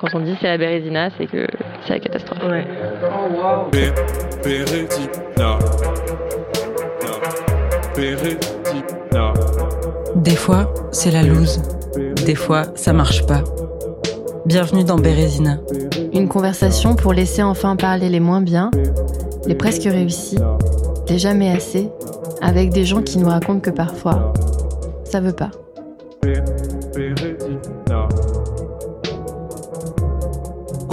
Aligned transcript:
Quand 0.00 0.08
on 0.14 0.20
dit 0.20 0.34
c'est 0.40 0.46
la 0.46 0.56
Bérésina, 0.56 1.10
c'est 1.18 1.26
que 1.26 1.46
c'est 1.86 1.92
la 1.92 2.00
catastrophe. 2.00 2.42
Ouais. 2.48 2.66
Des 10.16 10.36
fois, 10.36 10.72
c'est 10.90 11.10
la 11.10 11.22
loose. 11.22 11.60
Des 12.24 12.34
fois, 12.34 12.62
ça 12.76 12.94
marche 12.94 13.26
pas. 13.26 13.44
Bienvenue 14.46 14.84
dans 14.84 14.98
Bérésina. 14.98 15.58
Une 16.14 16.28
conversation 16.28 16.96
pour 16.96 17.12
laisser 17.12 17.42
enfin 17.42 17.76
parler 17.76 18.08
les 18.08 18.20
moins 18.20 18.40
bien, 18.40 18.70
les 19.46 19.54
presque 19.54 19.82
réussis, 19.82 20.38
les 21.10 21.18
jamais 21.18 21.50
assez, 21.50 21.90
avec 22.40 22.70
des 22.70 22.84
gens 22.84 23.02
qui 23.02 23.18
nous 23.18 23.28
racontent 23.28 23.60
que 23.60 23.70
parfois, 23.70 24.32
ça 25.04 25.20
veut 25.20 25.34
pas. 25.34 25.50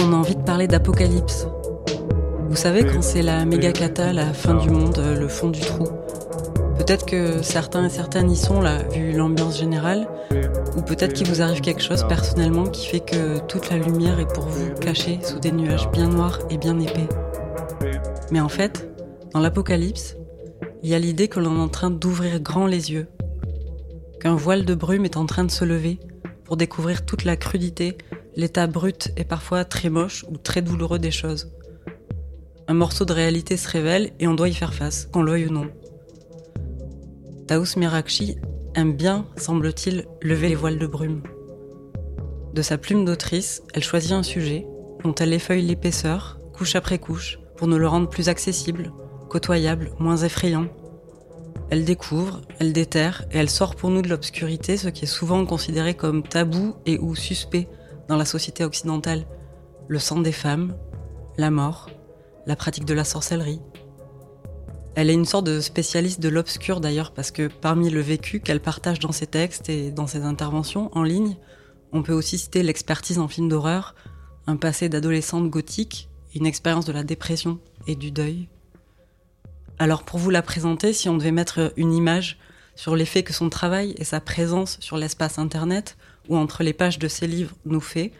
On 0.08 0.14
a 0.14 0.16
envie 0.16 0.36
de 0.36 0.42
parler 0.42 0.66
d'apocalypse. 0.66 1.46
Vous 2.48 2.56
savez 2.56 2.82
quand 2.82 3.02
c'est 3.02 3.20
la 3.20 3.44
méga 3.44 3.72
cata, 3.72 4.14
la 4.14 4.32
fin 4.32 4.54
du 4.54 4.70
monde, 4.70 4.98
le 4.98 5.28
fond 5.28 5.50
du 5.50 5.60
trou. 5.60 5.84
Peut-être 6.78 7.04
que 7.04 7.42
certains 7.42 7.84
et 7.84 7.90
certaines 7.90 8.30
y 8.30 8.36
sont 8.36 8.62
là, 8.62 8.84
vu 8.84 9.12
l'ambiance 9.12 9.58
générale, 9.58 10.08
ou 10.78 10.80
peut-être 10.80 11.12
qu'il 11.12 11.28
vous 11.28 11.42
arrive 11.42 11.60
quelque 11.60 11.82
chose 11.82 12.06
personnellement 12.08 12.64
qui 12.64 12.86
fait 12.86 13.00
que 13.00 13.38
toute 13.48 13.68
la 13.68 13.76
lumière 13.76 14.18
est 14.18 14.32
pour 14.32 14.44
vous 14.44 14.72
cachée 14.80 15.18
sous 15.22 15.40
des 15.40 15.52
nuages 15.52 15.90
bien 15.90 16.08
noirs 16.08 16.38
et 16.48 16.56
bien 16.56 16.80
épais. 16.80 17.08
Mais 18.30 18.40
en 18.40 18.48
fait, 18.48 18.88
dans 19.34 19.40
l'apocalypse, 19.40 20.16
il 20.82 20.88
y 20.88 20.94
a 20.94 20.98
l'idée 20.98 21.28
que 21.28 21.38
l'on 21.38 21.54
est 21.58 21.62
en 21.62 21.68
train 21.68 21.90
d'ouvrir 21.90 22.40
grand 22.40 22.66
les 22.66 22.92
yeux, 22.92 23.08
qu'un 24.22 24.36
voile 24.36 24.64
de 24.64 24.74
brume 24.74 25.04
est 25.04 25.18
en 25.18 25.26
train 25.26 25.44
de 25.44 25.50
se 25.50 25.66
lever 25.66 26.00
pour 26.48 26.56
découvrir 26.56 27.04
toute 27.04 27.24
la 27.24 27.36
crudité, 27.36 27.98
l'état 28.34 28.66
brut 28.66 29.12
et 29.18 29.24
parfois 29.24 29.66
très 29.66 29.90
moche 29.90 30.24
ou 30.30 30.38
très 30.38 30.62
douloureux 30.62 30.98
des 30.98 31.10
choses. 31.10 31.52
Un 32.68 32.72
morceau 32.72 33.04
de 33.04 33.12
réalité 33.12 33.58
se 33.58 33.68
révèle 33.68 34.12
et 34.18 34.26
on 34.26 34.34
doit 34.34 34.48
y 34.48 34.54
faire 34.54 34.72
face, 34.72 35.10
qu'on 35.12 35.22
veuille 35.24 35.44
ou 35.44 35.52
non. 35.52 35.70
Taous 37.46 37.76
Mirakchi 37.76 38.36
aime 38.74 38.96
bien, 38.96 39.26
semble-t-il, 39.36 40.06
lever 40.22 40.48
les 40.48 40.54
voiles 40.54 40.78
de 40.78 40.86
brume. 40.86 41.22
De 42.54 42.62
sa 42.62 42.78
plume 42.78 43.04
d'autrice, 43.04 43.62
elle 43.74 43.84
choisit 43.84 44.12
un 44.12 44.22
sujet 44.22 44.66
dont 45.04 45.14
elle 45.16 45.34
effeuille 45.34 45.66
l'épaisseur, 45.66 46.40
couche 46.54 46.76
après 46.76 46.98
couche, 46.98 47.38
pour 47.58 47.68
nous 47.68 47.78
le 47.78 47.88
rendre 47.88 48.08
plus 48.08 48.30
accessible, 48.30 48.90
côtoyable, 49.28 49.90
moins 49.98 50.16
effrayant. 50.16 50.68
Elle 51.70 51.84
découvre, 51.84 52.40
elle 52.58 52.72
déterre 52.72 53.24
et 53.30 53.38
elle 53.38 53.50
sort 53.50 53.76
pour 53.76 53.90
nous 53.90 54.02
de 54.02 54.08
l'obscurité 54.08 54.76
ce 54.76 54.88
qui 54.88 55.04
est 55.04 55.08
souvent 55.08 55.44
considéré 55.44 55.94
comme 55.94 56.22
tabou 56.22 56.76
et 56.86 56.98
ou 56.98 57.14
suspect 57.14 57.68
dans 58.08 58.16
la 58.16 58.24
société 58.24 58.64
occidentale. 58.64 59.26
Le 59.86 59.98
sang 59.98 60.20
des 60.20 60.32
femmes, 60.32 60.74
la 61.36 61.50
mort, 61.50 61.90
la 62.46 62.56
pratique 62.56 62.86
de 62.86 62.94
la 62.94 63.04
sorcellerie, 63.04 63.60
elle 65.00 65.10
est 65.10 65.14
une 65.14 65.26
sorte 65.26 65.46
de 65.46 65.60
spécialiste 65.60 66.18
de 66.18 66.28
l'obscur 66.28 66.80
d'ailleurs, 66.80 67.12
parce 67.12 67.30
que 67.30 67.46
parmi 67.46 67.88
le 67.88 68.00
vécu 68.00 68.40
qu'elle 68.40 68.58
partage 68.58 68.98
dans 68.98 69.12
ses 69.12 69.28
textes 69.28 69.68
et 69.68 69.92
dans 69.92 70.08
ses 70.08 70.22
interventions 70.22 70.90
en 70.92 71.04
ligne, 71.04 71.36
on 71.92 72.02
peut 72.02 72.12
aussi 72.12 72.36
citer 72.36 72.64
l'expertise 72.64 73.20
en 73.20 73.28
film 73.28 73.48
d'horreur, 73.48 73.94
un 74.48 74.56
passé 74.56 74.88
d'adolescente 74.88 75.50
gothique, 75.50 76.08
une 76.34 76.46
expérience 76.46 76.84
de 76.84 76.90
la 76.90 77.04
dépression 77.04 77.60
et 77.86 77.94
du 77.94 78.10
deuil. 78.10 78.48
Alors 79.80 80.02
pour 80.02 80.18
vous 80.18 80.30
la 80.30 80.42
présenter, 80.42 80.92
si 80.92 81.08
on 81.08 81.16
devait 81.16 81.30
mettre 81.30 81.72
une 81.76 81.92
image 81.92 82.38
sur 82.74 82.96
l'effet 82.96 83.22
que 83.22 83.32
son 83.32 83.48
travail 83.48 83.94
et 83.96 84.04
sa 84.04 84.20
présence 84.20 84.76
sur 84.80 84.96
l'espace 84.96 85.38
Internet 85.38 85.96
ou 86.28 86.36
entre 86.36 86.64
les 86.64 86.72
pages 86.72 86.98
de 86.98 87.06
ses 87.06 87.28
livres 87.28 87.54
nous 87.64 87.80
fait, 87.80 88.12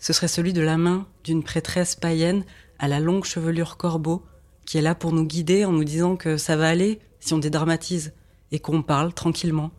ce 0.00 0.12
serait 0.12 0.28
celui 0.28 0.52
de 0.52 0.60
la 0.60 0.76
main 0.76 1.06
d'une 1.22 1.44
prêtresse 1.44 1.94
païenne 1.94 2.44
à 2.78 2.88
la 2.88 2.98
longue 2.98 3.24
chevelure 3.24 3.76
corbeau 3.76 4.24
qui 4.64 4.78
est 4.78 4.82
là 4.82 4.96
pour 4.96 5.12
nous 5.12 5.24
guider 5.24 5.64
en 5.64 5.72
nous 5.72 5.84
disant 5.84 6.16
que 6.16 6.36
ça 6.36 6.56
va 6.56 6.68
aller 6.68 6.98
si 7.20 7.34
on 7.34 7.38
dédramatise 7.38 8.12
et 8.50 8.58
qu'on 8.58 8.82
parle 8.82 9.14
tranquillement, 9.14 9.70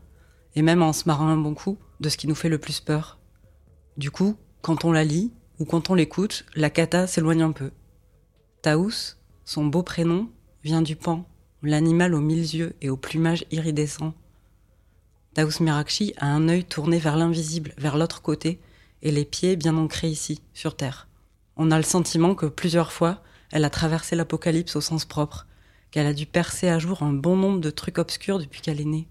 et 0.56 0.62
même 0.62 0.82
en 0.82 0.94
se 0.94 1.04
marrant 1.08 1.28
un 1.28 1.38
bon 1.38 1.54
coup 1.54 1.78
de 2.00 2.10
ce 2.10 2.18
qui 2.18 2.28
nous 2.28 2.36
fait 2.36 2.50
le 2.50 2.58
plus 2.58 2.80
peur. 2.80 3.20
Du 3.98 4.12
coup, 4.12 4.38
quand 4.62 4.86
on 4.86 4.92
la 4.92 5.04
lit 5.04 5.34
ou 5.60 5.66
quand 5.66 5.90
on 5.90 5.94
l'écoute, 5.94 6.46
la 6.56 6.70
cata 6.70 7.06
s'éloigne 7.06 7.44
un 7.44 7.52
peu. 7.52 7.72
Taous, 8.62 9.16
son 9.46 9.66
beau 9.66 9.84
prénom, 9.84 10.30
vient 10.64 10.82
du 10.82 10.96
pan, 10.96 11.26
l'animal 11.64 12.14
aux 12.14 12.22
mille 12.22 12.56
yeux 12.56 12.76
et 12.82 12.90
au 12.90 12.98
plumage 12.98 13.46
iridescent. 13.52 14.14
Taous 15.34 15.62
Mirakchi 15.62 16.14
a 16.18 16.28
un 16.28 16.50
œil 16.50 16.64
tourné 16.64 17.00
vers 17.00 17.16
l'invisible, 17.16 17.74
vers 17.78 17.98
l'autre 17.98 18.22
côté, 18.22 18.60
et 19.04 19.12
les 19.12 19.26
pieds 19.26 19.56
bien 19.56 19.78
ancrés 19.78 20.10
ici, 20.10 20.42
sur 20.54 20.76
Terre. 20.76 21.08
On 21.56 21.72
a 21.72 21.78
le 21.78 21.84
sentiment 21.84 22.36
que 22.36 22.48
plusieurs 22.48 22.92
fois, 22.92 23.22
elle 23.52 23.66
a 23.66 23.70
traversé 23.70 24.16
l'apocalypse 24.16 24.76
au 24.76 24.82
sens 24.82 25.06
propre, 25.06 25.48
qu'elle 25.92 26.08
a 26.08 26.14
dû 26.14 26.26
percer 26.26 26.70
à 26.70 26.80
jour 26.80 27.04
un 27.04 27.14
bon 27.14 27.36
nombre 27.36 27.62
de 27.62 27.70
trucs 27.70 27.98
obscurs 27.98 28.40
depuis 28.40 28.62
qu'elle 28.62 28.82
est 28.82 28.86
née. 28.86 29.08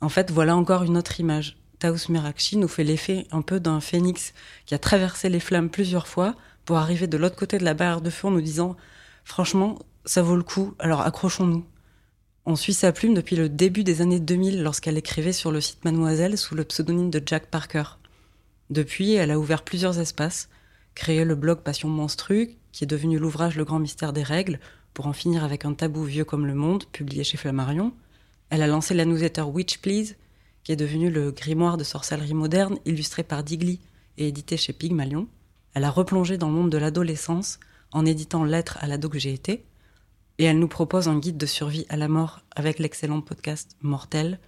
En 0.00 0.08
fait, 0.08 0.30
voilà 0.30 0.56
encore 0.56 0.82
une 0.82 0.96
autre 0.96 1.20
image. 1.20 1.58
Taous 1.78 2.10
Mirakchi 2.10 2.56
nous 2.56 2.68
fait 2.68 2.84
l'effet 2.84 3.26
un 3.30 3.42
peu 3.42 3.60
d'un 3.60 3.80
phénix 3.80 4.34
qui 4.66 4.74
a 4.74 4.78
traversé 4.78 5.28
les 5.28 5.40
flammes 5.40 5.70
plusieurs 5.70 6.06
fois 6.06 6.34
pour 6.64 6.76
arriver 6.76 7.06
de 7.06 7.16
l'autre 7.16 7.36
côté 7.36 7.58
de 7.58 7.64
la 7.64 7.74
barrière 7.74 8.00
de 8.00 8.10
feu 8.10 8.28
en 8.28 8.30
nous 8.30 8.40
disant 8.40 8.76
franchement, 9.24 9.78
ça 10.04 10.22
vaut 10.22 10.36
le 10.36 10.42
coup, 10.42 10.74
alors 10.78 11.00
accrochons-nous. 11.02 11.64
On 12.44 12.56
suit 12.56 12.74
sa 12.74 12.90
plume 12.92 13.14
depuis 13.14 13.36
le 13.36 13.48
début 13.48 13.84
des 13.84 14.00
années 14.00 14.18
2000 14.18 14.62
lorsqu'elle 14.62 14.98
écrivait 14.98 15.32
sur 15.32 15.52
le 15.52 15.60
site 15.60 15.84
Mademoiselle 15.84 16.36
sous 16.36 16.56
le 16.56 16.64
pseudonyme 16.64 17.10
de 17.10 17.22
Jack 17.24 17.46
Parker. 17.46 17.84
Depuis, 18.68 19.12
elle 19.12 19.30
a 19.30 19.38
ouvert 19.38 19.62
plusieurs 19.62 20.00
espaces, 20.00 20.48
créé 20.96 21.24
le 21.24 21.36
blog 21.36 21.60
Passion 21.60 21.88
Monstru, 21.88 22.56
qui 22.72 22.82
est 22.82 22.88
devenu 22.88 23.18
l'ouvrage 23.18 23.56
Le 23.56 23.64
Grand 23.64 23.78
Mystère 23.78 24.12
des 24.12 24.24
Règles, 24.24 24.58
pour 24.92 25.06
en 25.06 25.12
finir 25.12 25.44
avec 25.44 25.64
un 25.64 25.74
tabou 25.74 26.02
vieux 26.02 26.24
comme 26.24 26.46
le 26.46 26.54
monde, 26.54 26.84
publié 26.90 27.22
chez 27.22 27.36
Flammarion. 27.36 27.92
Elle 28.50 28.62
a 28.62 28.66
lancé 28.66 28.94
la 28.94 29.04
newsletter 29.04 29.42
Witch 29.42 29.78
Please, 29.78 30.16
qui 30.64 30.72
est 30.72 30.76
devenu 30.76 31.10
le 31.10 31.30
grimoire 31.30 31.76
de 31.76 31.84
sorcellerie 31.84 32.34
moderne, 32.34 32.78
illustré 32.84 33.22
par 33.22 33.44
Digli 33.44 33.80
et 34.18 34.28
édité 34.28 34.56
chez 34.56 34.72
Pygmalion. 34.72 35.28
Elle 35.74 35.84
a 35.84 35.90
replongé 35.90 36.38
dans 36.38 36.48
le 36.48 36.54
monde 36.54 36.70
de 36.70 36.78
l'adolescence 36.78 37.60
en 37.92 38.04
éditant 38.04 38.44
Lettres 38.44 38.78
à 38.80 38.86
l'ado 38.86 39.08
que 39.08 39.18
j'ai 39.18 39.32
été. 39.32 39.64
Et 40.42 40.46
elle 40.46 40.58
nous 40.58 40.66
propose 40.66 41.06
un 41.06 41.20
guide 41.20 41.36
de 41.36 41.46
survie 41.46 41.86
à 41.88 41.96
la 41.96 42.08
mort 42.08 42.40
avec 42.56 42.80
l'excellent 42.80 43.20
podcast 43.20 43.76
Mortel, 43.80 44.40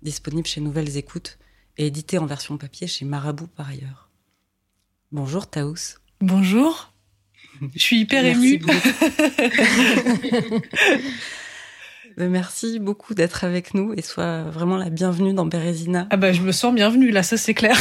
disponible 0.00 0.46
chez 0.46 0.62
Nouvelles 0.62 0.96
Écoutes 0.96 1.36
et 1.76 1.88
édité 1.88 2.16
en 2.16 2.24
version 2.24 2.56
papier 2.56 2.86
chez 2.86 3.04
Marabout 3.04 3.48
par 3.48 3.68
ailleurs. 3.68 4.08
Bonjour 5.10 5.46
Taous. 5.46 5.98
Bonjour. 6.22 6.94
Je 7.74 7.78
suis 7.78 8.00
hyper 8.00 8.24
émue. 8.24 8.62
Ben, 12.18 12.30
merci 12.30 12.78
beaucoup 12.78 13.14
d'être 13.14 13.42
avec 13.42 13.72
nous 13.72 13.94
et 13.94 14.02
sois 14.02 14.42
vraiment 14.42 14.76
la 14.76 14.90
bienvenue 14.90 15.32
dans 15.32 15.46
Bérésina. 15.46 16.08
Ah 16.10 16.18
bah 16.18 16.34
je 16.34 16.42
me 16.42 16.52
sens 16.52 16.74
bienvenue 16.74 17.10
là, 17.10 17.22
ça 17.22 17.38
c'est 17.38 17.54
clair. 17.54 17.74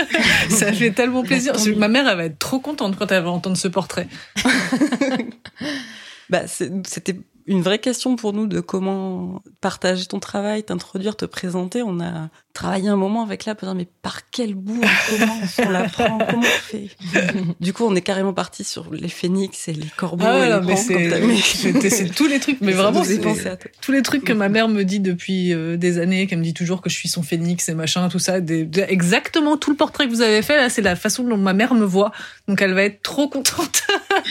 ça 0.50 0.72
fait 0.72 0.92
tellement 0.92 1.24
plaisir. 1.24 1.54
Ma 1.76 1.88
mère 1.88 2.06
elle 2.06 2.16
va 2.16 2.24
être 2.26 2.38
trop 2.38 2.60
contente 2.60 2.96
quand 2.96 3.10
elle 3.10 3.24
va 3.24 3.30
entendre 3.30 3.56
ce 3.56 3.66
portrait. 3.66 4.06
bah 6.30 6.46
c'était 6.46 7.16
une 7.46 7.62
vraie 7.62 7.78
question 7.78 8.16
pour 8.16 8.32
nous 8.32 8.46
de 8.46 8.60
comment 8.60 9.42
partager 9.60 10.06
ton 10.06 10.20
travail, 10.20 10.62
t'introduire, 10.62 11.16
te 11.16 11.24
présenter. 11.24 11.82
On 11.82 12.00
a 12.00 12.28
travaillé 12.52 12.88
un 12.88 12.96
moment 12.96 13.22
avec 13.22 13.44
là, 13.46 13.56
mais 13.74 13.88
par 14.02 14.30
quel 14.30 14.54
bout 14.54 14.80
on 14.80 15.18
commence, 15.18 15.58
on 15.58 15.70
l'apprend, 15.70 16.18
comment 16.18 16.38
on 16.38 16.42
fait? 16.42 16.88
Du 17.60 17.72
coup, 17.72 17.84
on 17.84 17.94
est 17.94 18.02
carrément 18.02 18.32
parti 18.32 18.62
sur 18.62 18.92
les 18.92 19.08
phénix 19.08 19.68
et 19.68 19.72
les 19.72 19.88
corbeaux 19.96 20.24
ah 20.26 20.60
et 20.60 20.66
les 20.66 20.76
c'est 20.76 22.14
tous 22.14 22.28
les 22.28 22.38
trucs, 22.38 22.60
mais 22.60 22.72
vraiment, 22.72 23.02
c'est 23.04 23.20
tous 23.80 23.92
les 23.92 24.02
trucs 24.02 24.24
que 24.24 24.32
ma 24.32 24.48
mère 24.48 24.68
me 24.68 24.84
dit 24.84 25.00
depuis 25.00 25.52
euh, 25.52 25.76
des 25.76 25.98
années, 25.98 26.26
qu'elle 26.26 26.38
me 26.38 26.44
dit 26.44 26.54
toujours 26.54 26.80
que 26.80 26.90
je 26.90 26.94
suis 26.94 27.08
son 27.08 27.22
phénix 27.22 27.68
et 27.68 27.74
machin, 27.74 28.08
tout 28.08 28.18
ça. 28.18 28.38
exactement 28.38 29.56
tout 29.56 29.70
le 29.70 29.76
portrait 29.76 30.06
que 30.06 30.10
vous 30.10 30.22
avez 30.22 30.42
fait 30.42 30.56
là, 30.56 30.68
c'est 30.68 30.82
la 30.82 30.96
façon 30.96 31.24
dont 31.24 31.36
ma 31.36 31.54
mère 31.54 31.74
me 31.74 31.84
voit. 31.84 32.12
Donc 32.46 32.62
elle 32.62 32.74
va 32.74 32.84
être 32.84 33.02
trop 33.02 33.28
contente. 33.28 33.82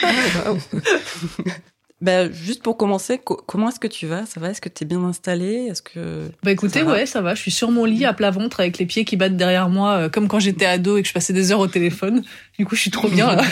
Bah, 2.01 2.31
juste 2.31 2.63
pour 2.63 2.77
commencer, 2.77 3.19
comment 3.19 3.69
est-ce 3.69 3.79
que 3.79 3.87
tu 3.87 4.07
vas? 4.07 4.25
Ça 4.25 4.39
va? 4.39 4.49
Est-ce 4.49 4.59
que 4.59 4.69
tu 4.69 4.83
es 4.83 4.87
bien 4.87 5.03
installé? 5.03 5.67
Est-ce 5.69 5.83
que 5.83 6.29
Bah 6.41 6.51
écoutez, 6.51 6.81
ouais, 6.81 7.05
ça 7.05 7.21
va. 7.21 7.35
Je 7.35 7.41
suis 7.41 7.51
sur 7.51 7.69
mon 7.69 7.85
lit 7.85 8.05
à 8.05 8.13
plat 8.13 8.31
ventre 8.31 8.59
avec 8.59 8.79
les 8.79 8.87
pieds 8.87 9.05
qui 9.05 9.17
battent 9.17 9.37
derrière 9.37 9.69
moi, 9.69 9.91
euh, 9.93 10.09
comme 10.09 10.27
quand 10.27 10.39
j'étais 10.39 10.65
ado 10.65 10.97
et 10.97 11.03
que 11.03 11.07
je 11.07 11.13
passais 11.13 11.31
des 11.31 11.51
heures 11.51 11.59
au 11.59 11.67
téléphone. 11.67 12.23
Du 12.57 12.65
coup, 12.65 12.75
je 12.75 12.81
suis 12.81 12.91
trop 12.91 13.07
bien 13.07 13.35
là. 13.35 13.43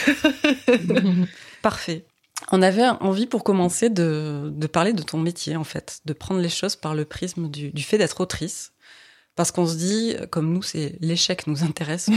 Parfait. 1.62 2.06
On 2.52 2.64
avait 2.64 2.88
envie 3.02 3.28
pour 3.28 3.44
commencer 3.44 3.92
de, 3.92 4.52
de, 4.52 4.68
parler 4.68 4.94
de 4.94 5.04
ton 5.04 5.20
métier 5.20 5.56
en 5.56 5.64
fait, 5.64 6.00
de 6.06 6.14
prendre 6.14 6.42
les 6.42 6.50
choses 6.50 6.76
par 6.76 6.96
le 6.96 7.06
prisme 7.06 7.50
du, 7.50 7.70
du 7.70 7.84
fait 7.84 8.00
d'être 8.00 8.22
autrice, 8.22 8.72
parce 9.36 9.52
qu'on 9.52 9.68
se 9.68 9.76
dit, 9.76 10.16
comme 10.32 10.52
nous, 10.52 10.64
c'est 10.64 10.96
l'échec 11.02 11.46
nous 11.46 11.64
intéresse. 11.64 12.10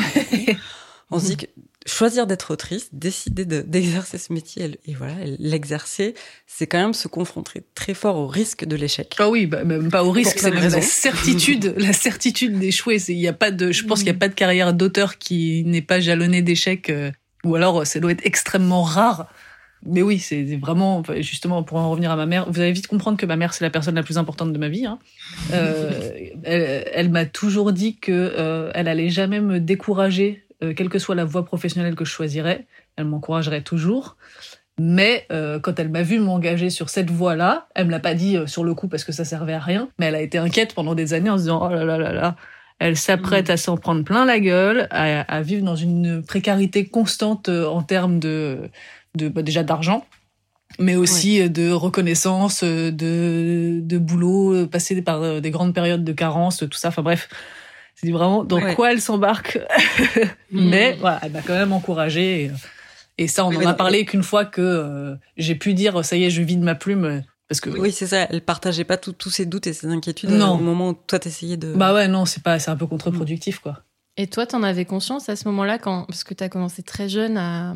on 1.10 1.18
se 1.18 1.26
dit 1.26 1.36
que 1.38 1.46
choisir 1.86 2.26
d'être 2.26 2.52
autrice, 2.52 2.88
décider 2.92 3.44
d'exercer 3.44 4.18
ce 4.18 4.32
métier 4.32 4.78
et, 4.86 4.94
voilà, 4.94 5.14
l'exercer, 5.38 6.14
c'est 6.46 6.66
quand 6.66 6.78
même 6.78 6.94
se 6.94 7.08
confronter 7.08 7.62
très 7.74 7.94
fort 7.94 8.16
au 8.16 8.26
risque 8.26 8.64
de 8.64 8.76
l'échec. 8.76 9.14
Ah 9.18 9.28
oui, 9.28 9.46
bah, 9.46 9.64
même 9.64 9.90
pas 9.90 10.04
au 10.04 10.10
risque, 10.10 10.38
c'est 10.38 10.50
même 10.50 10.70
la 10.70 10.80
certitude, 10.80 11.74
la 11.78 11.92
certitude 11.92 12.58
d'échouer. 12.58 12.98
Il 13.08 13.18
y 13.18 13.28
a 13.28 13.32
pas 13.32 13.50
de, 13.50 13.72
je 13.72 13.84
pense 13.84 14.00
qu'il 14.00 14.12
n'y 14.12 14.16
a 14.16 14.20
pas 14.20 14.28
de 14.28 14.34
carrière 14.34 14.74
d'auteur 14.74 15.18
qui 15.18 15.64
n'est 15.64 15.82
pas 15.82 16.00
jalonnée 16.00 16.42
d'échecs. 16.42 16.90
Euh. 16.90 17.10
Ou 17.44 17.56
alors, 17.56 17.86
ça 17.86 17.98
doit 17.98 18.12
être 18.12 18.24
extrêmement 18.24 18.82
rare. 18.82 19.28
Mais 19.84 20.02
oui, 20.02 20.20
c'est 20.20 20.44
vraiment, 20.56 21.02
justement, 21.18 21.64
pour 21.64 21.78
en 21.78 21.90
revenir 21.90 22.12
à 22.12 22.16
ma 22.16 22.26
mère, 22.26 22.48
vous 22.48 22.60
allez 22.60 22.70
vite 22.70 22.86
comprendre 22.86 23.18
que 23.18 23.26
ma 23.26 23.34
mère, 23.34 23.52
c'est 23.52 23.64
la 23.64 23.70
personne 23.70 23.96
la 23.96 24.04
plus 24.04 24.16
importante 24.16 24.52
de 24.52 24.58
ma 24.58 24.68
vie. 24.68 24.86
Hein. 24.86 25.00
Euh, 25.52 26.10
elle, 26.44 26.84
elle 26.92 27.10
m'a 27.10 27.26
toujours 27.26 27.72
dit 27.72 27.96
que 27.96 28.12
euh, 28.12 28.70
elle 28.74 28.86
allait 28.86 29.08
jamais 29.08 29.40
me 29.40 29.58
décourager, 29.58 30.44
euh, 30.62 30.74
quelle 30.74 30.88
que 30.88 30.98
soit 30.98 31.14
la 31.14 31.24
voie 31.24 31.44
professionnelle 31.44 31.94
que 31.94 32.04
je 32.04 32.10
choisirais. 32.10 32.66
Elle 32.96 33.06
m'encouragerait 33.06 33.62
toujours. 33.62 34.16
Mais 34.78 35.26
euh, 35.30 35.60
quand 35.60 35.78
elle 35.78 35.90
m'a 35.90 36.02
vu 36.02 36.18
m'engager 36.18 36.70
sur 36.70 36.88
cette 36.88 37.10
voie-là, 37.10 37.68
elle 37.74 37.86
me 37.86 37.90
l'a 37.90 38.00
pas 38.00 38.14
dit 38.14 38.36
euh, 38.36 38.46
sur 38.46 38.64
le 38.64 38.74
coup 38.74 38.88
parce 38.88 39.04
que 39.04 39.12
ça 39.12 39.24
servait 39.24 39.52
à 39.52 39.60
rien, 39.60 39.88
mais 39.98 40.06
elle 40.06 40.14
a 40.14 40.22
été 40.22 40.38
inquiète 40.38 40.74
pendant 40.74 40.94
des 40.94 41.12
années 41.12 41.28
en 41.30 41.36
se 41.36 41.42
disant 41.42 41.60
oh 41.62 41.68
là 41.68 41.84
là 41.84 41.98
là 41.98 42.12
là, 42.12 42.36
elle 42.78 42.96
s'apprête 42.96 43.48
mm. 43.48 43.52
à 43.52 43.56
s'en 43.58 43.76
prendre 43.76 44.02
plein 44.02 44.24
la 44.24 44.40
gueule, 44.40 44.88
à, 44.90 45.20
à, 45.20 45.42
vivre 45.42 45.62
dans 45.64 45.76
une 45.76 46.22
précarité 46.22 46.86
constante 46.86 47.50
en 47.50 47.82
termes 47.82 48.18
de, 48.18 48.70
de 49.14 49.28
bah, 49.28 49.42
déjà 49.42 49.62
d'argent, 49.62 50.06
mais 50.78 50.96
aussi 50.96 51.50
de 51.50 51.70
reconnaissance, 51.70 52.64
de, 52.64 53.78
de 53.78 53.98
boulot, 53.98 54.66
passer 54.68 55.02
par 55.02 55.42
des 55.42 55.50
grandes 55.50 55.74
périodes 55.74 56.02
de 56.02 56.12
carence, 56.12 56.58
tout 56.58 56.78
ça. 56.78 56.88
Enfin 56.88 57.02
bref, 57.02 57.28
c'est 58.02 58.10
vraiment 58.10 58.44
dans 58.44 58.60
quoi 58.74 58.92
elle 58.92 59.00
s'embarque. 59.00 59.58
mais 60.50 60.96
voilà, 61.00 61.20
elle 61.22 61.32
m'a 61.32 61.42
quand 61.42 61.54
même 61.54 61.72
encouragée. 61.72 62.44
Et, 62.44 62.50
et 63.18 63.28
ça, 63.28 63.44
on 63.44 63.54
en 63.54 63.66
a 63.66 63.74
parlé 63.74 64.04
qu'une 64.04 64.22
fois 64.22 64.44
que 64.44 64.60
euh, 64.60 65.14
j'ai 65.36 65.54
pu 65.54 65.74
dire, 65.74 66.04
ça 66.04 66.16
y 66.16 66.24
est, 66.24 66.30
je 66.30 66.42
vide 66.42 66.62
ma 66.62 66.74
plume. 66.74 67.04
Euh, 67.04 67.20
parce 67.48 67.60
que, 67.60 67.70
oui, 67.70 67.92
c'est 67.92 68.06
ça. 68.06 68.26
Elle 68.30 68.40
partageait 68.40 68.84
pas 68.84 68.96
tous 68.96 69.30
ses 69.30 69.46
doutes 69.46 69.66
et 69.66 69.72
ses 69.72 69.86
inquiétudes 69.86 70.30
non. 70.30 70.54
au 70.54 70.58
moment 70.58 70.90
où 70.90 70.94
toi 70.94 71.18
t'essayais 71.18 71.56
de. 71.56 71.74
Bah 71.74 71.92
ouais, 71.92 72.08
non, 72.08 72.24
c'est 72.24 72.42
pas, 72.42 72.58
c'est 72.58 72.70
un 72.70 72.76
peu 72.76 72.86
contre-productif, 72.86 73.58
quoi. 73.58 73.82
Et 74.16 74.26
toi, 74.26 74.46
t'en 74.46 74.62
avais 74.62 74.84
conscience 74.84 75.28
à 75.28 75.36
ce 75.36 75.46
moment-là, 75.48 75.78
quand, 75.78 76.04
parce 76.06 76.24
que 76.24 76.34
t'as 76.34 76.48
commencé 76.48 76.82
très 76.82 77.08
jeune 77.08 77.36
à, 77.36 77.74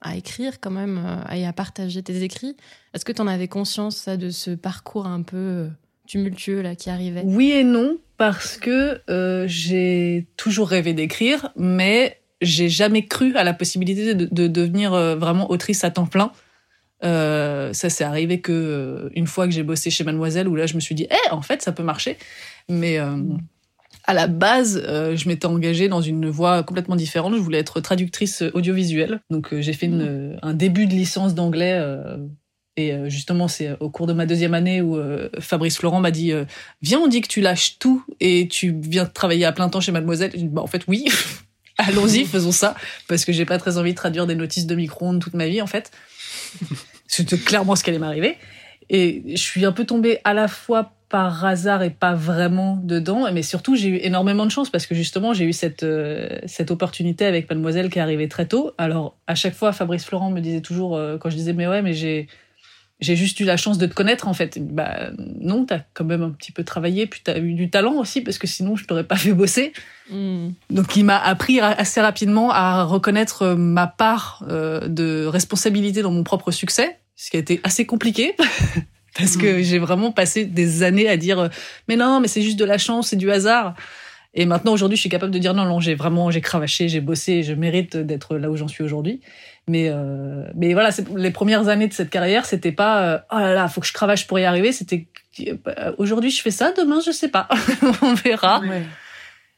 à 0.00 0.16
écrire 0.16 0.60
quand 0.60 0.70
même 0.70 1.02
euh, 1.04 1.34
et 1.34 1.46
à 1.46 1.52
partager 1.52 2.02
tes 2.02 2.22
écrits. 2.22 2.56
Est-ce 2.94 3.04
que 3.04 3.12
t'en 3.12 3.26
avais 3.26 3.48
conscience 3.48 3.96
ça, 3.96 4.16
de 4.16 4.30
ce 4.30 4.52
parcours 4.52 5.06
un 5.06 5.22
peu 5.22 5.68
tumultueux 6.06 6.62
là 6.62 6.74
qui 6.74 6.90
arrivait 6.90 7.22
Oui 7.24 7.52
et 7.52 7.64
non, 7.64 7.98
parce 8.16 8.56
que 8.56 9.00
euh, 9.10 9.44
j'ai 9.46 10.26
toujours 10.36 10.68
rêvé 10.68 10.94
d'écrire, 10.94 11.50
mais 11.56 12.20
j'ai 12.40 12.68
jamais 12.68 13.06
cru 13.06 13.34
à 13.36 13.44
la 13.44 13.54
possibilité 13.54 14.14
de, 14.14 14.28
de 14.30 14.46
devenir 14.46 14.94
euh, 14.94 15.16
vraiment 15.16 15.50
autrice 15.50 15.84
à 15.84 15.90
temps 15.90 16.06
plein. 16.06 16.32
Euh, 17.04 17.72
ça 17.72 17.90
s'est 17.90 18.04
arrivé 18.04 18.40
que 18.40 19.10
une 19.14 19.26
fois 19.26 19.46
que 19.46 19.52
j'ai 19.52 19.62
bossé 19.62 19.90
chez 19.90 20.04
Mademoiselle, 20.04 20.48
où 20.48 20.56
là 20.56 20.66
je 20.66 20.74
me 20.74 20.80
suis 20.80 20.94
dit, 20.94 21.06
eh, 21.10 21.30
en 21.30 21.42
fait, 21.42 21.62
ça 21.62 21.72
peut 21.72 21.82
marcher. 21.82 22.16
Mais 22.68 22.98
euh, 22.98 23.16
à 24.04 24.14
la 24.14 24.26
base, 24.26 24.82
euh, 24.86 25.14
je 25.16 25.28
m'étais 25.28 25.46
engagée 25.46 25.88
dans 25.88 26.00
une 26.00 26.28
voie 26.28 26.62
complètement 26.62 26.96
différente. 26.96 27.34
Je 27.34 27.40
voulais 27.40 27.58
être 27.58 27.80
traductrice 27.80 28.42
audiovisuelle. 28.54 29.20
Donc 29.30 29.54
j'ai 29.58 29.72
fait 29.72 29.86
une, 29.86 30.38
un 30.42 30.54
début 30.54 30.86
de 30.86 30.92
licence 30.92 31.34
d'anglais. 31.34 31.78
Et 32.76 32.94
justement, 33.08 33.48
c'est 33.48 33.76
au 33.80 33.88
cours 33.88 34.06
de 34.06 34.12
ma 34.12 34.26
deuxième 34.26 34.54
année 34.54 34.82
où 34.82 35.00
Fabrice 35.40 35.78
Florent 35.78 36.00
m'a 36.00 36.10
dit, 36.10 36.32
viens, 36.82 36.98
on 36.98 37.08
dit 37.08 37.22
que 37.22 37.28
tu 37.28 37.40
lâches 37.40 37.78
tout 37.78 38.04
et 38.20 38.48
tu 38.48 38.74
viens 38.78 39.06
travailler 39.06 39.46
à 39.46 39.52
plein 39.52 39.68
temps 39.68 39.80
chez 39.80 39.92
Mademoiselle. 39.92 40.32
Dit, 40.32 40.48
bah, 40.48 40.62
en 40.62 40.66
fait, 40.66 40.82
oui. 40.86 41.06
allons-y, 41.78 42.24
faisons 42.24 42.52
ça, 42.52 42.74
parce 43.08 43.24
que 43.24 43.32
j'ai 43.32 43.44
pas 43.44 43.58
très 43.58 43.78
envie 43.78 43.92
de 43.92 43.96
traduire 43.96 44.26
des 44.26 44.34
notices 44.34 44.66
de 44.66 44.74
micro-ondes 44.74 45.20
toute 45.20 45.34
ma 45.34 45.46
vie, 45.46 45.60
en 45.62 45.66
fait. 45.66 45.90
C'était 47.06 47.38
clairement 47.38 47.76
ce 47.76 47.84
qui 47.84 47.90
allait 47.90 47.98
m'arriver. 47.98 48.36
Et 48.88 49.22
je 49.30 49.42
suis 49.42 49.64
un 49.64 49.72
peu 49.72 49.84
tombée 49.84 50.18
à 50.24 50.34
la 50.34 50.48
fois 50.48 50.92
par 51.08 51.44
hasard 51.44 51.82
et 51.82 51.90
pas 51.90 52.14
vraiment 52.14 52.80
dedans, 52.82 53.30
mais 53.32 53.42
surtout 53.42 53.76
j'ai 53.76 53.88
eu 53.88 53.96
énormément 54.02 54.44
de 54.44 54.50
chance 54.50 54.70
parce 54.70 54.86
que 54.86 54.94
justement 54.94 55.32
j'ai 55.32 55.44
eu 55.44 55.52
cette 55.52 55.84
euh, 55.84 56.40
cette 56.46 56.72
opportunité 56.72 57.24
avec 57.24 57.48
Mademoiselle 57.48 57.90
qui 57.90 58.00
est 58.00 58.02
arrivée 58.02 58.28
très 58.28 58.46
tôt. 58.46 58.72
Alors 58.76 59.16
à 59.28 59.36
chaque 59.36 59.54
fois 59.54 59.72
Fabrice 59.72 60.04
Florent 60.04 60.30
me 60.30 60.40
disait 60.40 60.62
toujours 60.62 60.96
euh, 60.96 61.16
quand 61.16 61.30
je 61.30 61.36
disais 61.36 61.52
mais 61.52 61.68
ouais 61.68 61.80
mais 61.80 61.94
j'ai 61.94 62.26
j'ai 63.00 63.14
juste 63.14 63.38
eu 63.40 63.44
la 63.44 63.56
chance 63.56 63.76
de 63.76 63.86
te 63.86 63.94
connaître 63.94 64.26
en 64.26 64.32
fait. 64.32 64.58
Bah 64.58 65.10
non, 65.18 65.66
t'as 65.66 65.80
quand 65.92 66.04
même 66.04 66.22
un 66.22 66.30
petit 66.30 66.52
peu 66.52 66.64
travaillé, 66.64 67.06
puis 67.06 67.20
t'as 67.22 67.38
eu 67.38 67.52
du 67.52 67.68
talent 67.68 67.94
aussi 67.94 68.22
parce 68.22 68.38
que 68.38 68.46
sinon 68.46 68.76
je 68.76 68.84
t'aurais 68.86 69.04
pas 69.04 69.16
fait 69.16 69.32
bosser. 69.32 69.72
Mm. 70.10 70.48
Donc 70.70 70.96
il 70.96 71.04
m'a 71.04 71.18
appris 71.18 71.60
assez 71.60 72.00
rapidement 72.00 72.50
à 72.50 72.84
reconnaître 72.84 73.42
euh, 73.42 73.56
ma 73.56 73.86
part 73.86 74.44
euh, 74.48 74.88
de 74.88 75.26
responsabilité 75.26 76.02
dans 76.02 76.10
mon 76.10 76.24
propre 76.24 76.50
succès, 76.50 76.98
ce 77.16 77.30
qui 77.30 77.36
a 77.36 77.40
été 77.40 77.60
assez 77.64 77.84
compliqué. 77.84 78.34
parce 79.18 79.36
que 79.36 79.60
mm. 79.60 79.62
j'ai 79.62 79.78
vraiment 79.78 80.12
passé 80.12 80.44
des 80.46 80.82
années 80.82 81.08
à 81.08 81.16
dire 81.16 81.50
mais 81.88 81.96
non 81.96 82.20
mais 82.20 82.28
c'est 82.28 82.42
juste 82.42 82.58
de 82.58 82.64
la 82.64 82.76
chance 82.76 83.08
c'est 83.08 83.16
du 83.16 83.30
hasard 83.30 83.74
et 84.34 84.44
maintenant 84.44 84.74
aujourd'hui 84.74 84.96
je 84.96 85.00
suis 85.00 85.08
capable 85.08 85.32
de 85.32 85.38
dire 85.38 85.54
non 85.54 85.64
non 85.64 85.80
j'ai 85.80 85.94
vraiment 85.94 86.30
j'ai 86.30 86.42
cravaché 86.42 86.90
j'ai 86.90 87.00
bossé 87.00 87.42
je 87.42 87.54
mérite 87.54 87.96
d'être 87.96 88.36
là 88.36 88.50
où 88.50 88.56
j'en 88.56 88.68
suis 88.68 88.84
aujourd'hui 88.84 89.22
mais 89.68 89.88
euh, 89.88 90.44
mais 90.54 90.72
voilà, 90.74 90.90
les 91.16 91.30
premières 91.30 91.68
années 91.68 91.88
de 91.88 91.92
cette 91.92 92.10
carrière, 92.10 92.46
c'était 92.46 92.72
pas 92.72 93.02
euh, 93.02 93.18
oh 93.32 93.38
là 93.38 93.52
là, 93.52 93.68
faut 93.68 93.80
que 93.80 93.86
je 93.86 93.92
cravache 93.92 94.26
pour 94.26 94.38
y 94.38 94.44
arriver. 94.44 94.72
C'était 94.72 95.08
euh, 95.40 95.92
aujourd'hui 95.98 96.30
je 96.30 96.40
fais 96.40 96.50
ça, 96.50 96.72
demain 96.72 97.00
je 97.04 97.10
sais 97.10 97.28
pas, 97.28 97.48
on 98.02 98.14
verra. 98.14 98.62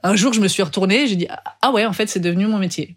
Un 0.02 0.14
jour, 0.14 0.32
je 0.32 0.40
me 0.40 0.49
suis 0.49 0.62
retournée, 0.62 1.06
j'ai 1.06 1.16
dit 1.16 1.28
ah 1.62 1.72
ouais, 1.72 1.84
en 1.84 1.93
fait, 1.93 2.08
c'est 2.08 2.20
devenu 2.20 2.46
mon 2.46 2.58
métier. 2.58 2.96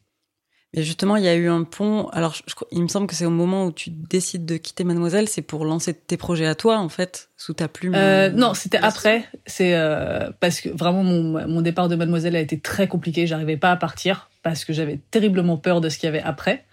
Mais 0.73 0.83
justement, 0.83 1.17
il 1.17 1.25
y 1.25 1.27
a 1.27 1.35
eu 1.35 1.49
un 1.49 1.63
pont. 1.63 2.07
Alors, 2.09 2.35
il 2.71 2.81
me 2.81 2.87
semble 2.87 3.05
que 3.05 3.15
c'est 3.15 3.25
au 3.25 3.29
moment 3.29 3.65
où 3.65 3.71
tu 3.73 3.89
décides 3.89 4.45
de 4.45 4.55
quitter 4.55 4.85
Mademoiselle, 4.85 5.27
c'est 5.27 5.41
pour 5.41 5.65
lancer 5.65 5.93
tes 5.93 6.15
projets 6.15 6.45
à 6.45 6.55
toi, 6.55 6.77
en 6.77 6.87
fait, 6.87 7.29
sous 7.35 7.53
ta 7.53 7.67
plume. 7.67 7.93
Euh, 7.93 8.29
non, 8.29 8.53
c'était 8.53 8.77
après. 8.77 9.25
C'est 9.45 9.75
euh, 9.75 10.29
parce 10.39 10.61
que 10.61 10.69
vraiment 10.69 11.03
mon, 11.03 11.45
mon 11.45 11.61
départ 11.61 11.89
de 11.89 11.95
Mademoiselle 11.95 12.37
a 12.37 12.39
été 12.39 12.57
très 12.57 12.87
compliqué. 12.87 13.27
J'arrivais 13.27 13.57
pas 13.57 13.71
à 13.71 13.75
partir 13.75 14.29
parce 14.43 14.63
que 14.63 14.71
j'avais 14.71 15.01
terriblement 15.11 15.57
peur 15.57 15.81
de 15.81 15.89
ce 15.89 15.97
qu'il 15.97 16.07
y 16.07 16.09
avait 16.09 16.21
après. 16.21 16.63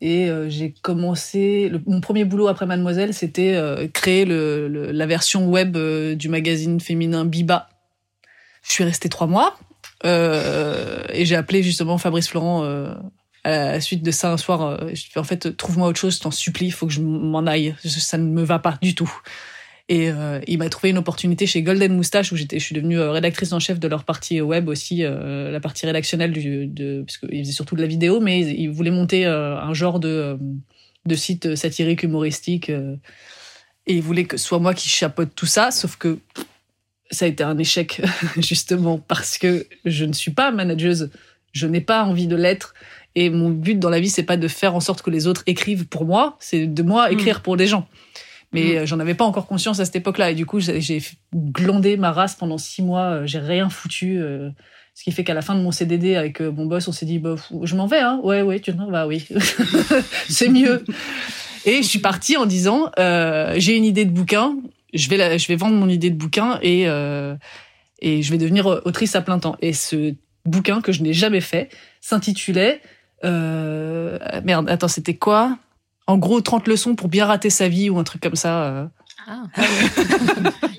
Et 0.00 0.28
euh, 0.28 0.48
j'ai 0.48 0.72
commencé. 0.72 1.72
mon 1.86 2.00
premier 2.00 2.24
boulot 2.24 2.48
après 2.48 2.66
Mademoiselle, 2.66 3.14
c'était 3.14 3.54
euh, 3.54 3.88
créer 3.88 4.24
la 4.26 5.06
version 5.06 5.48
web 5.48 5.76
euh, 5.76 6.14
du 6.14 6.28
magazine 6.28 6.80
féminin 6.80 7.24
Biba. 7.24 7.68
Je 8.62 8.72
suis 8.72 8.84
restée 8.84 9.08
trois 9.08 9.26
mois 9.26 9.58
et 10.04 11.24
j'ai 11.24 11.36
appelé 11.36 11.62
justement 11.62 11.98
Fabrice 11.98 12.28
Florent 12.28 12.64
à 13.44 13.72
la 13.72 13.80
suite 13.80 14.02
de 14.02 14.10
ça 14.10 14.32
un 14.32 14.36
soir. 14.36 14.80
en 15.16 15.24
fait, 15.24 15.56
trouve-moi 15.56 15.88
autre 15.88 15.98
chose, 15.98 16.16
je 16.16 16.20
t'en 16.20 16.30
supplie, 16.30 16.66
il 16.66 16.72
faut 16.72 16.86
que 16.86 16.92
je 16.92 17.00
m'en 17.00 17.46
aille. 17.46 17.74
Ça 17.84 18.18
ne 18.18 18.24
me 18.24 18.42
va 18.42 18.58
pas 18.58 18.78
du 18.82 18.94
tout. 18.94 19.10
Et 19.88 20.10
euh, 20.10 20.40
il 20.48 20.58
m'a 20.58 20.68
trouvé 20.68 20.90
une 20.90 20.98
opportunité 20.98 21.46
chez 21.46 21.62
Golden 21.62 21.94
Moustache 21.94 22.32
où 22.32 22.36
j'étais, 22.36 22.58
je 22.58 22.64
suis 22.64 22.74
devenue 22.74 22.98
euh, 22.98 23.12
rédactrice 23.12 23.52
en 23.52 23.60
chef 23.60 23.78
de 23.78 23.86
leur 23.86 24.02
partie 24.02 24.40
web 24.40 24.68
aussi, 24.68 25.04
euh, 25.04 25.50
la 25.52 25.60
partie 25.60 25.86
rédactionnelle 25.86 26.32
du, 26.32 26.66
de, 26.66 27.04
parce 27.06 27.18
qu'ils 27.18 27.44
faisaient 27.44 27.52
surtout 27.52 27.76
de 27.76 27.82
la 27.82 27.86
vidéo, 27.86 28.18
mais 28.18 28.40
ils, 28.40 28.68
voulaient 28.68 28.90
monter 28.90 29.26
un 29.26 29.72
genre 29.74 30.00
de, 30.00 30.38
de 31.04 31.14
site 31.14 31.54
satirique, 31.54 32.02
humoristique, 32.02 32.68
et 32.68 33.94
ils 33.94 34.02
voulaient 34.02 34.24
que 34.24 34.36
ce 34.36 34.44
soit 34.44 34.58
moi 34.58 34.74
qui 34.74 34.88
chapeaute 34.88 35.32
tout 35.36 35.46
ça, 35.46 35.70
sauf 35.70 35.96
que 35.96 36.18
ça 37.12 37.26
a 37.26 37.28
été 37.28 37.44
un 37.44 37.56
échec 37.56 38.02
justement 38.38 38.98
parce 38.98 39.38
que 39.38 39.68
je 39.84 40.04
ne 40.04 40.12
suis 40.12 40.32
pas 40.32 40.50
manageuse, 40.50 41.10
je 41.52 41.68
n'ai 41.68 41.80
pas 41.80 42.02
envie 42.02 42.26
de 42.26 42.34
l'être. 42.34 42.74
Et 43.14 43.30
mon 43.30 43.48
but 43.48 43.78
dans 43.78 43.88
la 43.88 44.00
vie, 44.00 44.10
c'est 44.10 44.24
pas 44.24 44.36
de 44.36 44.48
faire 44.48 44.74
en 44.74 44.80
sorte 44.80 45.02
que 45.02 45.10
les 45.10 45.28
autres 45.28 45.44
écrivent 45.46 45.86
pour 45.86 46.04
moi, 46.04 46.36
c'est 46.40 46.66
de 46.66 46.82
moi 46.82 47.10
écrire 47.12 47.38
mmh. 47.38 47.42
pour 47.42 47.56
des 47.56 47.68
gens. 47.68 47.88
Mais 48.56 48.74
mm. 48.74 48.76
euh, 48.78 48.86
j'en 48.86 48.98
avais 48.98 49.14
pas 49.14 49.24
encore 49.24 49.46
conscience 49.46 49.80
à 49.80 49.84
cette 49.84 49.96
époque-là. 49.96 50.30
Et 50.30 50.34
du 50.34 50.46
coup, 50.46 50.60
j'ai 50.60 51.02
glandé 51.34 51.96
ma 51.96 52.12
race 52.12 52.34
pendant 52.34 52.58
six 52.58 52.82
mois. 52.82 53.02
Euh, 53.02 53.26
j'ai 53.26 53.38
rien 53.38 53.68
foutu. 53.68 54.18
Euh, 54.18 54.50
ce 54.94 55.04
qui 55.04 55.12
fait 55.12 55.24
qu'à 55.24 55.34
la 55.34 55.42
fin 55.42 55.54
de 55.54 55.60
mon 55.60 55.72
CDD 55.72 56.16
avec 56.16 56.40
mon 56.40 56.64
boss, 56.64 56.88
on 56.88 56.92
s'est 56.92 57.04
dit, 57.04 57.18
bah, 57.18 57.36
je 57.62 57.76
m'en 57.76 57.86
vais, 57.86 58.00
hein. 58.00 58.18
Ouais, 58.22 58.40
ouais, 58.40 58.60
tu 58.60 58.72
vas, 58.72 58.86
bah 58.86 59.06
oui. 59.06 59.28
c'est 60.30 60.48
mieux. 60.48 60.82
Et 61.66 61.82
je 61.82 61.88
suis 61.88 61.98
partie 61.98 62.36
en 62.36 62.46
disant, 62.46 62.90
euh, 62.98 63.54
j'ai 63.58 63.76
une 63.76 63.84
idée 63.84 64.04
de 64.04 64.12
bouquin. 64.12 64.56
Je 64.94 65.10
vais, 65.10 65.16
la, 65.16 65.36
je 65.36 65.48
vais 65.48 65.56
vendre 65.56 65.74
mon 65.74 65.88
idée 65.88 66.10
de 66.10 66.16
bouquin 66.16 66.58
et, 66.62 66.84
euh, 66.86 67.34
et 68.00 68.22
je 68.22 68.30
vais 68.30 68.38
devenir 68.38 68.66
autrice 68.66 69.16
à 69.16 69.20
plein 69.20 69.40
temps. 69.40 69.56
Et 69.60 69.72
ce 69.72 70.14
bouquin 70.46 70.80
que 70.80 70.92
je 70.92 71.02
n'ai 71.02 71.12
jamais 71.12 71.40
fait 71.40 71.68
s'intitulait, 72.00 72.80
euh, 73.24 74.18
merde, 74.44 74.70
attends, 74.70 74.88
c'était 74.88 75.16
quoi? 75.16 75.58
En 76.06 76.18
gros 76.18 76.40
30 76.40 76.68
leçons 76.68 76.94
pour 76.94 77.08
bien 77.08 77.26
rater 77.26 77.50
sa 77.50 77.68
vie 77.68 77.90
ou 77.90 77.98
un 77.98 78.04
truc 78.04 78.22
comme 78.22 78.36
ça. 78.36 78.64
Euh. 78.64 78.86
Ah. 79.28 79.42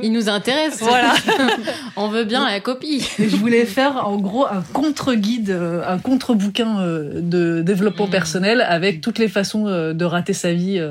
Il 0.02 0.14
nous 0.14 0.30
intéresse, 0.30 0.80
voilà. 0.80 1.16
On 1.98 2.08
veut 2.08 2.24
bien 2.24 2.46
la 2.46 2.62
copie. 2.62 3.06
je 3.20 3.36
voulais 3.36 3.66
faire 3.66 4.08
en 4.08 4.18
gros 4.18 4.46
un 4.46 4.62
contre-guide, 4.72 5.50
euh, 5.50 5.84
un 5.86 5.98
contre-bouquin 5.98 6.80
euh, 6.80 7.20
de 7.20 7.62
développement 7.62 8.08
hmm. 8.08 8.12
personnel 8.12 8.62
avec 8.62 9.02
toutes 9.02 9.20
les 9.20 9.28
façons 9.28 9.66
de 9.66 10.06
rater 10.06 10.34
sa 10.34 10.54
vie. 10.54 10.82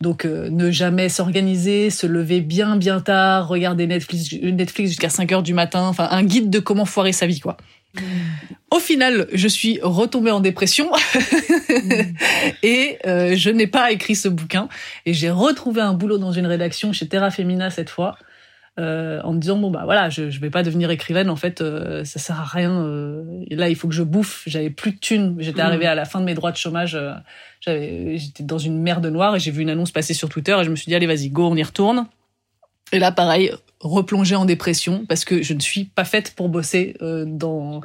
Donc 0.00 0.24
ne 0.24 0.70
jamais 0.70 1.08
s'organiser, 1.08 1.90
se 1.90 2.06
lever 2.06 2.40
bien 2.40 2.76
bien 2.76 3.00
tard, 3.00 3.46
regarder 3.46 3.86
Netflix, 3.86 4.32
Netflix 4.42 4.90
jusqu'à 4.90 5.10
5 5.10 5.30
heures 5.30 5.42
du 5.42 5.54
matin, 5.54 5.82
enfin 5.82 6.08
un 6.10 6.24
guide 6.24 6.50
de 6.50 6.58
comment 6.58 6.86
foirer 6.86 7.12
sa 7.12 7.26
vie 7.26 7.40
quoi. 7.40 7.56
Au 8.70 8.78
final, 8.78 9.26
je 9.32 9.48
suis 9.48 9.80
retombée 9.82 10.30
en 10.30 10.40
dépression 10.40 10.90
et 12.62 12.98
euh, 13.06 13.34
je 13.34 13.50
n'ai 13.50 13.66
pas 13.66 13.90
écrit 13.90 14.14
ce 14.14 14.28
bouquin. 14.28 14.68
Et 15.06 15.12
j'ai 15.12 15.30
retrouvé 15.30 15.80
un 15.80 15.92
boulot 15.92 16.18
dans 16.18 16.32
une 16.32 16.46
rédaction 16.46 16.92
chez 16.92 17.08
Terra 17.08 17.30
Femina 17.30 17.70
cette 17.70 17.90
fois. 17.90 18.16
euh, 18.78 19.20
en 19.24 19.32
me 19.32 19.40
disant 19.40 19.58
bon 19.58 19.70
bah 19.70 19.82
voilà, 19.84 20.08
je, 20.08 20.30
je 20.30 20.40
vais 20.40 20.48
pas 20.50 20.62
devenir 20.62 20.90
écrivaine 20.90 21.28
en 21.28 21.36
fait, 21.36 21.60
euh, 21.60 22.04
ça 22.04 22.18
sert 22.18 22.40
à 22.40 22.44
rien. 22.44 22.82
Euh, 22.84 23.24
et 23.48 23.56
là, 23.56 23.68
il 23.68 23.74
faut 23.76 23.88
que 23.88 23.94
je 23.94 24.02
bouffe. 24.04 24.42
J'avais 24.46 24.70
plus 24.70 24.92
de 24.92 24.98
thunes. 24.98 25.36
J'étais 25.38 25.60
arrivée 25.60 25.86
à 25.86 25.94
la 25.94 26.04
fin 26.04 26.20
de 26.20 26.24
mes 26.24 26.34
droits 26.34 26.52
de 26.52 26.56
chômage. 26.56 26.98
j'avais, 27.60 28.16
j'étais 28.18 28.44
dans 28.44 28.58
une 28.58 28.80
merde 28.80 29.06
noire 29.06 29.36
et 29.36 29.40
j'ai 29.40 29.50
vu 29.50 29.62
une 29.62 29.70
annonce 29.70 29.90
passer 29.90 30.14
sur 30.14 30.28
Twitter 30.28 30.56
et 30.58 30.64
je 30.64 30.70
me 30.70 30.76
suis 30.76 30.86
dit 30.88 30.94
allez 30.94 31.06
vas-y 31.06 31.28
go, 31.30 31.46
on 31.46 31.56
y 31.56 31.62
retourne. 31.62 32.06
Et 32.92 32.98
là, 32.98 33.12
pareil, 33.12 33.52
replonger 33.80 34.36
en 34.36 34.44
dépression 34.44 35.04
parce 35.08 35.24
que 35.24 35.42
je 35.42 35.54
ne 35.54 35.60
suis 35.60 35.84
pas 35.84 36.04
faite 36.04 36.34
pour 36.36 36.48
bosser 36.48 36.96
euh, 37.02 37.24
dans 37.26 37.80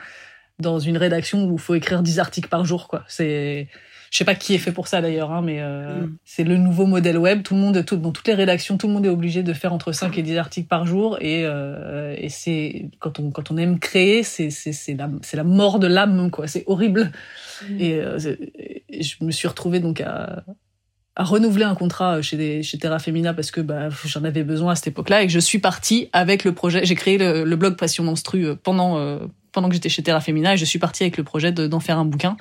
dans 0.59 0.79
une 0.79 0.97
rédaction 0.97 1.45
où 1.45 1.53
il 1.53 1.59
faut 1.59 1.75
écrire 1.75 2.01
10 2.01 2.19
articles 2.19 2.47
par 2.49 2.63
jour 2.65 2.87
quoi. 2.87 3.03
C'est 3.07 3.67
je 4.11 4.19
sais 4.19 4.23
pas 4.23 4.35
qui 4.35 4.53
est 4.53 4.59
fait 4.59 4.71
pour 4.71 4.87
ça 4.87 5.01
d'ailleurs, 5.01 5.31
hein, 5.33 5.41
mais 5.41 5.59
euh, 5.59 6.01
Mm. 6.03 6.17
c'est 6.23 6.45
le 6.45 6.55
nouveau 6.55 6.85
modèle 6.85 7.17
web. 7.17 7.43
Tout 7.43 7.53
le 7.53 7.59
monde, 7.59 7.83
tout, 7.83 7.97
dans 7.97 8.11
toutes 8.11 8.27
les 8.29 8.33
rédactions, 8.33 8.77
tout 8.77 8.87
le 8.87 8.93
monde 8.93 9.05
est 9.05 9.09
obligé 9.09 9.43
de 9.43 9.51
faire 9.51 9.73
entre 9.73 9.91
5 9.91 10.17
et 10.17 10.21
10 10.21 10.37
articles 10.37 10.67
par 10.69 10.85
jour. 10.85 11.17
Et, 11.19 11.43
euh, 11.43 12.15
et 12.17 12.29
c'est 12.29 12.85
quand 12.99 13.19
on 13.19 13.31
quand 13.31 13.51
on 13.51 13.57
aime 13.57 13.77
créer, 13.79 14.23
c'est 14.23 14.51
c'est 14.51 14.71
c'est 14.71 14.93
la 14.93 15.09
c'est 15.21 15.35
la 15.35 15.43
mort 15.43 15.79
de 15.79 15.87
l'âme 15.87 16.31
quoi. 16.31 16.47
C'est 16.47 16.63
horrible. 16.67 17.11
Et, 17.77 17.95
euh, 17.95 18.17
et 18.89 19.03
je 19.03 19.15
me 19.21 19.31
suis 19.31 19.47
retrouvée 19.49 19.81
donc 19.81 19.99
à 19.99 20.43
à 21.15 21.23
renouveler 21.23 21.63
un 21.63 21.75
contrat 21.75 22.21
chez 22.21 22.35
des, 22.37 22.61
chez 22.63 22.77
Terra 22.77 22.99
Femina 22.99 23.33
parce 23.33 23.49
que 23.51 23.61
bah, 23.61 23.87
j'en 24.05 24.23
avais 24.25 24.43
besoin 24.43 24.73
à 24.73 24.75
cette 24.75 24.87
époque-là 24.87 25.21
et 25.23 25.27
que 25.27 25.31
je 25.31 25.39
suis 25.39 25.59
partie 25.59 26.09
avec 26.11 26.43
le 26.43 26.53
projet. 26.53 26.85
J'ai 26.85 26.95
créé 26.95 27.17
le, 27.17 27.43
le 27.45 27.55
blog 27.55 27.77
Passion 27.77 28.03
Menstru 28.03 28.45
euh, 28.45 28.55
pendant 28.61 28.97
euh, 28.99 29.19
pendant 29.53 29.69
que 29.69 29.75
j'étais 29.75 29.87
chez 29.89 30.03
Terra 30.03 30.19
Femina 30.19 30.55
et 30.55 30.57
je 30.57 30.65
suis 30.65 30.79
partie 30.79 31.03
avec 31.03 31.15
le 31.17 31.23
projet 31.23 31.51
de- 31.53 31.67
d'en 31.67 31.79
faire 31.79 31.97
un 31.97 32.03
bouquin. 32.05 32.35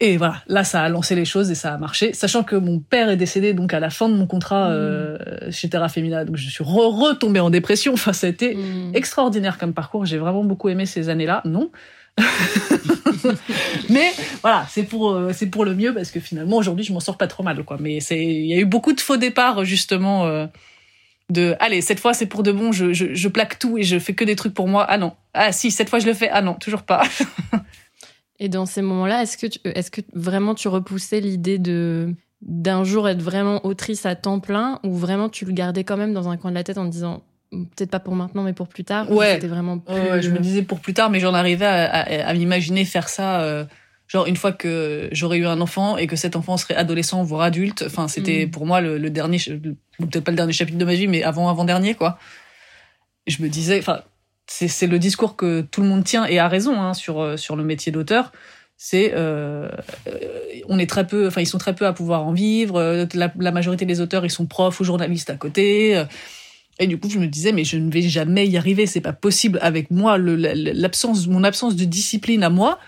Et 0.00 0.16
voilà, 0.16 0.42
là 0.48 0.64
ça 0.64 0.82
a 0.82 0.88
lancé 0.88 1.14
les 1.14 1.24
choses 1.24 1.50
et 1.50 1.54
ça 1.54 1.72
a 1.72 1.78
marché, 1.78 2.12
sachant 2.14 2.42
que 2.42 2.56
mon 2.56 2.80
père 2.80 3.08
est 3.10 3.16
décédé 3.16 3.54
donc 3.54 3.72
à 3.72 3.78
la 3.80 3.90
fin 3.90 4.08
de 4.08 4.14
mon 4.14 4.26
contrat 4.26 4.70
euh, 4.70 5.18
chez 5.50 5.68
Terra 5.68 5.88
Femina, 5.88 6.24
donc 6.24 6.36
je 6.36 6.48
suis 6.50 6.64
re 6.64 6.88
retombée 6.98 7.38
en 7.40 7.48
dépression. 7.50 7.92
Enfin, 7.94 8.12
ça 8.12 8.26
a 8.26 8.30
été 8.30 8.54
Mm. 8.56 8.90
extraordinaire 8.94 9.56
comme 9.56 9.72
parcours. 9.72 10.04
J'ai 10.04 10.18
vraiment 10.18 10.42
beaucoup 10.44 10.68
aimé 10.68 10.84
ces 10.84 11.10
années-là. 11.10 11.42
Non. 11.44 11.70
mais 13.88 14.12
voilà, 14.42 14.66
c'est 14.70 14.84
pour 14.84 15.12
euh, 15.12 15.32
pour 15.50 15.64
le 15.64 15.74
mieux 15.74 15.92
parce 15.94 16.10
que 16.10 16.20
finalement 16.20 16.56
aujourd'hui 16.58 16.84
je 16.84 16.92
m'en 16.92 17.00
sors 17.00 17.16
pas 17.16 17.26
trop 17.26 17.42
mal 17.42 17.64
quoi. 17.64 17.76
Mais 17.80 18.00
c'est 18.00 18.22
il 18.22 18.46
y 18.46 18.54
a 18.54 18.58
eu 18.58 18.64
beaucoup 18.64 18.92
de 18.92 19.00
faux 19.00 19.16
départs 19.16 19.64
justement 19.64 20.26
euh, 20.26 20.46
de 21.30 21.56
allez 21.58 21.80
cette 21.80 22.00
fois 22.00 22.14
c'est 22.14 22.26
pour 22.26 22.42
de 22.42 22.52
bon 22.52 22.72
je, 22.72 22.92
je 22.92 23.28
plaque 23.28 23.58
tout 23.58 23.78
et 23.78 23.82
je 23.82 23.98
fais 23.98 24.14
que 24.14 24.24
des 24.24 24.36
trucs 24.36 24.54
pour 24.54 24.68
moi. 24.68 24.86
Ah 24.88 24.98
non. 24.98 25.12
Ah 25.32 25.52
si 25.52 25.70
cette 25.70 25.88
fois 25.88 25.98
je 25.98 26.06
le 26.06 26.14
fais. 26.14 26.28
Ah 26.30 26.42
non 26.42 26.54
toujours 26.54 26.82
pas. 26.82 27.02
Et 28.40 28.48
dans 28.48 28.66
ces 28.66 28.82
moments-là, 28.82 29.22
est-ce 29.22 29.38
que, 29.38 29.46
est-ce 29.64 29.90
que 29.90 30.00
vraiment 30.12 30.54
tu 30.54 30.68
repoussais 30.68 31.20
l'idée 31.20 31.58
de 31.58 32.14
d'un 32.42 32.84
jour 32.84 33.08
être 33.08 33.22
vraiment 33.22 33.64
autrice 33.64 34.04
à 34.04 34.16
temps 34.16 34.38
plein 34.38 34.78
ou 34.84 34.94
vraiment 34.94 35.30
tu 35.30 35.46
le 35.46 35.52
gardais 35.52 35.82
quand 35.82 35.96
même 35.96 36.12
dans 36.12 36.28
un 36.28 36.36
coin 36.36 36.50
de 36.50 36.56
la 36.56 36.64
tête 36.64 36.76
en 36.76 36.84
disant 36.84 37.22
peut-être 37.76 37.90
pas 37.90 38.00
pour 38.00 38.14
maintenant 38.14 38.42
mais 38.42 38.52
pour 38.52 38.68
plus 38.68 38.84
tard 38.84 39.10
ou 39.10 39.16
Ouais. 39.16 39.34
c'était 39.34 39.46
vraiment 39.48 39.78
plus 39.78 39.94
Ouais, 39.94 40.10
ouais, 40.10 40.22
je 40.22 40.30
me 40.30 40.38
disais 40.38 40.62
pour 40.62 40.80
plus 40.80 40.94
tard, 40.94 41.10
mais 41.10 41.20
j'en 41.20 41.34
arrivais 41.34 41.66
à, 41.66 41.84
à- 41.90 42.28
à 42.28 42.34
m'imaginer 42.34 42.84
faire 42.84 43.08
ça, 43.08 43.40
euh, 43.42 43.64
genre 44.08 44.26
une 44.26 44.36
fois 44.36 44.52
que 44.52 45.08
j'aurais 45.12 45.38
eu 45.38 45.46
un 45.46 45.60
enfant 45.60 45.96
et 45.96 46.06
que 46.06 46.16
cet 46.16 46.36
enfant 46.36 46.56
serait 46.56 46.74
adolescent 46.76 47.22
voire 47.22 47.42
adulte. 47.42 47.84
Enfin, 47.86 48.06
c'était 48.08 48.46
Mm. 48.46 48.50
pour 48.50 48.66
moi 48.66 48.80
le, 48.80 48.98
le 48.98 49.10
dernier, 49.10 49.38
peut-être 49.98 50.24
pas 50.24 50.30
le 50.30 50.36
dernier 50.36 50.52
chapitre 50.52 50.78
de 50.78 50.84
ma 50.84 50.94
vie, 50.94 51.06
mais 51.06 51.22
avant 51.22 51.48
avant 51.48 51.64
dernier 51.64 51.94
quoi. 51.94 52.18
Je 53.26 53.42
me 53.42 53.48
disais, 53.48 53.78
enfin, 53.78 54.02
c'est 54.46 54.86
le 54.86 54.98
discours 54.98 55.36
que 55.36 55.62
tout 55.62 55.80
le 55.80 55.88
monde 55.88 56.04
tient 56.04 56.26
et 56.26 56.38
a 56.38 56.48
raison 56.48 56.78
hein, 56.80 56.92
sur 56.92 57.20
euh, 57.22 57.36
sur 57.38 57.56
le 57.56 57.64
métier 57.64 57.90
d'auteur. 57.92 58.32
C'est 58.76 59.12
euh, 59.14 59.68
on 60.68 60.78
est 60.78 60.90
très 60.90 61.06
peu, 61.06 61.26
enfin 61.28 61.40
ils 61.40 61.46
sont 61.46 61.58
très 61.58 61.74
peu 61.74 61.86
à 61.86 61.92
pouvoir 61.92 62.26
en 62.26 62.32
vivre. 62.32 63.06
La, 63.14 63.32
la 63.38 63.50
majorité 63.52 63.86
des 63.86 64.00
auteurs 64.00 64.24
ils 64.26 64.30
sont 64.30 64.46
profs 64.46 64.80
ou 64.80 64.84
journalistes 64.84 65.30
à 65.30 65.36
côté. 65.36 66.04
Et 66.80 66.86
du 66.86 66.98
coup, 66.98 67.08
je 67.08 67.18
me 67.18 67.26
disais, 67.26 67.52
mais 67.52 67.64
je 67.64 67.76
ne 67.76 67.90
vais 67.90 68.02
jamais 68.02 68.46
y 68.48 68.56
arriver, 68.56 68.86
c'est 68.86 69.00
pas 69.00 69.12
possible 69.12 69.58
avec 69.62 69.90
moi, 69.90 70.18
l'absence, 70.18 71.26
mon 71.28 71.44
absence 71.44 71.76
de 71.76 71.84
discipline 71.84 72.42
à 72.42 72.50
moi, 72.50 72.78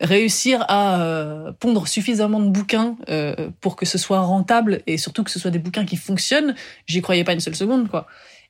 réussir 0.00 0.64
à 0.68 1.00
euh, 1.02 1.52
pondre 1.52 1.88
suffisamment 1.88 2.40
de 2.40 2.50
bouquins 2.50 2.96
euh, 3.08 3.34
pour 3.60 3.76
que 3.76 3.86
ce 3.86 3.96
soit 3.96 4.20
rentable 4.20 4.82
et 4.86 4.98
surtout 4.98 5.24
que 5.24 5.30
ce 5.30 5.38
soit 5.38 5.50
des 5.50 5.58
bouquins 5.58 5.86
qui 5.86 5.96
fonctionnent, 5.96 6.54
j'y 6.86 7.00
croyais 7.00 7.24
pas 7.24 7.32
une 7.32 7.40
seule 7.40 7.54
seconde, 7.54 7.88
quoi. 7.88 8.06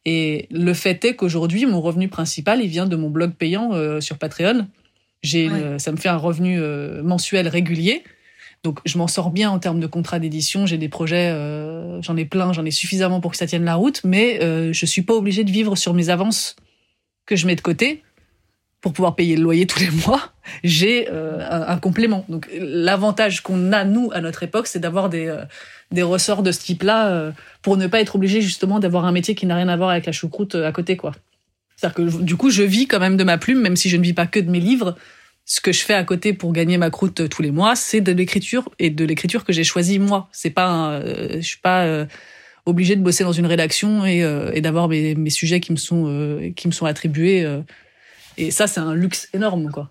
Et 0.07 0.49
le 0.51 0.75
fait 0.75 1.03
est 1.05 1.15
qu'aujourd'hui, 1.15 1.65
mon 1.67 1.81
revenu 1.81 2.09
principal, 2.09 2.61
il 2.61 2.69
vient 2.69 2.87
de 2.87 2.97
mon 2.97 3.11
blog 3.11 3.35
payant 3.35 3.73
euh, 3.73 4.01
sur 4.01 4.19
Patreon. 4.19 4.67
J'ai, 5.23 5.49
Ouais. 5.49 5.79
ça 5.79 5.93
me 5.93 5.97
fait 5.97 6.11
un 6.11 6.19
revenu 6.19 6.61
mensuel 7.03 7.49
régulier. 7.49 8.03
Donc 8.65 8.81
je 8.87 8.97
m'en 8.97 9.07
sors 9.07 9.31
bien 9.31 9.51
en 9.51 9.59
termes 9.59 9.79
de 9.79 9.87
contrat 9.87 10.19
d'édition. 10.19 10.65
J'ai 10.65 10.79
des 10.79 10.89
projets, 10.89 11.31
euh, 11.31 12.01
j'en 12.01 12.17
ai 12.17 12.25
plein, 12.25 12.55
j'en 12.55 12.65
ai 12.65 12.71
suffisamment 12.71 13.21
pour 13.21 13.31
que 13.31 13.37
ça 13.37 13.47
tienne 13.47 13.65
la 13.65 13.75
route, 13.75 14.01
mais 14.05 14.43
euh, 14.43 14.73
je 14.73 14.87
suis 14.87 15.03
pas 15.03 15.13
obligée 15.13 15.45
de 15.45 15.51
vivre 15.51 15.77
sur 15.77 15.93
mes 15.93 16.09
avances 16.09 16.57
que 17.27 17.37
je 17.37 17.47
mets 17.47 17.57
de 17.57 17.61
côté 17.61 18.03
pour 18.81 18.95
pouvoir 18.95 19.17
payer 19.17 19.37
le 19.37 19.43
loyer 19.43 19.67
tous 19.67 19.81
les 19.81 19.91
mois. 20.07 20.33
J'ai 20.65 21.09
euh, 21.11 21.47
un, 21.49 21.79
complément. 21.79 22.25
Donc 22.31 22.49
l'avantage 22.59 23.43
qu'on 23.43 23.73
a 23.73 23.85
nous 23.85 24.11
à 24.15 24.23
notre 24.23 24.43
époque, 24.43 24.67
c'est 24.67 24.81
d'avoir 24.81 25.11
des 25.11 25.27
euh, 25.27 26.07
ressorts 26.07 26.43
de 26.43 26.51
ce 26.51 26.61
type-là 26.61 27.33
pour 27.61 27.77
ne 27.77 27.87
pas 27.87 28.01
être 28.01 28.17
obligé 28.17 28.41
justement 28.41 28.81
d'avoir 28.81 29.05
un 29.05 29.13
métier 29.13 29.35
qui 29.35 29.47
n'a 29.47 29.57
rien 29.57 29.69
à 29.69 29.77
voir 29.77 29.91
avec 29.91 30.07
la 30.07 30.13
choucroute 30.13 30.55
à 30.55 30.73
côté, 30.73 30.97
quoi. 30.97 31.13
C'est-à-dire 31.77 31.95
que 31.95 32.23
du 32.23 32.37
coup, 32.37 32.51
je 32.51 32.63
vis 32.63 32.87
quand 32.87 33.01
même 33.01 33.17
de 33.17 33.25
ma 33.25 33.37
plume, 33.39 33.61
même 33.61 33.77
si 33.77 33.89
je 33.89 33.97
ne 33.97 34.03
vis 34.03 34.13
pas 34.13 34.27
que 34.27 34.41
de 34.41 34.51
mes 34.51 34.61
livres. 34.61 34.97
Ce 35.47 35.61
que 35.61 35.73
je 35.73 35.83
fais 35.85 35.95
à 35.95 36.05
côté 36.05 36.33
pour 36.33 36.53
gagner 36.53 36.79
ma 36.79 36.91
croûte 36.91 37.21
euh, 37.21 37.29
tous 37.29 37.43
les 37.43 37.51
mois, 37.51 37.77
c'est 37.77 38.01
de 38.01 38.13
l'écriture 38.13 38.71
et 38.79 38.91
de 38.91 39.05
l'écriture 39.05 39.45
que 39.45 39.53
j'ai 39.53 39.65
choisie 39.65 39.99
moi. 39.99 40.29
C'est 40.33 40.51
pas, 40.51 40.93
euh, 40.93 41.37
je 41.37 41.47
suis 41.47 41.59
pas 41.59 41.85
euh, 41.85 42.07
obligée 42.67 42.97
de 42.97 43.03
bosser 43.03 43.25
dans 43.25 43.33
une 43.33 43.47
rédaction 43.47 44.07
et, 44.07 44.23
euh, 44.25 44.51
et 44.55 44.61
d'avoir 44.63 44.89
mes, 44.89 45.15
mes 45.15 45.31
sujets 45.31 45.61
qui 45.61 45.73
me 45.73 45.77
sont 45.77 46.05
euh, 46.09 46.51
qui 46.53 46.67
me 46.69 46.73
sont 46.73 46.87
attribués. 46.87 47.45
euh. 47.45 47.61
et 48.39 48.51
ça, 48.51 48.67
c'est 48.67 48.81
un 48.81 48.95
luxe 48.95 49.29
énorme, 49.35 49.71
quoi. 49.71 49.91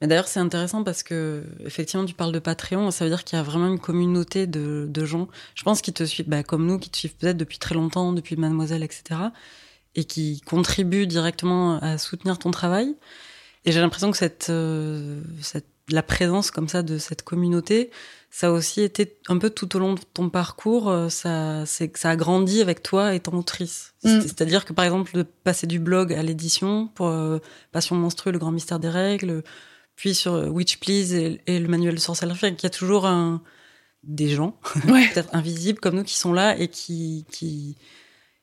Mais 0.00 0.06
d'ailleurs, 0.06 0.28
c'est 0.28 0.38
intéressant 0.38 0.84
parce 0.84 1.02
que, 1.02 1.42
effectivement, 1.64 2.06
tu 2.06 2.14
parles 2.14 2.30
de 2.32 2.38
Patreon, 2.38 2.92
ça 2.92 3.04
veut 3.04 3.10
dire 3.10 3.24
qu'il 3.24 3.36
y 3.36 3.40
a 3.40 3.42
vraiment 3.42 3.66
une 3.66 3.80
communauté 3.80 4.46
de, 4.46 4.86
de 4.88 5.04
gens, 5.04 5.26
je 5.56 5.64
pense, 5.64 5.80
qui 5.82 5.92
te 5.92 6.04
suivent, 6.04 6.28
bah, 6.28 6.44
comme 6.44 6.66
nous, 6.66 6.78
qui 6.78 6.88
te 6.88 6.96
suivent 6.96 7.16
peut-être 7.16 7.36
depuis 7.36 7.58
très 7.58 7.74
longtemps, 7.74 8.12
depuis 8.12 8.36
Mademoiselle, 8.36 8.84
etc., 8.84 9.20
et 9.96 10.04
qui 10.04 10.40
contribuent 10.42 11.08
directement 11.08 11.80
à 11.80 11.98
soutenir 11.98 12.38
ton 12.38 12.52
travail. 12.52 12.94
Et 13.68 13.72
j'ai 13.72 13.80
l'impression 13.80 14.10
que 14.10 14.16
cette, 14.16 14.46
euh, 14.50 15.20
cette, 15.42 15.66
la 15.90 16.02
présence 16.02 16.50
comme 16.50 16.68
ça 16.68 16.82
de 16.82 16.96
cette 16.98 17.22
communauté, 17.22 17.90
ça 18.30 18.48
a 18.48 18.50
aussi 18.50 18.80
été 18.82 19.18
un 19.28 19.36
peu 19.38 19.50
tout 19.50 19.74
au 19.76 19.78
long 19.78 19.92
de 19.94 20.00
ton 20.14 20.30
parcours, 20.30 20.88
euh, 20.88 21.08
ça, 21.08 21.64
c'est, 21.66 21.94
ça 21.96 22.10
a 22.10 22.16
grandi 22.16 22.60
avec 22.62 22.82
toi 22.82 23.14
étant 23.14 23.32
autrice. 23.34 23.94
Mm. 24.04 24.08
C'est- 24.08 24.28
C'est-à-dire 24.28 24.64
que 24.64 24.72
par 24.72 24.84
exemple, 24.86 25.12
de 25.14 25.22
passer 25.22 25.66
du 25.66 25.78
blog 25.78 26.12
à 26.14 26.22
l'édition 26.22 26.88
pour 26.94 27.08
euh, 27.08 27.38
Passion 27.72 27.94
monstrueux, 27.96 28.32
le 28.32 28.38
grand 28.38 28.52
mystère 28.52 28.78
des 28.78 28.88
règles, 28.88 29.42
puis 29.96 30.14
sur 30.14 30.32
euh, 30.34 30.46
Witch 30.48 30.78
Please 30.78 31.14
et, 31.14 31.40
et 31.46 31.58
le 31.58 31.68
manuel 31.68 31.94
de 31.96 32.00
sorcellerie, 32.00 32.38
qu'il 32.38 32.62
y 32.62 32.66
a 32.66 32.70
toujours 32.70 33.06
un, 33.06 33.42
des 34.02 34.28
gens, 34.30 34.58
Ouais. 34.88 35.08
peut-être 35.14 35.34
invisibles 35.34 35.80
comme 35.80 35.96
nous, 35.96 36.04
qui 36.04 36.16
sont 36.16 36.32
là 36.32 36.56
et 36.58 36.68
qui, 36.68 37.26
qui, 37.32 37.76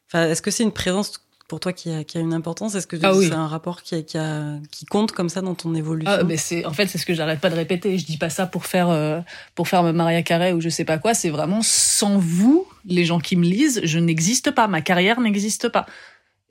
enfin, 0.08 0.27
est-ce 0.29 0.41
que 0.44 0.51
c'est 0.51 0.63
une 0.63 0.72
présence 0.74 1.20
pour 1.48 1.60
toi 1.60 1.74
qui 1.74 1.92
a, 1.92 2.04
qui 2.04 2.18
a 2.18 2.22
une 2.22 2.34
importance 2.34 2.74
Est-ce 2.75 2.88
que 2.88 2.96
Ah 3.04 3.12
c'est 3.14 3.20
oui. 3.20 3.30
un 3.32 3.48
rapport 3.48 3.84
qui, 3.84 3.94
a- 3.96 4.02
qui, 4.02 4.18
a, 4.18 4.58
qui 4.72 4.86
compte 4.86 5.12
comme 5.12 5.30
ça 5.30 5.42
dans 5.42 5.54
ton 5.56 5.75
évolution 5.75 6.12
Ah, 6.20 6.24
mais 6.24 6.38
c'est 6.38 6.66
en 6.66 6.74
fait 6.74 6.88
c'est 6.88 6.98
ce 6.98 7.06
que 7.06 7.14
j'arrête 7.14 7.40
pas 7.40 7.50
de 7.52 7.56
répéter. 7.56 7.98
Je 8.00 8.06
dis 8.06 8.18
pas 8.18 8.30
ça 8.32 8.48
pour 8.48 8.66
faire 8.66 8.90
euh, 8.90 9.20
pour 9.54 9.68
faire 9.68 9.84
Maria 9.94 10.24
Carré 10.24 10.54
ou 10.54 10.62
je 10.62 10.70
sais 10.70 10.86
pas 10.86 10.98
quoi. 10.98 11.14
C'est 11.14 11.30
vraiment 11.30 11.62
sans 11.62 12.18
vous, 12.18 12.68
les 12.86 13.06
gens 13.06 13.20
qui 13.20 13.36
me 13.36 13.44
lisent, 13.46 13.82
je 13.84 14.00
n'existe 14.00 14.52
pas. 14.52 14.68
Ma 14.68 14.82
carrière 14.82 15.20
n'existe 15.22 15.70
pas. 15.70 15.86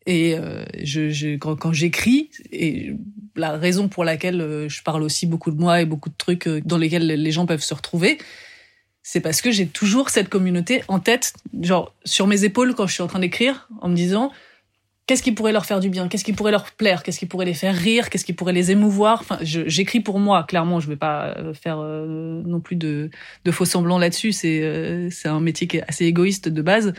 Et 0.07 0.37
euh, 0.37 0.65
je, 0.83 1.09
je 1.11 1.37
quand, 1.39 1.57
quand 1.57 1.73
j'écris 1.73 2.31
et 2.53 2.95
la 3.37 3.53
raison 3.57 3.89
pour 3.89 4.05
laquelle 4.05 4.41
euh, 4.41 4.69
je 4.69 4.83
parle 4.83 5.03
aussi 5.03 5.27
beaucoup 5.27 5.51
de 5.51 5.59
moi 5.59 5.81
et 5.81 5.87
beaucoup 5.87 6.11
de 6.11 6.15
trucs 6.17 6.47
dans 6.49 6.77
lesquels 6.79 7.07
les 7.07 7.31
gens 7.33 7.47
peuvent 7.47 7.63
se 7.65 7.75
retrouver, 7.75 8.19
c'est 9.03 9.21
parce 9.21 9.41
que 9.43 9.51
j'ai 9.51 9.67
toujours 9.67 10.11
cette 10.11 10.29
communauté 10.29 10.83
en 10.89 11.01
tête, 11.01 11.33
genre 11.63 11.93
sur 12.05 12.27
mes 12.27 12.45
épaules 12.45 12.75
quand 12.75 12.87
je 12.87 12.93
suis 12.93 13.03
en 13.03 13.07
train 13.07 13.19
d'écrire, 13.19 13.69
en 13.81 13.89
me 13.89 13.97
disant 13.97 14.31
qu'est-ce 15.07 15.23
qui 15.23 15.33
pourrait 15.33 15.53
leur 15.53 15.67
faire 15.67 15.81
du 15.81 15.91
bien, 15.91 16.09
qu'est-ce 16.09 16.25
qui 16.25 16.33
pourrait 16.33 16.53
leur 16.53 16.71
plaire, 16.73 17.03
qu'est-ce 17.03 17.19
qui 17.19 17.27
pourrait 17.27 17.45
les 17.45 17.55
faire 17.55 17.75
rire, 17.75 18.11
qu'est-ce 18.11 18.25
qui 18.25 18.33
pourrait 18.33 18.53
les 18.53 18.71
émouvoir? 18.71 19.21
Enfin, 19.21 19.39
j'écris 19.43 20.01
pour 20.01 20.19
moi, 20.19 20.45
clairement, 20.45 20.81
je 20.81 20.89
vais 20.89 20.97
pas 20.97 21.35
euh, 21.37 21.55
faire 21.55 21.79
euh, 21.81 22.43
non 22.45 22.61
plus 22.61 22.77
de, 22.77 23.11
faux 23.51 23.65
semblants 23.65 23.99
là-dessus. 23.99 24.33
C'est 24.33 24.63
euh, 24.63 25.09
c'est 25.11 25.29
un 25.29 25.41
métier 25.41 25.67
qui 25.67 25.79
est 25.79 25.85
assez 25.89 26.07
égoïste 26.07 26.49
de 26.49 26.63
base, 26.63 26.95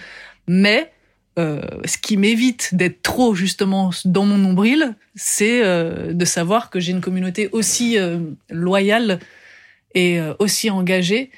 mais 0.48 0.92
ce 1.38 1.98
qui 1.98 2.16
m'évite 2.16 2.76
d'être 2.76 3.02
trop 3.02 3.36
justement 3.36 3.90
dans 4.06 4.26
mon 4.26 4.38
nombril, 4.38 4.96
c'est 5.16 5.62
de 5.62 6.26
savoir 6.26 6.70
que 6.70 6.80
j'ai 6.80 6.94
une 6.94 7.02
communauté 7.02 7.50
aussi 7.52 7.98
loyale 8.50 9.20
et 9.96 10.18
aussi 10.40 10.70
engagée 10.70 11.32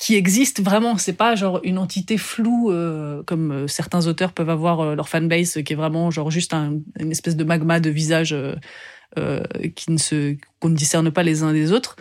qui 0.00 0.14
existe 0.16 0.62
vraiment. 0.62 0.96
C'est 0.96 1.12
pas 1.12 1.34
genre 1.36 1.60
une 1.62 1.76
entité 1.78 2.16
floue 2.16 2.70
euh, 2.72 3.22
comme 3.24 3.52
euh, 3.52 3.66
certains 3.68 4.06
auteurs 4.06 4.32
peuvent 4.32 4.48
avoir 4.50 4.80
euh, 4.80 4.94
leur 4.94 5.08
fanbase, 5.10 5.62
qui 5.62 5.72
est 5.74 5.76
vraiment 5.76 6.10
genre 6.10 6.30
juste 6.30 6.54
un- 6.54 6.80
une 6.98 7.10
espèce 7.10 7.36
de 7.36 7.44
magma 7.44 7.80
de 7.80 7.90
visage 7.90 8.32
euh, 8.34 9.42
qui 9.76 9.90
ne 9.92 9.98
se 9.98 10.36
qu'on 10.58 10.70
ne 10.70 10.74
discerne 10.76 11.10
pas 11.10 11.22
les 11.22 11.42
uns 11.42 11.52
des 11.52 11.70
autres. 11.72 11.96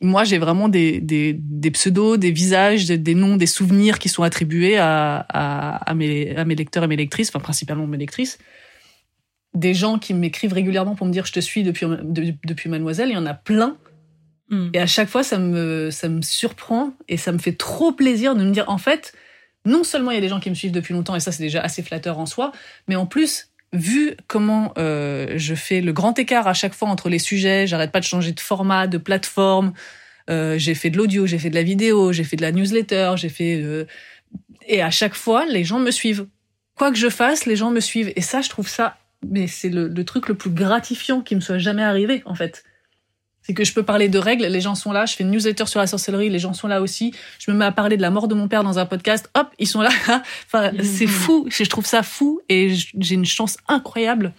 moi, 0.00 0.24
j'ai 0.24 0.38
vraiment 0.38 0.68
des, 0.68 1.00
des, 1.00 1.70
pseudos, 1.70 2.18
des 2.18 2.32
visages, 2.32 2.86
des, 2.86 3.14
noms, 3.14 3.36
des 3.36 3.46
souvenirs 3.46 3.98
qui 3.98 4.08
sont 4.08 4.22
attribués 4.24 4.76
à 4.78 5.92
mes 5.94 6.54
lecteurs 6.56 6.84
et 6.84 6.88
mes 6.88 6.96
lectrices, 6.96 7.28
enfin 7.30 7.40
principalement 7.40 7.86
mes 7.86 7.98
lectrices. 7.98 8.38
Des 9.54 9.72
gens 9.72 9.98
qui 10.00 10.12
m'écrivent 10.14 10.52
régulièrement 10.52 10.96
pour 10.96 11.06
me 11.06 11.12
dire 11.12 11.24
je 11.26 11.32
te 11.32 11.40
suis 11.40 11.62
depuis, 11.62 11.86
depuis 12.44 12.68
Mademoiselle, 12.68 13.10
il 13.10 13.14
y 13.14 13.16
en 13.16 13.26
a 13.26 13.34
plein. 13.34 13.76
Hmm. 14.54 14.70
Et 14.72 14.78
à 14.78 14.86
chaque 14.86 15.08
fois, 15.08 15.24
ça 15.24 15.38
me, 15.38 15.90
ça 15.90 16.08
me 16.08 16.22
surprend 16.22 16.92
et 17.08 17.16
ça 17.16 17.32
me 17.32 17.38
fait 17.38 17.54
trop 17.56 17.90
plaisir 17.90 18.36
de 18.36 18.44
me 18.44 18.52
dire 18.52 18.64
en 18.68 18.78
fait, 18.78 19.12
non 19.64 19.82
seulement 19.82 20.12
il 20.12 20.14
y 20.14 20.18
a 20.18 20.20
des 20.20 20.28
gens 20.28 20.38
qui 20.38 20.48
me 20.48 20.54
suivent 20.54 20.72
depuis 20.72 20.94
longtemps 20.94 21.16
et 21.16 21.20
ça 21.20 21.32
c'est 21.32 21.42
déjà 21.42 21.60
assez 21.60 21.82
flatteur 21.82 22.18
en 22.18 22.26
soi, 22.26 22.52
mais 22.86 22.94
en 22.94 23.06
plus 23.06 23.48
vu 23.72 24.14
comment 24.28 24.72
euh, 24.78 25.34
je 25.36 25.56
fais 25.56 25.80
le 25.80 25.92
grand 25.92 26.16
écart 26.18 26.46
à 26.46 26.54
chaque 26.54 26.74
fois 26.74 26.88
entre 26.88 27.08
les 27.08 27.18
sujets, 27.18 27.66
j'arrête 27.66 27.90
pas 27.90 27.98
de 27.98 28.04
changer 28.04 28.30
de 28.30 28.38
format, 28.38 28.86
de 28.86 28.98
plateforme. 28.98 29.72
Euh, 30.30 30.56
j'ai 30.56 30.74
fait 30.74 30.90
de 30.90 30.96
l'audio, 30.96 31.26
j'ai 31.26 31.38
fait 31.38 31.50
de 31.50 31.56
la 31.56 31.64
vidéo, 31.64 32.12
j'ai 32.12 32.24
fait 32.24 32.36
de 32.36 32.42
la 32.42 32.52
newsletter, 32.52 33.14
j'ai 33.16 33.28
fait 33.28 33.60
euh, 33.60 33.84
et 34.68 34.80
à 34.82 34.90
chaque 34.90 35.14
fois 35.14 35.46
les 35.46 35.64
gens 35.64 35.80
me 35.80 35.90
suivent. 35.90 36.26
Quoi 36.76 36.92
que 36.92 36.98
je 36.98 37.08
fasse, 37.08 37.46
les 37.46 37.56
gens 37.56 37.70
me 37.70 37.80
suivent 37.80 38.12
et 38.14 38.20
ça 38.20 38.40
je 38.40 38.48
trouve 38.48 38.68
ça 38.68 38.98
mais 39.26 39.46
c'est 39.46 39.70
le 39.70 40.04
truc 40.04 40.28
le 40.28 40.34
plus 40.34 40.50
gratifiant 40.50 41.22
qui 41.22 41.34
me 41.34 41.40
soit 41.40 41.56
jamais 41.56 41.82
arrivé 41.82 42.22
en 42.26 42.34
fait 42.34 42.62
c'est 43.44 43.52
que 43.52 43.62
je 43.62 43.74
peux 43.74 43.82
parler 43.82 44.08
de 44.08 44.18
règles, 44.18 44.46
les 44.46 44.60
gens 44.62 44.74
sont 44.74 44.90
là, 44.90 45.04
je 45.04 45.14
fais 45.14 45.22
une 45.22 45.30
newsletter 45.30 45.66
sur 45.66 45.78
la 45.78 45.86
sorcellerie, 45.86 46.30
les 46.30 46.38
gens 46.38 46.54
sont 46.54 46.66
là 46.66 46.80
aussi. 46.80 47.14
Je 47.38 47.50
me 47.50 47.56
mets 47.56 47.66
à 47.66 47.72
parler 47.72 47.98
de 47.98 48.02
la 48.02 48.10
mort 48.10 48.26
de 48.26 48.34
mon 48.34 48.48
père 48.48 48.64
dans 48.64 48.78
un 48.78 48.86
podcast, 48.86 49.30
hop, 49.34 49.48
ils 49.58 49.68
sont 49.68 49.82
là. 49.82 49.90
enfin, 50.46 50.72
c'est 50.82 51.06
fou, 51.06 51.46
je 51.50 51.64
trouve 51.64 51.84
ça 51.84 52.02
fou 52.02 52.40
et 52.48 52.74
j'ai 52.74 53.14
une 53.14 53.26
chance 53.26 53.58
incroyable 53.68 54.32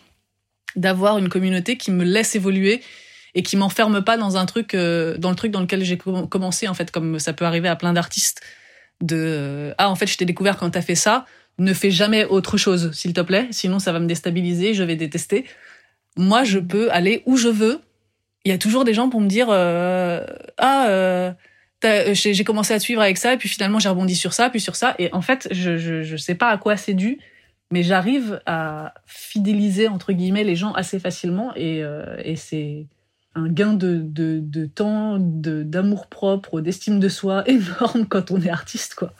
d'avoir 0.76 1.20
une 1.20 1.30
communauté 1.30 1.78
qui 1.78 1.92
me 1.92 2.04
laisse 2.04 2.36
évoluer 2.36 2.82
et 3.36 3.44
qui 3.44 3.58
m'enferme 3.58 4.04
pas 4.04 4.18
dans 4.18 4.38
un 4.38 4.46
truc 4.46 4.74
euh, 4.74 5.18
dans 5.18 5.30
le 5.30 5.36
truc 5.36 5.52
dans 5.52 5.62
lequel 5.62 5.84
j'ai 5.84 5.98
commencé 5.98 6.68
en 6.68 6.74
fait 6.74 6.90
comme 6.90 7.20
ça 7.20 7.34
peut 7.34 7.46
arriver 7.46 7.68
à 7.68 7.76
plein 7.76 7.94
d'artistes 7.94 8.42
de 9.02 9.16
euh, 9.18 9.74
ah 9.78 9.90
en 9.90 9.96
fait 9.96 10.08
je 10.08 10.18
t'ai 10.18 10.26
découvert 10.26 10.58
quand 10.58 10.70
t'as 10.72 10.82
fait 10.82 10.96
ça 10.96 11.26
ne 11.58 11.74
fais 11.74 11.92
jamais 11.92 12.26
autre 12.26 12.58
chose 12.58 12.92
s'il 12.94 13.14
te 13.14 13.22
plaît 13.22 13.48
sinon 13.52 13.80
ça 13.80 13.92
va 13.92 14.00
me 14.00 14.08
déstabiliser 14.08 14.74
je 14.74 14.84
vais 14.84 14.96
détester 14.96 15.46
moi 16.18 16.44
je 16.44 16.60
peux 16.60 16.92
aller 16.92 17.24
où 17.26 17.38
je 17.38 17.50
veux 17.50 17.82
il 18.46 18.52
y 18.52 18.54
a 18.54 18.58
toujours 18.58 18.86
des 18.86 18.94
gens 18.94 19.10
pour 19.10 19.22
me 19.22 19.28
dire 19.28 19.48
euh, 19.50 20.25
ah 20.58 20.88
euh, 20.88 21.34
j'ai 22.14 22.44
commencé 22.44 22.74
à 22.74 22.80
suivre 22.80 23.02
avec 23.02 23.18
ça 23.18 23.34
et 23.34 23.38
puis 23.38 23.50
finalement 23.50 23.80
j'ai 23.80 23.90
rebondi 23.90 24.16
sur 24.16 24.34
ça 24.34 24.50
puis 24.50 24.60
sur 24.60 24.75
ça 24.75 24.96
et 24.98 25.12
en 25.14 25.22
fait 25.22 25.48
je 25.52 25.78
je, 25.78 26.16
sais 26.16 26.36
pas 26.36 26.50
à 26.50 26.58
quoi 26.58 26.78
c'est 26.78 26.94
dû 26.94 27.20
mais 27.72 27.84
j'arrive 27.84 28.42
à 28.46 28.94
fidéliser 29.06 29.88
entre 29.88 30.14
guillemets 30.14 30.44
les 30.44 30.56
gens 30.56 30.74
assez 30.74 31.00
facilement 31.00 31.54
et, 31.56 31.84
euh, 31.84 32.16
et 32.24 32.36
c'est 32.36 32.88
un 33.36 33.50
gain 33.50 33.74
de, 33.74 33.98
de, 33.98 34.40
de 34.40 34.66
temps, 34.66 35.18
d'amour 35.20 36.08
propre, 36.08 36.62
d'estime 36.62 37.00
de 37.00 37.10
soi 37.10 37.44
énorme 37.50 38.08
quand 38.08 38.32
on 38.32 38.42
est 38.42 38.50
artiste, 38.50 38.96
quoi. 38.96 39.14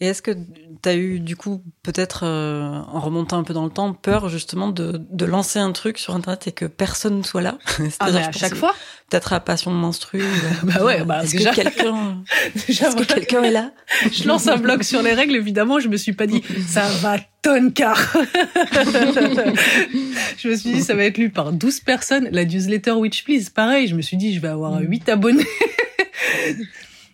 Et 0.00 0.08
est-ce 0.08 0.20
que 0.20 0.30
tu 0.30 0.88
as 0.88 0.94
eu, 0.94 1.20
du 1.20 1.36
coup, 1.36 1.62
peut-être, 1.82 2.24
euh, 2.24 2.80
en 2.86 3.00
remontant 3.00 3.38
un 3.38 3.44
peu 3.44 3.54
dans 3.54 3.64
le 3.64 3.70
temps, 3.70 3.94
peur 3.94 4.28
justement 4.28 4.68
de, 4.68 5.00
de 5.10 5.24
lancer 5.24 5.58
un 5.58 5.72
truc 5.72 5.96
sur 5.96 6.14
Internet 6.14 6.46
et 6.48 6.52
que 6.52 6.66
personne 6.66 7.18
ne 7.18 7.22
soit 7.22 7.42
là? 7.42 7.58
Ah, 7.98 8.06
à 8.06 8.32
chaque 8.32 8.54
fois? 8.54 8.74
Peut-être 9.08 9.32
à 9.32 9.40
Passion 9.40 9.70
de 9.70 9.76
Menstru. 9.76 10.22
bah 10.64 10.84
ouais, 10.84 11.02
bah 11.04 11.22
est-ce 11.22 11.34
que 11.36 11.54
quelqu'un 11.54 12.22
est, 12.68 12.96
que 12.96 13.04
quelqu'un 13.04 13.42
est 13.44 13.50
là? 13.50 13.70
Je 14.12 14.26
lance 14.26 14.48
un 14.48 14.56
blog 14.56 14.82
sur 14.82 15.02
les 15.02 15.14
règles, 15.14 15.36
évidemment, 15.36 15.80
je 15.80 15.88
me 15.88 15.96
suis 15.96 16.12
pas 16.12 16.26
dit 16.26 16.42
ça 16.68 16.86
va 17.00 17.16
tonne 17.42 17.72
car. 17.72 17.98
je 20.36 20.48
me 20.48 20.56
suis 20.56 20.72
dit 20.72 20.82
ça 20.82 20.94
va 20.94 21.04
être 21.04 21.18
lu 21.18 21.30
par 21.30 21.52
12 21.52 21.80
personnes. 21.80 22.28
La 22.32 22.44
newsletter 22.44 22.92
Witch 22.92 23.24
Please, 23.24 23.50
pareil, 23.54 23.86
je 23.86 23.94
me 23.94 24.02
suis 24.02 24.16
dit 24.16 24.34
je 24.34 24.40
vais 24.40 24.48
avoir 24.48 24.78
8 24.80 25.08
abonnés. 25.08 25.46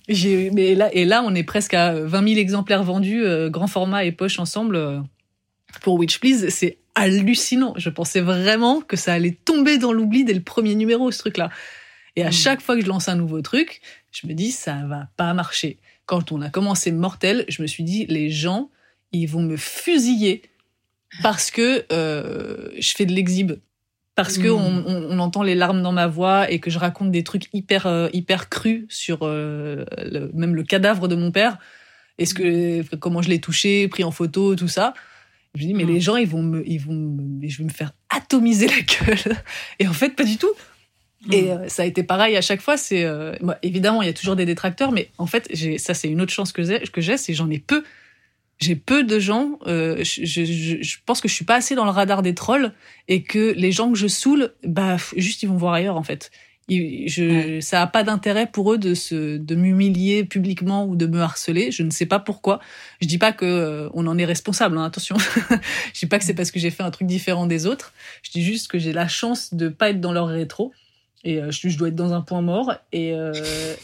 Mais 0.09 0.75
là, 0.75 0.92
et 0.92 1.04
là, 1.04 1.23
on 1.25 1.35
est 1.35 1.44
presque 1.44 1.75
à 1.75 1.94
20 1.94 2.28
000 2.28 2.40
exemplaires 2.40 2.82
vendus, 2.82 3.25
euh, 3.25 3.50
grand 3.50 3.66
format 3.66 4.04
et 4.04 4.12
poche 4.12 4.38
ensemble, 4.38 4.76
euh, 4.76 5.00
pour 5.80 5.94
Witch 5.94 6.18
Please. 6.18 6.49
C'est 6.50 6.78
hallucinant. 6.94 7.75
Je 7.76 7.90
pensais 7.90 8.21
vraiment 8.21 8.80
que 8.80 8.97
ça 8.97 9.12
allait 9.12 9.38
tomber 9.44 9.78
dans 9.78 9.92
l'oubli 9.92 10.25
dès 10.25 10.35
le 10.35 10.42
premier 10.42 10.75
numéro, 10.75 11.11
ce 11.11 11.18
truc-là. 11.18 11.50
Et 12.16 12.23
à 12.23 12.28
hmm. 12.28 12.32
chaque 12.32 12.61
fois 12.61 12.76
que 12.76 12.82
je 12.82 12.88
lance 12.88 13.09
un 13.09 13.16
nouveau 13.16 13.40
truc, 13.42 13.80
je 14.11 14.26
me 14.26 14.35
dis, 14.35 14.50
ça 14.50 14.82
va 14.87 15.09
pas 15.16 15.32
marcher. 15.35 15.78
Quand 16.06 16.32
on 16.32 16.42
a 16.42 16.50
commencé 16.50 16.92
Mortel, 16.92 17.44
je 17.49 17.62
me 17.62 17.66
suis 17.66 17.85
dit, 17.85 18.06
les 18.06 18.28
gens, 18.28 18.71
ils 19.12 19.26
vont 19.26 19.43
me 19.43 19.56
fusiller 19.56 20.43
parce 21.23 21.50
que 21.50 21.84
euh, 21.93 22.71
je 22.78 22.95
fais 22.95 23.06
de 23.06 23.12
l'exhibe 23.12 23.52
parce 24.14 24.38
que 24.38 24.48
mm. 24.48 24.84
on, 25.10 25.18
entend 25.18 25.42
les 25.42 25.54
larmes 25.54 25.82
dans 25.82 25.92
ma 25.92 26.06
voix 26.06 26.50
et 26.50 26.58
que 26.60 26.70
je 26.70 26.78
raconte 26.78 27.10
des 27.10 27.25
trucs 27.25 27.48
hyper 27.52 27.86
euh, 27.86 28.08
hyper 28.12 28.48
crus 28.48 28.84
sur 28.88 29.20
euh, 29.22 29.84
même 30.34 30.54
le 30.54 30.62
cadavre 30.62 31.08
de 31.08 31.14
mon 31.14 31.30
père 31.30 31.58
est 32.18 32.26
ce 32.26 32.34
que 32.34 32.96
comment 32.96 33.22
je 33.22 33.30
l'ai 33.30 33.40
touché 33.40 33.88
pris 33.88 34.04
en 34.04 34.10
photo 34.10 34.54
tout 34.54 34.68
ça 34.68 34.92
je 35.54 35.62
me 35.62 35.68
dis 35.68 35.75
mais 35.75 35.84
mm. 35.84 35.88
les 35.88 36.00
gens 36.00 36.16
ils 36.16 36.28
vont 36.28 36.42
me 36.42 36.68
ils 36.68 36.78
vont 36.78 36.92
me, 36.92 37.48
je 37.48 37.58
vais 37.58 37.64
me 37.64 37.70
faire 37.70 37.92
atomiser 38.10 38.68
la 38.68 38.80
gueule 38.80 39.36
et 39.78 39.88
en 39.88 39.94
fait 39.94 40.10
pas 40.10 40.25
du 40.25 40.36
tout 40.36 40.52
et 41.30 41.42
mm. 41.42 41.50
euh, 41.50 41.68
ça 41.68 41.82
a 41.82 41.86
été 41.86 42.02
pareil 42.02 42.36
à 42.36 42.42
chaque 42.42 42.60
fois 42.60 42.76
c'est 42.76 43.06
évidemment 43.62 44.02
il 44.02 44.06
y 44.06 44.10
a 44.10 44.14
toujours 44.14 44.36
des 44.36 44.46
détracteurs 44.46 44.92
mais 44.92 45.10
en 45.16 45.26
fait 45.26 45.50
ça 45.78 45.94
c'est 45.94 46.08
une 46.08 46.20
autre 46.20 46.32
chance 46.32 46.52
que 46.52 46.62
j'ai 46.62 46.80
que 46.80 47.00
j'ai 47.00 47.16
c'est 47.16 47.32
j'en 47.32 47.48
ai 47.48 47.58
peu 47.58 47.82
j'ai 48.62 48.76
peu 48.76 49.04
de 49.04 49.18
gens. 49.18 49.58
Euh, 49.66 50.02
je, 50.04 50.25
je, 50.25 50.82
je, 50.82 50.96
pense 51.04 51.20
que 51.20 51.28
je 51.28 51.34
suis 51.34 51.44
pas 51.44 51.56
assez 51.56 51.75
dans 51.75 51.84
le 51.84 51.90
radar 51.90 52.22
des 52.22 52.34
trolls 52.34 52.72
et 53.08 53.22
que 53.22 53.52
les 53.56 53.72
gens 53.72 53.90
que 53.90 53.98
je 53.98 54.06
saoule, 54.06 54.52
bah 54.64 54.96
juste 55.16 55.42
ils 55.42 55.48
vont 55.48 55.56
voir 55.56 55.75
ailleurs 55.75 55.96
en 55.96 56.02
fait. 56.02 56.30
je, 56.68 57.58
Ça 57.60 57.82
a 57.82 57.86
pas 57.86 58.04
d'intérêt 58.04 58.46
pour 58.46 58.72
eux 58.72 58.78
de 58.78 58.94
se 58.94 59.36
de 59.36 59.54
m'humilier 59.54 60.25
publiquement 60.25 60.86
ou 60.86 60.96
de 60.96 61.06
me 61.06 61.20
harceler. 61.20 61.70
Je 61.72 61.82
ne 61.82 61.90
sais 61.90 62.06
pas 62.06 62.18
pourquoi. 62.18 62.60
Je 63.00 63.08
dis 63.08 63.18
pas 63.18 63.32
que 63.32 63.44
euh, 63.44 63.88
on 63.94 64.06
en 64.06 64.16
est 64.18 64.25
responsable. 64.25 64.78
Hein, 64.78 64.84
attention. 64.84 65.16
je 65.92 66.00
dis 66.00 66.06
pas 66.06 66.18
que 66.18 66.25
c'est 66.25 66.34
parce 66.34 66.50
que 66.50 66.60
j'ai 66.60 66.70
fait 66.70 66.82
un 66.82 66.90
truc 66.90 67.08
différent 67.08 67.46
des 67.46 67.66
autres. 67.66 67.92
Je 68.22 68.30
dis 68.30 68.42
juste 68.42 68.68
que 68.68 68.78
j'ai 68.78 68.92
la 68.92 69.08
chance 69.08 69.54
de 69.54 69.68
pas 69.68 69.90
être 69.90 70.00
dans 70.00 70.12
leur 70.12 70.28
rétro 70.28 70.72
et 71.25 71.38
euh, 71.38 71.50
je, 71.50 71.68
je, 71.68 71.78
dois 71.78 71.88
être 71.88 71.94
dans 71.94 72.12
un 72.12 72.20
point 72.20 72.42
mort 72.42 72.75
et 72.92 73.12
euh, 73.12 73.32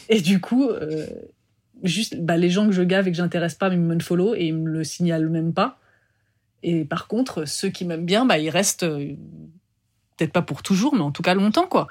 et 0.09 0.21
du 0.21 0.41
coup 0.41 0.69
juste 1.83 2.19
bah, 2.19 2.37
les 2.37 2.49
gens 2.49 2.65
que 2.65 2.73
je 2.73 2.83
gave 2.83 3.07
et 3.07 3.11
que 3.11 3.17
j'intéresse 3.17 3.55
pas, 3.55 3.69
ils 3.69 3.79
me 3.79 3.99
follow 3.99 4.35
et 4.35 4.45
ils 4.45 4.55
me 4.55 4.69
le 4.69 4.83
signalent 4.83 5.29
même 5.29 5.53
pas. 5.53 5.79
Et 6.63 6.85
par 6.85 7.07
contre, 7.07 7.45
ceux 7.45 7.69
qui 7.69 7.85
m'aiment 7.85 8.05
bien, 8.05 8.25
bah, 8.25 8.37
ils 8.37 8.49
restent 8.49 8.83
euh, 8.83 9.15
peut-être 10.17 10.33
pas 10.33 10.41
pour 10.41 10.63
toujours, 10.63 10.95
mais 10.95 11.01
en 11.01 11.11
tout 11.11 11.21
cas 11.21 11.33
longtemps, 11.33 11.67
quoi. 11.67 11.87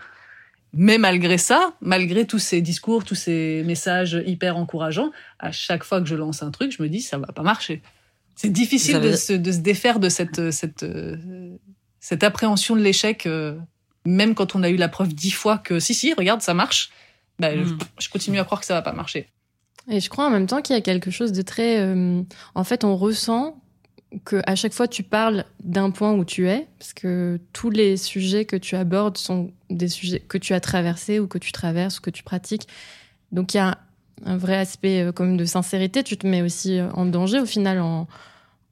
Mais 0.75 0.99
malgré 0.99 1.39
ça, 1.39 1.73
malgré 1.81 2.27
tous 2.27 2.39
ces 2.39 2.61
discours, 2.61 3.05
tous 3.05 3.15
ces 3.15 3.63
messages 3.65 4.23
hyper 4.27 4.59
encourageants, 4.59 5.11
à 5.39 5.51
chaque 5.51 5.83
fois 5.83 6.01
que 6.01 6.07
je 6.07 6.15
lance 6.15 6.43
un 6.43 6.51
truc, 6.51 6.73
je 6.77 6.83
me 6.83 6.89
dis 6.89 7.01
ça 7.01 7.17
va 7.17 7.29
pas 7.29 7.43
marcher. 7.43 7.83
C'est 8.37 8.51
difficile 8.51 9.01
de, 9.01 9.13
se, 9.13 9.33
de, 9.33 9.51
se, 9.51 9.59
défaire 9.59 9.99
de 9.99 10.11
cette, 10.11 10.51
cette, 10.51 10.83
euh, 10.83 11.57
cette 12.01 12.23
appréhension 12.23 12.77
de 12.77 12.83
l'échec, 12.83 13.27
euh, 13.27 13.59
même 14.05 14.35
quand 14.35 14.55
on 14.55 14.63
a 14.63 14.69
eu 14.69 14.77
la 14.77 14.89
preuve 14.89 15.15
dix 15.15 15.31
fois 15.31 15.59
que 15.59 15.81
si, 15.81 15.95
si, 15.95 16.13
regarde, 16.13 16.43
ça 16.43 16.55
marche. 16.55 16.91
Bah, 17.39 17.55
hmm. 17.55 17.79
je 17.99 18.09
continue 18.09 18.39
à 18.39 18.45
croire 18.45 18.61
que 18.61 18.67
ça 18.67 18.75
va 18.75 18.83
pas 18.83 18.93
marcher. 18.93 19.29
Et 19.91 20.01
je 20.01 20.11
crois 20.11 20.27
en 20.27 20.31
même 20.31 20.47
temps 20.47 20.61
qu'il 20.61 20.75
y 20.75 20.79
a 20.79 20.83
quelque 20.83 21.11
chose 21.11 21.33
de 21.33 21.43
très. 21.43 21.81
Euh, 21.81 22.23
en 22.55 22.65
fait, 22.65 22.85
on 22.85 22.97
ressent 22.97 23.61
que 24.25 24.41
à 24.47 24.55
chaque 24.55 24.73
fois 24.73 24.89
tu 24.89 25.03
parles 25.03 25.45
d'un 25.63 25.91
point 25.91 26.15
où 26.15 26.25
tu 26.25 26.49
es, 26.49 26.67
parce 26.79 26.95
que 26.95 27.39
tous 27.53 27.71
les 27.71 27.97
sujets 27.97 28.47
que 28.47 28.57
tu 28.57 28.75
abordes 28.75 29.19
sont 29.19 29.51
des 29.69 29.89
sujets 29.89 30.21
que 30.21 30.39
tu 30.39 30.55
as 30.55 30.61
traversés 30.61 31.21
ou 31.21 31.27
que 31.27 31.37
tu 31.37 31.53
traverses 31.53 31.99
ou 31.99 32.03
que 32.03 32.11
tu 32.11 32.23
pratiques. 32.23 32.69
Donc 33.33 33.53
il 33.55 33.59
y 33.59 33.61
a 33.61 33.79
un 34.25 34.37
vrai 34.37 34.57
aspect 34.57 35.03
euh, 35.03 35.13
comme 35.13 35.37
de 35.37 35.45
sincérité. 35.45 36.03
Tu 36.03 36.17
te 36.17 36.27
mets 36.27 36.43
aussi 36.43 36.79
euh, 36.79 36.91
en 36.93 37.07
danger 37.07 37.41
au 37.41 37.47
final 37.47 37.81
en 37.81 38.07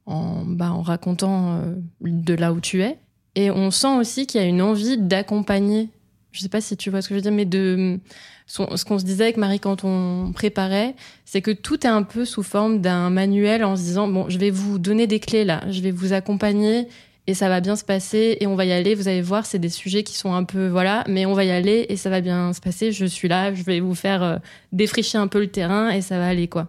en, 0.09 0.45
bah, 0.45 0.71
en 0.71 0.83
racontant 0.83 1.61
de 2.01 2.35
là 2.35 2.53
où 2.53 2.61
tu 2.61 2.81
es. 2.81 2.97
Et 3.35 3.51
on 3.51 3.73
sent 3.73 3.99
aussi 3.99 4.27
qu'il 4.27 4.41
y 4.41 4.45
a 4.45 4.47
une 4.47 4.63
envie 4.63 4.99
d'accompagner. 4.99 5.91
Je 6.37 6.43
sais 6.43 6.51
pas 6.51 6.61
si 6.61 6.77
tu 6.77 6.91
vois 6.91 7.01
ce 7.01 7.09
que 7.09 7.15
je 7.15 7.19
veux 7.19 7.23
dire, 7.23 7.33
mais 7.33 7.47
de 7.47 7.99
ce 8.47 8.85
qu'on 8.85 8.99
se 8.99 9.05
disait 9.05 9.25
avec 9.25 9.39
Marie 9.39 9.59
quand 9.59 9.85
on 9.85 10.33
préparait, 10.35 10.95
c'est 11.25 11.41
que 11.41 11.51
tout 11.51 11.87
est 11.87 11.91
un 11.91 12.03
peu 12.03 12.27
sous 12.27 12.43
forme 12.43 12.81
d'un 12.81 13.09
manuel 13.09 13.65
en 13.65 13.75
se 13.75 13.83
disant 13.83 14.07
bon, 14.07 14.29
je 14.29 14.39
vais 14.39 14.51
vous 14.51 14.79
donner 14.79 15.07
des 15.07 15.19
clés 15.19 15.45
là, 15.45 15.63
je 15.71 15.81
vais 15.81 15.91
vous 15.91 16.13
accompagner 16.13 16.89
et 17.27 17.33
ça 17.33 17.49
va 17.49 17.61
bien 17.61 17.75
se 17.75 17.85
passer 17.85 18.37
et 18.39 18.47
on 18.47 18.55
va 18.55 18.67
y 18.67 18.73
aller. 18.73 18.95
Vous 18.95 19.09
allez 19.09 19.23
voir, 19.23 19.47
c'est 19.47 19.59
des 19.59 19.71
sujets 19.71 20.03
qui 20.03 20.15
sont 20.15 20.35
un 20.35 20.45
peu 20.45 20.69
voilà, 20.69 21.05
mais 21.09 21.25
on 21.25 21.33
va 21.33 21.45
y 21.45 21.51
aller 21.51 21.87
et 21.89 21.97
ça 21.97 22.11
va 22.11 22.21
bien 22.21 22.53
se 22.53 22.61
passer. 22.61 22.93
Je 22.93 23.07
suis 23.07 23.29
là, 23.29 23.55
je 23.55 23.63
vais 23.63 23.81
vous 23.81 23.95
faire 23.95 24.23
euh, 24.23 24.37
défricher 24.73 25.17
un 25.17 25.27
peu 25.27 25.41
le 25.41 25.49
terrain 25.49 25.89
et 25.89 26.03
ça 26.03 26.19
va 26.19 26.29
aller 26.29 26.49
quoi. 26.49 26.69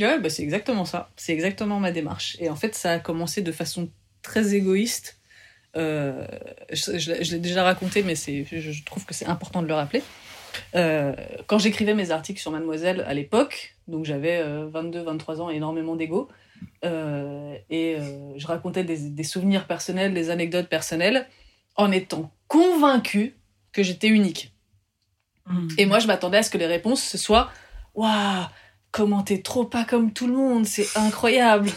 Ouais, 0.00 0.18
bah 0.18 0.28
c'est 0.28 0.42
exactement 0.42 0.84
ça. 0.84 1.10
C'est 1.16 1.32
exactement 1.32 1.80
ma 1.80 1.92
démarche. 1.92 2.36
Et 2.40 2.50
en 2.50 2.56
fait, 2.56 2.74
ça 2.74 2.92
a 2.92 2.98
commencé 2.98 3.40
de 3.40 3.52
façon 3.52 3.88
très 4.22 4.54
égoïste. 4.54 5.15
Euh, 5.76 6.26
je, 6.72 6.98
je 6.98 7.32
l'ai 7.32 7.38
déjà 7.38 7.62
raconté, 7.62 8.02
mais 8.02 8.14
je 8.14 8.84
trouve 8.84 9.04
que 9.04 9.14
c'est 9.14 9.26
important 9.26 9.62
de 9.62 9.68
le 9.68 9.74
rappeler. 9.74 10.02
Euh, 10.74 11.14
quand 11.46 11.58
j'écrivais 11.58 11.94
mes 11.94 12.10
articles 12.10 12.40
sur 12.40 12.50
Mademoiselle 12.50 13.04
à 13.06 13.14
l'époque, 13.14 13.76
donc 13.88 14.04
j'avais 14.04 14.42
22, 14.42 15.00
euh, 15.00 15.02
23 15.04 15.42
ans, 15.42 15.50
énormément 15.50 15.96
d'ego, 15.96 16.28
et 16.82 17.96
je 18.36 18.46
racontais 18.46 18.84
des, 18.84 19.24
souvenirs 19.24 19.66
personnels, 19.66 20.14
des 20.14 20.30
anecdotes 20.30 20.68
personnelles, 20.68 21.26
en 21.74 21.92
étant 21.92 22.30
convaincue 22.48 23.34
que 23.72 23.82
j'étais 23.82 24.08
unique. 24.08 24.52
Mm. 25.46 25.68
Et 25.78 25.86
moi, 25.86 25.98
je 25.98 26.06
m'attendais 26.06 26.38
à 26.38 26.42
ce 26.42 26.50
que 26.50 26.58
les 26.58 26.66
réponses 26.66 27.02
ce 27.02 27.18
soient 27.18 27.50
waouh 27.94 28.46
comment 28.96 29.22
t'es 29.22 29.42
trop 29.42 29.64
pas 29.64 29.84
comme 29.84 30.10
tout 30.10 30.26
le 30.26 30.32
monde, 30.32 30.64
c'est 30.64 30.88
incroyable. 30.96 31.68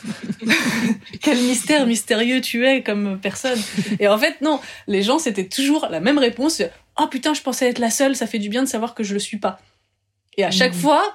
Quel 1.21 1.37
mystère 1.37 1.85
mystérieux 1.85 2.39
tu 2.39 2.65
es 2.65 2.81
comme 2.81 3.19
personne. 3.19 3.59
Et 3.99 4.07
en 4.07 4.17
fait, 4.17 4.39
non, 4.39 4.61
les 4.87 5.03
gens, 5.03 5.19
c'était 5.19 5.49
toujours 5.49 5.89
la 5.91 5.99
même 5.99 6.17
réponse. 6.17 6.61
Oh 6.97 7.07
putain, 7.07 7.33
je 7.33 7.41
pensais 7.41 7.67
être 7.67 7.79
la 7.79 7.89
seule, 7.89 8.15
ça 8.15 8.25
fait 8.25 8.39
du 8.39 8.47
bien 8.47 8.63
de 8.63 8.69
savoir 8.69 8.95
que 8.95 9.03
je 9.03 9.13
le 9.13 9.19
suis 9.19 9.35
pas. 9.35 9.59
Et 10.37 10.45
à 10.45 10.51
chaque 10.51 10.73
mm. 10.73 10.79
fois, 10.79 11.13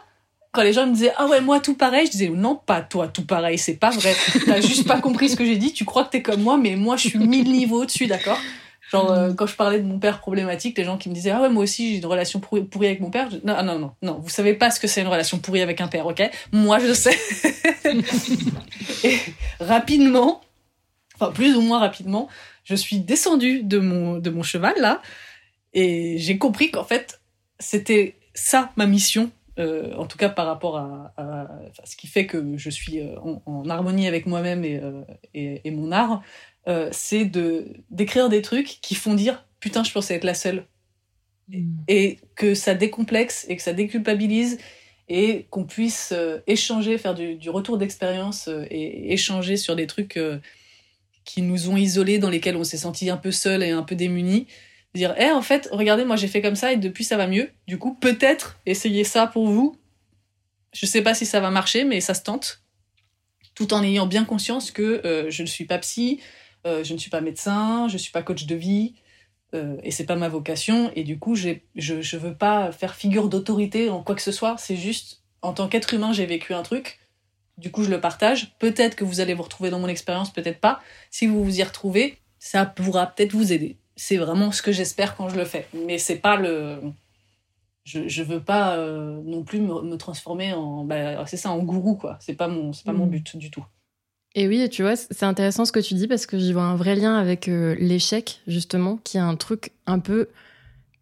quand 0.53 0.61
les 0.61 0.75
gens 0.75 0.87
me 0.87 0.93
disaient 0.93 1.14
ah 1.17 1.27
ouais 1.27 1.40
moi 1.40 1.59
tout 1.59 1.75
pareil 1.75 2.07
je 2.07 2.12
disais 2.12 2.29
non 2.29 2.55
pas 2.55 2.81
toi 2.81 3.09
tout 3.09 3.27
pareil 3.27 3.59
c'est 3.59 3.75
pas 3.75 3.90
vrai 3.90 4.14
t'as 4.47 4.61
juste 4.61 4.87
pas 4.87 5.01
compris 5.01 5.29
ce 5.29 5.35
que 5.35 5.45
j'ai 5.45 5.57
dit 5.57 5.73
tu 5.73 5.85
crois 5.85 6.05
que 6.05 6.11
t'es 6.11 6.23
comme 6.23 6.43
moi 6.43 6.57
mais 6.57 6.77
moi 6.77 6.97
je 6.97 7.09
suis 7.09 7.19
mille 7.19 7.51
niveaux 7.51 7.83
au-dessus 7.83 8.07
d'accord? 8.07 8.38
Genre 8.94 9.12
euh, 9.12 9.33
quand 9.35 9.46
je 9.46 9.57
parlais 9.57 9.80
de 9.80 9.87
mon 9.87 9.98
père 9.98 10.20
problématique 10.20 10.78
les 10.78 10.85
gens 10.85 10.96
qui 10.98 11.09
me 11.09 11.14
disaient 11.14 11.30
ah 11.30 11.42
ouais 11.42 11.48
moi 11.48 11.62
aussi 11.62 11.92
j'ai 11.92 11.98
une 11.98 12.07
relation 12.07 12.40
pourrie 12.40 12.87
avec 12.87 13.00
mon 13.00 13.11
père 13.11 13.28
non 13.44 13.62
non 13.62 13.78
non 13.78 13.92
non 14.02 14.18
vous 14.20 14.28
savez 14.28 14.54
pas 14.54 14.70
ce 14.70 14.80
que 14.80 14.87
c'est 14.87 15.00
une 15.02 15.09
relation 15.09 15.38
pourrie 15.38 15.62
avec 15.62 15.80
un 15.80 15.88
père 15.88 16.07
ok? 16.07 16.22
Moi 16.52 16.78
je 16.78 16.92
sais. 16.92 17.18
Et 19.04 19.18
rapidement 19.61 20.40
enfin 21.16 21.33
plus 21.33 21.57
ou 21.57 21.61
moins 21.61 21.78
rapidement 21.78 22.28
je 22.64 22.74
suis 22.74 22.98
descendue 22.98 23.62
de 23.62 23.78
mon 23.78 24.18
de 24.18 24.30
mon 24.30 24.42
cheval 24.42 24.74
là 24.80 25.02
et 25.72 26.18
j'ai 26.18 26.38
compris 26.38 26.70
qu'en 26.70 26.85
fait 26.85 27.20
c'était 27.59 28.16
ça 28.35 28.72
ma 28.76 28.87
mission 28.87 29.30
euh, 29.61 29.94
en 29.94 30.07
tout 30.07 30.18
cas 30.18 30.28
par 30.28 30.46
rapport 30.46 30.76
à, 30.78 31.12
ce 31.85 31.94
qui 31.94 32.09
fait 32.09 32.26
que 32.26 32.57
je 32.57 32.70
suis 32.70 33.00
euh, 33.00 33.14
en, 33.46 33.68
harmonie 33.68 34.09
avec 34.09 34.26
moi-même 34.26 34.64
et, 34.64 34.80
euh, 34.83 35.04
et, 35.33 35.70
mon 35.70 35.92
art, 35.92 36.22
c'est 36.92 37.24
de 37.24 37.66
d'écrire 37.90 38.29
des 38.29 38.42
trucs 38.42 38.79
qui 38.81 38.94
font 38.94 39.14
dire 39.14 39.46
putain 39.61 39.85
je 39.85 39.92
pensais 39.92 40.14
être 40.14 40.24
la 40.24 40.35
seule. 40.35 40.66
Mm. 41.48 41.83
et, 41.88 42.18
que 42.37 42.55
ça 42.55 42.74
décomplexe 42.74 43.44
et 43.50 43.57
que 43.57 43.62
ça 43.62 43.74
déculpabilise 43.74 44.57
et 45.09 45.46
qu'on 45.50 45.64
puisse 45.64 46.14
échanger, 46.46 46.96
faire 46.96 47.14
du, 47.14 47.35
du 47.35 47.50
retour 47.50 47.77
d'expérience 47.77 48.48
et 48.70 49.12
échanger 49.12 49.59
sur 49.59 49.77
des 49.77 49.87
trucs 49.87 50.18
qui 51.24 51.42
nous 51.42 51.70
ont 51.70 51.77
isolés, 51.77 52.18
dans 52.18 52.31
lesquels 52.31 52.57
on 52.57 52.64
s'est 52.64 52.79
senti 52.79 53.11
un 53.11 53.16
peu 53.16 53.33
seul 53.33 53.62
et 53.62 53.70
un 53.70 53.83
peu 53.83 53.94
démunis. 53.94 54.46
Dire 54.94 55.14
eh 55.18 55.31
en 55.31 55.42
fait 55.42 55.68
regardez 55.72 56.05
moi 56.05 56.14
j'ai 56.14 56.29
fait 56.29 56.40
comme 56.40 56.55
ça 56.55 56.72
et 56.72 56.77
depuis 56.77 57.03
ça 57.03 57.16
va 57.16 57.27
mieux. 57.27 57.50
Du 57.66 57.79
coup 57.79 57.94
peut-être 57.94 58.61
essayez 58.64 59.03
ça 59.03 59.27
pour 59.27 59.48
vous. 59.48 59.77
Je 60.72 60.87
sais 60.87 61.03
pas 61.03 61.14
si 61.14 61.27
ça 61.27 61.40
va 61.40 61.50
marcher 61.50 61.85
mais 61.85 62.00
ça 62.00 62.14
se 62.14 62.22
tente. 62.22 62.62
Tout 63.55 63.74
en 63.74 63.83
ayant 63.83 64.07
bien 64.07 64.24
conscience 64.24 64.70
que 64.70 65.05
euh, 65.05 65.31
je 65.31 65.42
ne 65.42 65.48
suis 65.48 65.64
pas 65.64 65.79
psy 65.79 66.20
euh, 66.20 66.24
je 66.64 66.92
ne 66.92 66.98
suis 66.98 67.11
pas 67.11 67.20
médecin 67.20 67.88
je 67.88 67.96
suis 67.96 68.12
pas 68.12 68.22
coach 68.22 68.46
de 68.46 68.55
vie 68.55 68.94
euh, 69.55 69.77
et 69.83 69.90
c'est 69.90 70.07
pas 70.07 70.16
ma 70.16 70.29
vocation 70.29 70.90
et 70.96 71.05
du 71.05 71.18
coup 71.18 71.35
je 71.35 71.50
je 71.77 72.16
veux 72.16 72.35
pas 72.35 72.72
faire 72.72 72.94
figure 72.94 73.29
d'autorité 73.29 73.90
en 73.90 74.03
quoi 74.03 74.14
que 74.14 74.22
ce 74.22 74.33
soit 74.33 74.57
c'est 74.59 74.77
juste 74.77 75.22
en 75.42 75.53
tant 75.53 75.68
qu'être 75.68 75.94
humain 75.94 76.12
j'ai 76.12 76.27
vécu 76.27 76.55
un 76.55 76.62
truc 76.62 76.98
du 77.59 77.70
coup 77.70 77.85
je 77.85 77.90
le 77.90 78.00
partage 78.00 78.57
peut-être 78.59 78.96
que 78.96 79.05
vous 79.05 79.20
allez 79.20 79.35
vous 79.35 79.42
retrouver 79.42 79.70
dans 79.70 79.79
mon 79.79 79.88
expérience 79.88 80.33
peut-être 80.33 80.61
pas 80.61 80.81
si 81.11 81.27
vous 81.27 81.44
vous 81.44 81.61
y 81.61 81.62
retrouvez 81.62 82.18
ça 82.38 82.66
pourra 82.66 83.07
peut-être 83.07 83.33
vous 83.33 83.53
aider 83.53 83.77
c'est 83.96 84.16
vraiment 84.16 84.53
ce 84.53 84.62
que 84.62 84.72
j'espère 84.72 85.16
quand 85.16 85.29
je 85.29 85.37
le 85.37 85.44
fais. 85.44 85.66
Mais 85.87 85.98
c'est 85.98 86.16
pas 86.16 86.37
le. 86.37 86.81
Je, 87.85 88.09
je 88.09 88.22
veux 88.22 88.40
pas 88.40 88.77
euh, 88.77 89.20
non 89.24 89.44
plus 89.44 89.61
me, 89.61 89.96
transformer 89.96 90.53
en. 90.53 90.85
Bah, 90.85 91.27
c'est 91.27 91.37
ça, 91.37 91.50
en 91.50 91.59
gourou, 91.59 91.96
quoi. 91.96 92.16
C'est 92.20 92.35
pas, 92.35 92.48
mon, 92.48 92.72
pas 92.85 92.92
mon 92.92 93.07
mm. 93.07 93.11
but 93.11 93.37
du 93.37 93.50
tout. 93.50 93.64
Et 94.37 94.49
oui, 94.49 94.68
tu 94.68 94.83
vois, 94.83 94.97
c'est 94.97 95.23
intéressant 95.23 95.64
ce 95.64 95.70
que 95.70 95.81
tu 95.81 95.94
dis 95.94 96.09
parce 96.09 96.27
que 96.27 96.38
j'y 96.38 96.53
vois 96.53 96.64
un 96.64 96.75
vrai 96.75 96.97
lien 96.97 97.16
avec 97.16 97.49
euh, 97.49 97.77
l'échec, 97.79 98.40
justement, 98.49 98.99
qui 99.05 99.16
est 99.16 99.20
un 99.20 99.37
truc 99.37 99.70
un 99.87 100.01
peu 100.01 100.29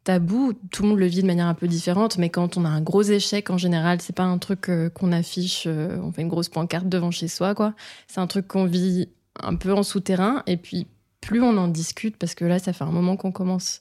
tabou. 0.05 0.53
Tout 0.71 0.83
le 0.83 0.91
monde 0.91 0.99
le 0.99 1.07
vit 1.07 1.23
de 1.23 1.27
manière 1.27 1.47
un 1.47 1.55
peu 1.55 1.67
différente, 1.67 2.19
mais 2.19 2.29
quand 2.29 2.59
on 2.59 2.67
a 2.67 2.69
un 2.69 2.83
gros 2.83 3.03
échec, 3.03 3.49
en 3.49 3.57
général, 3.57 4.03
c'est 4.03 4.15
pas 4.15 4.25
un 4.25 4.37
truc 4.37 4.69
euh, 4.69 4.91
qu'on 4.91 5.13
affiche, 5.13 5.67
on 5.67 6.13
fait 6.13 6.23
une 6.23 6.29
grosse 6.29 6.51
pancarte 6.51 6.89
devant 6.91 7.11
chez 7.11 7.29
soi, 7.29 7.55
quoi. 7.55 7.75
C'est 8.07 8.21
un 8.21 8.27
truc 8.27 8.49
qu'on 8.49 8.67
vit 8.67 9.09
un 9.41 9.55
peu 9.57 9.73
en 9.73 9.83
souterrain, 9.83 10.43
et 10.47 10.59
puis 10.59 10.87
plus 11.23 11.41
on 11.41 11.57
en 11.57 11.69
discute, 11.69 12.19
parce 12.19 12.35
que 12.35 12.45
là, 12.45 12.59
ça 12.59 12.75
fait 12.75 12.85
un 12.85 12.91
moment 12.91 13.17
qu'on 13.17 13.33
commence 13.33 13.81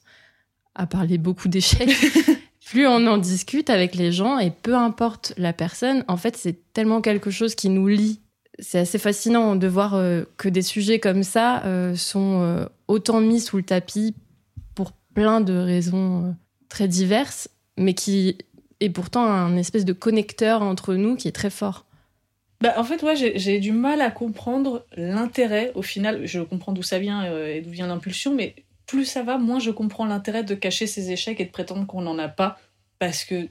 à 0.76 0.88
parler 0.88 1.18
beaucoup 1.18 1.50
d'échecs, 1.50 1.94
plus 2.66 2.88
on 2.88 3.06
en 3.06 3.18
discute 3.18 3.70
avec 3.70 3.96
les 3.96 4.14
gens, 4.14 4.40
et 4.40 4.52
peu 4.52 4.78
importe 4.78 5.34
la 5.36 5.52
personne, 5.52 6.06
en 6.08 6.16
fait, 6.16 6.38
c'est 6.38 6.72
tellement 6.72 7.02
quelque 7.02 7.32
chose 7.32 7.54
qui 7.54 7.68
nous 7.68 7.90
lie. 7.90 8.21
C'est 8.62 8.78
assez 8.78 9.00
fascinant 9.00 9.56
de 9.56 9.68
voir 9.68 9.96
euh, 9.96 10.24
que 10.38 10.48
des 10.48 10.62
sujets 10.62 11.00
comme 11.00 11.24
ça 11.24 11.66
euh, 11.66 11.96
sont 11.96 12.42
euh, 12.42 12.66
autant 12.88 13.20
mis 13.20 13.40
sous 13.40 13.58
le 13.58 13.64
tapis 13.64 14.16
pour 14.76 14.92
plein 14.92 15.42
de 15.42 15.54
raisons 15.54 16.36
très 16.70 16.88
diverses, 16.88 17.50
mais 17.78 17.96
qui 17.96 18.38
est 18.80 18.90
pourtant 18.90 19.24
un 19.24 19.58
espèce 19.58 19.84
de 19.84 19.94
connecteur 19.94 20.62
entre 20.62 20.94
nous 20.94 21.16
qui 21.16 21.28
est 21.28 21.34
très 21.34 21.50
fort. 21.50 21.86
Bah, 22.62 22.76
en 22.78 22.84
fait, 22.84 23.02
ouais, 23.02 23.16
j'ai 23.16 23.60
du 23.60 23.72
mal 23.72 24.02
à 24.02 24.12
comprendre 24.12 24.86
l'intérêt. 24.96 25.72
Au 25.74 25.82
final, 25.82 26.28
je 26.28 26.40
comprends 26.42 26.72
d'où 26.72 26.84
ça 26.84 27.00
vient 27.00 27.26
et 27.48 27.62
d'où 27.62 27.72
vient 27.72 27.88
l'impulsion, 27.88 28.36
mais 28.36 28.54
plus 28.86 29.06
ça 29.06 29.24
va, 29.24 29.40
moins 29.40 29.58
je 29.58 29.72
comprends 29.72 30.06
l'intérêt 30.06 30.44
de 30.44 30.54
cacher 30.54 30.86
ses 30.86 31.12
échecs 31.12 31.40
et 31.40 31.46
de 31.46 31.52
prétendre 31.52 31.88
qu'on 31.88 32.02
n'en 32.02 32.20
a 32.20 32.28
pas. 32.28 32.60
Parce 33.00 33.24
que 33.24 33.48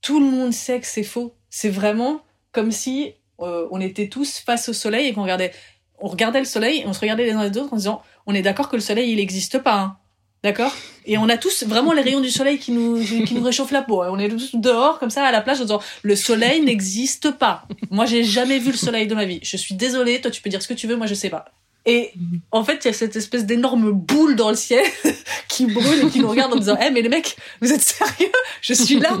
tout 0.00 0.18
le 0.18 0.26
monde 0.26 0.54
sait 0.54 0.80
que 0.80 0.86
c'est 0.86 1.02
faux. 1.02 1.34
C'est 1.50 1.68
vraiment 1.68 2.22
comme 2.52 2.70
si 2.70 3.12
euh, 3.40 3.66
on 3.70 3.80
était 3.80 4.08
tous 4.08 4.38
face 4.38 4.68
au 4.68 4.72
soleil 4.72 5.08
et 5.08 5.12
qu'on 5.12 5.22
regardait, 5.22 5.52
on 5.98 6.08
regardait 6.08 6.38
le 6.38 6.44
soleil 6.44 6.80
et 6.80 6.86
on 6.86 6.92
se 6.92 7.00
regardait 7.00 7.24
les 7.24 7.32
uns 7.32 7.48
les 7.48 7.56
autres 7.58 7.72
en 7.72 7.76
disant 7.76 8.02
on 8.26 8.34
est 8.34 8.42
d'accord 8.42 8.68
que 8.68 8.76
le 8.76 8.82
soleil 8.82 9.10
il 9.10 9.16
n'existe 9.16 9.58
pas. 9.58 9.76
Hein. 9.76 9.96
D'accord? 10.44 10.74
Et 11.06 11.16
on 11.16 11.26
a 11.30 11.38
tous 11.38 11.64
vraiment 11.64 11.94
les 11.94 12.02
rayons 12.02 12.20
du 12.20 12.30
soleil 12.30 12.58
qui 12.58 12.70
nous, 12.70 13.02
qui 13.02 13.34
nous 13.34 13.42
réchauffent 13.42 13.70
la 13.70 13.80
peau. 13.80 14.02
On 14.02 14.18
est 14.18 14.28
tous 14.28 14.54
dehors, 14.54 14.98
comme 14.98 15.08
ça, 15.08 15.24
à 15.24 15.32
la 15.32 15.40
plage, 15.40 15.58
en 15.60 15.64
disant 15.64 15.80
le 16.02 16.14
soleil 16.16 16.60
n'existe 16.60 17.30
pas. 17.30 17.66
Moi, 17.90 18.04
j'ai 18.04 18.24
jamais 18.24 18.58
vu 18.58 18.70
le 18.70 18.76
soleil 18.76 19.06
de 19.06 19.14
ma 19.14 19.24
vie. 19.24 19.40
Je 19.42 19.56
suis 19.56 19.74
désolée, 19.74 20.20
toi, 20.20 20.30
tu 20.30 20.42
peux 20.42 20.50
dire 20.50 20.60
ce 20.60 20.68
que 20.68 20.74
tu 20.74 20.86
veux, 20.86 20.96
moi, 20.96 21.06
je 21.06 21.14
sais 21.14 21.30
pas. 21.30 21.46
Et 21.86 22.12
en 22.50 22.62
fait, 22.62 22.84
il 22.84 22.88
y 22.88 22.90
a 22.90 22.92
cette 22.92 23.16
espèce 23.16 23.46
d'énorme 23.46 23.92
boule 23.92 24.36
dans 24.36 24.50
le 24.50 24.56
ciel 24.56 24.84
qui 25.48 25.64
brûle 25.64 26.06
et 26.06 26.10
qui 26.10 26.20
nous 26.20 26.28
regarde 26.28 26.52
en 26.52 26.56
disant 26.56 26.76
Eh, 26.78 26.90
mais 26.90 27.00
les 27.00 27.08
mecs, 27.08 27.36
vous 27.62 27.72
êtes 27.72 27.80
sérieux? 27.80 28.32
Je 28.60 28.74
suis 28.74 29.00
là 29.00 29.18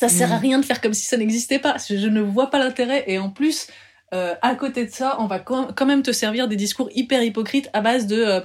Ça 0.00 0.08
sert 0.08 0.32
à 0.32 0.38
rien 0.38 0.58
de 0.58 0.64
faire 0.64 0.80
comme 0.80 0.94
si 0.94 1.04
ça 1.04 1.18
n'existait 1.18 1.58
pas. 1.58 1.76
Je 1.86 2.08
ne 2.08 2.22
vois 2.22 2.48
pas 2.48 2.58
l'intérêt. 2.58 3.04
Et 3.06 3.18
en 3.18 3.28
plus, 3.28 3.66
euh, 4.14 4.34
à 4.40 4.54
côté 4.54 4.86
de 4.86 4.90
ça, 4.90 5.16
on 5.18 5.26
va 5.26 5.40
quand 5.40 5.84
même 5.84 6.02
te 6.02 6.10
servir 6.10 6.48
des 6.48 6.56
discours 6.56 6.88
hyper 6.94 7.22
hypocrites 7.22 7.68
à 7.74 7.82
base 7.82 8.06
de 8.06 8.16
euh, 8.16 8.40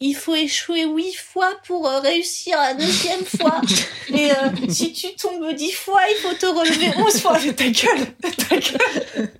il 0.00 0.14
faut 0.14 0.34
échouer 0.34 0.86
huit 0.86 1.14
fois 1.14 1.50
pour 1.66 1.86
euh, 1.86 2.00
réussir 2.00 2.56
la 2.56 2.72
deuxième 2.72 3.22
fois. 3.22 3.60
Et 4.14 4.30
si 4.70 4.94
tu 4.94 5.14
tombes 5.14 5.52
dix 5.54 5.72
fois, 5.72 6.00
il 6.10 6.16
faut 6.22 6.34
te 6.34 6.46
relever 6.46 6.90
onze 6.96 7.20
fois. 7.20 7.38
Mais 7.44 7.52
ta 7.52 7.68
gueule, 7.68 8.06
ta 8.48 8.56
gueule. 8.56 9.30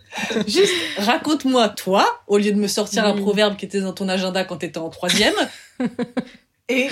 Juste 0.46 0.74
raconte-moi 0.98 1.70
toi, 1.70 2.07
au 2.27 2.37
lieu 2.37 2.53
de 2.53 2.59
me 2.59 2.68
sortir 2.68 3.07
un 3.07 3.14
proverbe 3.14 3.57
qui 3.57 3.64
était 3.64 3.81
dans 3.81 3.94
ton 3.94 4.11
agenda 4.11 4.44
quand 4.44 4.59
t'étais 4.59 4.77
en 4.77 4.90
troisième. 4.90 5.35
Et 6.68 6.88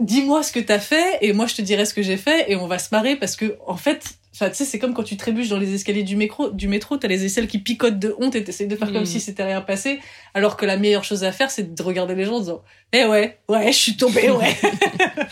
dis-moi 0.00 0.42
ce 0.42 0.52
que 0.52 0.60
t'as 0.60 0.78
fait, 0.78 1.18
et 1.22 1.32
moi 1.32 1.46
je 1.46 1.54
te 1.54 1.62
dirai 1.62 1.86
ce 1.86 1.94
que 1.94 2.02
j'ai 2.02 2.16
fait, 2.16 2.50
et 2.50 2.56
on 2.56 2.66
va 2.66 2.78
se 2.78 2.88
marrer 2.92 3.16
parce 3.16 3.36
que, 3.36 3.56
en 3.66 3.76
fait, 3.76 4.18
Enfin, 4.34 4.50
tu 4.50 4.56
sais, 4.56 4.64
c'est 4.64 4.80
comme 4.80 4.94
quand 4.94 5.04
tu 5.04 5.16
trébuches 5.16 5.48
dans 5.48 5.60
les 5.60 5.74
escaliers 5.74 6.02
du 6.02 6.16
métro, 6.16 6.50
du 6.50 6.66
métro, 6.66 6.96
t'as 6.96 7.06
les 7.06 7.24
aisselles 7.24 7.46
qui 7.46 7.58
picotent 7.58 8.00
de 8.00 8.16
honte 8.18 8.34
et 8.34 8.42
t'essayes 8.42 8.66
de 8.66 8.74
faire 8.74 8.92
comme 8.92 9.02
mm. 9.02 9.06
si 9.06 9.20
c'était 9.20 9.44
rien 9.44 9.60
passé, 9.60 10.00
alors 10.34 10.56
que 10.56 10.66
la 10.66 10.76
meilleure 10.76 11.04
chose 11.04 11.22
à 11.22 11.30
faire, 11.30 11.52
c'est 11.52 11.72
de 11.72 11.82
regarder 11.84 12.16
les 12.16 12.24
gens 12.24 12.34
en 12.34 12.40
disant, 12.40 12.62
eh 12.92 13.04
ouais, 13.04 13.38
ouais, 13.48 13.70
je 13.70 13.78
suis 13.78 13.96
tombée, 13.96 14.30
ouais. 14.30 14.56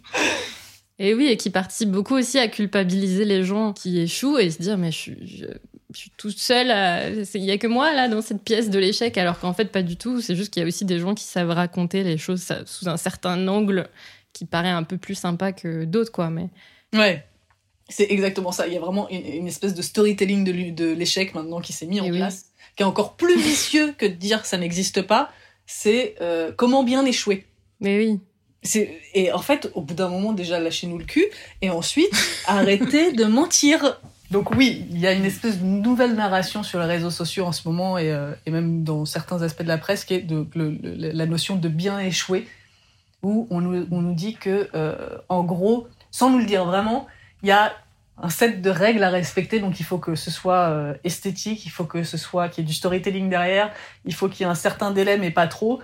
et 0.98 1.14
oui, 1.14 1.28
et 1.28 1.38
qui 1.38 1.48
participe 1.48 1.90
beaucoup 1.90 2.14
aussi 2.14 2.38
à 2.38 2.46
culpabiliser 2.46 3.24
les 3.24 3.42
gens 3.42 3.72
qui 3.72 3.98
échouent 4.00 4.38
et 4.38 4.50
se 4.50 4.60
dire, 4.60 4.76
mais 4.76 4.92
je 4.92 4.98
suis, 4.98 5.46
je, 5.92 5.98
suis 5.98 6.10
toute 6.16 6.38
seule, 6.38 7.24
il 7.34 7.44
y 7.44 7.50
a 7.50 7.58
que 7.58 7.66
moi 7.66 7.92
là 7.92 8.08
dans 8.08 8.22
cette 8.22 8.42
pièce 8.42 8.70
de 8.70 8.78
l'échec, 8.78 9.16
alors 9.18 9.38
qu'en 9.38 9.52
fait 9.52 9.66
pas 9.66 9.82
du 9.82 9.96
tout. 9.96 10.20
C'est 10.20 10.36
juste 10.36 10.52
qu'il 10.52 10.62
y 10.62 10.64
a 10.64 10.68
aussi 10.68 10.84
des 10.84 10.98
gens 10.98 11.14
qui 11.14 11.24
savent 11.24 11.50
raconter 11.50 12.02
les 12.02 12.18
choses 12.18 12.46
sous 12.66 12.88
un 12.88 12.96
certain 12.96 13.46
angle 13.48 13.88
qui 14.32 14.44
paraît 14.44 14.70
un 14.70 14.82
peu 14.82 14.98
plus 14.98 15.14
sympa 15.14 15.52
que 15.52 15.84
d'autres, 15.84 16.12
quoi. 16.12 16.30
Mais 16.30 16.48
ouais. 16.92 17.24
C'est 17.88 18.10
exactement 18.10 18.52
ça. 18.52 18.66
Il 18.66 18.72
y 18.72 18.76
a 18.76 18.80
vraiment 18.80 19.08
une, 19.10 19.46
espèce 19.46 19.74
de 19.74 19.82
storytelling 19.82 20.44
de, 20.74 20.92
l'échec 20.92 21.34
maintenant 21.34 21.60
qui 21.60 21.72
s'est 21.72 21.86
mis 21.86 22.00
en 22.00 22.08
place, 22.08 22.46
qui 22.76 22.82
est 22.82 22.86
encore 22.86 23.16
plus 23.16 23.38
vicieux 23.38 23.92
que 23.98 24.06
de 24.06 24.14
dire 24.14 24.46
ça 24.46 24.56
n'existe 24.56 25.02
pas. 25.02 25.30
C'est 25.66 26.14
euh, 26.20 26.52
comment 26.56 26.84
bien 26.84 27.04
échouer. 27.04 27.46
Mais 27.80 27.98
oui. 27.98 28.20
Et 29.14 29.32
en 29.32 29.40
fait, 29.40 29.70
au 29.74 29.80
bout 29.80 29.94
d'un 29.94 30.08
moment, 30.08 30.32
déjà, 30.32 30.60
lâchez-nous 30.60 30.98
le 30.98 31.04
cul. 31.04 31.26
Et 31.60 31.70
ensuite, 31.70 32.12
arrêtez 32.46 33.12
de 33.12 33.24
mentir. 33.24 34.00
Donc 34.32 34.50
oui, 34.52 34.86
il 34.90 34.98
y 34.98 35.06
a 35.06 35.12
une 35.12 35.26
espèce 35.26 35.60
de 35.60 35.64
nouvelle 35.66 36.14
narration 36.14 36.62
sur 36.62 36.80
les 36.80 36.86
réseaux 36.86 37.10
sociaux 37.10 37.44
en 37.44 37.52
ce 37.52 37.68
moment 37.68 37.98
et, 37.98 38.10
euh, 38.10 38.32
même 38.46 38.82
dans 38.82 39.04
certains 39.04 39.42
aspects 39.42 39.62
de 39.62 39.68
la 39.68 39.76
presse 39.76 40.06
qui 40.06 40.14
est 40.14 40.26
la 40.54 41.26
notion 41.26 41.56
de 41.56 41.68
bien 41.68 41.98
échouer, 41.98 42.48
où 43.22 43.46
on 43.50 43.60
nous, 43.60 44.14
dit 44.14 44.34
que, 44.36 44.70
euh, 44.74 45.18
en 45.28 45.44
gros, 45.44 45.86
sans 46.10 46.30
nous 46.30 46.38
le 46.38 46.46
dire 46.46 46.64
vraiment, 46.64 47.06
il 47.42 47.50
y 47.50 47.52
a 47.52 47.74
un 48.16 48.30
set 48.30 48.62
de 48.62 48.70
règles 48.70 49.04
à 49.04 49.10
respecter, 49.10 49.60
donc 49.60 49.80
il 49.80 49.84
faut 49.84 49.98
que 49.98 50.14
ce 50.14 50.30
soit 50.30 50.70
euh, 50.70 50.94
esthétique, 51.04 51.66
il 51.66 51.70
faut 51.70 51.84
que 51.84 52.02
ce 52.02 52.16
soit 52.16 52.48
qu'il 52.48 52.64
y 52.64 52.66
ait 52.66 52.68
du 52.68 52.74
storytelling 52.74 53.28
derrière, 53.28 53.70
il 54.06 54.14
faut 54.14 54.30
qu'il 54.30 54.46
y 54.46 54.48
ait 54.48 54.50
un 54.50 54.54
certain 54.54 54.92
délai 54.92 55.18
mais 55.18 55.30
pas 55.30 55.46
trop. 55.46 55.82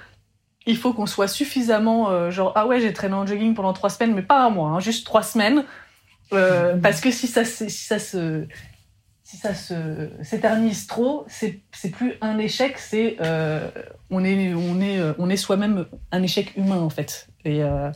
Il 0.65 0.79
faut 0.79 0.95
qu'on 0.95 1.07
soit 1.07 1.29
suffisamment 1.29 2.31
genre 2.31 2.53
ah 2.55 2.67
ouais 2.67 2.81
j'ai 2.81 2.93
traîné 2.95 3.15
en 3.15 3.27
jogging 3.27 3.55
pendant 3.55 3.73
trois 3.73 3.91
semaines 3.91 4.15
mais 4.15 4.23
pas 4.23 4.45
un 4.45 4.51
mois, 4.51 4.71
hein, 4.71 4.81
juste 4.81 5.05
trois 5.05 5.23
semaines. 5.23 5.65
Euh, 6.33 6.77
parce 6.77 7.01
que 7.01 7.11
si 7.11 7.27
ça, 7.27 7.45
si 7.45 7.71
ça 7.71 7.99
se 7.99 8.47
si 9.23 9.37
ça 9.37 9.55
se 9.55 10.11
s'éternise 10.23 10.87
trop, 10.87 11.27
c'est 11.29 11.63
plus 11.93 12.15
un 12.21 12.39
échec, 12.39 12.79
c'est 12.79 13.17
euh, 13.21 13.71
on 14.11 14.25
est 14.25 14.55
on 14.55 14.81
est 14.81 15.01
on 15.19 15.29
est 15.29 15.37
soi-même 15.37 15.87
un 16.13 16.23
échec 16.23 16.57
humain 16.57 16.79
en 16.79 16.91
fait. 16.91 17.29
Et 17.45 17.63
euh, 17.63 17.91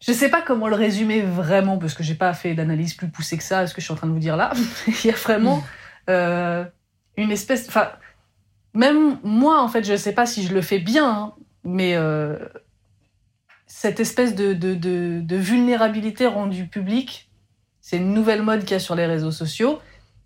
je 0.00 0.12
sais 0.12 0.28
pas 0.28 0.42
comment 0.42 0.68
le 0.68 0.76
résumer 0.76 1.22
vraiment 1.22 1.78
parce 1.78 1.94
que 1.94 2.02
j'ai 2.02 2.14
pas 2.14 2.32
fait 2.32 2.54
d'analyse 2.54 2.94
plus 2.94 3.08
poussée 3.08 3.36
que 3.36 3.42
ça. 3.42 3.66
Ce 3.66 3.74
que 3.74 3.80
je 3.80 3.86
suis 3.86 3.92
en 3.92 3.96
train 3.96 4.06
de 4.06 4.12
vous 4.12 4.18
dire 4.18 4.36
là, 4.36 4.52
il 4.86 5.06
y 5.06 5.10
a 5.10 5.16
vraiment 5.16 5.64
euh, 6.08 6.64
une 7.16 7.30
espèce, 7.30 7.68
enfin 7.68 7.90
même 8.74 9.18
moi 9.24 9.60
en 9.62 9.68
fait, 9.68 9.84
je 9.84 9.96
sais 9.96 10.12
pas 10.12 10.26
si 10.26 10.46
je 10.46 10.54
le 10.54 10.62
fais 10.62 10.78
bien, 10.78 11.08
hein, 11.08 11.34
mais 11.64 11.96
euh, 11.96 12.38
cette 13.66 13.98
espèce 14.00 14.34
de, 14.34 14.52
de, 14.52 14.74
de 14.74 15.36
vulnérabilité 15.36 16.26
rendue 16.26 16.66
publique, 16.66 17.27
c'est 17.88 17.96
une 17.96 18.12
nouvelle 18.12 18.42
mode 18.42 18.60
qu'il 18.60 18.72
y 18.72 18.74
a 18.74 18.80
sur 18.80 18.94
les 18.94 19.06
réseaux 19.06 19.30
sociaux. 19.30 19.78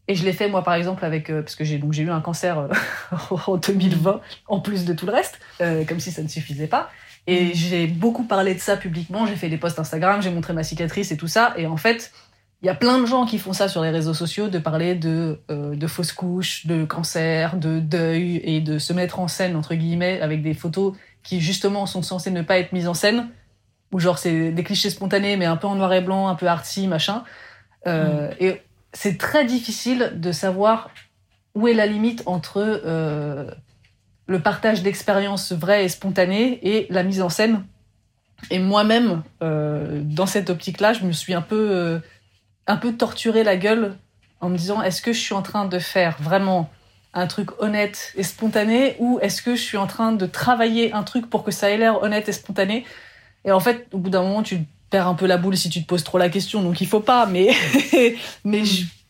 Et 0.08 0.16
je 0.16 0.24
l'ai 0.24 0.32
fait 0.32 0.48
moi 0.48 0.64
par 0.64 0.74
exemple 0.74 1.04
avec 1.04 1.30
euh, 1.30 1.42
parce 1.42 1.54
que 1.54 1.62
j'ai 1.62 1.76
eu 1.78 2.10
un 2.10 2.20
cancer 2.20 2.58
euh, 2.58 2.68
en 3.46 3.56
2020 3.56 4.20
en 4.48 4.60
plus 4.60 4.84
de 4.84 4.92
tout 4.92 5.06
le 5.06 5.12
reste, 5.12 5.38
euh, 5.60 5.84
comme 5.84 6.00
si 6.00 6.10
ça 6.10 6.24
ne 6.24 6.28
suffisait 6.28 6.66
pas. 6.66 6.90
Et 7.28 7.54
j'ai 7.54 7.86
beaucoup 7.86 8.24
parlé 8.24 8.54
de 8.54 8.58
ça 8.58 8.76
publiquement. 8.76 9.26
J'ai 9.26 9.36
fait 9.36 9.48
des 9.48 9.58
posts 9.58 9.78
Instagram, 9.78 10.20
j'ai 10.20 10.30
montré 10.30 10.52
ma 10.54 10.64
cicatrice 10.64 11.12
et 11.12 11.16
tout 11.16 11.28
ça. 11.28 11.54
Et 11.56 11.68
en 11.68 11.76
fait, 11.76 12.10
il 12.62 12.66
y 12.66 12.68
a 12.68 12.74
plein 12.74 12.98
de 12.98 13.06
gens 13.06 13.26
qui 13.26 13.38
font 13.38 13.52
ça 13.52 13.68
sur 13.68 13.80
les 13.80 13.90
réseaux 13.90 14.14
sociaux, 14.14 14.48
de 14.48 14.58
parler 14.58 14.96
de 14.96 15.38
de 15.48 15.86
fausses 15.86 16.12
couches, 16.12 16.66
de 16.66 16.84
cancer, 16.84 17.56
de 17.56 17.78
deuil 17.78 18.40
et 18.42 18.60
de 18.60 18.80
se 18.80 18.92
mettre 18.92 19.20
en 19.20 19.28
scène 19.28 19.54
entre 19.54 19.76
guillemets 19.76 20.20
avec 20.20 20.42
des 20.42 20.54
photos 20.54 20.96
qui 21.22 21.40
justement 21.40 21.86
sont 21.86 22.02
censées 22.02 22.32
ne 22.32 22.42
pas 22.42 22.58
être 22.58 22.72
mises 22.72 22.88
en 22.88 22.94
scène 22.94 23.28
ou 23.92 24.00
genre 24.00 24.18
c'est 24.18 24.50
des 24.50 24.64
clichés 24.64 24.90
spontanés 24.90 25.36
mais 25.36 25.44
un 25.44 25.56
peu 25.56 25.68
en 25.68 25.76
noir 25.76 25.92
et 25.92 26.00
blanc, 26.00 26.26
un 26.26 26.34
peu 26.34 26.48
arty 26.48 26.88
machin. 26.88 27.22
Euh, 27.86 28.30
Et 28.38 28.62
c'est 28.92 29.18
très 29.18 29.44
difficile 29.44 30.12
de 30.16 30.32
savoir 30.32 30.90
où 31.54 31.68
est 31.68 31.74
la 31.74 31.86
limite 31.86 32.22
entre 32.26 32.58
euh, 32.58 33.50
le 34.26 34.40
partage 34.40 34.82
d'expériences 34.82 35.52
vraies 35.52 35.84
et 35.84 35.88
spontanées 35.88 36.58
et 36.62 36.86
la 36.90 37.02
mise 37.02 37.20
en 37.22 37.28
scène. 37.28 37.64
Et 38.50 38.58
moi-même, 38.58 39.22
euh, 39.42 40.00
dans 40.04 40.26
cette 40.26 40.50
optique-là, 40.50 40.92
je 40.92 41.04
me 41.04 41.12
suis 41.12 41.34
un 41.34 41.42
peu, 41.42 42.00
un 42.66 42.76
peu 42.76 42.92
torturé 42.92 43.44
la 43.44 43.56
gueule 43.56 43.96
en 44.40 44.48
me 44.48 44.56
disant 44.56 44.82
est-ce 44.82 45.00
que 45.00 45.12
je 45.12 45.20
suis 45.20 45.34
en 45.34 45.42
train 45.42 45.66
de 45.66 45.78
faire 45.78 46.16
vraiment 46.20 46.70
un 47.14 47.26
truc 47.26 47.60
honnête 47.60 48.12
et 48.16 48.22
spontané 48.22 48.96
ou 48.98 49.18
est-ce 49.20 49.42
que 49.42 49.54
je 49.54 49.60
suis 49.60 49.76
en 49.76 49.86
train 49.86 50.12
de 50.12 50.26
travailler 50.26 50.92
un 50.92 51.02
truc 51.02 51.28
pour 51.28 51.44
que 51.44 51.50
ça 51.50 51.70
ait 51.70 51.76
l'air 51.76 52.02
honnête 52.02 52.28
et 52.28 52.32
spontané? 52.32 52.84
Et 53.44 53.52
en 53.52 53.60
fait, 53.60 53.86
au 53.92 53.98
bout 53.98 54.10
d'un 54.10 54.22
moment, 54.22 54.42
tu 54.42 54.64
perds 54.92 55.08
un 55.08 55.14
peu 55.14 55.26
la 55.26 55.38
boule 55.38 55.56
si 55.56 55.70
tu 55.70 55.82
te 55.82 55.86
poses 55.86 56.04
trop 56.04 56.18
la 56.18 56.28
question, 56.28 56.62
donc 56.62 56.80
il 56.80 56.86
faut 56.86 57.00
pas. 57.00 57.26
Mais, 57.26 57.48
mais 58.44 58.62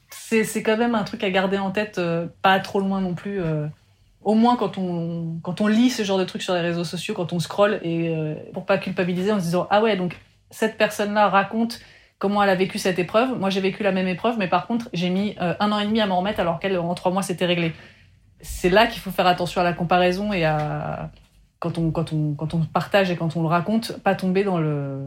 c'est 0.08 0.62
quand 0.62 0.78
même 0.78 0.94
un 0.94 1.04
truc 1.04 1.22
à 1.24 1.30
garder 1.30 1.58
en 1.58 1.70
tête, 1.70 1.98
euh, 1.98 2.26
pas 2.40 2.58
trop 2.60 2.80
loin 2.80 3.02
non 3.02 3.14
plus. 3.14 3.42
euh, 3.42 3.66
au 4.24 4.34
moins 4.34 4.56
quand 4.56 4.78
on 4.78 5.38
quand 5.42 5.60
on 5.60 5.66
lit 5.66 5.90
ce 5.90 6.04
genre 6.04 6.18
de 6.18 6.24
trucs 6.24 6.42
sur 6.42 6.54
les 6.54 6.60
réseaux 6.60 6.84
sociaux, 6.84 7.14
quand 7.14 7.32
on 7.32 7.40
scrolle 7.40 7.80
et 7.82 8.08
euh, 8.08 8.34
pour 8.52 8.64
pas 8.64 8.78
culpabiliser 8.78 9.32
en 9.32 9.38
se 9.38 9.44
disant 9.44 9.66
ah 9.70 9.82
ouais 9.82 9.96
donc 9.96 10.18
cette 10.50 10.76
personne-là 10.78 11.28
raconte 11.28 11.80
comment 12.18 12.42
elle 12.42 12.50
a 12.50 12.54
vécu 12.54 12.78
cette 12.78 12.98
épreuve. 12.98 13.38
Moi 13.38 13.50
j'ai 13.50 13.60
vécu 13.60 13.82
la 13.82 13.92
même 13.92 14.08
épreuve, 14.08 14.36
mais 14.38 14.48
par 14.48 14.66
contre 14.66 14.88
j'ai 14.92 15.10
mis 15.10 15.34
euh, 15.40 15.54
un 15.60 15.72
an 15.72 15.78
et 15.78 15.86
demi 15.86 16.00
à 16.00 16.06
m'en 16.06 16.18
remettre 16.18 16.40
alors 16.40 16.60
qu'elle 16.60 16.78
en 16.78 16.94
trois 16.94 17.12
mois 17.12 17.22
c'était 17.22 17.46
réglé. 17.46 17.72
C'est 18.40 18.70
là 18.70 18.86
qu'il 18.86 19.00
faut 19.00 19.10
faire 19.10 19.26
attention 19.26 19.60
à 19.60 19.64
la 19.64 19.72
comparaison 19.72 20.32
et 20.32 20.44
à 20.44 21.10
quand 21.58 21.78
on 21.78 21.90
quand 21.90 22.12
on 22.12 22.34
quand 22.34 22.54
on 22.54 22.60
partage 22.60 23.10
et 23.10 23.16
quand 23.16 23.36
on 23.36 23.42
le 23.42 23.48
raconte, 23.48 23.98
pas 24.02 24.14
tomber 24.14 24.44
dans 24.44 24.58
le 24.58 25.00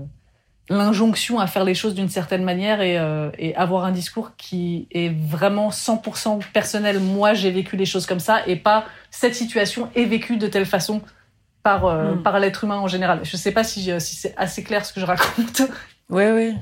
l'injonction 0.70 1.40
à 1.40 1.48
faire 1.48 1.64
les 1.64 1.76
choses 1.76 1.94
d'une 1.94 2.10
certaine 2.10 2.44
manière 2.44 2.82
et, 2.82 2.98
euh, 2.98 3.30
et 3.38 3.56
avoir 3.56 3.86
un 3.86 3.92
discours 3.92 4.32
qui 4.38 4.88
est 4.92 5.10
vraiment 5.10 5.70
100% 5.70 6.40
personnel. 6.54 7.00
Moi, 7.00 7.34
j'ai 7.34 7.52
vécu 7.52 7.78
les 7.78 7.86
choses 7.86 8.06
comme 8.06 8.20
ça 8.20 8.46
et 8.48 8.56
pas 8.56 8.86
cette 9.12 9.36
situation 9.36 9.90
est 9.96 10.06
vécue 10.06 10.38
de 10.38 10.48
telle 10.48 10.66
façon 10.66 11.02
par, 11.64 11.86
euh, 11.86 12.14
Mm. 12.16 12.24
par 12.24 12.40
l'être 12.40 12.64
humain 12.64 12.78
en 12.78 12.88
général. 12.88 13.20
Je 13.24 13.38
sais 13.38 13.52
pas 13.52 13.64
si, 13.64 13.92
euh, 13.92 14.00
si 14.00 14.16
c'est 14.16 14.34
assez 14.38 14.64
clair 14.64 14.86
ce 14.86 14.94
que 14.94 15.00
je 15.00 15.06
raconte. 15.06 15.62
Ouais, 16.10 16.32
ouais. 16.32 16.54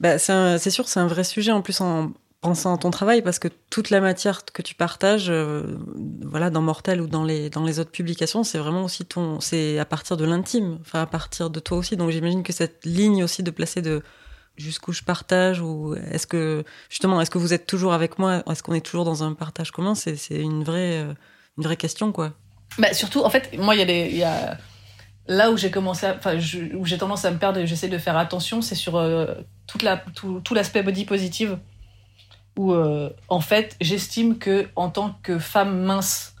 Bah, 0.00 0.18
c'est 0.18 0.70
sûr, 0.70 0.88
c'est 0.88 1.00
un 1.00 1.06
vrai 1.06 1.24
sujet 1.24 1.52
en 1.52 1.60
plus 1.62 1.80
en 1.80 2.12
pensant 2.48 2.74
à 2.74 2.78
ton 2.78 2.90
travail 2.90 3.22
parce 3.22 3.38
que 3.38 3.48
toute 3.70 3.90
la 3.90 4.00
matière 4.00 4.44
que 4.44 4.62
tu 4.62 4.74
partages, 4.74 5.26
euh, 5.28 5.78
voilà, 6.22 6.50
dans 6.50 6.62
Mortel 6.62 7.00
ou 7.00 7.06
dans 7.06 7.24
les 7.24 7.50
dans 7.50 7.64
les 7.64 7.78
autres 7.80 7.90
publications, 7.90 8.44
c'est 8.44 8.58
vraiment 8.58 8.84
aussi 8.84 9.04
ton, 9.04 9.40
c'est 9.40 9.78
à 9.78 9.84
partir 9.84 10.16
de 10.16 10.24
l'intime, 10.24 10.78
enfin 10.80 11.02
à 11.02 11.06
partir 11.06 11.50
de 11.50 11.60
toi 11.60 11.78
aussi. 11.78 11.96
Donc 11.96 12.10
j'imagine 12.10 12.42
que 12.42 12.52
cette 12.52 12.84
ligne 12.84 13.24
aussi 13.24 13.42
de 13.42 13.50
placer 13.50 13.82
de 13.82 14.02
jusqu'où 14.56 14.92
je 14.92 15.02
partage 15.02 15.60
ou 15.60 15.94
est-ce 16.12 16.26
que 16.26 16.64
justement 16.88 17.20
est-ce 17.20 17.30
que 17.30 17.38
vous 17.38 17.52
êtes 17.52 17.66
toujours 17.66 17.92
avec 17.92 18.18
moi, 18.18 18.42
est-ce 18.50 18.62
qu'on 18.62 18.74
est 18.74 18.80
toujours 18.80 19.04
dans 19.04 19.22
un 19.22 19.34
partage 19.34 19.70
commun, 19.70 19.94
c'est 19.94 20.16
une 20.30 20.64
vraie 20.64 21.02
euh, 21.02 21.14
une 21.58 21.64
vraie 21.64 21.76
question 21.76 22.12
quoi. 22.12 22.32
Bah, 22.78 22.92
surtout, 22.92 23.22
en 23.22 23.30
fait, 23.30 23.56
moi, 23.58 23.74
il 23.74 23.78
y 23.78 23.90
a 23.90 24.06
il 24.06 24.16
Y 24.16 24.24
a... 24.24 24.58
Là 25.28 25.50
où 25.50 25.56
j'ai 25.56 25.70
commencé, 25.70 26.04
à- 26.06 26.16
enfin, 26.16 26.36
où 26.74 26.84
j'ai 26.84 26.98
tendance 26.98 27.24
à 27.24 27.30
me 27.30 27.38
perdre 27.38 27.58
et 27.58 27.66
j'essaie 27.66 27.88
de 27.88 27.98
faire 27.98 28.16
attention, 28.16 28.60
c'est 28.60 28.74
sur 28.74 28.96
euh, 28.96 29.34
toute 29.66 29.82
la, 29.82 30.02
tout 30.44 30.54
l'aspect 30.54 30.82
body 30.82 31.04
positive. 31.04 31.58
Où, 32.56 32.72
euh, 32.72 33.10
en 33.28 33.40
fait, 33.40 33.76
j'estime 33.80 34.38
que 34.38 34.66
en 34.76 34.88
tant 34.88 35.14
que 35.22 35.38
femme 35.38 35.80
mince, 35.82 36.34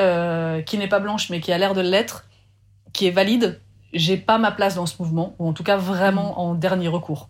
euh, 0.00 0.62
qui 0.62 0.78
n'est 0.78 0.88
pas 0.88 1.00
blanche 1.00 1.28
mais 1.28 1.40
qui 1.40 1.52
a 1.52 1.58
l'air 1.58 1.74
de 1.74 1.80
l'être, 1.80 2.24
qui 2.92 3.06
est 3.06 3.10
valide, 3.10 3.60
j'ai 3.92 4.16
pas 4.16 4.38
ma 4.38 4.50
place 4.50 4.74
dans 4.74 4.86
ce 4.86 4.94
mouvement, 5.00 5.34
ou 5.38 5.48
en 5.48 5.52
tout 5.52 5.64
cas 5.64 5.76
vraiment 5.76 6.40
en 6.40 6.54
dernier 6.54 6.88
recours. 6.88 7.28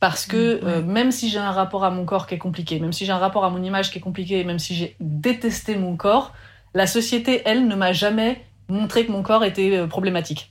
Parce 0.00 0.26
que 0.26 0.60
Mm, 0.60 0.64
ouais. 0.64 0.72
euh, 0.72 0.82
même 0.82 1.12
si 1.12 1.28
j'ai 1.28 1.38
un 1.38 1.52
rapport 1.52 1.84
à 1.84 1.90
mon 1.90 2.04
corps 2.04 2.26
qui 2.26 2.34
est 2.34 2.38
compliqué, 2.38 2.80
même 2.80 2.92
si 2.92 3.06
j'ai 3.06 3.12
un 3.12 3.18
rapport 3.18 3.44
à 3.44 3.50
mon 3.50 3.62
image 3.62 3.92
qui 3.92 3.98
est 3.98 4.00
compliqué, 4.02 4.42
même 4.42 4.58
si 4.58 4.74
j'ai 4.74 4.96
détesté 5.00 5.76
mon 5.76 5.96
corps, 5.96 6.32
la 6.74 6.88
société, 6.88 7.42
elle, 7.44 7.68
ne 7.68 7.76
m'a 7.76 7.92
jamais 7.92 8.44
montré 8.68 9.06
que 9.06 9.12
mon 9.12 9.22
corps 9.22 9.44
était 9.44 9.86
problématique. 9.86 10.50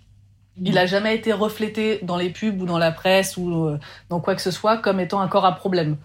Il 0.64 0.78
a 0.78 0.86
jamais 0.86 1.16
été 1.16 1.34
reflété 1.34 2.00
dans 2.04 2.18
les 2.18 2.30
pubs 2.30 2.62
ou 2.62 2.66
dans 2.66 2.78
la 2.78 2.92
presse 2.92 3.36
ou 3.36 3.72
dans 4.10 4.20
quoi 4.20 4.36
que 4.36 4.42
ce 4.42 4.52
soit 4.52 4.78
comme 4.78 5.00
étant 5.00 5.20
un 5.20 5.28
corps 5.28 5.46
à 5.46 5.56
problème. 5.56 5.98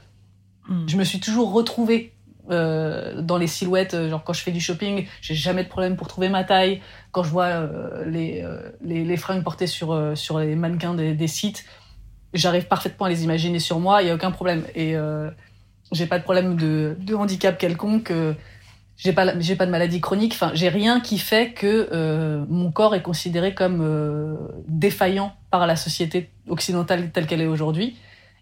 Mm. 0.69 0.89
Je 0.89 0.97
me 0.97 1.05
suis 1.05 1.21
toujours 1.21 1.53
retrouvée 1.53 2.13
euh, 2.51 3.21
dans 3.23 3.39
les 3.39 3.47
silhouettes, 3.47 3.95
euh, 3.95 4.09
genre 4.09 4.23
quand 4.23 4.33
je 4.33 4.43
fais 4.43 4.53
du 4.53 4.61
shopping, 4.61 5.07
j'ai 5.21 5.35
jamais 5.35 5.65
de 5.65 5.69
problème 5.69 5.97
pour 5.97 6.07
trouver 6.07 6.29
ma 6.29 6.45
taille. 6.45 6.81
Quand 7.11 7.23
je 7.25 7.31
vois 7.31 7.47
euh, 7.47 8.05
les, 8.07 8.43
euh, 8.43 8.71
les, 8.83 9.05
les 9.05 9.17
fringues 9.17 9.43
portées 9.43 9.67
sur, 9.67 9.93
euh, 9.93 10.15
sur 10.15 10.39
les 10.39 10.55
mannequins 10.55 10.95
des, 10.95 11.15
des 11.15 11.27
sites, 11.27 11.65
j'arrive 12.35 12.67
parfaitement 12.67 13.07
à 13.07 13.09
les 13.09 13.25
imaginer 13.25 13.59
sur 13.59 13.81
moi, 13.81 14.03
il 14.03 14.09
y 14.09 14.11
a 14.11 14.15
aucun 14.15 14.31
problème. 14.31 14.63
Et 14.75 14.97
euh, 14.97 15.31
j'ai 15.93 16.07
pas 16.07 16.19
de 16.19 16.25
problème 16.25 16.57
de, 16.57 16.97
de 17.01 17.15
handicap 17.15 17.59
quelconque. 17.59 18.13
j'ai 18.97 19.13
pas 19.13 19.39
j'ai 19.41 19.57
pas 19.57 19.67
de 19.67 19.71
maladie 19.71 20.01
chronique 20.01 20.33
enfin 20.33 20.51
j'ai 20.55 20.69
rien 20.69 21.01
qui 21.01 21.19
fait 21.19 21.53
que 21.53 22.45
mon 22.49 22.73
corps 22.73 22.97
est 22.97 23.03
considéré 23.03 23.55
comme 23.55 24.37
défaillant 24.67 25.33
par 25.53 25.65
la 25.67 25.77
société 25.77 26.31
occidentale 26.49 27.11
telle 27.13 27.27
qu'elle 27.27 27.41
est 27.41 27.47
aujourd'hui 27.47 27.97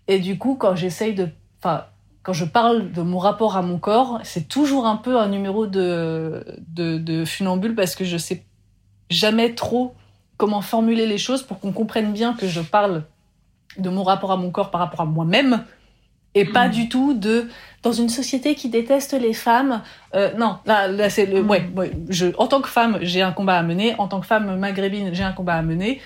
et 0.08 0.20
du 0.20 0.38
coup 0.38 0.54
quand 0.54 0.74
j'essaye 0.74 1.14
de 1.14 1.28
enfin 1.60 1.84
quand 2.24 2.32
je 2.32 2.44
parle 2.44 2.90
de 2.90 3.02
mon 3.02 3.18
rapport 3.18 3.56
à 3.56 3.62
mon 3.62 3.78
corps 3.78 4.18
c'est 4.24 4.48
toujours 4.48 4.86
un 4.86 4.96
peu 4.96 5.18
un 5.18 5.28
numéro 5.28 5.66
de 5.66 6.44
de, 6.68 6.98
de 6.98 7.24
funambule 7.24 7.74
parce 7.76 7.94
que 7.94 8.04
je 8.04 8.16
sais 8.16 8.44
jamais 9.10 9.54
trop 9.54 9.94
comment 10.36 10.60
formuler 10.62 11.06
les 11.06 11.18
choses 11.18 11.42
pour 11.44 11.60
qu'on 11.60 11.72
comprenne 11.72 12.12
bien 12.12 12.32
que 12.34 12.48
je 12.48 12.60
parle 12.60 13.04
de 13.78 13.88
mon 13.90 14.02
rapport 14.02 14.32
à 14.32 14.36
mon 14.36 14.50
corps 14.50 14.70
par 14.72 14.80
rapport 14.80 15.02
à 15.02 15.04
moi-même 15.04 15.64
et 16.34 16.44
pas 16.44 16.66
Mm. 16.68 16.70
du 16.72 16.88
tout 16.88 17.14
de 17.14 17.48
dans 17.84 17.92
une 17.92 18.08
société 18.08 18.54
qui 18.56 18.68
déteste 18.68 19.12
les 19.12 19.34
femmes 19.34 19.82
euh, 20.16 20.32
non 20.36 20.58
là 20.66 20.88
là 20.88 21.08
c'est 21.10 21.26
le 21.26 21.42
Mm. 21.42 21.50
ouais, 21.50 21.70
ouais 21.76 21.92
je 22.08 22.26
en 22.38 22.46
tant 22.48 22.60
que 22.60 22.68
femme 22.68 22.98
j'ai 23.02 23.22
un 23.22 23.32
combat 23.32 23.58
à 23.58 23.62
mener 23.62 23.94
en 23.98 24.08
tant 24.08 24.20
que 24.20 24.26
femme 24.26 24.56
maghrébine 24.58 25.14
j'ai 25.14 25.22
un 25.24 25.32
combat 25.32 25.54
à 25.54 25.62
mener 25.62 26.00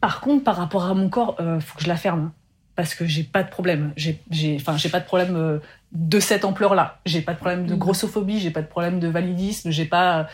par 0.00 0.20
contre 0.20 0.44
par 0.44 0.56
rapport 0.56 0.84
à 0.84 0.94
mon 0.94 1.08
corps 1.10 1.36
euh, 1.40 1.60
faut 1.60 1.76
que 1.76 1.82
je 1.84 1.88
la 1.88 1.96
ferme 1.96 2.30
parce 2.76 2.94
que 2.94 3.06
j'ai 3.06 3.22
pas 3.24 3.42
de 3.42 3.48
problème. 3.50 3.92
J'ai 3.96 4.18
enfin 4.56 4.76
j'ai 4.76 4.88
pas 4.88 5.00
de 5.00 5.04
problème 5.04 5.36
euh, 5.36 5.58
de 5.92 6.18
cette 6.20 6.44
ampleur 6.44 6.74
là 6.74 6.98
j'ai 7.06 7.22
pas 7.22 7.32
de 7.32 7.38
problème 7.38 7.66
de 7.66 7.74
Mm. 7.74 7.78
grossophobie 7.78 8.40
j'ai 8.40 8.50
pas 8.50 8.62
de 8.62 8.66
problème 8.66 8.98
de 8.98 9.06
validisme 9.08 9.70
j'ai 9.70 9.84
pas 9.84 10.26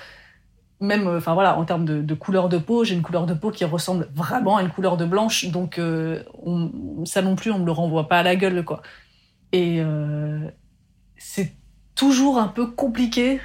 même 0.81 1.07
euh, 1.07 1.19
enfin 1.19 1.35
voilà 1.35 1.59
en 1.59 1.65
termes 1.67 1.85
de, 1.85 2.01
de 2.01 2.15
couleur 2.15 2.49
de 2.49 2.57
peau 2.57 2.83
j'ai 2.85 2.95
une 2.95 3.03
couleur 3.03 3.27
de 3.27 3.35
peau 3.35 3.51
qui 3.51 3.65
ressemble 3.67 4.09
vraiment 4.15 4.57
à 4.57 4.63
une 4.63 4.71
couleur 4.71 4.97
de 4.97 5.05
blanche 5.05 5.47
donc 5.49 5.79
euh, 5.79 6.23
on, 6.43 7.05
ça 7.05 7.21
non 7.21 7.37
plus 7.37 7.51
on 7.51 7.59
me 7.59 7.67
le 7.67 7.73
renvoie 7.73 8.09
pas 8.09 8.21
à 8.21 8.23
la 8.23 8.37
gueule 8.37 8.65
quoi. 8.65 8.81
Et 9.53 9.81
euh, 9.81 10.49
c'est 11.17 11.53
toujours 11.95 12.39
un 12.39 12.49
peu 12.49 12.67
compliqué 12.69 13.41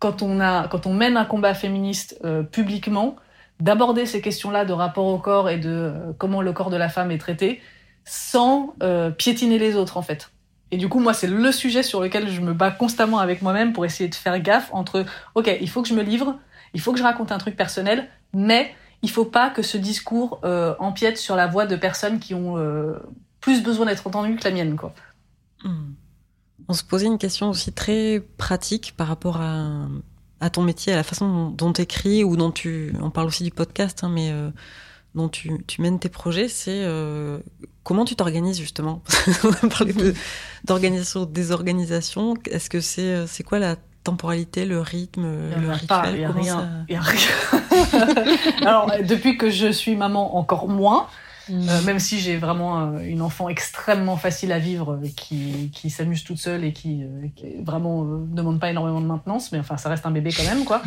quand 0.00 0.22
on 0.22 0.40
a 0.40 0.66
quand 0.66 0.86
on 0.86 0.94
mène 0.94 1.16
un 1.16 1.24
combat 1.26 1.54
féministe 1.54 2.18
euh, 2.24 2.42
publiquement 2.42 3.14
d'aborder 3.60 4.06
ces 4.06 4.20
questions-là 4.20 4.64
de 4.64 4.72
rapport 4.72 5.06
au 5.06 5.18
corps 5.18 5.48
et 5.48 5.58
de 5.58 5.92
comment 6.18 6.42
le 6.42 6.52
corps 6.52 6.70
de 6.70 6.76
la 6.76 6.88
femme 6.88 7.12
est 7.12 7.18
traité 7.18 7.60
sans 8.04 8.74
euh, 8.82 9.10
piétiner 9.10 9.58
les 9.58 9.76
autres 9.76 9.96
en 9.96 10.02
fait. 10.02 10.30
Et 10.70 10.76
du 10.76 10.88
coup 10.88 11.00
moi 11.00 11.14
c'est 11.14 11.26
le 11.26 11.52
sujet 11.52 11.82
sur 11.82 12.00
lequel 12.00 12.28
je 12.28 12.40
me 12.40 12.52
bats 12.52 12.70
constamment 12.70 13.18
avec 13.18 13.42
moi-même 13.42 13.72
pour 13.72 13.84
essayer 13.84 14.08
de 14.08 14.14
faire 14.14 14.38
gaffe 14.40 14.70
entre 14.72 15.04
OK, 15.34 15.50
il 15.60 15.68
faut 15.68 15.82
que 15.82 15.88
je 15.88 15.94
me 15.94 16.02
livre, 16.02 16.38
il 16.74 16.80
faut 16.80 16.92
que 16.92 16.98
je 16.98 17.04
raconte 17.04 17.32
un 17.32 17.38
truc 17.38 17.56
personnel, 17.56 18.08
mais 18.32 18.74
il 19.02 19.10
faut 19.10 19.24
pas 19.24 19.50
que 19.50 19.62
ce 19.62 19.76
discours 19.76 20.40
euh, 20.44 20.74
empiète 20.78 21.18
sur 21.18 21.36
la 21.36 21.46
voix 21.46 21.66
de 21.66 21.76
personnes 21.76 22.20
qui 22.20 22.34
ont 22.34 22.56
euh, 22.58 22.98
plus 23.40 23.62
besoin 23.62 23.86
d'être 23.86 24.06
entendues 24.06 24.36
que 24.36 24.44
la 24.44 24.54
mienne 24.54 24.76
quoi. 24.76 24.94
On 26.68 26.72
se 26.72 26.84
posait 26.84 27.06
une 27.06 27.18
question 27.18 27.50
aussi 27.50 27.72
très 27.72 28.22
pratique 28.36 28.94
par 28.96 29.08
rapport 29.08 29.40
à, 29.40 30.50
ton 30.50 30.62
métier, 30.62 30.92
à 30.92 30.96
la 30.96 31.02
façon 31.02 31.50
dont 31.50 31.72
tu 31.72 31.82
écris 31.82 32.22
ou 32.22 32.36
dont 32.36 32.50
tu. 32.50 32.94
On 33.00 33.10
parle 33.10 33.26
aussi 33.26 33.42
du 33.42 33.50
podcast, 33.50 34.04
hein, 34.04 34.08
mais 34.08 34.32
dont 35.14 35.28
tu, 35.28 35.64
tu, 35.66 35.82
mènes 35.82 35.98
tes 35.98 36.08
projets, 36.08 36.48
c'est 36.48 36.82
euh, 36.84 37.38
comment 37.82 38.04
tu 38.04 38.16
t'organises 38.16 38.58
justement? 38.58 39.02
On 39.44 39.66
a 39.66 39.70
parlé 39.70 39.94
d'organisation, 40.64 41.24
désorganisation. 41.24 42.34
Est-ce 42.50 42.70
que 42.70 42.80
c'est 42.80 43.02
euh, 43.02 43.26
c'est 43.26 43.42
quoi 43.42 43.58
la 43.58 43.76
temporalité, 44.04 44.64
le 44.64 44.80
rythme, 44.80 45.22
le 45.22 45.72
rituel? 45.72 46.14
Il 46.14 46.42
n'y 46.42 46.50
a, 46.50 46.56
a, 46.56 47.00
rien. 47.00 47.02
Alors, 48.66 48.90
depuis 49.06 49.36
que 49.36 49.50
je 49.50 49.70
suis 49.70 49.96
maman, 49.96 50.36
encore 50.36 50.68
moins. 50.68 51.06
Euh, 51.50 51.82
même 51.82 51.98
si 51.98 52.20
j'ai 52.20 52.36
vraiment 52.36 52.80
euh, 52.80 52.98
une 53.00 53.22
enfant 53.22 53.48
extrêmement 53.48 54.16
facile 54.16 54.52
à 54.52 54.58
vivre, 54.58 54.94
euh, 54.94 55.08
qui, 55.16 55.70
qui 55.72 55.90
s'amuse 55.90 56.24
toute 56.24 56.38
seule 56.38 56.64
et 56.64 56.72
qui, 56.72 57.02
qui 57.36 57.56
vraiment 57.62 58.04
ne 58.04 58.34
demande 58.34 58.60
pas 58.60 58.70
énormément 58.70 59.00
de 59.00 59.06
maintenance, 59.06 59.52
mais 59.52 59.58
enfin 59.58 59.76
ça 59.76 59.88
reste 59.88 60.06
un 60.06 60.10
bébé 60.10 60.30
quand 60.32 60.44
même 60.44 60.64
quoi. 60.64 60.82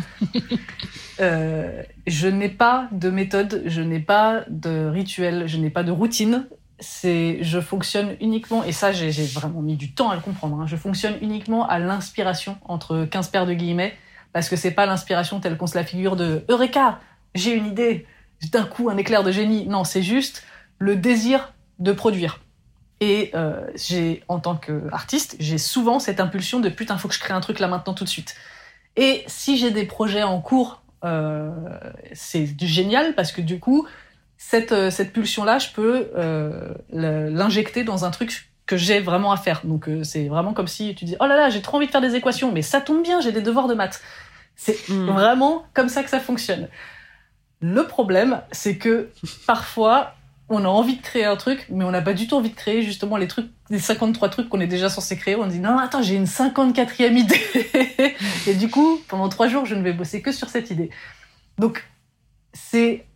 je 1.18 2.26
n'ai 2.26 2.48
pas 2.48 2.88
de 2.92 3.10
méthode, 3.10 3.62
je 3.66 3.82
n'ai 3.82 4.00
pas 4.00 4.44
de 4.48 4.86
rituel, 4.86 5.46
je 5.46 5.58
n'ai 5.58 5.70
pas 5.70 5.82
de 5.82 5.90
routine. 5.90 6.46
C'est, 6.80 7.38
je 7.42 7.60
fonctionne 7.60 8.16
uniquement, 8.20 8.64
et 8.64 8.72
ça 8.72 8.92
j'ai 8.92 9.10
vraiment 9.26 9.62
mis 9.62 9.76
du 9.76 9.92
temps 9.92 10.10
à 10.10 10.16
le 10.16 10.20
comprendre. 10.20 10.60
Hein, 10.60 10.66
je 10.66 10.76
fonctionne 10.76 11.14
uniquement 11.22 11.66
à 11.68 11.78
l'inspiration 11.78 12.58
entre 12.64 13.04
15 13.04 13.28
paires 13.28 13.46
de 13.46 13.54
guillemets, 13.54 13.94
parce 14.32 14.48
que 14.48 14.56
c'est 14.56 14.72
pas 14.72 14.84
l'inspiration 14.84 15.40
telle 15.40 15.56
qu'on 15.56 15.68
se 15.68 15.76
la 15.76 15.84
figure 15.84 16.16
de 16.16 16.44
Eureka, 16.48 16.98
j'ai 17.34 17.54
une 17.54 17.66
idée, 17.66 18.06
d'un 18.50 18.64
coup 18.64 18.90
un 18.90 18.96
éclair 18.96 19.22
de 19.22 19.32
génie. 19.32 19.66
Non, 19.66 19.84
c'est 19.84 20.02
juste 20.02 20.42
le 20.84 20.96
désir 20.96 21.54
de 21.78 21.92
produire. 21.92 22.40
Et 23.00 23.30
euh, 23.34 23.66
j'ai, 23.74 24.22
en 24.28 24.38
tant 24.38 24.54
qu'artiste, 24.54 25.36
j'ai 25.40 25.58
souvent 25.58 25.98
cette 25.98 26.20
impulsion 26.20 26.60
de 26.60 26.68
putain, 26.68 26.98
faut 26.98 27.08
que 27.08 27.14
je 27.14 27.20
crée 27.20 27.32
un 27.32 27.40
truc 27.40 27.58
là 27.58 27.68
maintenant 27.68 27.94
tout 27.94 28.04
de 28.04 28.08
suite. 28.08 28.36
Et 28.96 29.24
si 29.26 29.56
j'ai 29.56 29.70
des 29.70 29.86
projets 29.86 30.22
en 30.22 30.40
cours, 30.40 30.82
euh, 31.04 31.50
c'est 32.12 32.46
génial 32.60 33.14
parce 33.14 33.32
que 33.32 33.40
du 33.40 33.58
coup, 33.58 33.86
cette, 34.36 34.72
euh, 34.72 34.90
cette 34.90 35.12
pulsion-là, 35.12 35.58
je 35.58 35.70
peux 35.70 36.10
l'injecter 36.90 37.82
dans 37.82 38.04
un 38.04 38.10
truc 38.10 38.50
que 38.66 38.76
j'ai 38.76 39.00
vraiment 39.00 39.32
à 39.32 39.38
faire. 39.38 39.62
Donc 39.64 39.88
c'est 40.02 40.28
vraiment 40.28 40.52
comme 40.52 40.68
si 40.68 40.94
tu 40.94 41.06
dis, 41.06 41.16
oh 41.18 41.26
là 41.26 41.36
là, 41.36 41.48
j'ai 41.48 41.62
trop 41.62 41.78
envie 41.78 41.86
de 41.86 41.92
faire 41.92 42.02
des 42.02 42.14
équations, 42.14 42.52
mais 42.52 42.62
ça 42.62 42.82
tombe 42.82 43.02
bien, 43.02 43.20
j'ai 43.22 43.32
des 43.32 43.42
devoirs 43.42 43.68
de 43.68 43.74
maths. 43.74 44.02
C'est 44.54 44.88
hmm. 44.88 45.06
vraiment 45.06 45.64
comme 45.72 45.88
ça 45.88 46.02
que 46.02 46.10
ça 46.10 46.20
fonctionne. 46.20 46.68
Le 47.60 47.86
problème, 47.86 48.42
c'est 48.52 48.76
que 48.76 49.08
parfois, 49.46 50.14
on 50.48 50.64
a 50.64 50.68
envie 50.68 50.96
de 50.96 51.02
créer 51.02 51.24
un 51.24 51.36
truc, 51.36 51.66
mais 51.70 51.84
on 51.84 51.90
n'a 51.90 52.02
pas 52.02 52.12
du 52.12 52.26
tout 52.26 52.36
envie 52.36 52.50
de 52.50 52.54
créer 52.54 52.82
justement 52.82 53.16
les 53.16 53.28
trucs, 53.28 53.50
les 53.70 53.78
53 53.78 54.28
trucs 54.28 54.48
qu'on 54.48 54.60
est 54.60 54.66
déjà 54.66 54.88
censé 54.88 55.16
créer. 55.16 55.36
On 55.36 55.46
dit 55.46 55.58
non, 55.58 55.78
attends, 55.78 56.02
j'ai 56.02 56.16
une 56.16 56.26
54e 56.26 57.16
idée. 57.16 58.16
et 58.46 58.54
du 58.54 58.68
coup, 58.68 59.00
pendant 59.08 59.28
trois 59.28 59.48
jours, 59.48 59.64
je 59.64 59.74
ne 59.74 59.82
vais 59.82 59.92
bosser 59.92 60.20
que 60.22 60.32
sur 60.32 60.48
cette 60.48 60.70
idée. 60.70 60.90
Donc, 61.58 61.84
c'est 62.52 63.06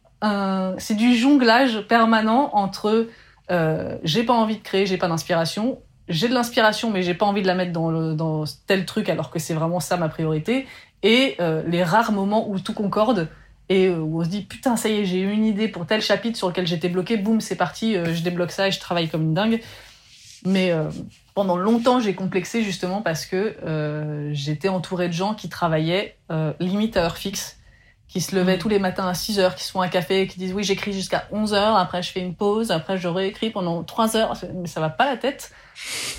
c'est 0.78 0.96
du 0.96 1.14
jonglage 1.14 1.86
permanent 1.86 2.50
entre 2.52 3.06
euh, 3.50 3.98
j'ai 4.02 4.24
pas 4.24 4.32
envie 4.32 4.56
de 4.56 4.62
créer, 4.62 4.86
j'ai 4.86 4.98
pas 4.98 5.08
d'inspiration, 5.08 5.78
j'ai 6.08 6.28
de 6.28 6.34
l'inspiration, 6.34 6.90
mais 6.90 7.02
j'ai 7.02 7.14
pas 7.14 7.26
envie 7.26 7.42
de 7.42 7.46
la 7.46 7.54
mettre 7.54 7.72
dans, 7.72 7.90
le, 7.90 8.14
dans 8.14 8.44
tel 8.66 8.84
truc 8.84 9.08
alors 9.08 9.30
que 9.30 9.38
c'est 9.38 9.54
vraiment 9.54 9.80
ça 9.80 9.96
ma 9.96 10.08
priorité, 10.08 10.66
et 11.02 11.36
euh, 11.40 11.62
les 11.66 11.84
rares 11.84 12.12
moments 12.12 12.48
où 12.50 12.58
tout 12.58 12.74
concorde 12.74 13.28
et 13.68 13.86
euh, 13.86 13.98
où 13.98 14.20
on 14.20 14.24
se 14.24 14.28
dit 14.28 14.42
putain 14.42 14.76
ça 14.76 14.88
y 14.88 15.00
est 15.00 15.04
j'ai 15.04 15.20
eu 15.20 15.30
une 15.30 15.44
idée 15.44 15.68
pour 15.68 15.86
tel 15.86 16.00
chapitre 16.00 16.36
sur 16.36 16.48
lequel 16.48 16.66
j'étais 16.66 16.88
bloqué. 16.88 17.16
Boum 17.16 17.40
c'est 17.40 17.56
parti 17.56 17.96
euh, 17.96 18.14
je 18.14 18.22
débloque 18.22 18.50
ça 18.50 18.68
et 18.68 18.70
je 18.70 18.80
travaille 18.80 19.08
comme 19.08 19.22
une 19.22 19.34
dingue. 19.34 19.60
Mais 20.44 20.70
euh, 20.70 20.88
pendant 21.34 21.56
longtemps 21.56 22.00
j'ai 22.00 22.14
complexé 22.14 22.62
justement 22.62 23.02
parce 23.02 23.26
que 23.26 23.56
j'étais 24.32 24.68
entourée 24.68 25.08
de 25.08 25.12
gens 25.12 25.34
qui 25.34 25.48
travaillaient 25.48 26.16
limite 26.60 26.96
à 26.96 27.04
heure 27.04 27.16
fixe 27.16 27.56
qui 28.06 28.22
se 28.22 28.34
levaient 28.34 28.56
mmh. 28.56 28.60
tous 28.60 28.68
les 28.70 28.78
matins 28.78 29.06
à 29.06 29.12
6 29.12 29.38
heures 29.38 29.54
qui 29.54 29.64
se 29.64 29.70
font 29.70 29.82
un 29.82 29.88
café 29.88 30.26
qui 30.26 30.38
disent 30.38 30.54
oui 30.54 30.64
j'écris 30.64 30.94
jusqu'à 30.94 31.28
11 31.30 31.52
heures 31.52 31.76
après 31.76 32.02
je 32.02 32.10
fais 32.10 32.20
une 32.20 32.34
pause 32.34 32.70
après 32.70 32.96
je 32.96 33.06
réécris 33.06 33.50
pendant 33.50 33.84
3 33.84 34.16
heures. 34.16 34.32
Mais 34.54 34.66
ça 34.66 34.80
va 34.80 34.88
pas 34.88 35.04
la 35.04 35.16
tête. 35.16 35.52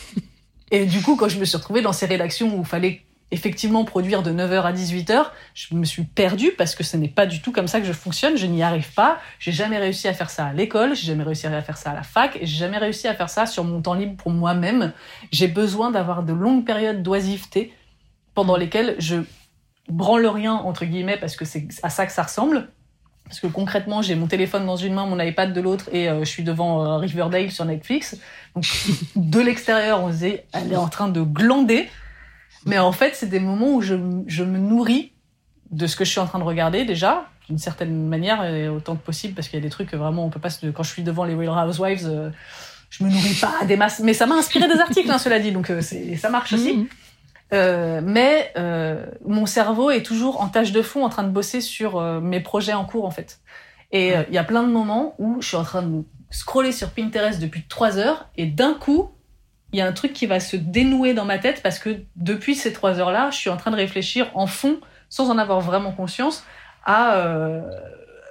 Et 0.71 0.85
du 0.85 1.01
coup 1.01 1.15
quand 1.15 1.29
je 1.29 1.39
me 1.39 1.45
suis 1.45 1.57
retrouvée 1.57 1.81
dans 1.81 1.93
ces 1.93 2.05
rédactions 2.05 2.55
où 2.55 2.59
il 2.59 2.65
fallait 2.65 3.01
effectivement 3.31 3.85
produire 3.85 4.23
de 4.23 4.31
9h 4.31 4.63
à 4.63 4.73
18h, 4.73 5.25
je 5.53 5.75
me 5.75 5.85
suis 5.85 6.03
perdue 6.03 6.51
parce 6.57 6.75
que 6.75 6.83
ce 6.83 6.97
n'est 6.97 7.09
pas 7.09 7.25
du 7.25 7.41
tout 7.41 7.51
comme 7.51 7.67
ça 7.67 7.79
que 7.79 7.85
je 7.85 7.93
fonctionne, 7.93 8.37
je 8.37 8.45
n'y 8.47 8.63
arrive 8.63 8.91
pas. 8.93 9.19
J'ai 9.39 9.51
jamais 9.51 9.77
réussi 9.77 10.07
à 10.07 10.13
faire 10.13 10.29
ça 10.29 10.47
à 10.47 10.53
l'école, 10.53 10.95
j'ai 10.95 11.07
jamais 11.07 11.23
réussi 11.23 11.47
à 11.47 11.61
faire 11.61 11.77
ça 11.77 11.91
à 11.91 11.93
la 11.93 12.03
fac, 12.03 12.37
j'ai 12.41 12.57
jamais 12.57 12.77
réussi 12.77 13.07
à 13.07 13.13
faire 13.13 13.29
ça 13.29 13.45
sur 13.45 13.63
mon 13.63 13.81
temps 13.81 13.93
libre 13.93 14.15
pour 14.15 14.31
moi-même. 14.31 14.93
J'ai 15.31 15.47
besoin 15.47 15.91
d'avoir 15.91 16.23
de 16.23 16.33
longues 16.33 16.65
périodes 16.65 17.03
d'oisiveté 17.03 17.73
pendant 18.33 18.57
lesquelles 18.57 18.95
je 18.99 19.17
branle 19.89 20.25
rien 20.27 20.53
entre 20.53 20.85
guillemets 20.85 21.17
parce 21.17 21.35
que 21.35 21.45
c'est 21.45 21.67
à 21.83 21.89
ça 21.89 22.05
que 22.05 22.11
ça 22.11 22.23
ressemble. 22.23 22.69
Parce 23.25 23.41
que 23.41 23.47
concrètement, 23.47 24.01
j'ai 24.01 24.15
mon 24.15 24.25
téléphone 24.25 24.65
dans 24.65 24.75
une 24.75 24.95
main, 24.95 25.05
mon 25.05 25.19
iPad 25.19 25.53
de 25.53 25.61
l'autre, 25.61 25.87
et 25.91 26.09
euh, 26.09 26.21
je 26.21 26.25
suis 26.25 26.41
devant 26.41 26.83
euh, 26.83 26.97
Riverdale 26.97 27.51
sur 27.51 27.63
Netflix. 27.63 28.17
Donc 28.55 28.65
de 29.15 29.39
l'extérieur, 29.39 30.03
on 30.03 30.11
se 30.11 30.17
dit, 30.17 30.37
elle 30.51 30.73
est 30.73 30.77
en 30.77 30.87
train 30.87 31.09
de 31.09 31.21
glander. 31.21 31.87
Mais 32.65 32.77
en 32.77 32.91
fait, 32.91 33.15
c'est 33.15 33.29
des 33.29 33.39
moments 33.39 33.75
où 33.75 33.81
je, 33.81 33.95
je, 34.27 34.43
me 34.43 34.57
nourris 34.57 35.13
de 35.71 35.87
ce 35.87 35.95
que 35.95 36.03
je 36.03 36.11
suis 36.11 36.19
en 36.19 36.25
train 36.25 36.39
de 36.39 36.43
regarder 36.43 36.85
déjà, 36.85 37.29
d'une 37.47 37.57
certaine 37.57 38.07
manière, 38.07 38.43
et 38.43 38.69
autant 38.69 38.95
que 38.95 39.03
possible, 39.03 39.33
parce 39.33 39.47
qu'il 39.47 39.57
y 39.57 39.61
a 39.61 39.63
des 39.63 39.69
trucs 39.69 39.93
vraiment, 39.93 40.25
on 40.25 40.29
peut 40.29 40.39
pas 40.39 40.49
Quand 40.73 40.83
je 40.83 40.91
suis 40.91 41.03
devant 41.03 41.23
les 41.23 41.35
Real 41.35 41.67
Housewives, 41.67 42.05
euh, 42.05 42.29
je 42.89 43.03
me 43.03 43.09
nourris 43.09 43.37
pas 43.39 43.65
des 43.65 43.77
masses. 43.77 43.99
Mais 43.99 44.13
ça 44.13 44.25
m'a 44.25 44.35
inspiré 44.35 44.67
des 44.67 44.79
articles, 44.79 45.09
hein, 45.09 45.17
cela 45.17 45.39
dit, 45.39 45.51
donc 45.51 45.69
euh, 45.69 45.81
ça 45.81 46.29
marche 46.29 46.53
aussi. 46.53 46.77
Mhm. 46.77 46.87
Euh, 47.51 48.01
mais 48.03 48.51
euh, 48.57 49.05
mon 49.25 49.45
cerveau 49.45 49.89
est 49.89 50.03
toujours 50.03 50.41
en 50.41 50.49
tâche 50.49 50.71
de 50.71 50.81
fond, 50.81 51.03
en 51.03 51.09
train 51.09 51.23
de 51.23 51.31
bosser 51.31 51.61
sur 51.61 51.97
euh, 51.97 52.19
mes 52.19 52.39
projets 52.39 52.73
en 52.73 52.85
cours, 52.85 53.05
en 53.05 53.11
fait. 53.11 53.39
Et 53.91 54.13
il 54.29 54.35
y 54.35 54.37
a 54.37 54.43
plein 54.43 54.61
de 54.61 54.71
moments 54.71 55.15
où 55.17 55.41
je 55.41 55.47
suis 55.47 55.57
en 55.57 55.63
train 55.63 55.81
de 55.81 56.03
scroller 56.29 56.71
sur 56.71 56.91
Pinterest 56.91 57.39
depuis 57.39 57.63
trois 57.67 57.97
heures, 57.97 58.29
et 58.37 58.45
d'un 58.45 58.75
coup, 58.75 59.09
il 59.71 59.79
y 59.79 59.81
a 59.81 59.87
un 59.87 59.91
truc 59.91 60.13
qui 60.13 60.25
va 60.25 60.39
se 60.39 60.55
dénouer 60.55 61.13
dans 61.13 61.25
ma 61.25 61.37
tête 61.37 61.61
parce 61.61 61.79
que 61.79 62.01
depuis 62.15 62.55
ces 62.55 62.73
trois 62.73 62.99
heures-là, 62.99 63.29
je 63.31 63.37
suis 63.37 63.49
en 63.49 63.57
train 63.57 63.71
de 63.71 63.75
réfléchir 63.75 64.29
en 64.33 64.47
fond, 64.47 64.79
sans 65.09 65.29
en 65.29 65.37
avoir 65.37 65.61
vraiment 65.61 65.91
conscience, 65.91 66.43
à, 66.85 67.17
euh, 67.17 67.61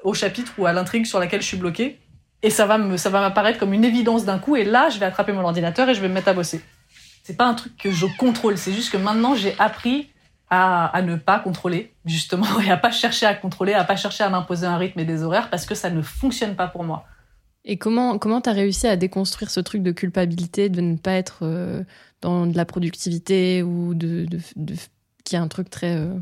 au 0.02 0.14
chapitre 0.14 0.52
ou 0.58 0.66
à 0.66 0.72
l'intrigue 0.72 1.06
sur 1.06 1.20
laquelle 1.20 1.42
je 1.42 1.46
suis 1.46 1.56
bloquée. 1.56 2.00
Et 2.42 2.50
ça 2.50 2.66
va 2.66 2.78
me, 2.78 2.96
ça 2.96 3.10
va 3.10 3.20
m'apparaître 3.20 3.58
comme 3.58 3.72
une 3.72 3.84
évidence 3.84 4.24
d'un 4.24 4.38
coup. 4.38 4.56
Et 4.56 4.64
là, 4.64 4.88
je 4.90 4.98
vais 4.98 5.06
attraper 5.06 5.32
mon 5.32 5.42
ordinateur 5.42 5.88
et 5.88 5.94
je 5.94 6.00
vais 6.00 6.08
me 6.08 6.14
mettre 6.14 6.28
à 6.28 6.34
bosser. 6.34 6.60
C'est 7.22 7.36
pas 7.36 7.46
un 7.46 7.54
truc 7.54 7.76
que 7.76 7.90
je 7.90 8.06
contrôle. 8.18 8.58
C'est 8.58 8.72
juste 8.72 8.90
que 8.90 8.96
maintenant, 8.96 9.34
j'ai 9.34 9.54
appris 9.58 10.10
à, 10.50 10.86
à, 10.86 11.02
ne 11.02 11.16
pas 11.16 11.38
contrôler, 11.38 11.92
justement, 12.04 12.60
et 12.64 12.70
à 12.70 12.76
pas 12.76 12.90
chercher 12.90 13.26
à 13.26 13.34
contrôler, 13.34 13.74
à 13.74 13.84
pas 13.84 13.96
chercher 13.96 14.24
à 14.24 14.30
m'imposer 14.30 14.66
un 14.66 14.76
rythme 14.76 14.98
et 15.00 15.04
des 15.04 15.22
horaires 15.22 15.50
parce 15.50 15.66
que 15.66 15.74
ça 15.74 15.90
ne 15.90 16.02
fonctionne 16.02 16.56
pas 16.56 16.68
pour 16.68 16.84
moi. 16.84 17.04
Et 17.70 17.76
comment 17.76 18.18
comment 18.18 18.40
t'as 18.40 18.52
réussi 18.52 18.86
à 18.86 18.96
déconstruire 18.96 19.50
ce 19.50 19.60
truc 19.60 19.82
de 19.82 19.92
culpabilité 19.92 20.70
de 20.70 20.80
ne 20.80 20.96
pas 20.96 21.12
être 21.12 21.40
euh, 21.42 21.84
dans 22.22 22.46
de 22.46 22.56
la 22.56 22.64
productivité 22.64 23.62
ou 23.62 23.92
de, 23.92 24.24
de, 24.24 24.38
de 24.56 24.74
qui 25.22 25.36
est 25.36 25.38
un 25.38 25.48
truc 25.48 25.68
très 25.68 25.94
euh, 25.94 26.14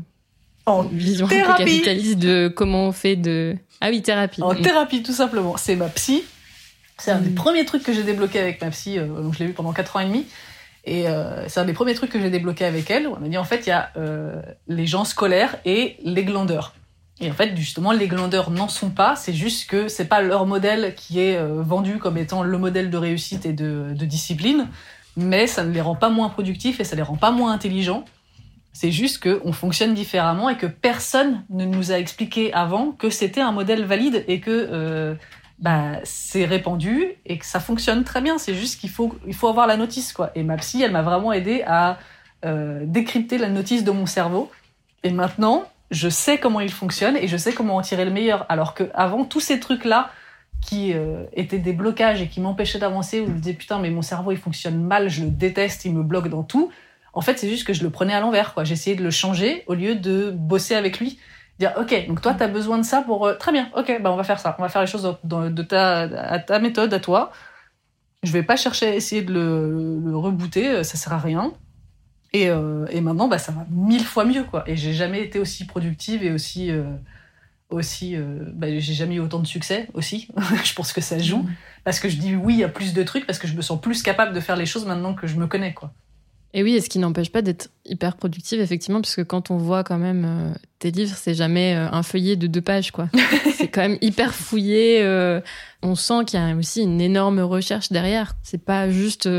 en 0.65 0.83
vision 0.83 1.25
thérapie. 1.25 1.63
capitaliste 1.63 2.19
de 2.19 2.49
comment 2.53 2.89
on 2.89 2.91
fait 2.91 3.15
de 3.15 3.55
ah 3.79 3.89
oui 3.89 4.01
thérapie 4.01 4.43
en 4.43 4.53
thérapie 4.55 5.01
tout 5.03 5.13
simplement 5.13 5.55
c'est 5.55 5.77
ma 5.77 5.87
psy 5.87 6.25
c'est 6.97 7.11
un 7.11 7.21
des 7.21 7.29
mm. 7.29 7.35
premiers 7.35 7.63
trucs 7.63 7.83
que 7.83 7.93
j'ai 7.93 8.03
débloqué 8.03 8.39
avec 8.39 8.59
ma 8.59 8.69
psy 8.69 8.99
euh, 8.99 9.07
donc 9.07 9.33
je 9.33 9.39
l'ai 9.39 9.45
vu 9.45 9.53
pendant 9.53 9.71
quatre 9.71 9.95
ans 9.95 10.01
et 10.01 10.05
demi 10.05 10.25
et 10.83 11.05
c'est 11.47 11.59
un 11.59 11.65
des 11.65 11.73
premiers 11.73 11.95
trucs 11.95 12.11
que 12.11 12.21
j'ai 12.21 12.29
débloqué 12.29 12.63
avec 12.63 12.89
elle. 12.89 13.09
On 13.09 13.21
a 13.21 13.27
dit 13.27 13.37
en 13.37 13.43
fait 13.43 13.65
il 13.65 13.69
y 13.71 13.73
a 13.73 13.91
les 14.69 14.85
gens 14.85 15.03
scolaires 15.03 15.57
et 15.65 15.97
les 16.01 16.23
glandeurs. 16.23 16.73
Et 17.19 17.31
en 17.31 17.33
fait, 17.33 17.55
justement, 17.55 17.91
les 17.91 18.07
glandeurs 18.07 18.51
n'en 18.51 18.67
sont 18.67 18.91
pas. 18.91 19.15
C'est 19.15 19.33
juste 19.33 19.69
que 19.69 19.87
c'est 19.87 20.05
pas 20.05 20.21
leur 20.21 20.45
modèle 20.45 20.93
qui 20.95 21.19
est 21.19 21.37
euh, 21.37 21.61
vendu 21.63 21.97
comme 21.97 22.17
étant 22.17 22.43
le 22.43 22.57
modèle 22.57 22.89
de 22.89 22.97
réussite 22.97 23.45
et 23.45 23.53
de, 23.53 23.93
de, 23.97 24.05
discipline, 24.05 24.67
mais 25.15 25.47
ça 25.47 25.63
ne 25.63 25.71
les 25.71 25.81
rend 25.81 25.95
pas 25.95 26.09
moins 26.09 26.29
productifs 26.29 26.79
et 26.79 26.83
ça 26.83 26.95
les 26.95 27.01
rend 27.01 27.15
pas 27.15 27.31
moins 27.31 27.51
intelligents. 27.51 28.05
C'est 28.71 28.91
juste 28.91 29.23
qu'on 29.23 29.51
fonctionne 29.51 29.95
différemment 29.95 30.49
et 30.49 30.57
que 30.57 30.67
personne 30.67 31.43
ne 31.49 31.65
nous 31.65 31.91
a 31.91 31.95
expliqué 31.95 32.53
avant 32.53 32.91
que 32.91 33.09
c'était 33.09 33.41
un 33.41 33.51
modèle 33.51 33.83
valide 33.85 34.23
et 34.27 34.39
que 34.39 34.51
euh, 34.51 35.15
bah, 35.57 35.93
c'est 36.03 36.45
répandu 36.45 37.13
et 37.25 37.39
que 37.39 37.45
ça 37.47 37.59
fonctionne 37.59 38.03
très 38.03 38.21
bien. 38.21 38.37
C'est 38.37 38.53
juste 38.53 38.79
qu'il 38.79 38.91
faut, 38.91 39.15
il 39.25 39.33
faut 39.33 39.47
avoir 39.47 39.65
la 39.65 39.77
notice, 39.77 40.13
quoi. 40.13 40.29
Et 40.35 40.43
ma 40.43 40.57
psy, 40.57 40.83
elle 40.83 40.91
m'a 40.91 41.01
vraiment 41.01 41.33
aidé 41.33 41.63
à 41.65 41.97
euh, 42.45 42.81
décrypter 42.85 43.39
la 43.39 43.49
notice 43.49 43.83
de 43.83 43.89
mon 43.89 44.05
cerveau. 44.05 44.51
Et 45.01 45.09
maintenant, 45.09 45.63
je 45.91 46.09
sais 46.09 46.37
comment 46.37 46.59
il 46.59 46.71
fonctionne 46.71 47.15
et 47.17 47.27
je 47.27 47.37
sais 47.37 47.53
comment 47.53 47.77
en 47.77 47.81
tirer 47.81 48.05
le 48.05 48.11
meilleur. 48.11 48.45
Alors 48.49 48.73
que 48.73 48.89
avant 48.93 49.25
tous 49.25 49.39
ces 49.39 49.59
trucs-là 49.59 50.11
qui 50.65 50.93
euh, 50.93 51.23
étaient 51.33 51.59
des 51.59 51.73
blocages 51.73 52.21
et 52.21 52.27
qui 52.27 52.41
m'empêchaient 52.41 52.79
d'avancer, 52.79 53.21
où 53.21 53.27
je 53.27 53.31
me 53.31 53.37
disais 53.37 53.53
putain 53.53 53.79
mais 53.79 53.89
mon 53.89 54.01
cerveau 54.01 54.31
il 54.31 54.37
fonctionne 54.37 54.81
mal, 54.81 55.09
je 55.09 55.23
le 55.23 55.29
déteste, 55.29 55.85
il 55.85 55.93
me 55.93 56.03
bloque 56.03 56.29
dans 56.29 56.43
tout. 56.43 56.71
En 57.13 57.21
fait 57.21 57.39
c'est 57.39 57.49
juste 57.49 57.65
que 57.65 57.73
je 57.73 57.83
le 57.83 57.89
prenais 57.89 58.13
à 58.13 58.19
l'envers. 58.19 58.53
quoi. 58.53 58.63
J'essayais 58.63 58.95
de 58.95 59.03
le 59.03 59.11
changer 59.11 59.63
au 59.67 59.73
lieu 59.73 59.95
de 59.95 60.31
bosser 60.31 60.75
avec 60.75 60.99
lui. 60.99 61.19
Dire 61.59 61.73
ok 61.79 62.07
donc 62.07 62.21
toi 62.21 62.33
t'as 62.35 62.47
besoin 62.47 62.77
de 62.77 62.83
ça 62.83 63.01
pour 63.01 63.25
euh, 63.25 63.33
très 63.33 63.51
bien 63.51 63.69
ok 63.75 63.99
bah 64.01 64.11
on 64.11 64.15
va 64.15 64.23
faire 64.23 64.39
ça 64.39 64.55
on 64.59 64.61
va 64.61 64.69
faire 64.69 64.81
les 64.81 64.87
choses 64.87 65.17
de 65.23 65.61
ta 65.63 66.01
à 66.01 66.37
ta 66.37 66.59
méthode 66.59 66.93
à 66.93 66.99
toi 66.99 67.31
je 68.21 68.31
vais 68.31 68.43
pas 68.43 68.55
chercher 68.55 68.85
à 68.85 68.93
essayer 68.93 69.23
de 69.23 69.33
le, 69.33 69.99
le 70.05 70.15
rebooter 70.15 70.83
ça 70.83 70.97
sert 70.97 71.13
à 71.13 71.17
rien 71.17 71.53
Et, 72.33 72.45
et 72.45 73.01
maintenant, 73.01 73.27
bah, 73.27 73.37
ça 73.37 73.51
va 73.51 73.65
mille 73.71 74.03
fois 74.03 74.25
mieux, 74.25 74.43
quoi. 74.43 74.63
Et 74.69 74.75
j'ai 74.75 74.93
jamais 74.93 75.23
été 75.23 75.39
aussi 75.39 75.65
productive 75.65 76.23
et 76.23 76.31
aussi 76.31 76.71
aussi, 77.69 78.15
euh, 78.15 78.45
bah, 78.53 78.67
j'ai 78.69 78.93
jamais 78.93 79.15
eu 79.15 79.19
autant 79.19 79.39
de 79.39 79.47
succès 79.47 79.89
aussi. 79.93 80.27
je 80.63 80.73
pense 80.73 80.93
que 80.93 81.01
ça 81.01 81.17
joue. 81.19 81.39
Mm. 81.39 81.53
Parce 81.83 81.99
que 81.99 82.09
je 82.09 82.17
dis 82.17 82.35
oui 82.35 82.63
à 82.63 82.69
plus 82.69 82.93
de 82.93 83.03
trucs, 83.03 83.25
parce 83.25 83.39
que 83.39 83.47
je 83.47 83.53
me 83.53 83.61
sens 83.61 83.79
plus 83.79 84.03
capable 84.03 84.33
de 84.33 84.39
faire 84.39 84.55
les 84.55 84.65
choses 84.65 84.85
maintenant 84.85 85.13
que 85.13 85.27
je 85.27 85.35
me 85.35 85.47
connais. 85.47 85.73
quoi. 85.73 85.91
Et 86.53 86.63
oui, 86.63 86.75
et 86.75 86.81
ce 86.81 86.89
qui 86.89 86.97
n'empêche 86.99 87.31
pas 87.31 87.41
d'être 87.41 87.69
hyper 87.85 88.15
productive, 88.15 88.61
effectivement, 88.61 89.01
parce 89.01 89.15
que 89.15 89.21
quand 89.21 89.51
on 89.51 89.57
voit 89.57 89.83
quand 89.83 89.97
même 89.97 90.25
euh, 90.25 90.53
tes 90.79 90.91
livres, 90.91 91.15
c'est 91.15 91.33
jamais 91.33 91.75
euh, 91.75 91.89
un 91.91 92.03
feuillet 92.03 92.35
de 92.35 92.47
deux 92.47 92.61
pages, 92.61 92.91
quoi. 92.91 93.09
c'est 93.55 93.67
quand 93.67 93.81
même 93.81 93.97
hyper 94.01 94.33
fouillé. 94.33 95.03
on 95.83 95.95
sent 95.95 96.25
qu'il 96.25 96.39
y 96.39 96.41
a 96.41 96.55
aussi 96.55 96.81
une 96.81 97.01
énorme 97.01 97.39
recherche 97.39 97.91
derrière. 97.91 98.33
C'est 98.43 98.63
pas 98.63 98.89
juste. 98.89 99.29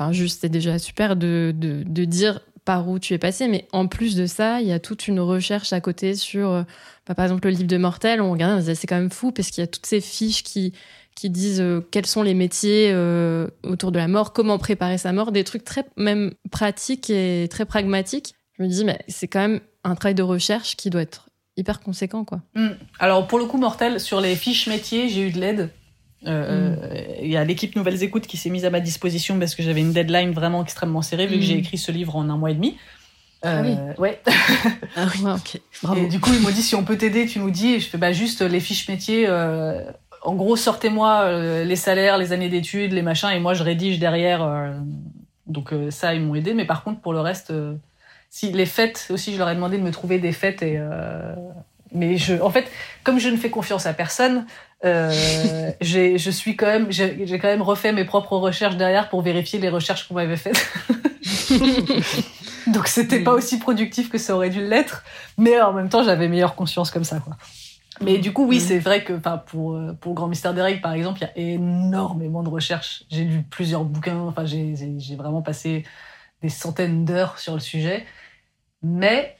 Enfin, 0.00 0.12
juste, 0.12 0.40
c'est 0.40 0.48
déjà 0.48 0.78
super 0.78 1.14
de, 1.14 1.52
de, 1.54 2.04
dire 2.06 2.40
par 2.64 2.88
où 2.88 2.98
tu 2.98 3.12
es 3.12 3.18
passé, 3.18 3.48
mais 3.48 3.68
en 3.70 3.86
plus 3.86 4.16
de 4.16 4.24
ça, 4.24 4.62
il 4.62 4.66
y 4.66 4.72
a 4.72 4.78
toute 4.80 5.08
une 5.08 5.20
recherche 5.20 5.74
à 5.74 5.80
côté 5.82 6.14
sur, 6.14 6.50
euh, 6.50 6.62
bah, 7.06 7.14
par 7.14 7.26
exemple, 7.26 7.46
le 7.46 7.50
livre 7.50 7.66
de 7.66 7.76
Mortel, 7.76 8.22
on 8.22 8.32
regarde, 8.32 8.62
c'est 8.62 8.86
quand 8.86 8.96
même 8.96 9.10
fou 9.10 9.30
parce 9.30 9.50
qu'il 9.50 9.60
y 9.60 9.64
a 9.64 9.66
toutes 9.66 9.84
ces 9.84 10.00
fiches 10.00 10.42
qui, 10.42 10.72
qui 11.14 11.28
disent 11.28 11.60
euh, 11.60 11.86
quels 11.90 12.06
sont 12.06 12.22
les 12.22 12.32
métiers 12.32 12.90
euh, 12.94 13.48
autour 13.62 13.92
de 13.92 13.98
la 13.98 14.08
mort, 14.08 14.32
comment 14.32 14.56
préparer 14.56 14.96
sa 14.96 15.12
mort, 15.12 15.32
des 15.32 15.44
trucs 15.44 15.64
très 15.64 15.84
même 15.98 16.32
pratiques 16.50 17.10
et 17.10 17.46
très 17.50 17.66
pragmatiques. 17.66 18.34
Je 18.58 18.62
me 18.62 18.68
dis, 18.68 18.86
mais 18.86 19.00
c'est 19.06 19.28
quand 19.28 19.40
même 19.40 19.60
un 19.84 19.96
travail 19.96 20.14
de 20.14 20.22
recherche 20.22 20.76
qui 20.76 20.88
doit 20.88 21.02
être 21.02 21.28
hyper 21.58 21.80
conséquent, 21.80 22.24
quoi. 22.24 22.40
Hmm. 22.54 22.70
Alors, 22.98 23.26
pour 23.26 23.38
le 23.38 23.44
coup, 23.44 23.58
Mortel, 23.58 24.00
sur 24.00 24.22
les 24.22 24.34
fiches 24.34 24.66
métiers, 24.66 25.10
j'ai 25.10 25.28
eu 25.28 25.30
de 25.30 25.40
l'aide. 25.40 25.68
Euh, 26.26 26.70
mm. 26.70 26.78
Il 27.22 27.30
y 27.30 27.36
a 27.36 27.44
l'équipe 27.44 27.74
Nouvelles 27.76 28.02
Écoutes 28.02 28.26
qui 28.26 28.36
s'est 28.36 28.50
mise 28.50 28.64
à 28.64 28.70
ma 28.70 28.80
disposition 28.80 29.38
parce 29.38 29.54
que 29.54 29.62
j'avais 29.62 29.80
une 29.80 29.92
deadline 29.92 30.32
vraiment 30.32 30.62
extrêmement 30.62 31.02
serrée 31.02 31.26
vu 31.26 31.36
que 31.36 31.42
j'ai 31.42 31.54
mm. 31.54 31.60
écrit 31.60 31.78
ce 31.78 31.92
livre 31.92 32.16
en 32.16 32.28
un 32.28 32.36
mois 32.36 32.50
et 32.50 32.54
demi. 32.54 32.76
ah 33.42 33.62
oui. 33.62 33.76
Euh, 33.78 33.94
ouais. 33.98 34.20
ah 34.96 35.06
oui, 35.14 35.20
ok. 35.24 35.60
Bravo. 35.82 36.00
Et 36.00 36.08
du 36.08 36.20
coup, 36.20 36.30
ils 36.32 36.40
m'ont 36.40 36.50
dit 36.50 36.62
si 36.62 36.74
on 36.74 36.84
peut 36.84 36.96
t'aider, 36.96 37.26
tu 37.26 37.38
nous 37.38 37.50
dis. 37.50 37.74
Et 37.74 37.80
je 37.80 37.88
fais 37.88 37.98
bah 37.98 38.12
juste 38.12 38.42
les 38.42 38.60
fiches 38.60 38.88
métiers. 38.88 39.26
Euh, 39.28 39.82
en 40.22 40.34
gros, 40.34 40.56
sortez-moi 40.56 41.64
les 41.64 41.76
salaires, 41.76 42.18
les 42.18 42.32
années 42.32 42.50
d'études, 42.50 42.92
les 42.92 43.00
machins, 43.00 43.30
et 43.30 43.40
moi 43.40 43.54
je 43.54 43.62
rédige 43.62 43.98
derrière. 43.98 44.74
donc 45.46 45.72
ça, 45.88 46.14
ils 46.14 46.20
m'ont 46.20 46.34
aidé. 46.34 46.52
Mais 46.52 46.66
par 46.66 46.84
contre, 46.84 47.00
pour 47.00 47.14
le 47.14 47.20
reste, 47.20 47.54
si 48.28 48.52
les 48.52 48.66
fêtes 48.66 49.08
aussi, 49.08 49.32
je 49.32 49.38
leur 49.38 49.48
ai 49.48 49.54
demandé 49.54 49.78
de 49.78 49.82
me 49.82 49.90
trouver 49.90 50.18
des 50.18 50.32
fêtes 50.32 50.62
et 50.62 50.78
mais 51.92 52.16
je, 52.16 52.40
en 52.40 52.50
fait, 52.50 52.70
comme 53.04 53.18
je 53.18 53.28
ne 53.28 53.36
fais 53.36 53.50
confiance 53.50 53.86
à 53.86 53.92
personne, 53.92 54.38
euh, 54.38 54.44
je 54.82 56.30
suis 56.30 56.56
quand 56.56 56.66
même, 56.66 56.90
j'ai 56.90 57.38
quand 57.38 57.48
même 57.48 57.62
refait 57.62 57.92
mes 57.92 58.04
propres 58.04 58.36
recherches 58.36 58.76
derrière 58.76 59.08
pour 59.08 59.22
vérifier 59.22 59.58
les 59.58 59.68
recherches 59.68 60.08
qu'on 60.08 60.14
m'avait 60.14 60.36
faites. 60.36 60.66
Donc 62.66 62.88
c'était 62.88 63.20
pas 63.20 63.32
aussi 63.32 63.58
productif 63.58 64.10
que 64.10 64.18
ça 64.18 64.34
aurait 64.34 64.50
dû 64.50 64.64
l'être, 64.64 65.04
mais 65.38 65.60
en 65.60 65.72
même 65.72 65.88
temps 65.88 66.02
j'avais 66.02 66.28
meilleure 66.28 66.54
conscience 66.54 66.90
comme 66.90 67.04
ça, 67.04 67.20
quoi. 67.20 67.36
Mais 68.00 68.18
du 68.18 68.32
coup, 68.32 68.46
oui, 68.46 68.56
mm. 68.56 68.60
c'est 68.60 68.78
vrai 68.78 69.04
que 69.04 69.12
pour, 69.46 69.78
pour 70.00 70.14
Grand 70.14 70.28
Mystère 70.28 70.54
des 70.54 70.62
Règles, 70.62 70.80
par 70.80 70.92
exemple, 70.92 71.20
il 71.20 71.24
y 71.24 71.26
a 71.26 71.54
énormément 71.54 72.42
de 72.42 72.48
recherches. 72.48 73.04
J'ai 73.10 73.24
lu 73.24 73.42
plusieurs 73.42 73.84
bouquins, 73.84 74.18
enfin, 74.20 74.46
j'ai 74.46 75.16
vraiment 75.16 75.42
passé 75.42 75.84
des 76.42 76.48
centaines 76.48 77.04
d'heures 77.04 77.38
sur 77.38 77.54
le 77.54 77.60
sujet. 77.60 78.06
Mais 78.82 79.36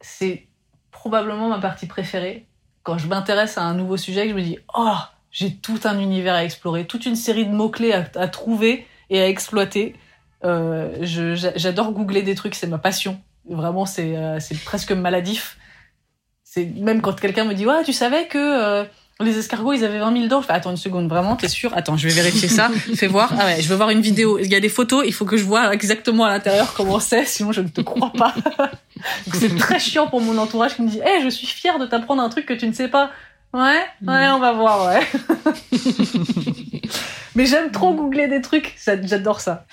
c'est 0.00 0.46
probablement 0.92 1.48
ma 1.48 1.58
partie 1.58 1.86
préférée. 1.86 2.46
Quand 2.82 2.98
je 2.98 3.06
m'intéresse 3.06 3.58
à 3.58 3.62
un 3.62 3.74
nouveau 3.74 3.96
sujet, 3.96 4.28
je 4.28 4.34
me 4.34 4.42
dis 4.42 4.58
oh 4.74 4.96
j'ai 5.30 5.54
tout 5.54 5.80
un 5.84 5.98
univers 5.98 6.34
à 6.34 6.44
explorer, 6.44 6.86
toute 6.86 7.06
une 7.06 7.16
série 7.16 7.46
de 7.46 7.52
mots 7.52 7.70
clés 7.70 7.92
à, 7.92 8.28
trouver 8.28 8.86
et 9.08 9.20
à 9.20 9.28
exploiter. 9.28 9.96
Euh, 10.44 10.94
j'adore 11.00 11.92
googler 11.92 12.22
des 12.22 12.34
trucs, 12.34 12.54
c'est 12.54 12.66
ma 12.66 12.78
passion. 12.78 13.20
Vraiment, 13.48 13.86
c'est 13.86 14.16
euh, 14.16 14.38
presque 14.64 14.92
maladif. 14.92 15.58
C'est 16.44 16.66
même 16.66 17.00
quand 17.00 17.18
quelqu'un 17.18 17.44
me 17.44 17.54
dit 17.54 17.66
ouais 17.66 17.82
tu 17.82 17.94
savais 17.94 18.26
que 18.26 18.38
euh, 18.38 18.84
les 19.22 19.38
escargots, 19.38 19.72
ils 19.72 19.84
avaient 19.84 19.98
20 19.98 20.12
000 20.12 20.26
dents. 20.26 20.40
Je 20.40 20.46
fais, 20.46 20.52
attends 20.52 20.70
une 20.70 20.76
seconde, 20.76 21.08
vraiment, 21.08 21.36
t'es 21.36 21.48
sûr? 21.48 21.72
Attends, 21.74 21.96
je 21.96 22.08
vais 22.08 22.14
vérifier 22.14 22.48
ça. 22.48 22.70
Fais 22.94 23.06
voir. 23.06 23.32
Ah 23.38 23.46
ouais, 23.46 23.60
je 23.60 23.68
veux 23.68 23.76
voir 23.76 23.90
une 23.90 24.00
vidéo. 24.00 24.38
Il 24.38 24.50
y 24.50 24.54
a 24.54 24.60
des 24.60 24.68
photos, 24.68 25.04
il 25.06 25.12
faut 25.12 25.24
que 25.24 25.36
je 25.36 25.44
vois 25.44 25.72
exactement 25.72 26.24
à 26.24 26.30
l'intérieur 26.30 26.74
comment 26.74 27.00
c'est, 27.00 27.24
sinon 27.24 27.52
je 27.52 27.60
ne 27.60 27.68
te 27.68 27.80
crois 27.80 28.12
pas. 28.12 28.34
c'est 29.34 29.56
très 29.56 29.78
chiant 29.78 30.06
pour 30.06 30.20
mon 30.20 30.36
entourage 30.38 30.76
qui 30.76 30.82
me 30.82 30.88
dit, 30.88 31.00
hé, 31.00 31.22
je 31.22 31.28
suis 31.28 31.46
fière 31.46 31.78
de 31.78 31.86
t'apprendre 31.86 32.22
un 32.22 32.28
truc 32.28 32.46
que 32.46 32.54
tu 32.54 32.66
ne 32.66 32.72
sais 32.72 32.88
pas. 32.88 33.10
Ouais, 33.52 33.84
ouais, 34.06 34.28
on 34.28 34.38
va 34.38 34.52
voir, 34.52 34.86
ouais. 34.86 35.06
Mais 37.34 37.46
j'aime 37.46 37.70
trop 37.70 37.94
googler 37.94 38.28
des 38.28 38.40
trucs. 38.40 38.74
J'adore 38.84 39.40
ça. 39.40 39.66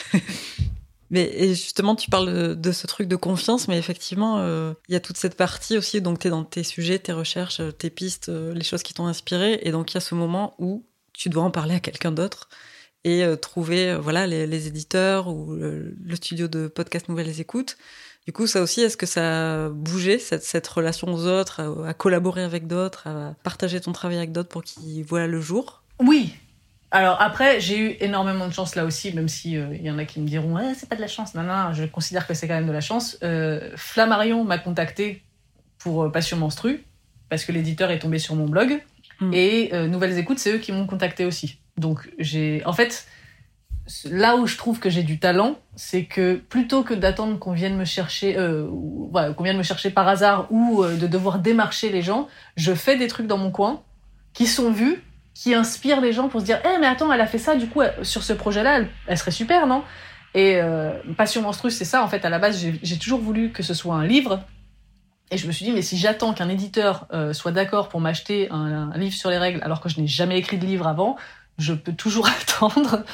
Mais 1.12 1.24
et 1.34 1.50
justement, 1.50 1.96
tu 1.96 2.10
parles 2.10 2.56
de, 2.56 2.72
ce 2.72 2.88
truc 2.88 3.08
de 3.08 3.16
confiance, 3.16 3.68
mais 3.68 3.78
effectivement, 3.78 4.38
euh, 4.40 4.74
il 4.88 4.94
y 4.94 4.96
a 4.96 5.00
toute 5.00 5.18
cette 5.18 5.36
partie 5.36 5.78
aussi. 5.78 6.02
Donc, 6.02 6.20
tu 6.20 6.28
es 6.28 6.30
dans 6.30 6.44
tes 6.44 6.64
sujets, 6.64 7.00
tes 7.00 7.14
recherches, 7.14 7.60
euh, 7.60 7.72
tes 7.72 7.90
pistes, 7.90 8.30
euh, 8.30 8.54
les 8.54 8.64
choses 8.64 8.84
qui 8.84 8.94
t'ont 8.94 9.08
inspiré. 9.08 9.60
Et 9.64 9.72
donc, 9.72 9.92
il 9.92 9.96
y 9.96 9.98
a 9.98 10.02
ce 10.02 10.14
moment 10.14 10.56
où 10.60 10.86
tu 11.14 11.30
dois 11.30 11.44
en 11.44 11.52
parler 11.52 11.76
à 11.76 11.80
quelqu'un 11.80 12.12
d'autre 12.12 12.50
et 13.06 13.24
trouver 13.42 13.96
voilà 13.96 14.28
les, 14.28 14.68
éditeurs 14.68 15.30
ou 15.30 15.54
le, 15.54 16.16
studio 16.16 16.50
de 16.50 16.68
podcast 16.68 17.08
Nouvelles 17.08 17.40
Écoutes. 17.40 17.78
Du 18.26 18.34
coup, 18.34 18.46
ça 18.46 18.62
aussi, 18.62 18.82
est-ce 18.82 18.98
que 18.98 19.06
ça 19.06 19.66
a 19.66 19.70
bougé, 19.70 20.20
cette, 20.20 20.68
relation 20.68 21.14
aux 21.14 21.26
autres, 21.26 21.62
à, 21.62 21.90
à 21.90 21.94
collaborer 21.94 22.44
avec 22.44 22.68
d'autres, 22.68 23.08
à 23.08 23.36
partager 23.42 23.80
ton 23.80 23.94
travail 23.94 24.18
avec 24.18 24.34
d'autres 24.34 24.50
pour 24.50 24.64
qu'ils 24.64 25.06
voient 25.06 25.28
le 25.28 25.40
jour? 25.40 25.84
Oui, 26.00 26.34
alors 26.92 27.22
après, 27.22 27.60
j'ai 27.60 27.78
eu 27.78 27.98
énormément 28.00 28.48
de 28.48 28.54
chance 28.54 28.76
là 28.76 28.84
aussi, 28.84 29.14
même 29.14 29.28
si 29.28 29.52
il 29.52 29.58
euh, 29.58 29.76
y 29.76 29.92
en 29.92 30.00
a 30.00 30.06
qui 30.06 30.20
me 30.20 30.28
diront 30.28 30.58
eh, 30.58 30.74
c'est 30.74 30.90
pas 30.90 30.96
de 30.96 31.02
la 31.02 31.08
chance. 31.08 31.36
Non, 31.36 31.44
non, 31.44 31.74
je 31.74 31.84
considère 31.86 32.26
que 32.26 32.34
c'est 32.34 32.48
quand 32.48 32.56
même 32.56 32.68
de 32.68 32.72
la 32.72 32.82
chance. 32.82 33.18
Euh, 33.24 33.72
Flammarion 33.76 34.44
m'a 34.44 34.58
contacté 34.58 35.22
pour 35.78 36.04
euh, 36.04 36.12
Passion 36.12 36.38
Menstru 36.38 36.84
parce 37.30 37.46
que 37.46 37.52
l'éditeur 37.52 37.92
est 37.92 38.00
tombé 38.00 38.18
sur 38.18 38.34
mon 38.34 38.48
blog 38.48 38.82
hmm. 39.22 39.34
et 39.34 39.72
Nouvelles 39.88 40.18
Écoutes, 40.18 40.40
c'est 40.40 40.52
eux 40.52 40.58
qui 40.58 40.72
m'ont 40.72 40.88
contacté 40.88 41.26
aussi. 41.26 41.60
Donc 41.78 42.10
j'ai, 42.18 42.64
en 42.66 42.74
fait, 42.74 43.06
là 44.06 44.36
où 44.36 44.48
je 44.48 44.58
trouve 44.58 44.80
que 44.80 44.90
j'ai 44.90 45.04
du 45.04 45.20
talent, 45.20 45.60
c'est 45.76 46.06
que 46.06 46.38
plutôt 46.38 46.82
que 46.82 46.96
d'attendre 46.96 47.38
qu'on 47.38 47.52
vienne 47.52 47.78
me 47.78 47.86
chercher, 47.86 48.36
voilà, 49.12 49.34
qu'on 49.34 49.44
vienne 49.44 49.60
me 49.60 49.64
chercher 49.64 49.92
par 49.92 50.08
hasard 50.08 50.52
ou 50.52 50.84
de 50.84 51.06
devoir 51.06 51.38
démarcher 51.38 51.92
les 51.92 52.02
gens, 52.02 52.28
je 52.58 52.74
fais 52.74 52.98
des 52.98 53.08
trucs 53.08 53.28
dans 53.28 53.38
mon 53.38 53.52
coin 53.52 53.84
qui 54.34 54.48
sont 54.48 54.72
vus 54.72 55.04
qui 55.40 55.54
inspire 55.54 56.02
les 56.02 56.12
gens 56.12 56.28
pour 56.28 56.42
se 56.42 56.46
dire 56.46 56.60
Eh, 56.66 56.80
mais 56.80 56.88
attends, 56.88 57.12
elle 57.14 57.22
a 57.22 57.26
fait 57.26 57.38
ça, 57.38 57.56
du 57.56 57.68
coup, 57.68 57.82
sur 58.02 58.24
ce 58.24 58.34
projet-là, 58.34 58.82
elle, 59.08 59.18
serait 59.18 59.32
super, 59.32 59.68
non? 59.68 59.84
Et 60.34 60.58
euh, 60.58 60.92
Passion 61.16 61.42
Monstrueuse, 61.42 61.74
c'est 61.74 61.86
ça, 61.86 62.04
en 62.04 62.10
fait, 62.10 62.26
à 62.26 62.30
la 62.30 62.40
base, 62.40 62.62
j'ai 62.84 62.98
toujours 62.98 63.22
voulu 63.22 63.52
que 63.54 63.64
ce 63.64 63.74
soit 63.74 63.96
un 63.96 64.06
livre. 64.06 64.44
Et 65.32 65.38
je 65.38 65.48
me 65.48 65.54
suis 65.54 65.64
dit, 65.64 65.72
mais 65.72 65.82
si 65.82 65.98
j'attends 65.98 66.34
qu'un 66.34 66.50
éditeur 66.50 67.08
euh, 67.14 67.32
soit 67.32 67.54
d'accord 67.54 67.88
pour 67.88 68.02
m'acheter 68.02 68.50
un, 68.52 68.92
livre 68.98 69.16
sur 69.16 69.30
les 69.30 69.38
règles, 69.38 69.62
alors 69.64 69.80
que 69.80 69.88
je 69.88 70.02
n'ai 70.02 70.08
jamais 70.08 70.38
écrit 70.38 70.58
de 70.58 70.66
livre 70.66 70.88
avant, 70.88 71.16
je 71.58 71.74
peux 71.74 71.94
toujours 71.94 72.28
attendre. 72.42 73.06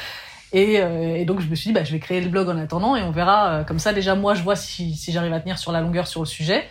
Et, 0.52 0.82
euh, 0.82 1.18
et, 1.18 1.26
donc 1.26 1.42
je 1.42 1.48
me 1.48 1.54
suis 1.54 1.68
dit, 1.68 1.74
bah, 1.74 1.84
je 1.84 1.92
vais 1.92 2.00
créer 2.00 2.22
le 2.22 2.30
blog 2.30 2.50
en 2.50 2.58
attendant 2.58 2.96
et 2.96 3.04
on 3.04 3.12
verra. 3.12 3.64
comme 3.68 3.78
ça, 3.78 3.94
déjà, 3.94 4.16
moi, 4.16 4.34
je 4.34 4.42
vois 4.42 4.56
si, 4.56 4.96
si 4.96 5.12
j'arrive 5.12 5.34
à 5.34 5.40
tenir 5.40 5.60
sur 5.60 5.72
la 5.72 5.82
longueur 5.82 6.08
sur 6.08 6.22
le 6.22 6.28
sujet. 6.28 6.68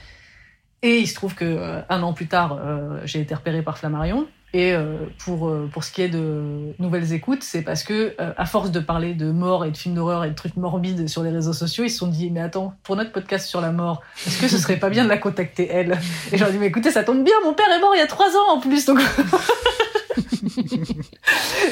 Et 0.83 0.99
il 0.99 1.07
se 1.07 1.15
trouve 1.15 1.37
que 1.37 1.85
un 1.89 2.03
an 2.03 2.13
plus 2.13 2.27
tard, 2.27 2.59
j'ai 3.05 3.21
été 3.21 3.37
repéré 3.37 3.63
par 3.63 3.79
Flammarion. 3.79 4.27
Et 4.55 4.73
euh, 4.73 4.99
pour, 5.19 5.49
euh, 5.49 5.69
pour 5.73 5.83
ce 5.83 5.91
qui 5.91 6.01
est 6.01 6.09
de 6.09 6.73
nouvelles 6.79 7.13
écoutes, 7.13 7.43
c'est 7.43 7.63
parce 7.63 7.83
que, 7.83 8.15
euh, 8.21 8.33
à 8.37 8.47
force 8.47 8.71
de 8.71 8.79
parler 8.79 9.13
de 9.13 9.33
mort 9.33 9.65
et 9.65 9.73
de 9.73 9.77
films 9.77 9.97
d'horreur 9.97 10.25
et 10.25 10.31
de 10.31 10.35
trucs 10.37 10.57
morbides 10.57 11.09
sur 11.09 11.25
les 11.25 11.31
réseaux 11.31 11.53
sociaux, 11.53 11.83
ils 11.83 11.91
se 11.91 11.99
sont 11.99 12.07
dit, 12.07 12.31
mais 12.31 12.41
attends, 12.41 12.73
pour 12.85 12.95
notre 12.95 13.11
podcast 13.11 13.49
sur 13.49 13.61
la 13.61 13.73
mort, 13.73 14.03
est-ce 14.25 14.41
que 14.41 14.47
ce 14.47 14.57
serait 14.57 14.77
pas 14.77 14.91
bien 14.91 15.03
de 15.03 15.09
la 15.09 15.19
contacter 15.19 15.69
elle? 15.69 15.99
Et 16.31 16.39
j'ai 16.39 16.51
dit, 16.53 16.59
mais 16.59 16.67
écoutez, 16.67 16.93
ça 16.93 17.03
tombe 17.03 17.25
bien, 17.25 17.35
mon 17.45 17.53
père 17.53 17.67
est 17.77 17.81
mort 17.81 17.97
il 17.97 17.99
y 17.99 18.03
a 18.03 18.07
trois 18.07 18.29
ans 18.29 18.53
en 18.53 18.61
plus, 18.61 18.87
donc. 18.87 19.01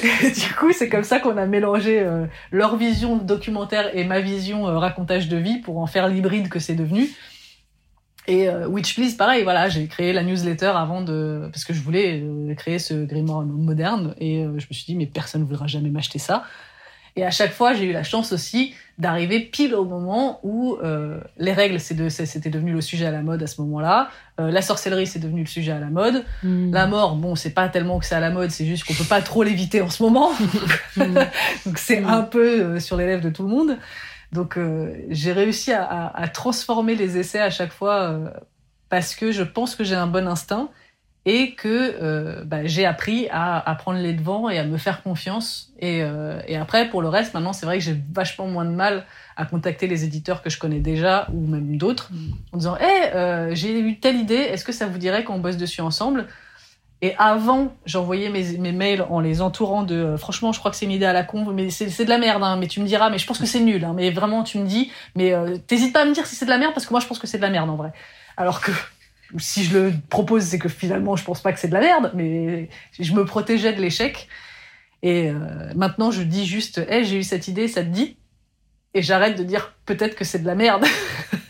du 0.03 0.55
coup, 0.59 0.73
c'est 0.73 0.89
comme 0.89 1.05
ça 1.05 1.21
qu'on 1.21 1.37
a 1.37 1.47
mélangé 1.47 2.05
leur 2.51 2.75
vision 2.75 3.17
documentaire 3.17 3.97
et 3.97 4.03
ma 4.03 4.19
vision 4.19 4.65
racontage 4.65 5.29
de 5.29 5.37
vie 5.37 5.59
pour 5.59 5.79
en 5.79 5.87
faire 5.87 6.09
l'hybride 6.09 6.49
que 6.49 6.59
c'est 6.59 6.75
devenu. 6.75 7.09
Et 8.29 8.49
euh, 8.49 8.69
Witch 8.69 8.95
Please, 8.95 9.17
pareil, 9.17 9.43
voilà, 9.43 9.69
j'ai 9.69 9.87
créé 9.89 10.13
la 10.13 10.23
newsletter 10.23 10.73
avant 10.77 11.01
de, 11.01 11.49
parce 11.53 11.65
que 11.65 11.75
je 11.75 11.81
voulais 11.81 12.21
euh, 12.23 12.55
créer 12.55 12.79
ce 12.79 13.05
grimoire 13.05 13.43
moderne, 13.43 14.15
et 14.19 14.45
euh, 14.45 14.59
je 14.59 14.67
me 14.67 14.73
suis 14.73 14.85
dit 14.85 14.95
mais 14.95 15.07
personne 15.07 15.41
ne 15.41 15.47
voudra 15.47 15.67
jamais 15.67 15.91
m'acheter 15.91 16.19
ça. 16.19 16.45
Et 17.15 17.25
à 17.27 17.31
chaque 17.31 17.53
fois, 17.53 17.75
j'ai 17.75 17.85
eu 17.85 17.93
la 17.93 18.05
chance 18.05 18.33
aussi 18.33 18.75
d'arriver 18.99 19.41
pile 19.41 19.75
au 19.75 19.85
moment 19.85 20.41
où 20.43 20.79
euh, 20.83 21.21
les 21.37 21.53
règles, 21.53 21.79
c'était 21.79 22.49
devenu 22.49 22.73
le 22.73 22.81
sujet 22.81 23.05
à 23.05 23.11
la 23.11 23.21
mode 23.21 23.43
à 23.43 23.47
ce 23.47 23.61
moment-là. 23.61 24.09
Euh, 24.41 24.51
la 24.51 24.63
sorcellerie, 24.63 25.07
c'est 25.07 25.19
devenu 25.19 25.41
le 25.41 25.47
sujet 25.47 25.73
à 25.73 25.79
la 25.79 25.91
mode. 25.91 26.25
Hmm. 26.43 26.73
La 26.73 26.87
mort, 26.87 27.17
bon, 27.17 27.35
c'est 27.35 27.51
pas 27.51 27.69
tellement 27.69 27.99
que 27.99 28.07
c'est 28.07 28.15
à 28.15 28.21
la 28.21 28.31
mode, 28.31 28.51
c'est 28.51 28.65
juste 28.65 28.85
qu'on 28.85 28.95
peut 28.95 29.05
pas 29.05 29.21
trop 29.21 29.43
l'éviter 29.43 29.83
en 29.83 29.91
ce 29.91 30.03
moment. 30.03 30.31
Hmm. 30.95 31.15
Donc 31.65 31.79
c'est 31.79 32.05
un 32.05 32.21
peu 32.21 32.79
sur 32.79 32.99
les 32.99 33.07
lèvres 33.07 33.23
de 33.23 33.31
tout 33.31 33.43
le 33.45 33.49
monde. 33.49 33.79
Donc 34.33 34.57
euh, 34.57 34.95
j'ai 35.11 35.33
réussi 35.33 35.73
à, 35.73 36.29
transformer 36.33 36.95
les 36.95 37.19
essais 37.19 37.41
à 37.41 37.51
chaque 37.51 37.73
fois 37.73 38.01
euh, 38.01 38.31
parce 38.89 39.15
que 39.15 39.31
je 39.31 39.43
pense 39.43 39.75
que 39.75 39.85
j'ai 39.85 39.95
un 39.95 40.07
bon 40.07 40.27
instinct 40.27 40.71
et 41.25 41.55
que 41.55 41.69
euh, 42.03 42.43
bah, 42.45 42.67
j'ai 42.67 42.85
appris 42.85 43.29
à, 43.31 43.59
à, 43.69 43.75
prendre 43.77 44.01
les 44.01 44.13
devants 44.13 44.51
et 44.51 44.59
à 44.59 44.65
me 44.65 44.77
faire 44.77 45.03
confiance. 45.03 45.73
Et, 45.79 46.03
euh, 46.03 46.41
et 46.49 46.57
après, 46.57 46.89
pour 46.89 47.01
le 47.01 47.09
reste, 47.09 47.33
maintenant, 47.33 47.53
c'est 47.53 47.67
vrai 47.67 47.79
que 47.79 47.85
j'ai 47.85 47.97
vachement 48.13 48.49
moins 48.49 48.65
de 48.65 48.71
mal 48.71 49.05
à 49.37 49.47
contacter 49.47 49.87
les 49.87 50.05
éditeurs 50.05 50.43
que 50.43 50.51
je 50.51 50.59
connais 50.59 50.81
déjà 50.81 51.29
ou 51.33 51.47
même 51.47 51.77
d'autres 51.77 52.11
en 52.53 52.57
disant 52.57 52.77
Hé, 52.77 52.85
hey, 52.85 53.11
euh, 53.15 53.55
j'ai 53.55 53.79
eu 53.79 54.01
telle 54.01 54.17
idée, 54.17 54.35
est-ce 54.35 54.65
que 54.65 54.73
ça 54.73 54.87
vous 54.87 54.99
dirait 54.99 55.23
qu'on 55.23 55.39
bosse 55.39 55.57
dessus 55.57 55.81
ensemble? 55.81 56.27
Et 57.05 57.17
avant, 57.19 57.77
j'envoyais 57.85 58.31
mes, 58.31 58.71
mails 58.71 59.03
en 59.11 59.19
les 59.19 59.41
entourant 59.41 59.83
de 59.83 59.97
euh, 59.97 60.17
franchement, 60.17 60.53
je 60.53 60.61
crois 60.61 60.71
que 60.71 60.77
c'est 60.77 60.85
une 60.85 60.93
idée 60.93 61.05
à 61.05 61.13
la 61.13 61.25
con, 61.25 61.45
mais 61.53 61.69
c'est 61.69 62.05
de 62.05 62.09
la 62.09 62.19
merde, 62.19 62.45
hein, 62.45 62.57
mais 62.57 62.69
tu 62.69 62.79
me 62.79 62.87
diras, 62.87 63.11
mais 63.11 63.19
je 63.19 63.27
pense 63.27 63.41
que 63.41 63.47
c'est 63.47 63.59
nul, 63.59 63.85
hein, 63.85 63.93
mais 63.93 64.13
vraiment, 64.13 64.45
tu 64.45 64.59
me 64.59 64.67
dis, 64.67 64.93
mais 65.17 65.33
euh, 65.33 65.57
t'hésites 65.59 65.93
pas 65.93 66.03
à 66.03 66.05
me 66.05 66.15
dire 66.15 66.27
si 66.29 66.37
c'est 66.37 66.45
de 66.45 66.51
la 66.51 66.59
merde 66.59 66.73
parce 66.75 66.87
que 66.87 66.93
moi, 66.93 67.01
je 67.01 67.09
pense 67.09 67.19
que 67.19 67.27
c'est 67.27 67.39
de 67.39 67.43
la 67.43 67.51
merde 67.51 67.69
en 67.69 67.75
vrai. 67.75 67.93
Alors 68.37 68.61
que 68.61 68.71
si 69.39 69.65
je 69.65 69.77
le 69.77 69.93
propose, 70.11 70.45
c'est 70.45 70.61
que 70.61 70.69
finalement, 70.69 71.17
je 71.17 71.25
pense 71.25 71.41
pas 71.41 71.53
que 71.53 71.59
c'est 71.59 71.67
de 71.67 71.73
la 71.73 71.81
merde, 71.81 72.13
mais 72.15 72.69
je 73.01 73.13
me 73.15 73.25
protégeais 73.25 73.73
de 73.73 73.81
l'échec. 73.81 74.29
Et 75.03 75.29
euh, 75.29 75.73
maintenant, 75.75 76.13
je 76.13 76.23
dis 76.23 76.47
juste, 76.47 76.79
hé, 76.79 76.99
hey, 76.99 77.05
j'ai 77.05 77.17
eu 77.17 77.25
cette 77.25 77.49
idée, 77.49 77.67
ça 77.67 77.83
te 77.83 77.89
dit? 77.89 78.17
Et 78.95 79.03
j'arrête 79.03 79.37
de 79.37 79.43
dire 79.43 79.75
peut-être 79.87 80.15
que 80.15 80.25
c'est 80.25 80.39
de 80.39 80.47
la 80.47 80.55
merde. 80.55 80.85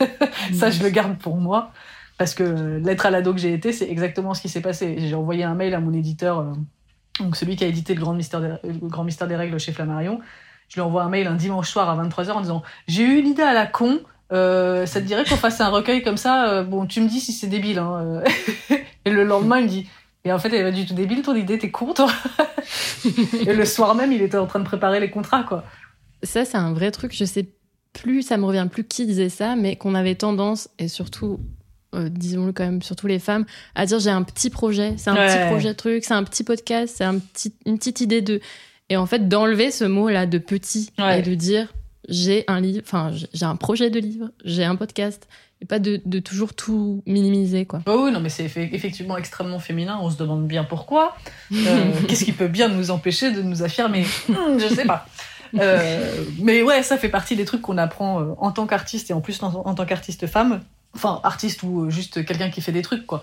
ça, 0.55 0.71
je 0.71 0.83
le 0.83 0.89
garde 0.89 1.19
pour 1.19 1.37
moi. 1.37 1.73
Parce 2.19 2.35
que 2.35 2.81
l'être 2.85 3.07
à 3.07 3.11
l'ado 3.11 3.33
que 3.33 3.41
j'ai 3.41 3.53
été, 3.53 3.73
c'est 3.73 3.89
exactement 3.89 4.35
ce 4.35 4.43
qui 4.43 4.49
s'est 4.49 4.61
passé. 4.61 4.97
J'ai 4.99 5.15
envoyé 5.15 5.45
un 5.45 5.55
mail 5.55 5.75
à 5.75 5.81
mon 5.81 5.93
éditeur, 5.93 6.41
euh, 6.41 6.53
donc 7.21 7.37
celui 7.37 7.57
qui 7.57 7.65
a 7.65 7.67
édité 7.67 7.95
le 7.95 8.01
Grand 8.01 8.15
Mystère 8.15 8.41
des, 9.29 9.37
Règles 9.37 9.59
chez 9.59 9.73
Flammarion. 9.73 10.21
Je 10.69 10.75
lui 10.75 10.83
envoie 10.83 11.03
un 11.03 11.09
mail 11.09 11.27
un 11.27 11.35
dimanche 11.35 11.71
soir 11.71 11.89
à 11.89 12.05
23h 12.05 12.31
en 12.33 12.41
disant 12.41 12.63
J'ai 12.87 13.03
eu 13.03 13.19
une 13.19 13.27
idée 13.27 13.43
à 13.43 13.53
la 13.53 13.67
con, 13.67 14.01
euh, 14.33 14.87
ça 14.87 15.01
te 15.01 15.07
dirait 15.07 15.25
qu'on 15.25 15.37
fasse 15.37 15.61
un 15.61 15.69
recueil 15.69 16.03
comme 16.03 16.17
ça 16.17 16.49
euh, 16.49 16.65
Bon, 16.65 16.87
tu 16.87 17.01
me 17.01 17.09
dis 17.09 17.21
si 17.21 17.33
c'est 17.33 17.49
débile. 17.49 17.79
Hein. 17.79 18.23
et 19.05 19.11
le 19.11 19.25
lendemain, 19.25 19.59
il 19.59 19.65
me 19.65 19.69
dit 19.69 19.89
Et 20.25 20.33
en 20.33 20.39
fait, 20.39 20.49
elle 20.49 20.67
est 20.67 20.71
pas 20.71 20.71
du 20.71 20.87
tout 20.87 20.95
débile, 20.95 21.23
ton 21.23 21.35
idée, 21.35 21.59
t'es 21.59 21.71
con, 21.71 21.93
toi 21.93 22.11
Et 23.47 23.53
le 23.53 23.65
soir 23.65 23.95
même, 23.95 24.13
il 24.13 24.23
était 24.23 24.39
en 24.39 24.47
train 24.47 24.61
de 24.61 24.65
préparer 24.65 25.01
les 25.01 25.11
contrats, 25.11 25.45
quoi. 25.45 25.65
Ça, 26.23 26.45
c'est 26.45 26.57
un 26.57 26.73
vrai 26.73 26.93
truc. 26.93 27.13
Je 27.15 27.25
sais 27.25 27.49
plus, 27.93 28.23
ça 28.23 28.37
me 28.37 28.45
revient 28.45 28.69
plus 28.71 28.85
qui 28.85 29.07
disait 29.07 29.29
ça, 29.29 29.57
mais 29.57 29.77
qu'on 29.77 29.95
avait 29.95 30.15
tendance, 30.15 30.69
et 30.79 30.89
surtout 30.89 31.41
euh, 31.95 32.09
disons-le 32.09 32.53
quand 32.53 32.65
même, 32.65 32.83
surtout 32.83 33.07
les 33.07 33.19
femmes, 33.19 33.45
à 33.75 33.87
dire 33.87 33.99
j'ai 33.99 34.11
un 34.11 34.23
petit 34.23 34.51
projet, 34.51 34.95
c'est 34.97 35.11
un 35.11 35.15
ouais. 35.15 35.27
petit 35.27 35.47
projet 35.49 35.69
de 35.69 35.77
truc, 35.77 36.05
c'est 36.05 36.15
un 36.15 36.25
petit 36.25 36.45
podcast, 36.45 36.95
c'est 36.97 37.05
un 37.05 37.19
petit, 37.19 37.55
une 37.67 37.79
petite 37.79 38.01
idée 38.01 38.23
de. 38.23 38.41
Et 38.89 38.97
en 38.97 39.07
fait, 39.07 39.29
d'enlever 39.29 39.71
ce 39.71 39.85
mot-là 39.85 40.27
de 40.27 40.39
petit 40.39 40.91
ouais. 40.99 41.21
et 41.21 41.23
de 41.23 41.35
dire 41.35 41.73
j'ai 42.09 42.45
un 42.49 42.61
livre, 42.61 42.83
enfin, 42.85 43.13
j'ai 43.33 43.45
un 43.45 43.57
projet 43.57 43.91
de 43.91 43.99
livre, 43.99 44.31
j'ai 44.45 44.65
un 44.65 44.77
podcast, 44.77 45.29
et 45.61 45.65
pas 45.65 45.79
de, 45.79 46.01
de 46.05 46.19
toujours 46.19 46.55
tout 46.55 47.03
minimiser, 47.07 47.65
quoi. 47.65 47.81
Oh 47.87 48.03
oui, 48.05 48.13
non, 48.13 48.21
mais 48.21 48.29
c'est 48.29 48.45
effectivement 48.45 49.17
extrêmement 49.17 49.61
féminin, 49.61 49.99
on 50.03 50.11
se 50.11 50.17
demande 50.17 50.47
bien 50.49 50.65
pourquoi. 50.65 51.17
Euh, 51.53 51.93
Qu'est-ce 52.09 52.25
qui 52.25 52.33
peut 52.33 52.49
bien 52.49 52.69
nous 52.69 52.91
empêcher 52.91 53.31
de 53.31 53.43
nous 53.43 53.63
affirmer 53.63 54.05
Je 54.29 54.75
sais 54.75 54.85
pas. 54.85 55.07
Euh, 55.59 56.25
mais 56.41 56.63
ouais, 56.63 56.83
ça 56.83 56.97
fait 56.97 57.11
partie 57.11 57.37
des 57.37 57.45
trucs 57.45 57.61
qu'on 57.61 57.79
apprend 57.79 58.35
en 58.39 58.53
tant 58.53 58.67
qu'artiste 58.67 59.11
et 59.11 59.13
en 59.13 59.21
plus 59.21 59.43
en, 59.43 59.53
en 59.55 59.75
tant 59.75 59.85
qu'artiste 59.85 60.27
femme 60.27 60.63
enfin 60.95 61.21
artiste 61.25 61.63
ou 61.63 61.91
juste 61.91 62.25
quelqu'un 62.25 62.51
qui 62.51 62.61
fait 62.61 62.73
des 62.73 62.83
trucs 62.83 63.07
quoi. 63.07 63.23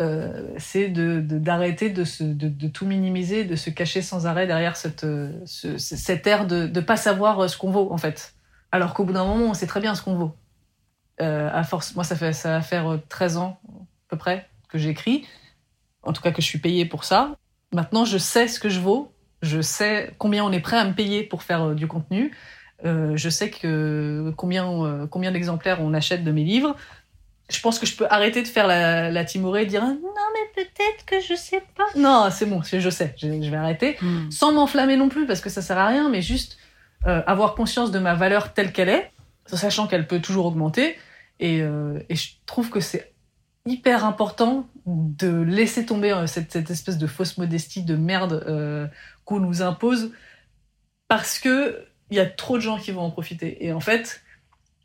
Euh, 0.00 0.54
c'est 0.56 0.88
d'arrêter 0.88 1.90
de, 1.90 2.04
de, 2.22 2.68
tout 2.68 2.86
minimiser, 2.86 3.44
de 3.44 3.56
se 3.56 3.68
cacher 3.68 4.00
sans 4.00 4.26
arrêt 4.26 4.46
derrière 4.46 4.76
cette 4.76 5.06
ce, 5.44 5.76
cette 5.76 6.26
air 6.26 6.46
de 6.46 6.66
de 6.66 6.80
pas 6.80 6.96
savoir 6.96 7.48
ce 7.48 7.58
qu'on 7.58 7.70
vaut 7.70 7.92
en 7.92 7.98
fait. 7.98 8.34
Alors 8.70 8.94
qu'au 8.94 9.04
bout 9.04 9.12
d'un 9.12 9.24
moment, 9.24 9.50
on 9.50 9.54
sait 9.54 9.66
très 9.66 9.80
bien 9.80 9.94
ce 9.94 10.02
qu'on 10.02 10.14
vaut. 10.14 10.36
Euh, 11.20 11.50
à 11.52 11.62
force, 11.62 11.94
moi 11.94 12.04
ça 12.04 12.16
fait 12.16 12.32
ça 12.32 12.50
va 12.50 12.60
faire 12.62 12.98
13 13.08 13.36
ans 13.36 13.60
à 13.68 14.08
peu 14.08 14.16
près 14.16 14.48
que 14.68 14.78
j'écris, 14.78 15.26
en 16.02 16.14
tout 16.14 16.22
cas 16.22 16.32
que 16.32 16.40
je 16.40 16.46
suis 16.46 16.58
payée 16.58 16.86
pour 16.86 17.04
ça. 17.04 17.36
Maintenant, 17.72 18.04
je 18.04 18.18
sais 18.18 18.48
ce 18.48 18.58
que 18.58 18.68
je 18.68 18.80
vaux, 18.80 19.12
je 19.42 19.60
sais 19.60 20.14
combien 20.18 20.44
on 20.44 20.52
est 20.52 20.60
prêt 20.60 20.78
à 20.78 20.84
me 20.84 20.94
payer 20.94 21.22
pour 21.22 21.42
faire 21.42 21.68
euh, 21.68 21.74
du 21.74 21.86
contenu. 21.86 22.32
Euh, 22.84 23.16
je 23.16 23.28
sais 23.28 23.50
que 23.50 24.32
combien, 24.36 24.68
euh, 24.68 25.06
combien 25.06 25.30
d'exemplaires 25.30 25.80
on 25.80 25.94
achète 25.94 26.24
de 26.24 26.32
mes 26.32 26.44
livres. 26.44 26.76
Je 27.48 27.60
pense 27.60 27.78
que 27.78 27.86
je 27.86 27.94
peux 27.96 28.06
arrêter 28.08 28.42
de 28.42 28.48
faire 28.48 28.66
la, 28.66 29.10
la 29.10 29.24
timorée 29.24 29.62
et 29.62 29.66
dire 29.66 29.82
non 29.82 29.98
mais 30.00 30.64
peut-être 30.64 31.04
que 31.04 31.20
je 31.20 31.34
sais 31.34 31.62
pas. 31.76 31.84
Non, 31.96 32.28
c'est 32.30 32.46
bon, 32.46 32.62
je 32.62 32.90
sais, 32.90 33.14
je, 33.16 33.26
je 33.26 33.50
vais 33.50 33.56
arrêter 33.56 33.98
mm. 34.00 34.30
sans 34.30 34.52
m'enflammer 34.52 34.96
non 34.96 35.08
plus 35.08 35.26
parce 35.26 35.40
que 35.40 35.50
ça 35.50 35.60
sert 35.60 35.78
à 35.78 35.86
rien, 35.86 36.08
mais 36.08 36.22
juste 36.22 36.58
euh, 37.06 37.22
avoir 37.26 37.54
conscience 37.54 37.90
de 37.90 37.98
ma 37.98 38.14
valeur 38.14 38.54
telle 38.54 38.72
qu'elle 38.72 38.88
est, 38.88 39.12
sachant 39.46 39.86
qu'elle 39.86 40.06
peut 40.06 40.20
toujours 40.20 40.46
augmenter. 40.46 40.96
Et, 41.40 41.60
euh, 41.60 41.98
et 42.08 42.16
je 42.16 42.30
trouve 42.46 42.70
que 42.70 42.80
c'est 42.80 43.12
hyper 43.66 44.04
important 44.04 44.66
de 44.86 45.42
laisser 45.42 45.84
tomber 45.84 46.24
cette, 46.26 46.52
cette, 46.52 46.70
espèce 46.70 46.98
de 46.98 47.06
fausse 47.06 47.38
modestie 47.38 47.82
de 47.82 47.96
merde 47.96 48.90
qu'on 49.24 49.38
nous 49.38 49.62
impose 49.62 50.10
parce 51.06 51.38
que 51.38 51.84
il 52.12 52.16
y 52.16 52.20
a 52.20 52.26
trop 52.26 52.56
de 52.56 52.62
gens 52.62 52.78
qui 52.78 52.92
vont 52.92 53.00
en 53.00 53.10
profiter. 53.10 53.64
Et 53.64 53.72
en 53.72 53.80
fait, 53.80 54.22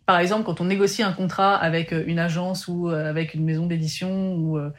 par 0.06 0.20
exemple, 0.20 0.46
quand 0.46 0.62
on 0.62 0.66
négocie 0.66 1.04
un 1.04 1.12
contrat 1.12 1.56
avec 1.56 1.92
une 1.92 2.20
agence 2.20 2.68
ou 2.70 2.88
avec 2.88 3.34
une 3.34 3.44
maison 3.44 3.68
d'édition, 3.68 4.34
ou 4.36 4.58
euh, 4.58 4.70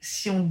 si 0.00 0.30
on 0.30 0.48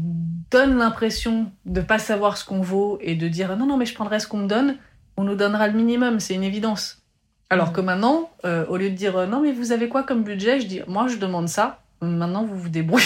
donne 0.52 0.78
l'impression 0.78 1.52
de 1.66 1.80
pas 1.80 2.00
savoir 2.00 2.38
ce 2.38 2.44
qu'on 2.44 2.62
vaut 2.62 3.00
et 3.02 3.16
de 3.16 3.28
dire 3.30 3.56
non 3.56 3.66
non 3.66 3.78
mais 3.78 3.86
je 3.86 3.94
prendrai 3.94 4.20
ce 4.20 4.28
qu'on 4.28 4.40
me 4.40 4.48
donne, 4.48 4.78
on 5.16 5.24
nous 5.24 5.36
donnera 5.36 5.68
le 5.68 5.74
minimum, 5.74 6.20
c'est 6.20 6.36
une 6.36 6.44
évidence. 6.44 7.02
Alors 7.50 7.70
mmh. 7.70 7.74
que 7.74 7.82
maintenant, 7.82 8.32
euh, 8.44 8.66
au 8.68 8.76
lieu 8.76 8.90
de 8.90 8.96
dire 8.96 9.26
non 9.28 9.42
mais 9.42 9.54
vous 9.54 9.72
avez 9.72 9.88
quoi 9.88 10.04
comme 10.04 10.24
budget, 10.24 10.60
je 10.60 10.68
dis 10.68 10.82
moi 10.88 11.08
je 11.08 11.16
demande 11.16 11.48
ça. 11.48 11.80
Maintenant 12.02 12.44
vous 12.44 12.58
vous 12.58 12.70
débrouillez. 12.70 13.06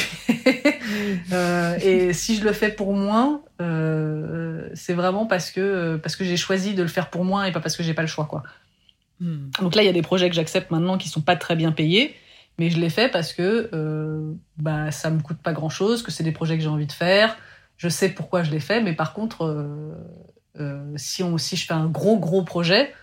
Euh, 1.32 1.78
et 1.82 2.14
si 2.14 2.36
je 2.36 2.43
le 2.43 2.53
fais 2.53 2.70
pour 2.70 2.93
moins, 2.93 3.41
euh, 3.62 4.70
c'est 4.74 4.93
vraiment 4.93 5.26
parce 5.26 5.51
que 5.51 5.97
parce 5.97 6.16
que 6.16 6.24
j'ai 6.24 6.38
choisi 6.38 6.74
de 6.74 6.82
le 6.82 6.88
faire 6.88 7.10
pour 7.10 7.24
moi 7.24 7.47
et 7.47 7.51
pas 7.51 7.60
parce 7.60 7.76
que 7.76 7.84
j'ai 7.84 7.93
pas 7.93 8.01
le 8.01 8.08
choix 8.08 8.26
quoi. 8.26 8.43
Mmh. 9.20 9.49
Donc 9.62 9.76
là 9.76 9.84
il 9.84 9.86
y 9.86 9.89
a 9.89 9.93
des 9.93 10.01
projets 10.01 10.30
que 10.30 10.36
j'accepte 10.36 10.72
maintenant 10.72 10.97
qui 10.97 11.10
sont 11.10 11.22
pas 11.22 11.36
très 11.36 11.55
bien 11.55 11.72
payés, 11.72 12.16
mais 12.60 12.70
je 12.70 12.80
les 12.80 12.89
fais 12.89 13.10
parce 13.10 13.34
que 13.34 13.70
euh, 13.74 14.34
bah 14.58 14.91
ça 14.91 15.10
me 15.10 15.22
coûte 15.22 15.38
pas 15.38 15.53
grand 15.53 15.70
chose, 15.70 16.03
que 16.03 16.12
c'est 16.12 16.24
des 16.24 16.32
projets 16.32 16.58
que 16.58 16.64
j'ai 16.64 16.70
envie 16.70 16.88
de 16.88 16.91
faire. 16.91 17.38
Je 17.78 17.89
sais 17.89 18.10
pourquoi 18.10 18.43
je 18.43 18.51
les 18.51 18.60
fais, 18.60 18.82
mais 18.82 18.93
par 18.93 19.14
contre 19.14 19.45
euh, 20.60 20.93
si 20.95 21.24
on 21.24 21.38
si 21.38 21.55
je 21.55 21.66
fais 21.66 21.74
un 21.74 21.88
gros 21.88 22.18
gros 22.18 22.43
projet, 22.43 22.93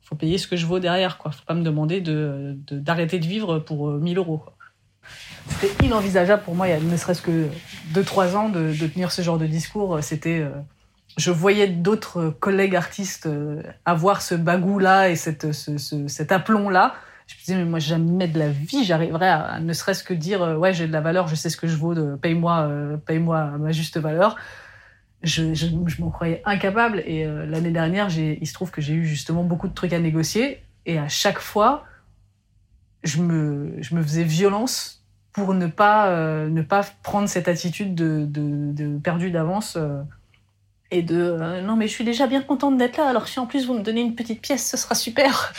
faut 0.00 0.16
payer 0.16 0.38
ce 0.38 0.46
que 0.46 0.56
je 0.56 0.66
vaux 0.66 0.78
derrière 0.78 1.18
quoi. 1.18 1.30
Faut 1.30 1.44
pas 1.44 1.54
me 1.54 1.62
demander 1.62 2.00
de 2.00 2.56
d'arrêter 2.70 3.18
de, 3.18 3.24
de, 3.24 3.28
vivre 3.28 3.58
pour 3.58 3.92
1000 3.92 4.18
euros. 4.18 4.38
Quoi. 4.38 4.56
C'était 5.48 5.86
inenvisageable 5.86 6.42
pour 6.42 6.54
moi 6.54 6.68
il 6.68 6.70
y 6.70 6.74
a 6.74 6.80
ne 6.80 6.96
serait-ce 6.96 7.22
que 7.22 7.48
2-3 7.94 8.36
ans 8.36 8.48
de, 8.48 8.72
tenir 8.86 9.12
ce 9.12 9.22
genre 9.22 9.38
de 9.38 9.46
discours. 9.46 9.98
C'était 10.02 10.40
euh, 10.40 10.50
je 11.16 11.30
voyais 11.30 11.68
d'autres 11.68 12.30
collègues 12.40 12.76
artistes 12.76 13.26
euh, 13.26 13.62
avoir 13.84 14.22
ce 14.22 14.34
bagou-là 14.34 15.10
et 15.10 15.16
cette, 15.16 15.52
ce, 15.52 15.78
ce, 15.78 16.08
cet 16.08 16.32
aplomb-là. 16.32 16.94
Je 17.26 17.34
me 17.34 17.38
disais, 17.40 17.56
mais 17.56 17.64
moi, 17.64 17.78
jamais 17.78 18.28
de 18.28 18.38
la 18.38 18.48
vie, 18.48 18.84
j'arriverais 18.84 19.28
à, 19.28 19.60
ne 19.60 19.72
serait-ce 19.72 20.04
que 20.04 20.14
dire, 20.14 20.42
euh, 20.42 20.56
ouais, 20.56 20.72
j'ai 20.72 20.86
de 20.86 20.92
la 20.92 21.00
valeur, 21.00 21.28
je 21.28 21.34
sais 21.34 21.50
ce 21.50 21.56
que 21.56 21.68
je 21.68 21.76
vaux, 21.76 21.94
paye-moi, 22.16 22.68
paye-moi 23.06 23.44
ma 23.58 23.72
juste 23.72 23.98
valeur. 23.98 24.36
Je, 25.22 25.54
je, 25.54 25.68
m'en 26.00 26.10
croyais 26.10 26.42
incapable. 26.44 27.00
Et 27.06 27.24
l'année 27.24 27.70
dernière, 27.70 28.08
il 28.18 28.44
se 28.44 28.52
trouve 28.52 28.72
que 28.72 28.80
j'ai 28.80 28.94
eu 28.94 29.06
justement 29.06 29.44
beaucoup 29.44 29.68
de 29.68 29.74
trucs 29.74 29.92
à 29.92 30.00
négocier. 30.00 30.62
Et 30.84 30.98
à 30.98 31.08
chaque 31.08 31.38
fois, 31.38 31.84
je 33.04 33.22
me, 33.22 33.76
je 33.80 33.94
me 33.94 34.02
faisais 34.02 34.24
violence 34.24 35.01
pour 35.32 35.54
ne 35.54 35.66
pas, 35.66 36.08
euh, 36.08 36.48
ne 36.48 36.62
pas 36.62 36.84
prendre 37.02 37.28
cette 37.28 37.48
attitude 37.48 37.94
de, 37.94 38.26
de, 38.26 38.98
perdu 38.98 39.30
d'avance 39.30 39.76
euh, 39.76 40.02
et 40.90 41.02
de 41.02 41.16
euh, 41.16 41.62
non 41.62 41.74
mais 41.74 41.88
je 41.88 41.92
suis 41.92 42.04
déjà 42.04 42.26
bien 42.26 42.42
contente 42.42 42.76
d'être 42.76 42.98
là 42.98 43.08
alors 43.08 43.26
si 43.26 43.38
en 43.38 43.46
plus 43.46 43.66
vous 43.66 43.74
me 43.74 43.82
donnez 43.82 44.02
une 44.02 44.14
petite 44.14 44.42
pièce 44.42 44.68
ce 44.68 44.76
sera 44.76 44.94
super. 44.94 45.52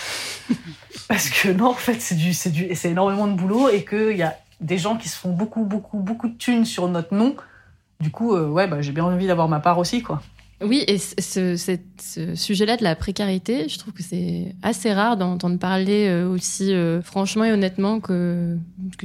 Parce 1.07 1.30
que 1.30 1.49
non 1.49 1.69
en 1.69 1.74
fait 1.74 1.99
c'est 1.99 2.15
du 2.15 2.34
c'est 2.34 2.51
du 2.51 2.74
c'est 2.76 2.91
énormément 2.91 3.28
de 3.28 3.34
boulot 3.34 3.69
et 3.69 3.84
que 3.84 4.11
il 4.11 4.17
y 4.17 4.24
a 4.24 4.38
des 4.61 4.78
gens 4.78 4.95
qui 4.95 5.09
se 5.09 5.17
font 5.17 5.32
beaucoup 5.32 5.63
beaucoup 5.63 5.97
beaucoup 5.97 6.28
de 6.28 6.38
thunes 6.38 6.65
sur 6.65 6.88
notre 6.88 7.13
nom. 7.15 7.36
Du 7.99 8.11
coup 8.11 8.36
ouais 8.36 8.67
bah 8.67 8.82
j'ai 8.82 8.91
bien 8.91 9.05
envie 9.05 9.28
d'avoir 9.28 9.47
ma 9.47 9.59
part 9.59 9.80
aussi 9.80 10.01
quoi 10.01 10.21
oui, 10.66 10.84
et 10.88 10.97
ce, 10.97 11.80
sujet-là 12.36 12.78
de 12.78 12.84
la 12.84 12.95
précarité, 12.95 13.68
je 13.70 13.78
trouve 13.78 13.93
que 13.93 14.03
c'est 14.03 14.55
assez 14.61 14.91
rare 14.93 15.18
d'entendre 15.18 15.57
parler 15.59 16.07
euh, 16.07 16.30
aussi 16.30 16.74
euh, 16.74 17.01
franchement 17.01 17.45
et 17.45 17.51
honnêtement 17.51 17.99
que, 17.99 18.57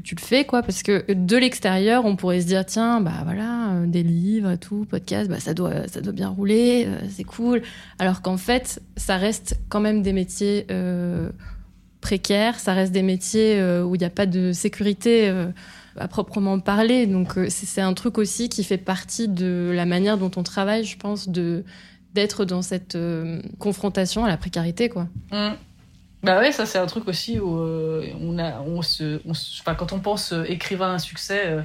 tu 0.03 0.15
le 0.15 0.21
fais, 0.21 0.45
quoi. 0.45 0.63
Parce 0.63 0.83
que 0.83 1.13
de 1.13 1.37
l'extérieur, 1.37 2.05
on 2.05 2.17
pourrait 2.17 2.41
se 2.41 2.47
dire, 2.47 2.65
tiens, 2.65 3.01
bah 3.01 3.21
voilà, 3.25 3.71
euh, 3.71 3.87
des 3.87 4.03
livres, 4.03 4.57
tout, 4.57 4.87
podcast, 4.89 5.29
bah 5.29 5.41
ça 5.41 5.55
doit, 5.55 5.87
ça 5.89 6.01
doit 6.01 6.13
bien 6.13 6.29
rouler, 6.29 6.87
euh, 6.87 6.99
c'est 7.09 7.25
cool. 7.25 7.63
Alors 7.99 8.23
qu'en 8.23 8.37
fait, 8.37 8.81
ça 8.97 9.17
reste 9.17 9.61
quand 9.69 9.81
même 9.81 10.03
des 10.03 10.13
métiers 10.13 10.67
euh, 10.71 11.31
précaires, 12.01 12.59
ça 12.59 12.75
reste 12.75 12.93
des 12.93 13.03
métiers 13.03 13.61
où 13.83 13.95
il 13.95 13.99
n'y 13.99 14.05
a 14.05 14.11
pas 14.11 14.27
de 14.27 14.53
sécurité 14.53 15.33
à 15.99 16.09
proprement 16.09 16.59
parler. 16.61 17.07
Donc 17.07 17.39
c'est 17.49 17.81
un 17.81 17.95
truc 17.95 18.19
aussi 18.19 18.49
qui 18.49 18.65
fait 18.65 18.79
partie 18.79 19.29
de 19.29 19.71
la 19.75 19.87
manière 19.87 20.19
dont 20.19 20.31
on 20.37 20.43
travaille, 20.43 20.85
je 20.85 20.97
pense, 20.97 21.29
de 21.29 21.65
d'être 22.15 22.45
dans 22.45 22.63
cette 22.63 22.95
euh, 22.95 23.43
confrontation 23.59 24.25
à 24.25 24.29
la 24.29 24.37
précarité, 24.37 24.89
quoi. 24.89 25.09
Mmh. 25.31 25.51
Bah 26.23 26.41
ouais, 26.41 26.51
ça 26.53 26.67
c'est 26.67 26.79
un 26.79 26.87
truc 26.87 27.07
aussi 27.07 27.39
où 27.39 27.59
euh, 27.59 28.07
on 28.21 28.39
a, 28.39 28.61
on 28.61 28.83
se, 28.83 29.21
on 29.25 29.35
se, 29.35 29.61
enfin, 29.61 29.75
quand 29.75 29.93
on 29.93 30.01
pense 30.01 30.33
euh, 30.33 30.43
écrivain 30.49 30.95
à 30.95 30.99
succès, 30.99 31.59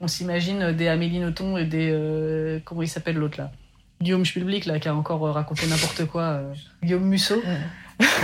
on 0.00 0.08
s'imagine 0.08 0.72
des 0.72 0.88
Amélie 0.88 1.20
Nothomb 1.20 1.56
et 1.56 1.64
des. 1.66 1.90
euh, 1.92 2.58
comment 2.64 2.82
il 2.82 2.88
s'appelle 2.88 3.16
l'autre 3.16 3.38
là? 3.38 3.52
Guillaume 4.00 4.24
Schulblick, 4.24 4.66
là, 4.66 4.80
qui 4.80 4.88
a 4.88 4.94
encore 4.96 5.24
euh, 5.24 5.30
raconté 5.30 5.68
n'importe 5.68 6.06
quoi. 6.06 6.22
euh, 6.22 6.52
Guillaume 6.82 7.04
Musso. 7.04 7.40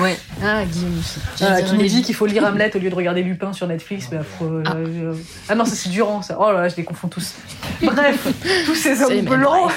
Ouais. 0.01 0.17
Ah, 0.43 0.65
Guillaume. 0.65 1.01
Voilà, 1.39 1.63
qui 1.63 1.75
nous 1.75 1.83
dit 1.87 2.03
qu'il 2.03 2.15
faut 2.15 2.27
lire 2.27 2.45
Hamlet 2.45 2.75
au 2.75 2.79
lieu 2.79 2.91
de 2.91 2.95
regarder 2.95 3.23
Lupin 3.23 3.53
sur 3.53 3.67
Netflix. 3.67 4.09
Mais 4.11 4.19
affreux, 4.19 4.63
Ah. 4.67 4.75
euh, 4.77 5.13
euh, 5.13 5.15
ah 5.49 5.55
non, 5.55 5.65
ça 5.65 5.75
c'est 5.75 5.89
Durand, 5.91 6.23
ça. 6.23 6.37
Oh 6.41 6.51
là 6.53 6.63
là, 6.63 6.69
je 6.69 6.77
les 6.77 6.85
confonds 6.85 7.09
tous. 7.09 7.35
Bref, 7.83 8.27
tous 8.67 8.75
ces 8.75 9.03
hommes 9.03 9.23
blancs. 9.25 9.71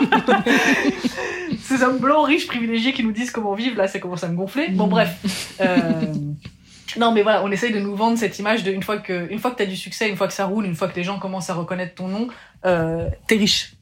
ces 1.62 1.82
hommes 1.82 1.98
blancs 1.98 2.26
riches, 2.26 2.46
privilégiés 2.46 2.92
qui 2.92 3.02
nous 3.04 3.12
disent 3.12 3.30
comment 3.30 3.54
vivre, 3.54 3.76
là, 3.76 3.88
ça 3.88 3.98
commence 3.98 4.24
à 4.24 4.28
me 4.28 4.36
gonfler. 4.36 4.68
Bon, 4.68 4.86
Mm. 4.86 4.90
bref. 4.90 5.54
Euh, 5.60 5.76
Non, 6.98 7.12
mais 7.12 7.20
voilà, 7.22 7.44
on 7.44 7.50
essaye 7.50 7.72
de 7.72 7.78
nous 7.80 7.94
vendre 7.94 8.16
cette 8.16 8.38
image 8.38 8.64
de 8.64 8.72
une 8.72 8.82
fois 8.82 8.96
que, 8.96 9.30
une 9.30 9.38
fois 9.38 9.50
que 9.50 9.56
t'as 9.56 9.66
du 9.66 9.76
succès, 9.76 10.08
une 10.08 10.16
fois 10.16 10.28
que 10.28 10.32
ça 10.32 10.46
roule, 10.46 10.64
une 10.64 10.74
fois 10.76 10.88
que 10.88 10.96
les 10.96 11.04
gens 11.04 11.18
commencent 11.18 11.50
à 11.50 11.54
reconnaître 11.54 11.94
ton 11.94 12.08
nom, 12.08 12.28
euh, 12.64 13.06
t'es 13.26 13.36
riche. 13.36 13.72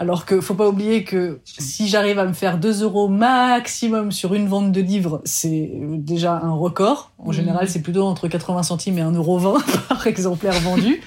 Alors 0.00 0.24
que 0.24 0.40
faut 0.40 0.54
pas 0.54 0.66
oublier 0.66 1.04
que 1.04 1.40
si 1.44 1.86
j'arrive 1.86 2.18
à 2.18 2.24
me 2.24 2.32
faire 2.32 2.56
2 2.56 2.82
euros 2.84 3.08
maximum 3.08 4.12
sur 4.12 4.32
une 4.32 4.48
vente 4.48 4.72
de 4.72 4.80
livres, 4.80 5.20
c'est 5.26 5.72
euh, 5.74 5.96
déjà 5.98 6.40
un 6.42 6.52
record. 6.52 7.10
En 7.18 7.26
Mhm. 7.28 7.32
général, 7.34 7.68
c'est 7.68 7.82
plutôt 7.82 8.04
entre 8.06 8.26
80 8.26 8.62
centimes 8.62 8.96
et 8.96 9.02
1,20 9.02 9.14
euro 9.16 9.58
par 9.90 10.06
exemplaire 10.06 10.58
vendu. 10.60 11.02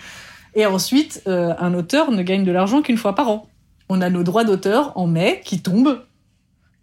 Et 0.53 0.67
ensuite, 0.67 1.23
euh, 1.27 1.55
un 1.59 1.73
auteur 1.73 2.11
ne 2.11 2.21
gagne 2.21 2.43
de 2.43 2.51
l'argent 2.51 2.83
qu'une 2.83 2.97
fois 2.97 3.15
par 3.15 3.29
an. 3.29 3.47
On 3.89 3.99
a 3.99 4.11
nos 4.11 4.21
droits 4.21 4.43
d'auteur 4.43 4.91
en 4.95 5.07
mai 5.07 5.41
qui 5.43 5.59
tombent 5.59 6.03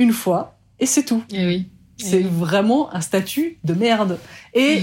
une 0.00 0.12
fois 0.12 0.56
et 0.80 0.86
c'est 0.86 1.04
tout. 1.04 1.22
Eh 1.32 1.46
oui. 1.46 1.68
C'est 1.96 2.22
Eh 2.22 2.24
oui. 2.24 2.30
vraiment 2.32 2.92
un 2.92 3.02
statut 3.02 3.58
de 3.62 3.74
merde. 3.74 4.18
Et 4.54 4.82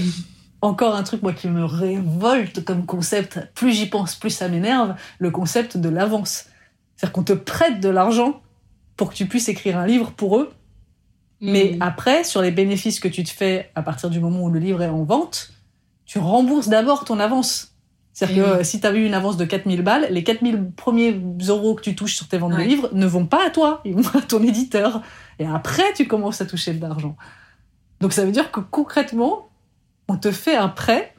encore 0.62 0.94
un 0.96 1.02
truc, 1.02 1.22
moi, 1.22 1.34
qui 1.34 1.48
me 1.48 1.64
révolte 1.66 2.64
comme 2.64 2.86
concept, 2.86 3.38
plus 3.54 3.72
j'y 3.74 3.86
pense, 3.86 4.14
plus 4.14 4.30
ça 4.30 4.48
m'énerve, 4.48 4.94
le 5.18 5.30
concept 5.30 5.76
de 5.76 5.90
l'avance. 5.90 6.46
C'est-à-dire 6.98 7.12
qu'on 7.14 7.22
te 7.22 7.32
prête 7.32 7.80
de 7.80 7.88
l'argent 7.88 8.42
pour 8.96 9.08
que 9.10 9.14
tu 9.14 9.26
puisses 9.26 9.48
écrire 9.48 9.78
un 9.78 9.86
livre 9.86 10.10
pour 10.10 10.36
eux, 10.38 10.50
mais 11.40 11.76
Mm. 11.76 11.82
après, 11.82 12.24
sur 12.24 12.42
les 12.42 12.50
bénéfices 12.50 12.98
que 13.00 13.08
tu 13.08 13.22
te 13.22 13.30
fais 13.30 13.70
à 13.76 13.82
partir 13.82 14.10
du 14.10 14.18
moment 14.20 14.42
où 14.42 14.50
le 14.50 14.58
livre 14.58 14.82
est 14.82 14.88
en 14.88 15.04
vente, 15.04 15.52
tu 16.04 16.18
rembourses 16.18 16.68
d'abord 16.68 17.04
ton 17.04 17.20
avance. 17.20 17.72
C'est-à-dire 18.12 18.44
que 18.44 18.50
euh, 18.50 18.64
si 18.64 18.80
tu 18.80 18.86
as 18.88 18.92
eu 18.92 19.04
une 19.06 19.14
avance 19.14 19.36
de 19.36 19.44
4000 19.44 19.82
balles, 19.82 20.08
les 20.10 20.24
4000 20.24 20.72
premiers 20.74 21.16
euros 21.46 21.76
que 21.76 21.82
tu 21.82 21.94
touches 21.94 22.16
sur 22.16 22.26
tes 22.26 22.38
ventes 22.38 22.54
Ouais. 22.54 22.64
de 22.64 22.68
livres 22.68 22.88
ne 22.92 23.06
vont 23.06 23.26
pas 23.26 23.46
à 23.46 23.50
toi, 23.50 23.80
ils 23.84 23.94
vont 23.94 24.18
à 24.18 24.22
ton 24.22 24.42
éditeur. 24.42 25.02
Et 25.38 25.46
après, 25.46 25.92
tu 25.94 26.08
commences 26.08 26.40
à 26.40 26.46
toucher 26.46 26.74
de 26.74 26.80
l'argent. 26.82 27.16
Donc 28.00 28.12
ça 28.12 28.24
veut 28.24 28.32
dire 28.32 28.50
que 28.50 28.58
concrètement, 28.58 29.48
on 30.08 30.16
te 30.16 30.32
fait 30.32 30.56
un 30.56 30.68
prêt 30.68 31.14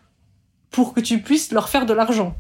pour 0.72 0.94
que 0.94 1.00
tu 1.00 1.22
puisses 1.22 1.52
leur 1.54 1.70
faire 1.70 1.86
de 1.86 1.94
l'argent. 1.94 2.36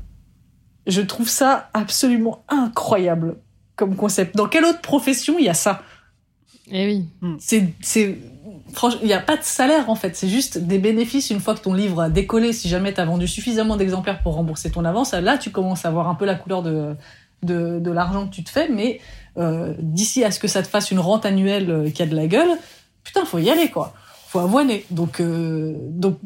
Je 0.89 1.01
trouve 1.01 1.29
ça 1.29 1.69
absolument 1.73 2.43
incroyable 2.49 3.37
comme 3.75 3.95
concept. 3.95 4.35
Dans 4.35 4.47
quelle 4.47 4.65
autre 4.65 4.81
profession 4.81 5.37
il 5.39 5.45
y 5.45 5.49
a 5.49 5.53
ça? 5.53 5.83
Eh 6.71 6.85
oui. 6.85 7.05
c'est 7.39 7.73
c'est 7.81 8.17
franchement 8.73 8.99
il 9.01 9.07
n'y 9.07 9.13
a 9.13 9.19
pas 9.19 9.37
de 9.37 9.43
salaire 9.43 9.89
en 9.89 9.95
fait. 9.95 10.15
C'est 10.15 10.27
juste 10.27 10.57
des 10.57 10.77
bénéfices 10.77 11.29
une 11.29 11.39
fois 11.39 11.55
que 11.55 11.61
ton 11.61 11.73
livre 11.73 12.01
a 12.01 12.09
décollé. 12.09 12.53
Si 12.53 12.69
jamais 12.69 12.93
tu 12.93 12.99
as 13.01 13.05
vendu 13.05 13.27
suffisamment 13.27 13.77
d'exemplaires 13.77 14.21
pour 14.21 14.35
rembourser 14.35 14.69
ton 14.69 14.85
avance 14.85 15.13
là 15.13 15.37
tu 15.37 15.49
commences 15.49 15.85
à 15.85 15.91
voir 15.91 16.07
un 16.09 16.15
peu 16.15 16.25
la 16.25 16.35
couleur 16.35 16.61
de 16.61 16.95
de, 17.41 17.79
de 17.79 17.91
l'argent 17.91 18.27
que 18.27 18.35
tu 18.35 18.43
te 18.43 18.49
fais. 18.49 18.69
Mais 18.69 18.99
euh, 19.37 19.73
d'ici 19.79 20.23
à 20.23 20.31
ce 20.31 20.39
que 20.39 20.47
ça 20.47 20.61
te 20.61 20.67
fasse 20.67 20.91
une 20.91 20.99
rente 20.99 21.25
annuelle 21.25 21.71
euh, 21.71 21.89
qui 21.89 22.03
a 22.03 22.05
de 22.05 22.15
la 22.15 22.27
gueule 22.27 22.57
putain 23.03 23.25
faut 23.25 23.39
y 23.39 23.49
aller 23.49 23.69
quoi. 23.69 23.93
Faut 24.27 24.39
avoiner. 24.39 24.85
Donc 24.91 25.21
euh, 25.21 25.75
donc 25.89 26.19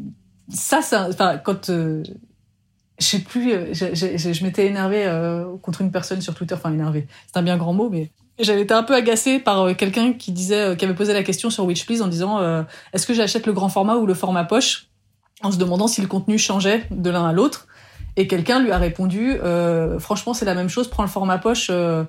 ça 0.49 0.81
ça 0.81 1.07
enfin 1.09 1.37
quand 1.37 1.69
euh, 1.69 2.03
je 2.99 3.05
sais 3.05 3.19
plus 3.19 3.51
euh, 3.53 3.73
je, 3.73 4.43
m'étais 4.43 4.67
énervé 4.67 5.05
contre 5.61 5.81
une 5.81 5.91
personne 5.91 6.21
sur 6.21 6.35
Twitter 6.35 6.55
enfin 6.55 6.71
énervé 6.71 7.07
c'est 7.27 7.37
un 7.39 7.43
bien 7.43 7.57
grand 7.57 7.73
mot 7.73 7.89
mais 7.89 8.11
j'avais 8.39 8.61
été 8.61 8.73
un 8.73 8.83
peu 8.83 8.95
agacée 8.95 9.39
par 9.39 9.61
euh, 9.61 9.73
quelqu'un 9.73 10.13
qui 10.13 10.31
disait, 10.31 10.59
euh, 10.59 10.75
avait 10.81 10.95
posé 10.95 11.13
la 11.13 11.23
question 11.23 11.49
sur 11.49 11.65
Which 11.65 11.85
Please 11.85 12.01
en 12.01 12.07
disant 12.07 12.39
euh, 12.39 12.63
est-ce 12.91 13.05
que 13.05 13.13
j'achète 13.13 13.45
le 13.45 13.53
grand 13.53 13.69
format 13.69 13.95
ou 13.97 14.05
le 14.05 14.13
format 14.13 14.43
poche? 14.43 14.87
En 15.41 15.51
se 15.51 15.57
demandant 15.57 15.87
si 15.87 16.01
le 16.01 16.07
contenu 16.07 16.37
changeait 16.37 16.85
de 16.89 17.09
l'un 17.09 17.27
à 17.27 17.33
l'autre. 17.33 17.67
Et 18.15 18.27
quelqu'un 18.27 18.59
lui 18.61 18.71
a 18.71 18.77
répondu 18.77 19.33
euh, 19.43 19.99
franchement 19.99 20.33
c'est 20.33 20.45
la 20.45 20.55
même 20.55 20.69
chose, 20.69 20.87
prends 20.87 21.03
le 21.03 21.09
format 21.09 21.37
poche, 21.37 21.67
euh, 21.69 22.03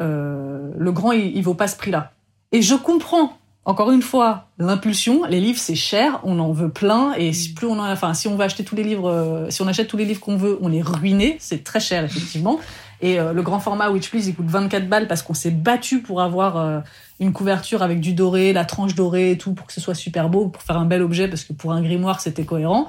euh, 0.00 0.70
le 0.76 0.92
grand 0.92 1.12
il, 1.12 1.36
il 1.36 1.42
vaut 1.42 1.54
pas 1.54 1.68
ce 1.68 1.76
prix-là. 1.76 2.12
Et 2.52 2.62
je 2.62 2.74
comprends. 2.74 3.36
Encore 3.64 3.90
une 3.90 4.00
fois, 4.00 4.48
l'impulsion, 4.58 5.24
les 5.24 5.40
livres 5.40 5.58
c'est 5.58 5.74
cher, 5.74 6.20
on 6.24 6.38
en 6.38 6.52
veut 6.52 6.70
plein 6.70 7.12
et 7.18 7.34
si 7.34 7.52
plus 7.52 7.66
on 7.66 7.78
en 7.78 7.84
a, 7.84 7.92
enfin 7.92 8.14
si 8.14 8.26
on 8.26 8.34
va 8.34 8.44
acheter 8.44 8.64
tous 8.64 8.74
les 8.76 8.82
livres, 8.82 9.10
euh, 9.10 9.50
si 9.50 9.60
on 9.60 9.66
achète 9.66 9.88
tous 9.88 9.98
les 9.98 10.06
livres 10.06 10.20
qu'on 10.20 10.38
veut, 10.38 10.58
on 10.62 10.72
est 10.72 10.80
ruiné, 10.80 11.36
c'est 11.38 11.64
très 11.64 11.80
cher 11.80 12.02
effectivement. 12.04 12.58
Et 13.00 13.20
euh, 13.20 13.32
le 13.32 13.42
grand 13.42 13.60
format 13.60 13.90
Which 13.90 14.10
Please, 14.10 14.26
il 14.26 14.34
coûte 14.34 14.48
24 14.48 14.88
balles 14.88 15.06
parce 15.06 15.22
qu'on 15.22 15.34
s'est 15.34 15.50
battu 15.50 16.00
pour 16.00 16.22
avoir 16.22 16.56
euh, 16.56 16.80
une 17.20 17.32
couverture 17.32 17.82
avec 17.82 18.00
du 18.00 18.12
doré, 18.14 18.52
la 18.52 18.64
tranche 18.64 18.94
dorée 18.94 19.32
et 19.32 19.38
tout, 19.38 19.52
pour 19.52 19.66
que 19.66 19.72
ce 19.72 19.80
soit 19.80 19.94
super 19.94 20.28
beau, 20.30 20.48
pour 20.48 20.62
faire 20.62 20.78
un 20.78 20.86
bel 20.86 21.02
objet, 21.02 21.28
parce 21.28 21.44
que 21.44 21.52
pour 21.52 21.72
un 21.72 21.82
grimoire, 21.82 22.20
c'était 22.20 22.44
cohérent. 22.44 22.88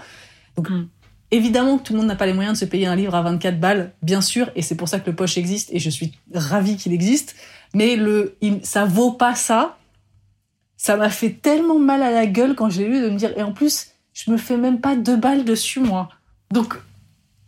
Donc, 0.55 0.69
Mm. 0.69 0.87
évidemment 1.31 1.77
que 1.77 1.83
tout 1.83 1.93
le 1.93 1.99
monde 1.99 2.07
n'a 2.07 2.15
pas 2.15 2.25
les 2.25 2.33
moyens 2.33 2.57
de 2.57 2.65
se 2.65 2.69
payer 2.69 2.87
un 2.87 2.95
livre 2.95 3.13
à 3.13 3.21
24 3.21 3.59
balles, 3.59 3.93
bien 4.01 4.21
sûr, 4.21 4.49
et 4.55 4.61
c'est 4.63 4.75
pour 4.75 4.87
ça 4.87 4.99
que 4.99 5.09
le 5.09 5.15
poche 5.15 5.37
existe, 5.37 5.69
et 5.73 5.79
je 5.79 5.89
suis 5.91 6.13
ravie 6.33 6.75
qu'il 6.77 6.93
existe. 6.93 7.35
Mais 7.75 7.95
le, 7.95 8.35
ça 8.63 8.85
vaut 8.85 9.11
pas 9.11 9.35
ça. 9.35 9.77
Ça 10.81 10.95
m'a 10.95 11.09
fait 11.09 11.31
tellement 11.31 11.77
mal 11.77 12.01
à 12.01 12.09
la 12.09 12.25
gueule 12.25 12.55
quand 12.55 12.69
j'ai 12.69 12.87
lu 12.87 13.01
de 13.01 13.09
me 13.09 13.17
dire, 13.17 13.37
et 13.37 13.43
en 13.43 13.51
plus, 13.51 13.87
je 14.13 14.31
me 14.31 14.37
fais 14.37 14.55
même 14.55 14.79
pas 14.79 14.95
deux 14.95 15.17
balles 15.17 15.43
dessus, 15.43 15.81
moi. 15.81 16.07
Donc, 16.51 16.75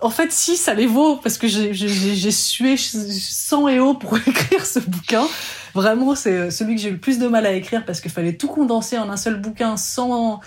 en 0.02 0.10
fait, 0.10 0.34
si, 0.34 0.58
ça 0.58 0.74
les 0.74 0.86
vaut, 0.86 1.16
parce 1.16 1.38
que 1.38 1.48
j'ai 1.48 2.32
sué 2.32 2.76
sang 2.76 3.70
et 3.70 3.80
eau 3.80 3.94
pour 3.94 4.18
écrire 4.28 4.66
ce 4.66 4.80
bouquin. 4.80 5.26
Vraiment, 5.74 6.14
c'est 6.14 6.34
euh, 6.34 6.50
celui 6.50 6.76
que 6.76 6.82
j'ai 6.82 6.90
eu 6.90 6.94
le 6.94 6.98
plus 6.98 7.20
de 7.20 7.28
mal 7.28 7.46
à 7.46 7.54
écrire 7.54 7.86
parce 7.86 8.02
qu'il 8.02 8.12
fallait 8.12 8.36
tout 8.36 8.50
condenser 8.50 8.98
en 8.98 9.10
un 9.10 9.16
seul 9.16 9.40
bouquin 9.40 9.78
sans 9.78 10.42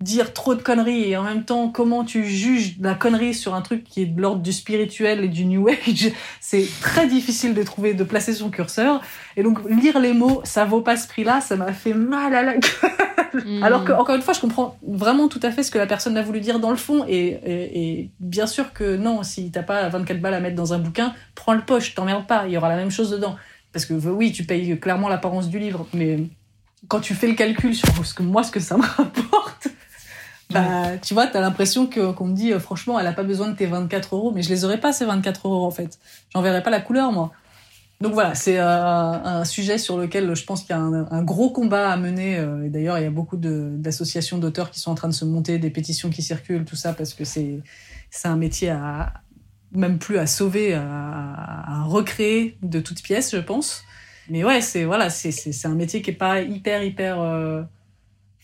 dire 0.00 0.32
trop 0.32 0.54
de 0.54 0.62
conneries 0.62 1.10
et 1.10 1.16
en 1.16 1.22
même 1.22 1.44
temps, 1.44 1.68
comment 1.68 2.04
tu 2.04 2.24
juges 2.24 2.76
la 2.80 2.94
connerie 2.94 3.34
sur 3.34 3.54
un 3.54 3.60
truc 3.60 3.84
qui 3.84 4.02
est 4.02 4.06
de 4.06 4.20
l'ordre 4.20 4.40
du 4.40 4.52
spirituel 4.52 5.22
et 5.24 5.28
du 5.28 5.44
new 5.44 5.68
age. 5.68 6.10
C'est 6.40 6.66
très 6.80 7.06
difficile 7.06 7.54
de 7.54 7.62
trouver, 7.62 7.92
de 7.92 8.04
placer 8.04 8.32
son 8.32 8.50
curseur. 8.50 9.02
Et 9.36 9.42
donc, 9.42 9.58
lire 9.68 10.00
les 10.00 10.14
mots, 10.14 10.40
ça 10.44 10.64
vaut 10.64 10.80
pas 10.80 10.96
ce 10.96 11.06
prix-là, 11.06 11.40
ça 11.40 11.56
m'a 11.56 11.72
fait 11.72 11.92
mal 11.92 12.34
à 12.34 12.42
la 12.42 12.52
gueule. 12.58 13.44
Mm. 13.44 13.62
Alors 13.62 13.84
que, 13.84 13.92
encore 13.92 14.16
une 14.16 14.22
fois, 14.22 14.32
je 14.32 14.40
comprends 14.40 14.78
vraiment 14.86 15.28
tout 15.28 15.40
à 15.42 15.50
fait 15.50 15.62
ce 15.62 15.70
que 15.70 15.78
la 15.78 15.86
personne 15.86 16.16
a 16.16 16.22
voulu 16.22 16.40
dire 16.40 16.60
dans 16.60 16.70
le 16.70 16.76
fond. 16.76 17.04
Et, 17.06 17.18
et, 17.18 18.00
et 18.00 18.10
bien 18.20 18.46
sûr 18.46 18.72
que 18.72 18.96
non, 18.96 19.22
si 19.22 19.50
t'as 19.50 19.62
pas 19.62 19.88
24 19.88 20.20
balles 20.20 20.34
à 20.34 20.40
mettre 20.40 20.56
dans 20.56 20.72
un 20.72 20.78
bouquin, 20.78 21.14
prends 21.34 21.52
le 21.52 21.62
poche, 21.62 21.94
t'emmerdes 21.94 22.26
pas, 22.26 22.44
il 22.46 22.52
y 22.52 22.56
aura 22.56 22.70
la 22.70 22.76
même 22.76 22.90
chose 22.90 23.10
dedans. 23.10 23.36
Parce 23.72 23.84
que 23.84 23.94
oui, 23.94 24.32
tu 24.32 24.44
payes 24.44 24.78
clairement 24.80 25.08
l'apparence 25.08 25.48
du 25.48 25.58
livre, 25.58 25.86
mais 25.92 26.20
quand 26.88 27.00
tu 27.00 27.14
fais 27.14 27.28
le 27.28 27.34
calcul 27.34 27.74
sur 27.74 28.04
ce 28.04 28.14
que 28.14 28.22
moi, 28.22 28.42
ce 28.42 28.50
que 28.50 28.60
ça 28.60 28.76
me 28.76 28.82
rapporte, 28.96 29.68
bah, 30.50 30.98
tu 30.98 31.14
vois, 31.14 31.26
t'as 31.26 31.40
l'impression 31.40 31.86
que, 31.86 32.12
qu'on 32.12 32.26
me 32.26 32.34
dit, 32.34 32.52
euh, 32.52 32.58
franchement, 32.60 32.98
elle 32.98 33.06
a 33.06 33.12
pas 33.12 33.22
besoin 33.22 33.48
de 33.48 33.56
tes 33.56 33.66
24 33.66 34.14
euros, 34.16 34.32
mais 34.32 34.42
je 34.42 34.48
les 34.48 34.64
aurais 34.64 34.80
pas, 34.80 34.92
ces 34.92 35.04
24 35.04 35.48
euros, 35.48 35.66
en 35.66 35.70
fait. 35.70 35.98
J'en 36.32 36.42
verrais 36.42 36.62
pas 36.62 36.70
la 36.70 36.80
couleur, 36.80 37.12
moi. 37.12 37.32
Donc 38.00 38.14
voilà, 38.14 38.34
c'est 38.34 38.58
euh, 38.58 38.64
un 38.66 39.44
sujet 39.44 39.76
sur 39.76 39.98
lequel 39.98 40.34
je 40.34 40.44
pense 40.44 40.62
qu'il 40.62 40.70
y 40.70 40.78
a 40.78 40.80
un, 40.80 41.22
gros 41.22 41.50
combat 41.50 41.92
à 41.92 41.96
mener. 41.98 42.38
euh, 42.38 42.68
d'ailleurs, 42.70 42.98
il 42.98 43.02
y 43.02 43.06
a 43.06 43.10
beaucoup 43.10 43.36
d'associations 43.36 44.38
d'auteurs 44.38 44.70
qui 44.70 44.80
sont 44.80 44.90
en 44.90 44.94
train 44.94 45.08
de 45.08 45.14
se 45.14 45.26
monter, 45.26 45.58
des 45.58 45.68
pétitions 45.68 46.08
qui 46.08 46.22
circulent, 46.22 46.64
tout 46.64 46.76
ça, 46.76 46.94
parce 46.94 47.12
que 47.12 47.24
c'est 47.24 47.60
c'est 48.10 48.28
un 48.28 48.36
métier 48.36 48.70
à 48.70 49.12
même 49.72 49.98
plus 49.98 50.18
à 50.18 50.26
sauver, 50.26 50.74
à, 50.74 51.84
recréer 51.86 52.56
de 52.62 52.80
toutes 52.80 53.02
pièces, 53.02 53.32
je 53.32 53.40
pense. 53.40 53.84
Mais 54.28 54.44
ouais, 54.44 54.62
c'est 54.62 54.84
voilà, 54.84 55.10
c'est 55.10 55.66
un 55.66 55.74
métier 55.74 56.02
qui 56.02 56.10
est 56.10 56.14
pas 56.14 56.40
hyper 56.40 56.82
hyper 56.82 57.20
euh, 57.20 57.62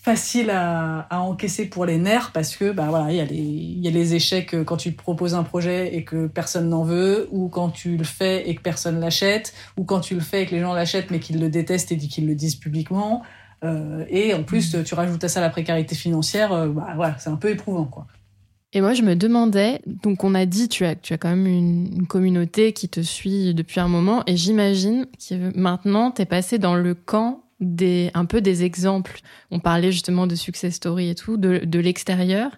facile 0.06 0.50
à, 0.50 1.00
à 1.10 1.18
encaisser 1.18 1.68
pour 1.68 1.84
les 1.84 1.98
nerfs 1.98 2.30
parce 2.32 2.56
que 2.56 2.70
bah 2.70 2.86
voilà 2.90 3.10
il 3.10 3.16
y 3.16 3.20
a 3.20 3.24
les 3.24 3.38
il 3.38 3.80
y 3.80 3.88
a 3.88 3.90
les 3.90 4.14
échecs 4.14 4.54
euh, 4.54 4.62
quand 4.62 4.76
tu 4.76 4.92
proposes 4.92 5.34
un 5.34 5.42
projet 5.42 5.96
et 5.96 6.04
que 6.04 6.28
personne 6.28 6.68
n'en 6.68 6.84
veut 6.84 7.26
ou 7.32 7.48
quand 7.48 7.70
tu 7.70 7.96
le 7.96 8.04
fais 8.04 8.48
et 8.48 8.54
que 8.54 8.62
personne 8.62 9.00
l'achète 9.00 9.52
ou 9.76 9.82
quand 9.82 9.98
tu 9.98 10.14
le 10.14 10.20
fais 10.20 10.42
et 10.42 10.46
que 10.46 10.54
les 10.54 10.60
gens 10.60 10.74
l'achètent 10.74 11.10
mais 11.10 11.18
qu'ils 11.18 11.40
le 11.40 11.48
détestent 11.48 11.90
et 11.90 11.96
qu'ils 11.96 12.28
le 12.28 12.36
disent 12.36 12.54
publiquement. 12.54 13.24
Euh, 13.64 14.04
et 14.08 14.32
en 14.32 14.44
plus 14.44 14.76
tu 14.84 14.94
rajoutes 14.94 15.24
à 15.24 15.28
ça 15.28 15.40
la 15.40 15.50
précarité 15.50 15.96
financière 15.96 16.52
euh, 16.52 16.68
bah 16.68 16.92
voilà 16.94 17.16
c'est 17.18 17.30
un 17.30 17.36
peu 17.36 17.50
éprouvant 17.50 17.86
quoi. 17.86 18.06
Et 18.72 18.80
moi, 18.82 18.92
je 18.92 19.02
me 19.02 19.14
demandais, 19.14 19.80
donc 19.86 20.22
on 20.22 20.34
a 20.34 20.44
dit, 20.44 20.68
tu 20.68 20.84
as, 20.84 20.96
tu 20.96 21.14
as 21.14 21.18
quand 21.18 21.30
même 21.30 21.46
une, 21.46 21.86
une 21.94 22.06
communauté 22.06 22.74
qui 22.74 22.90
te 22.90 23.00
suit 23.00 23.54
depuis 23.54 23.80
un 23.80 23.88
moment, 23.88 24.22
et 24.26 24.36
j'imagine 24.36 25.06
que 25.26 25.56
maintenant, 25.56 26.10
tu 26.10 26.20
es 26.20 26.26
passé 26.26 26.58
dans 26.58 26.74
le 26.74 26.92
camp 26.94 27.45
des, 27.60 28.10
un 28.14 28.24
peu 28.24 28.40
des 28.40 28.64
exemples. 28.64 29.20
On 29.50 29.60
parlait 29.60 29.92
justement 29.92 30.26
de 30.26 30.34
success 30.34 30.74
story 30.74 31.10
et 31.10 31.14
tout, 31.14 31.36
de, 31.36 31.60
de 31.64 31.78
l'extérieur. 31.78 32.50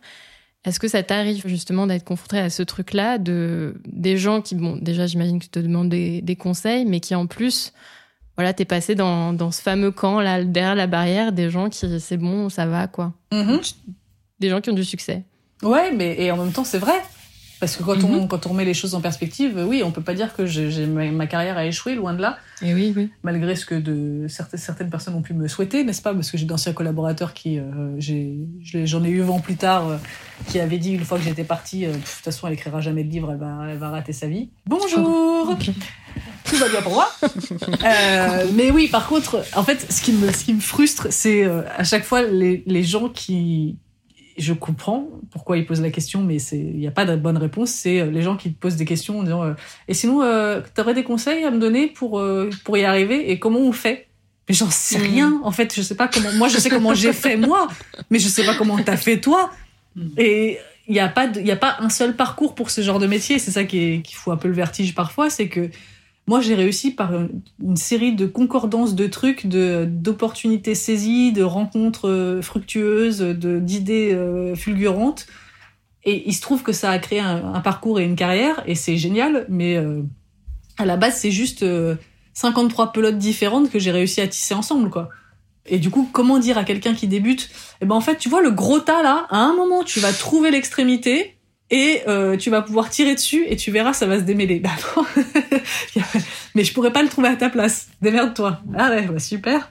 Est-ce 0.64 0.80
que 0.80 0.88
ça 0.88 1.02
t'arrive 1.02 1.46
justement 1.46 1.86
d'être 1.86 2.04
confronté 2.04 2.38
à 2.38 2.50
ce 2.50 2.62
truc-là, 2.62 3.18
de, 3.18 3.80
des 3.86 4.16
gens 4.16 4.42
qui, 4.42 4.54
bon, 4.54 4.76
déjà, 4.76 5.06
j'imagine 5.06 5.38
que 5.38 5.44
tu 5.44 5.50
te 5.50 5.60
demandent 5.60 5.88
des, 5.88 6.20
des 6.20 6.36
conseils, 6.36 6.84
mais 6.84 7.00
qui 7.00 7.14
en 7.14 7.26
plus, 7.26 7.72
voilà, 8.36 8.52
t'es 8.52 8.64
passé 8.64 8.94
dans, 8.94 9.32
dans 9.32 9.50
ce 9.52 9.62
fameux 9.62 9.92
camp, 9.92 10.20
là, 10.20 10.42
derrière 10.42 10.74
la 10.74 10.88
barrière, 10.88 11.32
des 11.32 11.48
gens 11.48 11.68
qui, 11.68 11.86
c'est 12.00 12.16
bon, 12.16 12.48
ça 12.48 12.66
va, 12.66 12.88
quoi. 12.88 13.14
Mhm. 13.32 13.60
Des 14.40 14.50
gens 14.50 14.60
qui 14.60 14.70
ont 14.70 14.74
du 14.74 14.84
succès. 14.84 15.24
Ouais, 15.62 15.92
mais 15.92 16.16
et 16.20 16.30
en 16.32 16.36
même 16.36 16.52
temps, 16.52 16.64
c'est 16.64 16.78
vrai. 16.78 17.00
Parce 17.60 17.76
que 17.76 17.82
quand, 17.82 18.04
on, 18.04 18.22
mhm. 18.22 18.28
quand 18.28 18.46
on 18.46 18.50
remet 18.50 18.64
les 18.64 18.74
choses 18.74 18.94
en 18.94 19.00
perspective, 19.00 19.64
oui, 19.66 19.82
on 19.84 19.90
peut 19.90 20.02
pas 20.02 20.14
dire 20.14 20.34
que 20.34 20.46
j'ai, 20.46 20.86
ma, 20.86 21.26
carrière 21.26 21.58
a 21.58 21.66
échoué, 21.66 21.96
loin 21.96 22.14
de 22.14 22.22
là. 22.22 22.38
Et 22.62 22.72
oui, 22.72 22.92
oui. 22.96 23.10
Malgré 23.24 23.56
ce 23.56 23.66
que 23.66 23.74
de, 23.74 24.28
certaines, 24.28 24.60
certaines 24.60 24.90
personnes 24.90 25.14
ont 25.14 25.22
pu 25.22 25.34
me 25.34 25.48
souhaiter, 25.48 25.82
n'est-ce 25.82 26.02
pas? 26.02 26.14
Parce 26.14 26.30
que 26.30 26.38
j'ai 26.38 26.46
d'anciens 26.46 26.72
collaborateurs 26.72 27.34
qui, 27.34 27.58
euh, 27.58 27.96
j'en 28.62 29.04
ai 29.04 29.08
eu 29.08 29.20
vent 29.22 29.40
plus 29.40 29.56
tard, 29.56 29.88
euh, 29.88 29.96
qui 30.46 30.60
avaient 30.60 30.78
dit 30.78 30.92
une 30.92 31.04
fois 31.04 31.18
que 31.18 31.24
j'étais 31.24 31.44
partie, 31.44 31.84
euh, 31.84 31.92
de 31.92 31.96
toute 31.96 32.04
façon, 32.04 32.46
elle 32.46 32.54
écrira 32.54 32.80
jamais 32.80 33.02
de 33.02 33.10
livre, 33.10 33.32
elle 33.32 33.38
va, 33.38 33.66
elle 33.68 33.78
va 33.78 33.90
rater 33.90 34.12
sa 34.12 34.28
vie. 34.28 34.50
Bonjour 34.66 35.56
Tout 36.44 36.56
va 36.56 36.68
bien 36.68 36.80
pour 36.80 36.92
moi. 36.92 37.10
mais 38.54 38.70
oui, 38.70 38.88
par 38.88 39.08
contre, 39.08 39.44
en 39.56 39.64
fait, 39.64 39.92
ce 39.92 40.00
qui 40.00 40.12
me, 40.12 40.30
ce 40.32 40.44
qui 40.44 40.54
me 40.54 40.60
frustre, 40.60 41.08
c'est 41.10 41.44
à 41.44 41.84
chaque 41.84 42.04
fois 42.04 42.22
les, 42.22 42.62
les 42.66 42.84
gens 42.84 43.08
qui, 43.08 43.76
je 44.38 44.52
comprends 44.52 45.08
pourquoi 45.30 45.58
ils 45.58 45.66
posent 45.66 45.80
la 45.80 45.90
question, 45.90 46.22
mais 46.22 46.36
il 46.52 46.78
n'y 46.78 46.86
a 46.86 46.90
pas 46.90 47.04
de 47.04 47.16
bonne 47.16 47.36
réponse. 47.36 47.70
C'est 47.70 48.00
euh, 48.00 48.10
les 48.10 48.22
gens 48.22 48.36
qui 48.36 48.52
te 48.52 48.58
posent 48.58 48.76
des 48.76 48.84
questions 48.84 49.18
en 49.18 49.22
disant 49.22 49.42
euh, 49.42 49.54
Et 49.88 49.94
sinon, 49.94 50.22
euh, 50.22 50.60
tu 50.74 50.80
aurais 50.80 50.94
des 50.94 51.04
conseils 51.04 51.44
à 51.44 51.50
me 51.50 51.58
donner 51.58 51.88
pour, 51.88 52.22
pour 52.64 52.76
y 52.76 52.84
arriver 52.84 53.30
Et 53.30 53.38
comment 53.38 53.60
on 53.60 53.72
fait? 53.72 54.06
Mais 54.48 54.54
j'en 54.54 54.70
sais 54.70 54.98
mm. 54.98 55.02
rien. 55.02 55.40
En 55.44 55.50
fait, 55.50 55.74
je 55.74 55.82
sais 55.82 55.94
pas 55.94 56.08
comment. 56.08 56.32
Moi, 56.32 56.48
je 56.48 56.58
sais 56.58 56.70
comment 56.70 56.94
j'ai 56.94 57.12
fait 57.12 57.36
moi, 57.36 57.68
mais 58.10 58.18
je 58.18 58.28
sais 58.28 58.44
pas 58.44 58.54
comment 58.54 58.78
t'as 58.78 58.96
fait 58.96 59.20
toi. 59.20 59.50
Mm. 59.96 60.08
Et 60.16 60.58
il 60.86 60.94
n'y 60.94 61.00
a, 61.00 61.08
pas 61.08 61.28
a 61.28 61.56
pas 61.56 61.76
un 61.80 61.90
seul 61.90 62.16
parcours 62.16 62.54
pour 62.54 62.70
ce 62.70 62.80
genre 62.80 62.98
de 62.98 63.06
métier. 63.06 63.38
C'est 63.38 63.50
ça 63.50 63.64
qui, 63.64 64.02
qui 64.02 64.14
fout 64.14 64.32
un 64.32 64.36
peu 64.36 64.48
le 64.48 64.54
vertige 64.54 64.94
parfois. 64.94 65.28
C'est 65.28 65.48
que 65.48 65.68
moi, 66.28 66.42
j'ai 66.42 66.54
réussi 66.54 66.90
par 66.90 67.12
une, 67.14 67.76
série 67.76 68.12
de 68.12 68.26
concordances 68.26 68.94
de 68.94 69.06
trucs, 69.06 69.46
d'opportunités 69.46 70.74
saisies, 70.74 71.32
de 71.32 71.42
rencontres 71.42 72.10
euh, 72.10 72.42
fructueuses, 72.42 73.22
d'idées 73.22 74.12
euh, 74.12 74.54
fulgurantes. 74.54 75.26
Et 76.04 76.28
il 76.28 76.34
se 76.34 76.42
trouve 76.42 76.62
que 76.62 76.72
ça 76.72 76.90
a 76.90 76.98
créé 76.98 77.20
un, 77.20 77.60
parcours 77.60 77.98
et 77.98 78.04
une 78.04 78.14
carrière, 78.14 78.62
et 78.66 78.74
c'est 78.74 78.98
génial. 78.98 79.46
Mais 79.48 79.76
euh, 79.76 80.02
à 80.76 80.84
la 80.84 80.98
base, 80.98 81.16
c'est 81.16 81.30
juste 81.30 81.64
53 82.34 82.92
pelotes 82.92 83.18
différentes 83.18 83.70
que 83.70 83.78
j'ai 83.78 83.90
réussi 83.90 84.20
à 84.20 84.28
tisser 84.28 84.52
ensemble, 84.52 84.90
quoi. 84.90 85.08
Et 85.64 85.78
du 85.78 85.88
coup, 85.88 86.08
comment 86.12 86.38
dire 86.38 86.58
à 86.58 86.64
quelqu'un 86.64 86.94
qui 86.94 87.08
débute? 87.08 87.48
Eh 87.80 87.86
ben, 87.86 87.94
en 87.94 88.02
fait, 88.02 88.16
tu 88.16 88.28
vois 88.28 88.42
le 88.42 88.50
gros 88.50 88.80
tas 88.80 89.02
là. 89.02 89.26
À 89.30 89.38
un 89.38 89.54
moment, 89.54 89.82
tu 89.82 89.98
vas 89.98 90.12
trouver 90.12 90.50
l'extrémité 90.50 91.37
et 91.70 92.02
euh, 92.08 92.36
tu 92.36 92.48
vas 92.50 92.62
pouvoir 92.62 92.88
tirer 92.88 93.14
dessus 93.14 93.44
et 93.46 93.56
tu 93.56 93.70
verras 93.70 93.92
ça 93.92 94.06
va 94.06 94.18
se 94.18 94.24
démêler. 94.24 94.60
Bah 94.60 94.70
mais 96.54 96.64
je 96.64 96.72
pourrais 96.72 96.92
pas 96.92 97.02
le 97.02 97.08
trouver 97.08 97.28
à 97.28 97.36
ta 97.36 97.50
place. 97.50 97.88
Démerde-toi. 98.00 98.62
Ah 98.76 98.90
ouais, 98.90 99.02
bah 99.02 99.18
super. 99.18 99.70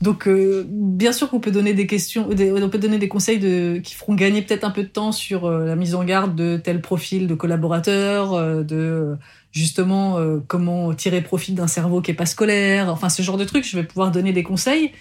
Donc 0.00 0.28
euh, 0.28 0.64
bien 0.68 1.12
sûr 1.12 1.28
qu'on 1.28 1.40
peut 1.40 1.50
donner 1.50 1.74
des 1.74 1.88
questions, 1.88 2.28
on 2.30 2.68
peut 2.68 2.78
donner 2.78 2.98
des 2.98 3.08
conseils 3.08 3.40
de, 3.40 3.80
qui 3.82 3.94
feront 3.94 4.14
gagner 4.14 4.42
peut-être 4.42 4.64
un 4.64 4.70
peu 4.70 4.84
de 4.84 4.88
temps 4.88 5.10
sur 5.10 5.46
euh, 5.46 5.66
la 5.66 5.74
mise 5.74 5.96
en 5.96 6.04
garde 6.04 6.36
de 6.36 6.56
tel 6.56 6.80
profil 6.80 7.26
de 7.26 7.34
collaborateur, 7.34 8.64
de 8.64 9.16
justement 9.50 10.18
comment 10.46 10.94
tirer 10.94 11.22
profit 11.22 11.52
d'un 11.52 11.66
cerveau 11.66 12.00
qui 12.00 12.12
est 12.12 12.14
pas 12.14 12.26
scolaire, 12.26 12.88
enfin 12.88 13.08
ce 13.08 13.22
genre 13.22 13.36
de 13.36 13.44
trucs. 13.44 13.68
Je 13.68 13.76
vais 13.76 13.84
pouvoir 13.84 14.12
donner 14.12 14.32
des 14.32 14.44
conseils. 14.44 14.92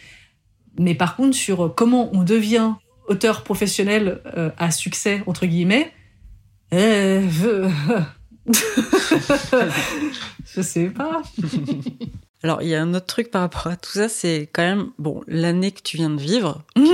Mais 0.80 0.96
par 0.96 1.16
contre 1.16 1.36
sur 1.36 1.74
comment 1.76 2.10
on 2.14 2.24
devient 2.24 2.74
auteur 3.08 3.44
professionnel 3.44 4.22
à 4.58 4.72
succès 4.72 5.22
entre 5.26 5.46
guillemets, 5.46 5.92
eh, 6.72 7.22
je... 7.30 7.69
je 10.55 10.61
sais 10.61 10.89
pas. 10.89 11.22
Alors, 12.43 12.61
il 12.61 12.69
y 12.69 12.76
a 12.76 12.82
un 12.82 12.93
autre 12.93 13.05
truc 13.05 13.30
par 13.30 13.41
rapport 13.41 13.67
à 13.67 13.76
tout 13.76 13.91
ça, 13.91 14.09
c'est 14.09 14.49
quand 14.51 14.63
même, 14.63 14.89
bon, 14.97 15.22
l'année 15.28 15.72
que 15.72 15.82
tu 15.82 15.97
viens 15.97 16.09
de 16.09 16.19
vivre, 16.19 16.63
mmh. 16.76 16.89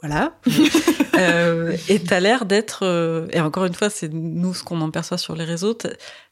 voilà, 0.00 0.38
euh, 1.18 1.76
et 1.88 1.98
t'as 1.98 2.20
l'air 2.20 2.44
d'être, 2.46 2.84
euh, 2.84 3.26
et 3.32 3.40
encore 3.40 3.64
une 3.64 3.74
fois, 3.74 3.90
c'est 3.90 4.12
nous 4.12 4.54
ce 4.54 4.62
qu'on 4.62 4.80
en 4.80 4.90
perçoit 4.90 5.18
sur 5.18 5.34
les 5.34 5.44
réseaux, 5.44 5.76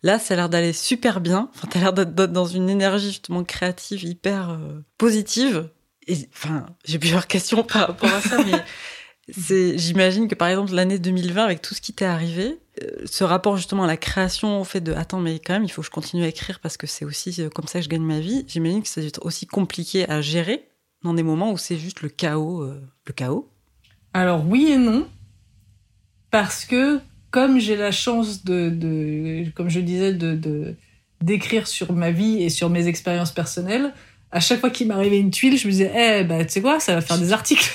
là, 0.04 0.20
ça 0.20 0.34
a 0.34 0.36
l'air 0.36 0.48
d'aller 0.48 0.72
super 0.72 1.20
bien, 1.20 1.50
enfin, 1.54 1.66
t'as 1.68 1.80
l'air 1.80 1.92
d'être 1.92 2.14
dans 2.14 2.46
une 2.46 2.70
énergie 2.70 3.08
justement 3.08 3.42
créative 3.42 4.04
hyper 4.04 4.50
euh, 4.50 4.80
positive, 4.96 5.68
et 6.06 6.28
enfin, 6.32 6.66
j'ai 6.84 7.00
plusieurs 7.00 7.26
questions 7.26 7.64
par 7.64 7.88
rapport 7.88 8.12
à 8.12 8.20
ça, 8.20 8.36
mais 8.44 8.62
j'imagine 9.28 10.28
que 10.28 10.34
par 10.34 10.48
exemple 10.48 10.72
l'année 10.72 10.98
2020 10.98 11.44
avec 11.44 11.62
tout 11.62 11.74
ce 11.74 11.80
qui 11.80 11.92
t'est 11.92 12.04
arrivé, 12.04 12.58
euh, 12.82 12.86
ce 13.06 13.24
rapport 13.24 13.56
justement 13.56 13.84
à 13.84 13.86
la 13.86 13.96
création, 13.96 14.60
au 14.60 14.64
fait 14.64 14.80
de 14.80 14.92
attends 14.92 15.20
mais 15.20 15.38
quand 15.38 15.54
même 15.54 15.64
il 15.64 15.70
faut 15.70 15.82
que 15.82 15.86
je 15.86 15.90
continue 15.92 16.24
à 16.24 16.28
écrire 16.28 16.60
parce 16.60 16.76
que 16.76 16.86
c'est 16.86 17.04
aussi 17.04 17.34
euh, 17.40 17.48
comme 17.48 17.66
ça 17.66 17.78
que 17.78 17.84
je 17.84 17.88
gagne 17.88 18.02
ma 18.02 18.20
vie. 18.20 18.44
J'imagine 18.48 18.82
que 18.82 18.88
c'est 18.88 19.18
aussi 19.24 19.46
compliqué 19.46 20.08
à 20.08 20.20
gérer 20.20 20.68
dans 21.02 21.14
des 21.14 21.22
moments 21.22 21.52
où 21.52 21.58
c'est 21.58 21.78
juste 21.78 22.02
le 22.02 22.08
chaos, 22.08 22.62
euh, 22.62 22.80
le 23.06 23.12
chaos. 23.12 23.50
Alors 24.12 24.46
oui 24.46 24.70
et 24.70 24.76
non, 24.76 25.08
parce 26.30 26.64
que 26.64 27.00
comme 27.30 27.58
j'ai 27.58 27.76
la 27.76 27.90
chance 27.90 28.44
de, 28.44 28.70
de, 28.70 29.50
comme 29.56 29.68
je 29.68 29.80
disais, 29.80 30.12
de 30.12 30.76
d'écrire 31.24 31.66
sur 31.66 31.92
ma 31.92 32.10
vie 32.10 32.42
et 32.42 32.50
sur 32.50 32.68
mes 32.68 32.86
expériences 32.86 33.32
personnelles, 33.32 33.94
à 34.34 34.40
chaque 34.40 34.60
fois 34.60 34.70
qu'il 34.70 34.88
m'arrivait 34.88 35.18
une 35.18 35.30
tuile, 35.30 35.56
je 35.56 35.66
me 35.66 35.72
disais, 35.72 35.92
eh, 35.94 36.24
bah, 36.24 36.44
tu 36.44 36.52
sais 36.52 36.60
quoi, 36.60 36.80
ça 36.80 36.96
va 36.96 37.00
faire 37.00 37.18
des 37.18 37.32
articles. 37.32 37.72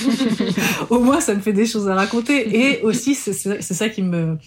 Au 0.90 1.00
moins, 1.00 1.20
ça 1.20 1.34
me 1.34 1.40
fait 1.40 1.52
des 1.52 1.66
choses 1.66 1.88
à 1.88 1.94
raconter. 1.94 2.56
Et 2.56 2.80
aussi, 2.80 3.14
c'est 3.14 3.60
ça 3.60 3.88
qui 3.90 4.02
me, 4.02 4.38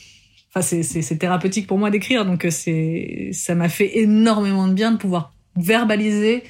enfin, 0.53 0.61
c'est 0.61 1.17
thérapeutique 1.17 1.67
pour 1.67 1.77
moi 1.77 1.91
d'écrire. 1.91 2.25
Donc, 2.25 2.45
euh, 2.45 2.49
c'est, 2.49 3.30
ça 3.32 3.53
m'a 3.53 3.69
fait 3.69 3.99
énormément 3.99 4.67
de 4.67 4.73
bien 4.73 4.91
de 4.91 4.97
pouvoir 4.97 5.34
verbaliser, 5.55 6.43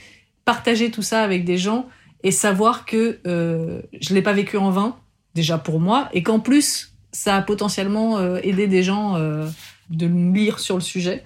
partager 0.46 0.92
tout 0.92 1.02
ça 1.02 1.24
avec 1.24 1.44
des 1.44 1.58
gens 1.58 1.86
et 2.24 2.32
savoir 2.32 2.86
que 2.86 3.20
euh, 3.28 3.82
je 4.00 4.14
l'ai 4.14 4.22
pas 4.22 4.34
vécu 4.34 4.58
en 4.58 4.72
vain, 4.72 4.96
déjà 5.36 5.58
pour 5.58 5.80
moi, 5.80 6.10
et 6.14 6.24
qu'en 6.24 6.40
plus, 6.40 6.94
ça 7.12 7.36
a 7.36 7.42
potentiellement 7.42 8.18
euh, 8.18 8.40
aidé 8.44 8.68
des 8.68 8.84
gens 8.84 9.16
euh, 9.16 9.48
de 9.90 10.08
me 10.08 10.34
lire 10.34 10.60
sur 10.60 10.76
le 10.76 10.82
sujet. 10.82 11.24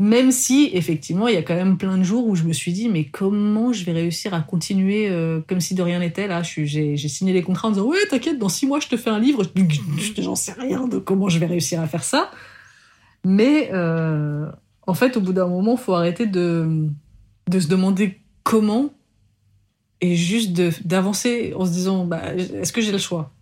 Même 0.00 0.32
si, 0.32 0.70
effectivement, 0.72 1.28
il 1.28 1.34
y 1.34 1.36
a 1.38 1.42
quand 1.42 1.54
même 1.54 1.78
plein 1.78 1.96
de 1.96 2.02
jours 2.02 2.26
où 2.26 2.34
je 2.34 2.42
me 2.42 2.52
suis 2.52 2.72
dit, 2.72 2.88
mais 2.88 3.04
comment 3.04 3.72
je 3.72 3.84
vais 3.84 3.92
réussir 3.92 4.34
à 4.34 4.40
continuer 4.40 5.08
euh, 5.08 5.40
comme 5.46 5.60
si 5.60 5.76
de 5.76 5.82
rien 5.82 6.00
n'était 6.00 6.26
Là, 6.26 6.42
j'ai 6.42 6.96
signé 6.96 7.32
les 7.32 7.42
contrats 7.42 7.68
en 7.68 7.70
disant, 7.70 7.86
ouais, 7.86 8.04
t'inquiète, 8.10 8.38
dans 8.38 8.48
six 8.48 8.66
mois, 8.66 8.80
je 8.80 8.88
te 8.88 8.96
fais 8.96 9.10
un 9.10 9.20
livre. 9.20 9.44
J'en 10.18 10.34
sais 10.34 10.52
rien 10.52 10.88
de 10.88 10.98
comment 10.98 11.28
je 11.28 11.38
vais 11.38 11.46
réussir 11.46 11.80
à 11.80 11.86
faire 11.86 12.02
ça. 12.02 12.32
Mais 13.24 13.70
euh, 13.72 14.50
en 14.86 14.94
fait, 14.94 15.16
au 15.16 15.20
bout 15.20 15.32
d'un 15.32 15.46
moment, 15.46 15.76
il 15.78 15.80
faut 15.80 15.94
arrêter 15.94 16.26
de, 16.26 16.88
se 17.50 17.68
demander 17.68 18.20
comment 18.42 18.90
et 20.00 20.16
juste 20.16 20.52
d'avancer 20.84 21.54
en 21.56 21.66
se 21.66 21.70
disant, 21.70 22.04
bah, 22.04 22.34
est-ce 22.34 22.72
que 22.72 22.80
j'ai 22.80 22.92
le 22.92 22.98
choix? 22.98 23.32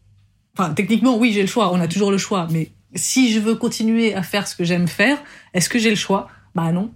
Enfin, 0.56 0.74
techniquement, 0.74 1.16
oui, 1.16 1.32
j'ai 1.32 1.40
le 1.40 1.48
choix. 1.48 1.72
On 1.72 1.80
a 1.80 1.88
toujours 1.88 2.10
le 2.10 2.18
choix. 2.18 2.46
Mais 2.50 2.72
si 2.94 3.32
je 3.32 3.40
veux 3.40 3.54
continuer 3.54 4.14
à 4.14 4.22
faire 4.22 4.46
ce 4.46 4.54
que 4.54 4.64
j'aime 4.64 4.86
faire, 4.86 5.18
est-ce 5.54 5.70
que 5.70 5.78
j'ai 5.78 5.88
le 5.88 5.96
choix? 5.96 6.28
Bah 6.54 6.72
non. 6.72 6.90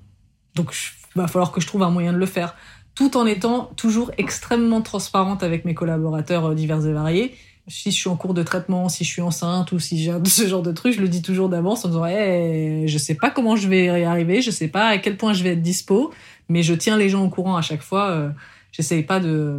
Donc 0.54 0.74
il 1.14 1.20
va 1.20 1.28
falloir 1.28 1.52
que 1.52 1.60
je 1.60 1.66
trouve 1.66 1.82
un 1.82 1.90
moyen 1.90 2.12
de 2.12 2.18
le 2.18 2.26
faire, 2.26 2.56
tout 2.94 3.16
en 3.16 3.26
étant 3.26 3.70
toujours 3.76 4.10
extrêmement 4.18 4.82
transparente 4.82 5.42
avec 5.42 5.64
mes 5.64 5.74
collaborateurs 5.74 6.46
euh, 6.46 6.54
divers 6.54 6.86
et 6.86 6.92
variés. 6.92 7.34
Si 7.68 7.90
je 7.90 7.96
suis 7.96 8.08
en 8.08 8.16
cours 8.16 8.32
de 8.32 8.44
traitement, 8.44 8.88
si 8.88 9.02
je 9.02 9.10
suis 9.10 9.22
enceinte 9.22 9.72
ou 9.72 9.78
si 9.80 10.02
j'ai 10.02 10.12
ce 10.24 10.46
genre 10.46 10.62
de 10.62 10.72
truc, 10.72 10.94
je 10.94 11.00
le 11.00 11.08
dis 11.08 11.22
toujours 11.22 11.48
d'avance 11.48 11.84
en 11.84 11.88
disant 11.88 12.06
hey, 12.06 12.86
je 12.88 12.98
sais 12.98 13.14
pas 13.14 13.30
comment 13.30 13.56
je 13.56 13.68
vais 13.68 13.86
y 13.86 14.04
arriver, 14.04 14.40
je 14.40 14.50
sais 14.50 14.68
pas 14.68 14.88
à 14.88 14.98
quel 14.98 15.16
point 15.16 15.32
je 15.32 15.42
vais 15.42 15.50
être 15.50 15.62
dispo, 15.62 16.12
mais 16.48 16.62
je 16.62 16.74
tiens 16.74 16.96
les 16.96 17.08
gens 17.08 17.24
au 17.24 17.28
courant 17.28 17.56
à 17.56 17.62
chaque 17.62 17.82
fois. 17.82 18.10
Euh, 18.10 18.30
J'essaye 18.76 19.04
pas 19.04 19.20
de, 19.20 19.58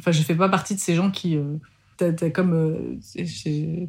enfin 0.00 0.10
je 0.10 0.20
fais 0.22 0.34
pas 0.34 0.48
partie 0.48 0.74
de 0.74 0.80
ces 0.80 0.96
gens 0.96 1.12
qui 1.12 1.36
euh, 1.36 1.58
comme 2.32 2.54
euh, 2.54 3.22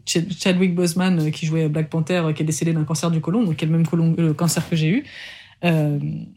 Chadwick 0.05 0.75
Boseman 0.75 1.19
euh, 1.19 1.29
qui 1.29 1.45
jouait 1.45 1.67
Black 1.67 1.89
Panther, 1.89 2.21
euh, 2.25 2.33
qui 2.33 2.43
est 2.43 2.45
décédé 2.45 2.73
d'un 2.73 2.83
cancer 2.83 3.11
du 3.11 3.21
côlon, 3.21 3.43
donc 3.43 3.57
qui 3.57 3.65
est 3.65 3.67
le 3.67 3.77
même 3.77 4.35
cancer 4.35 4.67
que 4.67 4.75
j'ai 4.75 4.87
eu. 4.87 5.03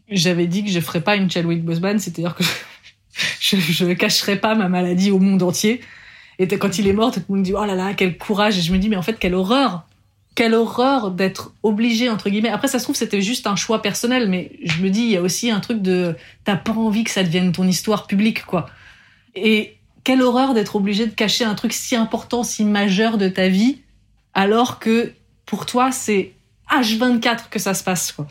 J'avais 0.09 0.47
dit 0.47 0.63
que 0.63 0.71
je 0.71 0.79
ferais 0.79 1.01
pas 1.01 1.15
une 1.15 1.29
Chadwick 1.29 1.63
Boseman, 1.63 1.99
c'est-à-dire 1.99 2.35
que 2.35 2.43
je, 3.39 3.85
ne 3.85 3.93
cacherais 3.93 4.37
pas 4.37 4.55
ma 4.55 4.69
maladie 4.69 5.11
au 5.11 5.19
monde 5.19 5.43
entier. 5.43 5.81
Et 6.39 6.47
quand 6.47 6.77
il 6.77 6.87
est 6.87 6.93
mort, 6.93 7.11
tout 7.11 7.21
le 7.27 7.35
monde 7.35 7.43
dit 7.43 7.53
oh 7.53 7.65
là 7.65 7.75
là, 7.75 7.93
quel 7.93 8.17
courage. 8.17 8.57
Et 8.57 8.61
je 8.61 8.71
me 8.71 8.77
dis 8.77 8.89
mais 8.89 8.95
en 8.95 9.01
fait 9.01 9.19
quelle 9.19 9.33
horreur, 9.33 9.87
quelle 10.35 10.53
horreur 10.53 11.11
d'être 11.11 11.53
obligé 11.63 12.09
entre 12.09 12.29
guillemets. 12.29 12.49
Après 12.49 12.67
ça 12.67 12.79
se 12.79 12.83
trouve 12.83 12.95
c'était 12.95 13.21
juste 13.21 13.47
un 13.47 13.55
choix 13.55 13.81
personnel, 13.81 14.29
mais 14.29 14.51
je 14.63 14.81
me 14.81 14.89
dis 14.89 15.01
il 15.01 15.09
y 15.09 15.17
a 15.17 15.21
aussi 15.21 15.49
un 15.49 15.59
truc 15.59 15.81
de 15.81 16.15
t'as 16.43 16.55
pas 16.55 16.73
envie 16.73 17.03
que 17.03 17.11
ça 17.11 17.23
devienne 17.23 17.51
ton 17.51 17.67
histoire 17.67 18.07
publique 18.07 18.45
quoi. 18.45 18.69
Et 19.35 19.76
quelle 20.07 20.21
horreur 20.21 20.53
d'être 20.53 20.77
obligé 20.77 21.05
de 21.05 21.11
cacher 21.11 21.43
un 21.43 21.53
truc 21.53 21.73
si 21.73 21.93
important, 21.93 22.41
si 22.41 22.63
majeur 22.63 23.17
de 23.17 23.27
ta 23.27 23.49
vie, 23.49 23.79
alors 24.33 24.79
que 24.79 25.11
pour 25.45 25.65
toi, 25.65 25.91
c'est 25.91 26.31
H24 26.71 27.49
que 27.51 27.59
ça 27.59 27.73
se 27.73 27.83
passe, 27.83 28.13
quoi. 28.13 28.25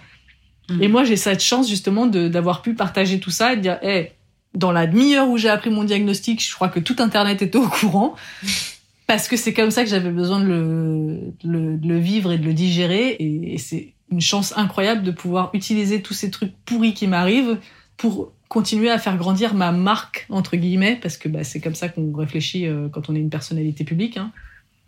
Mm. 0.70 0.83
Et 0.83 0.89
moi, 0.89 1.05
j'ai 1.05 1.16
cette 1.16 1.43
chance, 1.43 1.68
justement, 1.68 2.07
d'avoir 2.07 2.62
pu 2.62 2.72
partager 2.72 3.20
tout 3.20 3.31
ça 3.31 3.53
et 3.53 3.57
de 3.57 3.61
dire, 3.61 3.79
hey, 3.83 4.12
dans 4.55 4.72
la 4.72 4.87
demi-heure 4.87 5.29
où 5.29 5.37
j'ai 5.37 5.51
appris 5.51 5.68
mon 5.68 5.85
diagnostic, 5.85 6.43
je 6.43 6.55
crois 6.55 6.70
que 6.70 6.81
tout 6.81 6.97
Internet 6.99 7.43
était 7.43 7.59
au 7.59 7.68
courant. 7.68 8.14
Parce 9.07 9.29
que 9.29 9.37
c'est 9.37 9.53
comme 9.53 9.70
ça 9.70 9.85
que 9.85 9.91
j'avais 9.91 10.09
besoin 10.09 10.41
de 10.41 10.47
le, 10.47 11.77
le, 11.77 11.99
vivre 11.99 12.33
et 12.33 12.39
de 12.39 12.47
le 12.47 12.55
digérer. 12.55 13.16
et 13.20 13.59
c'est 13.59 13.93
une 14.11 14.22
chance 14.22 14.57
incroyable 14.57 15.03
de 15.03 15.11
pouvoir 15.11 15.51
utiliser 15.53 16.01
tous 16.01 16.14
ces 16.14 16.31
trucs 16.31 16.55
pourris 16.64 16.95
qui 16.95 17.07
m'arrivent 17.07 17.59
pour 17.99 18.33
continuer 18.49 18.90
à 18.90 18.99
faire 18.99 19.16
grandir 19.16 19.55
ma 19.55 19.72
marque 19.72 20.26
entre 20.30 20.57
guillemets 20.57 20.99
parce 21.01 21.16
que 21.16 21.28
bah, 21.28 21.44
c'est 21.44 21.61
comme 21.61 21.74
ça 21.74 21.88
qu'on 21.88 22.12
réfléchit 22.12 22.66
euh, 22.66 22.88
quand 22.88 23.09
on 23.11 23.14
est 23.14 23.20
une 23.20 23.30
personnalité 23.30 23.84
publique 23.84 24.16
hein. 24.16 24.32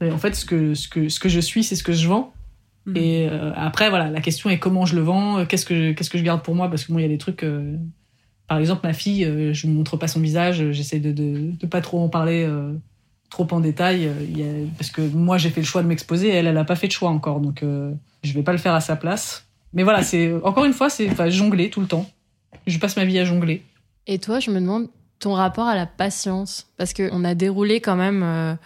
En 0.00 0.18
fait, 0.18 0.34
ce 0.34 0.44
que, 0.44 0.74
ce 0.74 0.88
que, 0.88 1.08
ce 1.08 1.18
que 1.18 1.28
je 1.28 1.40
suis, 1.40 1.64
c'est 1.64 1.76
ce 1.76 1.82
que 1.82 1.92
je 1.92 2.06
vends. 2.06 2.32
Mm. 2.86 2.96
Et 2.96 3.28
euh, 3.28 3.52
après, 3.56 3.90
voilà, 3.90 4.10
la 4.10 4.20
question 4.20 4.50
est 4.50 4.58
comment 4.58 4.86
je 4.86 4.94
le 4.94 5.02
vends, 5.02 5.44
qu'est-ce 5.46 5.66
que, 5.66 5.92
qu'est-ce 5.92 6.10
que 6.10 6.18
je 6.18 6.22
garde 6.22 6.42
pour 6.42 6.54
moi, 6.54 6.68
parce 6.68 6.84
que 6.84 6.92
moi, 6.92 7.00
il 7.00 7.04
y 7.04 7.06
a 7.06 7.10
des 7.10 7.18
trucs. 7.18 7.42
Euh, 7.42 7.76
par 8.46 8.58
exemple, 8.58 8.86
ma 8.86 8.92
fille, 8.92 9.24
euh, 9.24 9.52
je 9.52 9.66
ne 9.66 9.72
montre 9.72 9.96
pas 9.96 10.08
son 10.08 10.20
visage, 10.20 10.70
j'essaie 10.72 11.00
de, 11.00 11.12
de, 11.12 11.50
de, 11.58 11.66
pas 11.66 11.80
trop 11.80 12.00
en 12.00 12.08
parler 12.08 12.48
trop 13.30 13.46
en 13.50 13.60
détail, 13.60 14.10
y 14.34 14.42
a, 14.42 14.46
parce 14.78 14.90
que 14.90 15.02
moi, 15.02 15.36
j'ai 15.36 15.50
fait 15.50 15.60
le 15.60 15.66
choix 15.66 15.82
de 15.82 15.86
m'exposer, 15.86 16.30
elle, 16.30 16.46
elle 16.46 16.56
a 16.56 16.64
pas 16.64 16.76
fait 16.76 16.86
de 16.86 16.92
choix 16.92 17.10
encore, 17.10 17.40
donc 17.40 17.62
je 17.62 18.32
vais 18.32 18.42
pas 18.42 18.52
le 18.52 18.58
faire 18.58 18.72
à 18.72 18.80
sa 18.80 18.96
place. 18.96 19.46
Mais 19.74 19.82
voilà, 19.82 20.02
c'est 20.02 20.32
encore 20.42 20.64
une 20.64 20.72
fois, 20.72 20.88
c'est 20.88 21.30
jongler 21.30 21.68
tout 21.68 21.82
le 21.82 21.86
temps. 21.86 22.08
Je 22.66 22.78
passe 22.78 22.96
ma 22.96 23.04
vie 23.04 23.18
à 23.18 23.24
jongler. 23.24 23.62
Et 24.06 24.18
toi, 24.18 24.40
je 24.40 24.50
me 24.50 24.60
demande 24.60 24.88
ton 25.18 25.34
rapport 25.34 25.66
à 25.66 25.74
la 25.74 25.86
patience, 25.86 26.66
parce 26.76 26.92
qu'on 26.92 27.24
a 27.24 27.34
déroulé 27.34 27.80
quand 27.80 27.96
même 27.96 28.58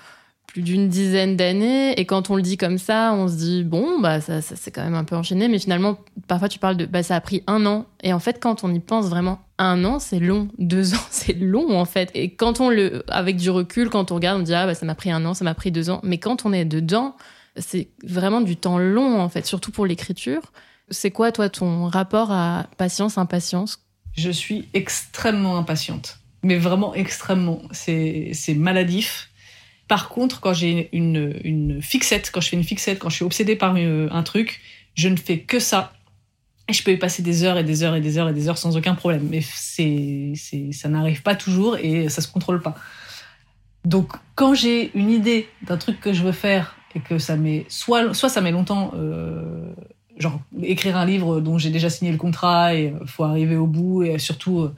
plus 0.53 0.63
d'une 0.63 0.89
dizaine 0.89 1.37
d'années. 1.37 1.99
Et 1.99 2.05
quand 2.05 2.31
on 2.31 2.37
le 2.37 2.43
dit 2.43 2.57
comme 2.57 2.79
ça, 2.79 3.13
on 3.15 3.29
se 3.29 3.37
dit, 3.37 3.65
bon, 3.65 4.01
bah, 4.01 4.21
ça, 4.21 4.43
ça 4.43 4.55
c'est 4.57 4.71
quand 4.71 4.85
même 4.85 4.95
un 4.95 5.05
peu 5.05 5.17
enchaîné. 5.17 5.49
Mais 5.49 5.59
finalement, 5.59 5.99
parfois, 6.29 6.49
tu 6.49 6.59
parles 6.59 6.77
de, 6.77 6.85
bah, 6.85 7.03
ça 7.03 7.17
a 7.17 7.21
pris 7.21 7.43
un 7.47 7.65
an. 7.67 7.87
Et 8.03 8.13
en 8.13 8.19
fait, 8.19 8.39
quand 8.41 8.63
on 8.65 8.73
y 8.73 8.81
pense 8.81 9.07
vraiment, 9.07 9.41
un 9.59 9.85
an, 9.85 9.99
c'est 9.99 10.21
long. 10.21 10.49
Deux 10.59 10.95
ans, 10.95 11.07
c'est 11.11 11.39
long, 11.39 11.79
en 11.79 11.85
fait. 11.85 12.11
Et 12.15 12.35
quand 12.35 12.61
on 12.61 12.69
le, 12.69 13.03
avec 13.09 13.37
du 13.37 13.51
recul, 13.51 13.89
quand 13.89 14.13
on 14.13 14.17
regarde, 14.17 14.41
on 14.41 14.45
dit, 14.45 14.55
ah, 14.55 14.67
bah, 14.67 14.75
ça 14.75 14.85
m'a 14.85 14.95
pris 14.95 15.11
un 15.11 15.25
an, 15.25 15.35
ça 15.35 15.45
m'a 15.45 15.55
pris 15.55 15.71
deux 15.71 15.91
ans. 15.91 16.01
Mais 16.03 16.19
quand 16.19 16.45
on 16.45 16.53
est 16.53 16.65
dedans, 16.65 17.17
c'est 17.57 17.89
vraiment 18.05 18.41
du 18.41 18.57
temps 18.57 18.79
long, 18.79 19.21
en 19.21 19.29
fait, 19.29 19.47
surtout 19.47 19.73
pour 19.73 19.87
l'écriture. 19.87 20.53
C'est 20.93 21.11
quoi, 21.11 21.33
toi, 21.33 21.49
ton 21.49 21.87
rapport 21.87 22.31
à 22.31 22.67
patience, 22.77 23.19
impatience? 23.19 23.81
Je 24.17 24.31
suis 24.31 24.69
extrêmement 24.75 25.57
impatiente. 25.57 26.19
Mais 26.43 26.57
vraiment 26.57 26.95
extrêmement. 26.95 27.63
C'est 27.73 28.55
maladif 28.55 29.31
par 29.93 30.09
contre, 30.09 30.41
quand 30.41 30.55
j'ai 30.55 30.89
une, 30.97 31.39
une, 31.45 31.83
fixette, 31.83 32.31
quand 32.33 32.41
je 32.41 32.49
fais 32.49 32.57
une 32.57 32.65
fixette, 32.65 32.99
quand 32.99 33.11
je 33.11 33.17
suis 33.17 33.27
obsédée 33.27 33.57
par 33.57 33.75
euh, 33.77 34.09
un 34.11 34.23
truc, 34.23 34.63
je 34.95 35.07
ne 35.09 35.17
fais 35.17 35.41
que 35.41 35.59
ça. 35.59 35.93
Et 36.67 36.73
je 36.73 36.83
peux 36.83 36.93
y 36.93 36.97
passer 36.97 37.23
des 37.23 37.45
heures 37.45 37.59
et 37.59 37.63
des 37.63 37.83
heures 37.83 37.95
et 37.95 38.01
des 38.01 38.17
heures 38.17 38.31
et 38.31 38.33
des 38.33 38.49
heures 38.49 38.57
sans 38.57 38.75
aucun 38.75 38.95
problème. 38.95 39.29
Mais 39.29 39.43
c'est, 39.43 40.33
ça 40.73 40.89
n'arrive 40.89 41.23
pas 41.23 41.35
toujours 41.35 41.77
et 41.77 42.09
ça 42.09 42.23
se 42.23 42.29
contrôle 42.29 42.63
pas. 42.63 42.75
Donc, 43.85 44.13
quand 44.35 44.55
j'ai 44.55 44.97
une 44.97 45.11
idée 45.11 45.51
d'un 45.61 45.77
truc 45.77 46.01
que 46.01 46.15
je 46.15 46.23
veux 46.23 46.33
faire 46.33 46.75
et 46.95 47.01
que 47.01 47.19
ça 47.19 47.37
met, 47.37 47.67
soit, 47.69 48.15
soit 48.15 48.31
ça 48.31 48.41
met 48.41 48.53
longtemps, 48.53 48.93
euh, 48.95 49.75
genre 50.19 50.41
écrire 50.63 50.97
un 50.97 51.07
livre 51.07 51.41
dont 51.41 51.59
j'ai 51.59 51.71
déjà 51.71 51.91
signé 51.91 52.13
le 52.13 52.19
contrat 52.19 52.75
et 52.75 52.89
euh, 52.89 53.07
faut 53.07 53.25
arriver 53.25 53.57
au 53.57 53.67
bout 53.67 54.03
et 54.03 54.19
surtout 54.19 54.71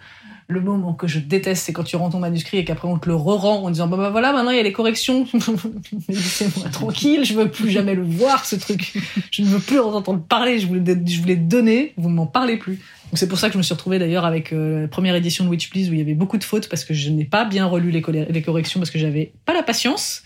le 0.46 0.60
moment 0.60 0.92
que 0.92 1.06
je 1.06 1.18
déteste, 1.18 1.64
c'est 1.64 1.72
quand 1.72 1.84
tu 1.84 1.96
rends 1.96 2.10
ton 2.10 2.18
manuscrit 2.18 2.58
et 2.58 2.64
qu'après 2.64 2.86
on 2.86 2.98
te 2.98 3.08
le 3.08 3.14
re-rend 3.14 3.62
en 3.62 3.70
disant 3.70 3.88
bah, 3.88 3.96
bah 3.96 4.10
voilà, 4.10 4.32
maintenant 4.32 4.50
il 4.50 4.56
y 4.56 4.60
a 4.60 4.62
les 4.62 4.72
corrections. 4.72 5.26
Laissez-moi 6.08 6.68
tranquille, 6.68 7.24
je 7.24 7.34
veux 7.34 7.50
plus 7.50 7.70
jamais 7.70 7.94
le 7.94 8.02
voir 8.02 8.44
ce 8.44 8.56
truc. 8.56 8.94
Je 9.30 9.42
ne 9.42 9.46
veux 9.46 9.58
plus 9.58 9.80
en 9.80 9.92
entendre 9.92 10.22
parler. 10.22 10.58
Je 10.58 10.66
voulais, 10.66 10.82
je 10.84 11.20
voulais 11.20 11.36
donner, 11.36 11.94
vous 11.96 12.10
ne 12.10 12.14
m'en 12.14 12.26
parlez 12.26 12.58
plus. 12.58 12.74
Donc 12.74 13.18
c'est 13.18 13.28
pour 13.28 13.38
ça 13.38 13.48
que 13.48 13.54
je 13.54 13.58
me 13.58 13.62
suis 13.62 13.74
retrouvée 13.74 13.98
d'ailleurs 13.98 14.26
avec 14.26 14.52
euh, 14.52 14.82
la 14.82 14.88
première 14.88 15.14
édition 15.14 15.44
de 15.44 15.50
Witch 15.50 15.70
Please 15.70 15.88
où 15.88 15.94
il 15.94 15.98
y 15.98 16.02
avait 16.02 16.14
beaucoup 16.14 16.36
de 16.36 16.44
fautes 16.44 16.68
parce 16.68 16.84
que 16.84 16.92
je 16.92 17.10
n'ai 17.10 17.24
pas 17.24 17.44
bien 17.44 17.64
relu 17.64 17.90
les, 17.90 18.02
les 18.28 18.42
corrections 18.42 18.80
parce 18.80 18.90
que 18.90 18.98
j'avais 18.98 19.32
pas 19.46 19.54
la 19.54 19.62
patience. 19.62 20.22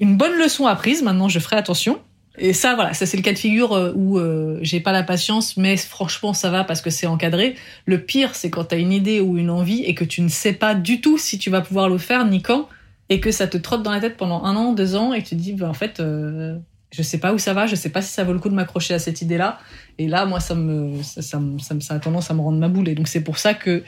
Une 0.00 0.16
bonne 0.16 0.36
leçon 0.38 0.66
apprise. 0.66 1.02
Maintenant, 1.02 1.28
je 1.28 1.38
ferai 1.38 1.56
attention. 1.56 2.00
Et 2.38 2.54
ça, 2.54 2.74
voilà, 2.74 2.94
ça 2.94 3.04
c'est 3.04 3.16
le 3.16 3.22
cas 3.22 3.32
de 3.32 3.38
figure 3.38 3.72
euh, 3.72 3.92
où 3.94 4.18
euh, 4.18 4.58
j'ai 4.62 4.80
pas 4.80 4.92
la 4.92 5.02
patience, 5.02 5.56
mais 5.56 5.76
franchement 5.76 6.32
ça 6.32 6.48
va 6.50 6.64
parce 6.64 6.80
que 6.80 6.88
c'est 6.88 7.06
encadré. 7.06 7.56
Le 7.84 8.00
pire, 8.00 8.34
c'est 8.34 8.48
quand 8.48 8.64
t'as 8.64 8.78
une 8.78 8.92
idée 8.92 9.20
ou 9.20 9.36
une 9.36 9.50
envie 9.50 9.82
et 9.82 9.94
que 9.94 10.04
tu 10.04 10.22
ne 10.22 10.28
sais 10.28 10.54
pas 10.54 10.74
du 10.74 11.00
tout 11.00 11.18
si 11.18 11.38
tu 11.38 11.50
vas 11.50 11.60
pouvoir 11.60 11.88
le 11.90 11.98
faire 11.98 12.24
ni 12.24 12.40
quand, 12.40 12.68
et 13.10 13.20
que 13.20 13.30
ça 13.30 13.46
te 13.46 13.58
trotte 13.58 13.82
dans 13.82 13.90
la 13.90 14.00
tête 14.00 14.16
pendant 14.16 14.44
un 14.44 14.56
an, 14.56 14.72
deux 14.72 14.96
ans, 14.96 15.12
et 15.12 15.22
que 15.22 15.28
tu 15.28 15.36
te 15.36 15.40
dis, 15.40 15.52
bah, 15.52 15.68
en 15.68 15.74
fait, 15.74 16.00
euh, 16.00 16.56
je 16.90 17.02
sais 17.02 17.18
pas 17.18 17.34
où 17.34 17.38
ça 17.38 17.52
va, 17.52 17.66
je 17.66 17.74
sais 17.74 17.90
pas 17.90 18.00
si 18.00 18.10
ça 18.10 18.24
vaut 18.24 18.32
le 18.32 18.38
coup 18.38 18.48
de 18.48 18.54
m'accrocher 18.54 18.94
à 18.94 18.98
cette 18.98 19.20
idée-là. 19.20 19.58
Et 19.98 20.08
là, 20.08 20.24
moi, 20.24 20.40
ça 20.40 20.54
me, 20.54 21.02
ça, 21.02 21.20
ça, 21.20 21.40
ça, 21.58 21.74
ça 21.80 21.94
a 21.94 21.98
tendance 21.98 22.30
à 22.30 22.34
me 22.34 22.40
rendre 22.40 22.58
ma 22.58 22.68
boule. 22.68 22.88
Et 22.88 22.94
donc 22.94 23.08
c'est 23.08 23.22
pour 23.22 23.36
ça 23.36 23.52
que 23.52 23.82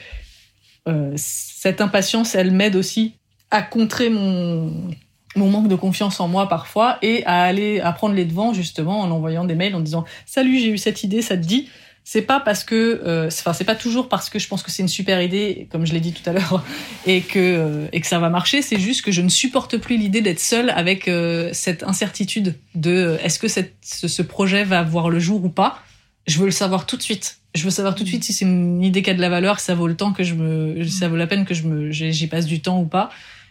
euh, 0.87 1.13
cette 1.15 1.81
impatience, 1.81 2.35
elle 2.35 2.51
m'aide 2.51 2.75
aussi 2.75 3.15
à 3.49 3.61
contrer 3.61 4.09
mon 4.09 4.91
mon 5.35 5.49
manque 5.49 5.67
de 5.67 5.75
confiance 5.75 6.19
en 6.19 6.27
moi 6.27 6.47
parfois 6.47 6.97
et 7.01 7.25
à 7.25 7.41
aller 7.43 7.79
à 7.79 7.91
prendre 7.91 8.15
les 8.15 8.25
devants 8.25 8.53
justement 8.53 9.01
en 9.01 9.11
envoyant 9.11 9.45
des 9.45 9.55
mails 9.55 9.75
en 9.75 9.81
disant 9.81 10.05
salut 10.25 10.59
j'ai 10.59 10.69
eu 10.69 10.77
cette 10.77 11.03
idée 11.03 11.21
ça 11.21 11.37
te 11.37 11.43
dit? 11.43 11.69
C'est 12.07 12.21
pas 12.21 12.39
parce 12.39 12.63
que 12.63 13.01
euh, 13.03 13.27
enfin 13.27 13.51
c'est 13.51 13.63
pas 13.63 13.73
toujours 13.73 14.09
parce 14.09 14.29
que 14.29 14.37
je 14.37 14.47
pense 14.47 14.61
que 14.61 14.69
c'est 14.69 14.83
une 14.83 14.87
super 14.87 15.23
idée 15.23 15.67
comme 15.71 15.87
je 15.87 15.93
l'ai 15.93 15.99
dit 15.99 16.13
tout 16.13 16.27
à 16.29 16.33
l'heure 16.33 16.63
et 17.07 17.21
que 17.21 17.39
euh, 17.39 17.87
et 17.93 17.99
que 17.99 18.05
ça 18.05 18.19
va 18.19 18.29
marcher. 18.29 18.61
C'est 18.61 18.79
juste 18.79 19.03
que 19.03 19.11
je 19.11 19.23
ne 19.23 19.29
supporte 19.29 19.77
plus 19.77 19.97
l'idée 19.97 20.21
d'être 20.21 20.39
seule 20.39 20.69
avec 20.69 21.07
euh, 21.07 21.49
cette 21.51 21.81
incertitude 21.81 22.53
de 22.75 23.17
est-ce 23.23 23.39
que 23.39 23.47
cette, 23.47 23.73
ce, 23.81 24.21
projet 24.21 24.63
va 24.63 24.83
voir 24.83 25.09
le 25.09 25.19
jour 25.19 25.43
ou 25.43 25.49
pas? 25.49 25.79
Je 26.27 26.37
veux 26.37 26.45
le 26.45 26.51
savoir 26.51 26.85
tout 26.85 26.95
de 26.95 27.01
suite. 27.01 27.39
Je 27.55 27.63
veux 27.63 27.71
savoir 27.71 27.95
tout 27.95 28.03
de 28.03 28.09
suite 28.09 28.23
si 28.23 28.33
c'est 28.33 28.45
une 28.45 28.83
idée 28.83 29.01
qui 29.01 29.09
a 29.09 29.15
de 29.15 29.21
la 29.21 29.29
valeur 29.29 29.55
que 29.55 29.63
ça 29.63 29.73
vaut 29.73 29.87
le 29.87 29.95
temps 29.95 30.13
que 30.13 30.23
je 30.23 30.35
me 30.35 30.85
ça 30.85 31.07
vaut 31.07 31.15
la 31.15 31.25
peine 31.25 31.43
que 31.43 31.55
je 31.55 31.63
me 31.63 31.89
j'y 31.89 32.27
passe 32.27 32.45
du 32.45 32.61
temps 32.61 32.79
ou 32.79 32.85
pas 32.85 33.09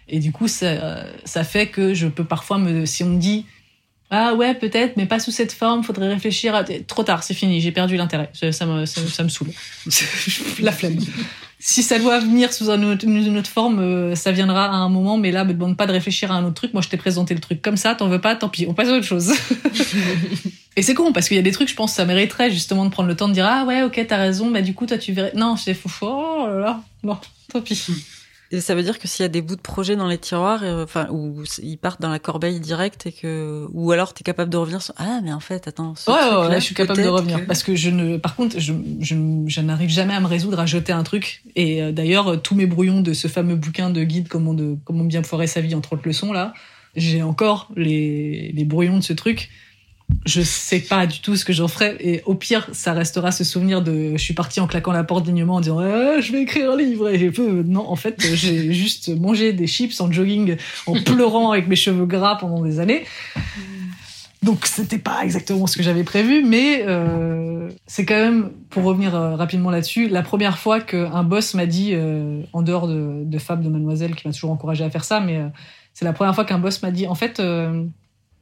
et 0.08 0.18
du 0.18 0.32
coup, 0.32 0.48
ça, 0.48 1.04
ça 1.24 1.44
fait 1.44 1.68
que 1.68 1.94
je 1.94 2.06
peux 2.06 2.24
parfois 2.24 2.58
me, 2.58 2.86
si 2.86 3.02
on 3.04 3.10
me 3.10 3.18
dit, 3.18 3.46
ah 4.10 4.34
ouais, 4.34 4.54
peut-être, 4.54 4.96
mais 4.96 5.06
pas 5.06 5.18
sous 5.18 5.30
cette 5.30 5.52
forme, 5.52 5.82
faudrait 5.82 6.08
réfléchir 6.08 6.54
à... 6.54 6.62
Trop 6.62 7.02
tard, 7.02 7.22
c'est 7.22 7.34
fini, 7.34 7.60
j'ai 7.60 7.72
perdu 7.72 7.96
l'intérêt. 7.96 8.30
Ça, 8.32 8.66
me, 8.66 8.84
ça, 8.86 9.22
me 9.24 9.28
saoule. 9.28 9.50
La 10.60 10.72
flemme. 10.72 10.98
Si 11.58 11.82
ça 11.82 11.98
doit 11.98 12.20
venir 12.20 12.52
sous 12.52 12.70
une 12.70 13.38
autre, 13.38 13.50
forme, 13.50 13.80
euh, 13.80 14.14
ça 14.14 14.30
viendra 14.30 14.66
à 14.66 14.74
un 14.74 14.88
moment, 14.88 15.16
mais 15.16 15.32
là, 15.32 15.44
me 15.44 15.54
demande 15.54 15.76
pas 15.76 15.86
de 15.86 15.92
réfléchir 15.92 16.30
à 16.30 16.36
un 16.36 16.44
autre 16.44 16.54
truc. 16.54 16.74
Moi, 16.74 16.82
je 16.82 16.90
t'ai 16.90 16.98
présenté 16.98 17.34
le 17.34 17.40
truc 17.40 17.62
comme 17.62 17.78
ça, 17.78 17.94
t'en 17.94 18.08
veux 18.08 18.20
pas, 18.20 18.36
tant 18.36 18.48
pis, 18.48 18.66
on 18.68 18.74
passe 18.74 18.88
à 18.88 18.92
autre 18.92 19.06
chose. 19.06 19.32
Et 20.76 20.82
c'est 20.82 20.94
con, 20.94 21.12
parce 21.12 21.28
qu'il 21.28 21.36
y 21.36 21.40
a 21.40 21.42
des 21.42 21.52
trucs, 21.52 21.68
je 21.68 21.74
pense, 21.74 21.94
ça 21.94 22.04
mériterait 22.04 22.50
justement 22.50 22.84
de 22.84 22.90
prendre 22.90 23.08
le 23.08 23.16
temps 23.16 23.28
de 23.28 23.32
dire, 23.32 23.46
ah 23.46 23.64
ouais, 23.64 23.82
ok, 23.82 24.04
t'as 24.06 24.18
raison, 24.18 24.50
mais 24.50 24.62
du 24.62 24.74
coup, 24.74 24.86
toi, 24.86 24.98
tu 24.98 25.12
verrais. 25.12 25.32
Non, 25.34 25.56
c'est 25.56 25.74
fou, 25.74 25.88
oh 26.02 26.46
là 26.46 26.58
là, 26.58 26.82
non, 27.02 27.16
tant 27.50 27.62
pis. 27.62 27.86
Et 28.50 28.60
ça 28.60 28.74
veut 28.74 28.82
dire 28.82 28.98
que 28.98 29.08
s'il 29.08 29.22
y 29.22 29.26
a 29.26 29.28
des 29.28 29.42
bouts 29.42 29.56
de 29.56 29.60
projet 29.60 29.96
dans 29.96 30.06
les 30.06 30.18
tiroirs, 30.18 30.62
euh, 30.62 30.84
enfin, 30.84 31.08
où 31.10 31.42
ils 31.62 31.78
partent 31.78 32.00
dans 32.00 32.10
la 32.10 32.18
corbeille 32.18 32.60
directe 32.60 33.06
et 33.06 33.12
que, 33.12 33.66
ou 33.72 33.90
alors 33.90 34.14
t'es 34.14 34.22
capable 34.22 34.50
de 34.50 34.56
revenir 34.56 34.82
sur, 34.82 34.94
ah, 34.96 35.20
mais 35.22 35.32
en 35.32 35.40
fait, 35.40 35.66
attends. 35.66 35.94
Ce 35.96 36.10
ouais, 36.10 36.16
ouais, 36.16 36.48
là, 36.50 36.58
je 36.58 36.64
suis 36.64 36.74
capable 36.74 37.02
de 37.02 37.08
revenir. 37.08 37.46
Parce 37.46 37.62
que 37.62 37.74
je 37.74 37.90
ne, 37.90 38.16
par 38.16 38.36
contre, 38.36 38.60
je, 38.60 38.72
je, 39.00 39.16
je 39.46 39.60
n'arrive 39.60 39.90
jamais 39.90 40.14
à 40.14 40.20
me 40.20 40.26
résoudre 40.26 40.60
à 40.60 40.66
jeter 40.66 40.92
un 40.92 41.02
truc. 41.02 41.42
Et 41.56 41.82
euh, 41.82 41.92
d'ailleurs, 41.92 42.40
tous 42.42 42.54
mes 42.54 42.66
brouillons 42.66 43.00
de 43.00 43.12
ce 43.12 43.28
fameux 43.28 43.56
bouquin 43.56 43.90
de 43.90 44.04
guide 44.04 44.28
comment 44.28 44.54
de, 44.54 44.76
comment 44.84 45.04
bien 45.04 45.22
foirer 45.22 45.46
sa 45.46 45.60
vie 45.60 45.74
entre 45.74 45.94
autres 45.94 46.06
leçons, 46.06 46.32
là, 46.32 46.52
j'ai 46.96 47.22
encore 47.22 47.70
les, 47.76 48.52
les 48.54 48.64
brouillons 48.64 48.98
de 48.98 49.04
ce 49.04 49.12
truc 49.12 49.50
je 50.26 50.40
sais 50.40 50.80
pas 50.80 51.06
du 51.06 51.20
tout 51.20 51.36
ce 51.36 51.44
que 51.44 51.52
j'en 51.52 51.68
ferai. 51.68 51.96
Et 52.00 52.22
au 52.24 52.34
pire 52.34 52.68
ça 52.72 52.92
restera 52.92 53.30
ce 53.30 53.44
souvenir 53.44 53.82
de 53.82 54.12
je 54.12 54.22
suis 54.22 54.34
parti 54.34 54.60
en 54.60 54.66
claquant 54.66 54.92
la 54.92 55.04
porte 55.04 55.24
dignement 55.24 55.56
en 55.56 55.60
disant 55.60 55.78
ah, 55.78 56.20
je 56.20 56.32
vais 56.32 56.42
écrire 56.42 56.72
un 56.72 56.76
livre. 56.76 57.08
Et 57.10 57.30
peu 57.30 57.62
non 57.62 57.88
en 57.88 57.96
fait 57.96 58.22
j'ai 58.34 58.72
juste 58.72 59.08
mangé 59.08 59.52
des 59.52 59.66
chips 59.66 60.00
en 60.00 60.10
jogging 60.10 60.56
en 60.86 60.94
pleurant 61.04 61.52
avec 61.52 61.68
mes 61.68 61.76
cheveux 61.76 62.06
gras 62.06 62.36
pendant 62.36 62.62
des 62.62 62.80
années. 62.80 63.04
Donc 64.42 64.66
c'était 64.66 64.98
pas 64.98 65.22
exactement 65.24 65.66
ce 65.66 65.76
que 65.76 65.82
j'avais 65.82 66.04
prévu 66.04 66.44
mais 66.44 66.84
euh, 66.86 67.70
c'est 67.86 68.04
quand 68.04 68.18
même 68.18 68.50
pour 68.68 68.84
revenir 68.84 69.14
euh, 69.14 69.36
rapidement 69.36 69.70
là-dessus 69.70 70.08
la 70.08 70.22
première 70.22 70.58
fois 70.58 70.80
qu'un 70.80 71.22
boss 71.22 71.54
m'a 71.54 71.64
dit 71.64 71.92
euh, 71.94 72.42
en 72.52 72.60
dehors 72.60 72.86
de, 72.86 73.22
de 73.24 73.38
Fab 73.38 73.62
de 73.62 73.70
Mademoiselle 73.70 74.14
qui 74.14 74.28
m'a 74.28 74.34
toujours 74.34 74.50
encouragé 74.50 74.84
à 74.84 74.90
faire 74.90 75.04
ça 75.04 75.20
mais 75.20 75.40
c'est 75.94 76.04
la 76.04 76.12
première 76.12 76.34
fois 76.34 76.44
qu'un 76.44 76.58
boss 76.58 76.82
m'a 76.82 76.90
dit 76.90 77.06
en 77.06 77.14
fait 77.14 77.40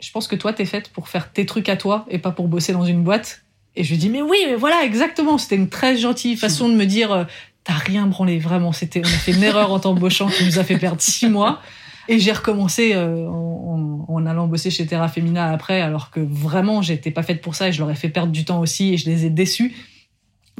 je 0.02 0.10
pense 0.10 0.26
que 0.26 0.34
toi, 0.34 0.52
t'es 0.52 0.64
faite 0.64 0.88
pour 0.88 1.08
faire 1.08 1.32
tes 1.32 1.46
trucs 1.46 1.68
à 1.68 1.76
toi 1.76 2.04
et 2.10 2.18
pas 2.18 2.32
pour 2.32 2.48
bosser 2.48 2.72
dans 2.72 2.84
une 2.84 3.04
boîte. 3.04 3.44
Et 3.76 3.84
je 3.84 3.90
lui 3.90 3.98
dis, 3.98 4.10
mais 4.10 4.20
oui, 4.20 4.36
mais 4.46 4.56
voilà, 4.56 4.84
exactement. 4.84 5.38
C'était 5.38 5.56
une 5.56 5.68
très 5.68 5.96
gentille 5.96 6.36
façon 6.36 6.68
de 6.68 6.74
me 6.74 6.84
dire, 6.84 7.12
euh, 7.12 7.24
t'as 7.62 7.74
rien 7.74 8.06
branlé, 8.06 8.38
vraiment. 8.38 8.72
C'était, 8.72 9.00
on 9.00 9.08
a 9.08 9.18
fait 9.18 9.32
une 9.32 9.44
erreur 9.44 9.72
en 9.72 9.78
t'embauchant 9.78 10.28
qui 10.28 10.44
nous 10.44 10.58
a 10.58 10.64
fait 10.64 10.76
perdre 10.76 11.00
six 11.00 11.28
mois. 11.28 11.62
Et 12.08 12.18
j'ai 12.18 12.32
recommencé 12.32 12.94
euh, 12.94 13.28
en, 13.28 14.04
en, 14.08 14.26
allant 14.26 14.48
bosser 14.48 14.70
chez 14.70 14.86
Terra 14.86 15.08
Femina 15.08 15.52
après, 15.52 15.80
alors 15.80 16.10
que 16.10 16.18
vraiment, 16.18 16.82
j'étais 16.82 17.12
pas 17.12 17.22
faite 17.22 17.40
pour 17.40 17.54
ça 17.54 17.68
et 17.68 17.72
je 17.72 17.78
leur 17.78 17.90
ai 17.90 17.94
fait 17.94 18.08
perdre 18.08 18.32
du 18.32 18.44
temps 18.44 18.58
aussi 18.58 18.92
et 18.92 18.96
je 18.96 19.08
les 19.08 19.24
ai 19.24 19.30
déçus. 19.30 19.72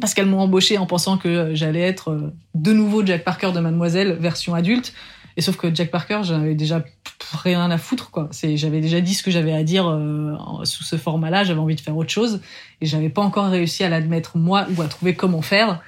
Parce 0.01 0.15
qu'elles 0.15 0.27
m'ont 0.27 0.41
embauché 0.41 0.79
en 0.79 0.87
pensant 0.87 1.19
que 1.19 1.29
euh, 1.29 1.55
j'allais 1.55 1.81
être 1.83 2.33
de 2.55 2.73
nouveau 2.73 3.05
Jack 3.05 3.25
Parker 3.25 3.51
de 3.53 3.59
Mademoiselle, 3.59 4.17
version 4.21 4.55
adulte. 4.55 4.95
Et 5.37 5.41
sauf 5.41 5.57
que 5.57 5.75
Jack 5.75 5.91
Parker, 5.91 6.21
j'avais 6.23 6.55
déjà 6.55 6.85
rien 7.33 7.71
à 7.71 7.79
foutre, 7.79 8.11
quoi. 8.11 8.29
J'avais 8.33 8.81
déjà 8.81 9.01
dit 9.01 9.15
ce 9.15 9.23
que 9.23 9.31
j'avais 9.31 9.53
à 9.53 9.63
dire 9.63 9.89
euh, 9.89 10.37
sous 10.65 10.85
ce 10.85 10.97
format-là. 10.97 11.45
J'avais 11.45 11.61
envie 11.61 11.75
de 11.75 11.81
faire 11.81 11.97
autre 11.97 12.11
chose 12.11 12.41
et 12.81 12.87
j'avais 12.87 13.09
pas 13.09 13.23
encore 13.23 13.47
réussi 13.47 13.85
à 13.85 13.89
l'admettre 13.89 14.37
moi 14.37 14.67
ou 14.77 14.83
à 14.83 14.89
trouver 14.89 15.15
comment 15.15 15.43
faire. 15.43 15.81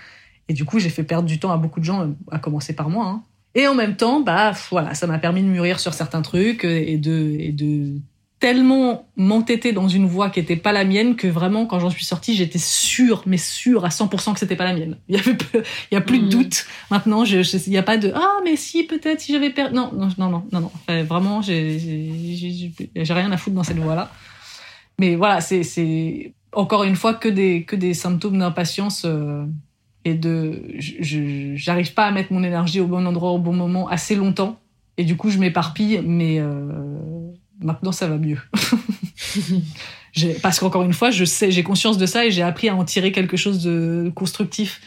Et 0.48 0.54
du 0.54 0.64
coup, 0.64 0.78
j'ai 0.78 0.90
fait 0.90 1.04
perdre 1.04 1.26
du 1.26 1.38
temps 1.38 1.52
à 1.52 1.56
beaucoup 1.56 1.80
de 1.80 1.84
gens, 1.84 2.14
à 2.30 2.38
commencer 2.38 2.74
par 2.74 2.88
moi. 2.88 3.06
Hein. 3.06 3.22
Et 3.54 3.68
en 3.68 3.74
même 3.74 3.96
temps, 3.96 4.20
bah 4.20 4.52
voilà, 4.70 4.94
ça 4.94 5.06
m'a 5.06 5.18
permis 5.18 5.42
de 5.42 5.48
mûrir 5.48 5.78
sur 5.78 5.94
certains 5.94 6.22
trucs 6.22 6.64
et 6.64 6.98
de 6.98 7.36
et 7.38 7.52
de 7.52 8.00
tellement 8.44 9.08
m'entêter 9.16 9.72
dans 9.72 9.88
une 9.88 10.04
voie 10.04 10.28
qui 10.28 10.38
était 10.38 10.54
pas 10.54 10.72
la 10.72 10.84
mienne 10.84 11.16
que 11.16 11.26
vraiment 11.26 11.64
quand 11.64 11.78
j'en 11.78 11.88
suis 11.88 12.04
sortie 12.04 12.34
j'étais 12.34 12.58
sûre 12.58 13.22
mais 13.24 13.38
sûre 13.38 13.86
à 13.86 13.88
100% 13.88 14.34
que 14.34 14.38
c'était 14.38 14.54
pas 14.54 14.64
la 14.64 14.74
mienne. 14.74 14.98
Il 15.08 15.16
y 15.16 15.18
avait 15.18 15.34
il 15.90 15.94
y 15.94 15.96
a 15.96 16.02
plus 16.02 16.18
de 16.18 16.26
mmh. 16.26 16.28
doute. 16.28 16.66
Maintenant 16.90 17.24
je 17.24 17.38
il 17.38 17.72
y 17.72 17.78
a 17.78 17.82
pas 17.82 17.96
de 17.96 18.12
ah 18.14 18.40
mais 18.44 18.56
si 18.56 18.82
peut-être 18.82 19.22
si 19.22 19.32
j'avais 19.32 19.48
perdu 19.48 19.74
non 19.74 19.90
non 19.94 20.08
non 20.18 20.28
non 20.28 20.44
non 20.52 20.60
non. 20.60 21.04
Vraiment 21.04 21.40
j'ai 21.40 22.70
rien 23.08 23.32
à 23.32 23.38
foutre 23.38 23.56
dans 23.56 23.62
cette 23.62 23.78
voie 23.78 23.94
là 23.94 24.10
mais 24.98 25.16
voilà 25.16 25.40
c'est 25.40 26.34
encore 26.52 26.84
une 26.84 26.96
fois 26.96 27.14
que 27.14 27.30
des 27.30 27.64
que 27.64 27.76
des 27.76 27.94
symptômes 27.94 28.38
d'impatience 28.38 29.06
euh, 29.06 29.46
et 30.04 30.12
de 30.12 30.64
je 30.78 31.54
j'arrive 31.54 31.94
pas 31.94 32.04
à 32.04 32.10
mettre 32.10 32.30
mon 32.30 32.42
énergie 32.42 32.80
au 32.80 32.86
bon 32.86 33.06
endroit 33.06 33.30
au 33.30 33.38
bon 33.38 33.54
moment 33.54 33.88
assez 33.88 34.14
longtemps. 34.14 34.60
Et 34.98 35.04
du 35.04 35.16
coup 35.16 35.30
je 35.30 35.38
m'éparpille 35.38 36.02
mais 36.04 36.40
euh, 36.40 37.23
Maintenant, 37.60 37.92
ça 37.92 38.08
va 38.08 38.18
mieux. 38.18 38.38
Parce 40.42 40.60
qu'encore 40.60 40.82
une 40.82 40.92
fois, 40.92 41.10
je 41.10 41.24
sais, 41.24 41.50
j'ai 41.50 41.62
conscience 41.62 41.98
de 41.98 42.06
ça 42.06 42.24
et 42.24 42.30
j'ai 42.30 42.42
appris 42.42 42.68
à 42.68 42.74
en 42.74 42.84
tirer 42.84 43.12
quelque 43.12 43.36
chose 43.36 43.62
de 43.62 44.12
constructif. 44.14 44.80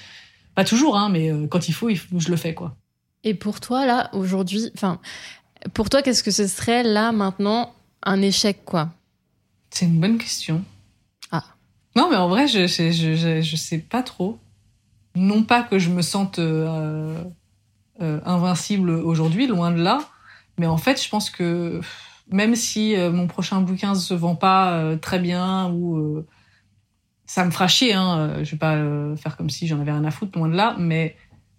Pas 0.56 0.64
toujours, 0.64 0.98
hein, 0.98 1.10
mais 1.10 1.32
euh, 1.32 1.48
quand 1.48 1.68
il 1.68 1.74
faut, 1.74 1.90
il 1.90 1.98
faut, 1.98 2.20
je 2.20 2.30
le 2.30 2.38
fais, 2.38 2.54
quoi. 2.54 2.76
Et 3.24 3.34
pour 3.34 3.60
toi, 3.60 3.86
là, 3.86 4.10
aujourd'hui, 4.14 4.72
enfin, 4.74 5.00
pour 5.74 5.90
toi, 5.90 6.02
qu'est-ce 6.02 6.24
que 6.24 6.32
ce 6.32 6.48
serait, 6.48 6.84
là, 6.84 7.12
maintenant, 7.12 7.74
un 8.04 8.22
échec, 8.22 8.64
quoi? 8.66 8.90
C'est 9.70 9.86
une 9.86 10.00
bonne 10.00 10.18
question. 10.18 10.64
Ah. 11.32 11.44
Non, 11.96 12.10
mais 12.10 12.16
en 12.16 12.30
vrai, 12.30 12.48
je, 12.48 12.68
je, 12.68 12.92
je, 12.92 13.42
je 13.42 13.56
sais 13.56 13.80
pas 13.80 14.02
trop. 14.02 14.40
Non 15.16 15.42
pas 15.44 15.64
que 15.64 15.80
je 15.80 15.90
me 15.90 16.04
sente 16.04 16.38
euh, 16.38 17.24
euh, 18.02 18.20
invincible 18.24 18.92
aujourd'hui, 18.92 19.48
loin 19.48 19.72
de 19.72 19.82
là, 19.82 20.00
mais 20.60 20.68
en 20.68 20.78
fait, 20.78 21.04
je 21.04 21.10
pense 21.10 21.32
que 21.32 21.82
même 22.30 22.56
si 22.56 22.96
euh, 22.96 23.12
mon 23.12 23.28
prochain 23.28 23.62
bouquin 23.62 23.96
se 23.96 24.14
vend 24.14 24.36
pas 24.36 24.74
euh, 24.74 24.98
très 24.98 25.20
bien 25.20 25.70
ou 25.72 25.98
euh, 25.98 26.28
ça 27.26 27.46
me 27.46 27.52
fera 27.52 27.68
chier, 27.68 27.94
hein, 27.94 28.44
je 28.44 28.52
vais 28.52 28.58
pas 28.58 28.78
faire 29.18 29.36
comme 29.36 29.50
si 29.50 29.68
j'en 29.68 29.82
avais 29.82 29.92
rien 29.92 30.06
à 30.06 30.12
foutre, 30.12 30.38
loin 30.38 30.48
de 30.48 30.56
là, 30.56 30.78
mais 30.80 31.18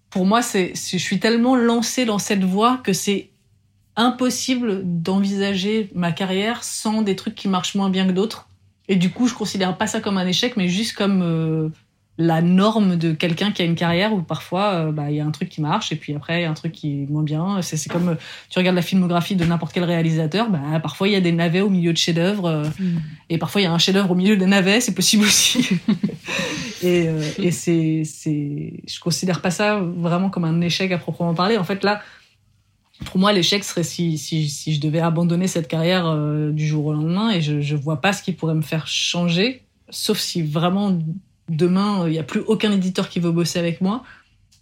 pour 0.08 0.24
moi, 0.24 0.40
c'est, 0.40 0.72
je 0.74 0.96
suis 0.96 1.20
tellement 1.20 1.56
lancée 1.56 2.06
dans 2.06 2.18
cette 2.18 2.42
voie 2.42 2.78
que 2.82 2.94
c'est 2.94 3.28
impossible 3.94 4.80
d'envisager 4.84 5.90
ma 5.94 6.10
carrière 6.12 6.64
sans 6.64 7.02
des 7.02 7.16
trucs 7.16 7.34
qui 7.34 7.48
marchent 7.48 7.74
moins 7.74 7.90
bien 7.90 8.06
que 8.06 8.12
d'autres. 8.12 8.48
Et 8.88 8.96
du 8.96 9.10
coup, 9.10 9.28
je 9.28 9.34
considère 9.34 9.76
pas 9.76 9.86
ça 9.86 10.00
comme 10.00 10.16
un 10.16 10.26
échec, 10.26 10.56
mais 10.56 10.68
juste 10.68 10.96
comme 10.96 11.70
la 12.20 12.42
norme 12.42 12.96
de 12.96 13.12
quelqu'un 13.12 13.52
qui 13.52 13.62
a 13.62 13.64
une 13.64 13.76
carrière 13.76 14.12
où 14.12 14.20
parfois 14.20 14.74
euh, 14.74 14.92
bah, 14.92 15.08
il 15.08 15.16
y 15.16 15.20
a 15.20 15.24
un 15.24 15.30
truc 15.30 15.48
qui 15.48 15.60
marche 15.60 15.92
et 15.92 15.96
puis 15.96 16.14
après 16.14 16.40
il 16.40 16.42
y 16.42 16.46
a 16.46 16.50
un 16.50 16.54
truc 16.54 16.72
qui 16.72 17.02
est 17.02 17.06
moins 17.08 17.22
bien. 17.22 17.62
C'est 17.62 17.88
comme 17.88 18.08
euh, 18.08 18.14
tu 18.50 18.58
regardes 18.58 18.74
la 18.74 18.82
filmographie 18.82 19.36
de 19.36 19.44
n'importe 19.44 19.72
quel 19.72 19.84
réalisateur, 19.84 20.50
bah, 20.50 20.80
parfois 20.82 21.06
il 21.06 21.12
y 21.12 21.16
a 21.16 21.20
des 21.20 21.30
navets 21.30 21.60
au 21.60 21.70
milieu 21.70 21.92
de 21.92 21.96
chefs-d'œuvre 21.96 22.46
euh, 22.46 22.64
mm. 22.80 22.98
et 23.30 23.38
parfois 23.38 23.60
il 23.60 23.64
y 23.64 23.66
a 23.68 23.72
un 23.72 23.78
chef-d'œuvre 23.78 24.10
au 24.10 24.14
milieu 24.16 24.36
des 24.36 24.46
navets, 24.46 24.80
c'est 24.80 24.94
possible 24.94 25.24
aussi. 25.24 25.68
et 26.82 27.06
et 27.38 27.52
c'est 27.52 28.02
c'est 28.04 28.72
je 28.84 29.00
considère 29.00 29.40
pas 29.40 29.52
ça 29.52 29.78
vraiment 29.80 30.28
comme 30.28 30.44
un 30.44 30.60
échec 30.60 30.90
à 30.90 30.98
proprement 30.98 31.34
parler. 31.34 31.56
En 31.56 31.64
fait 31.64 31.84
là 31.84 32.02
pour 33.04 33.20
moi, 33.20 33.32
l'échec 33.32 33.62
serait 33.62 33.84
si, 33.84 34.18
si, 34.18 34.48
si 34.48 34.74
je 34.74 34.80
devais 34.80 34.98
abandonner 34.98 35.46
cette 35.46 35.68
carrière 35.68 36.12
du 36.50 36.66
jour 36.66 36.86
au 36.86 36.92
lendemain 36.92 37.30
et 37.30 37.40
je, 37.40 37.60
je 37.60 37.76
vois 37.76 38.00
pas 38.00 38.12
ce 38.12 38.24
qui 38.24 38.32
pourrait 38.32 38.56
me 38.56 38.62
faire 38.62 38.88
changer, 38.88 39.62
sauf 39.88 40.18
si 40.18 40.42
vraiment 40.42 40.98
demain, 41.48 42.04
il 42.06 42.12
n'y 42.12 42.18
a 42.18 42.22
plus 42.22 42.40
aucun 42.40 42.72
éditeur 42.72 43.08
qui 43.08 43.20
veut 43.20 43.32
bosser 43.32 43.58
avec 43.58 43.80
moi. 43.80 44.02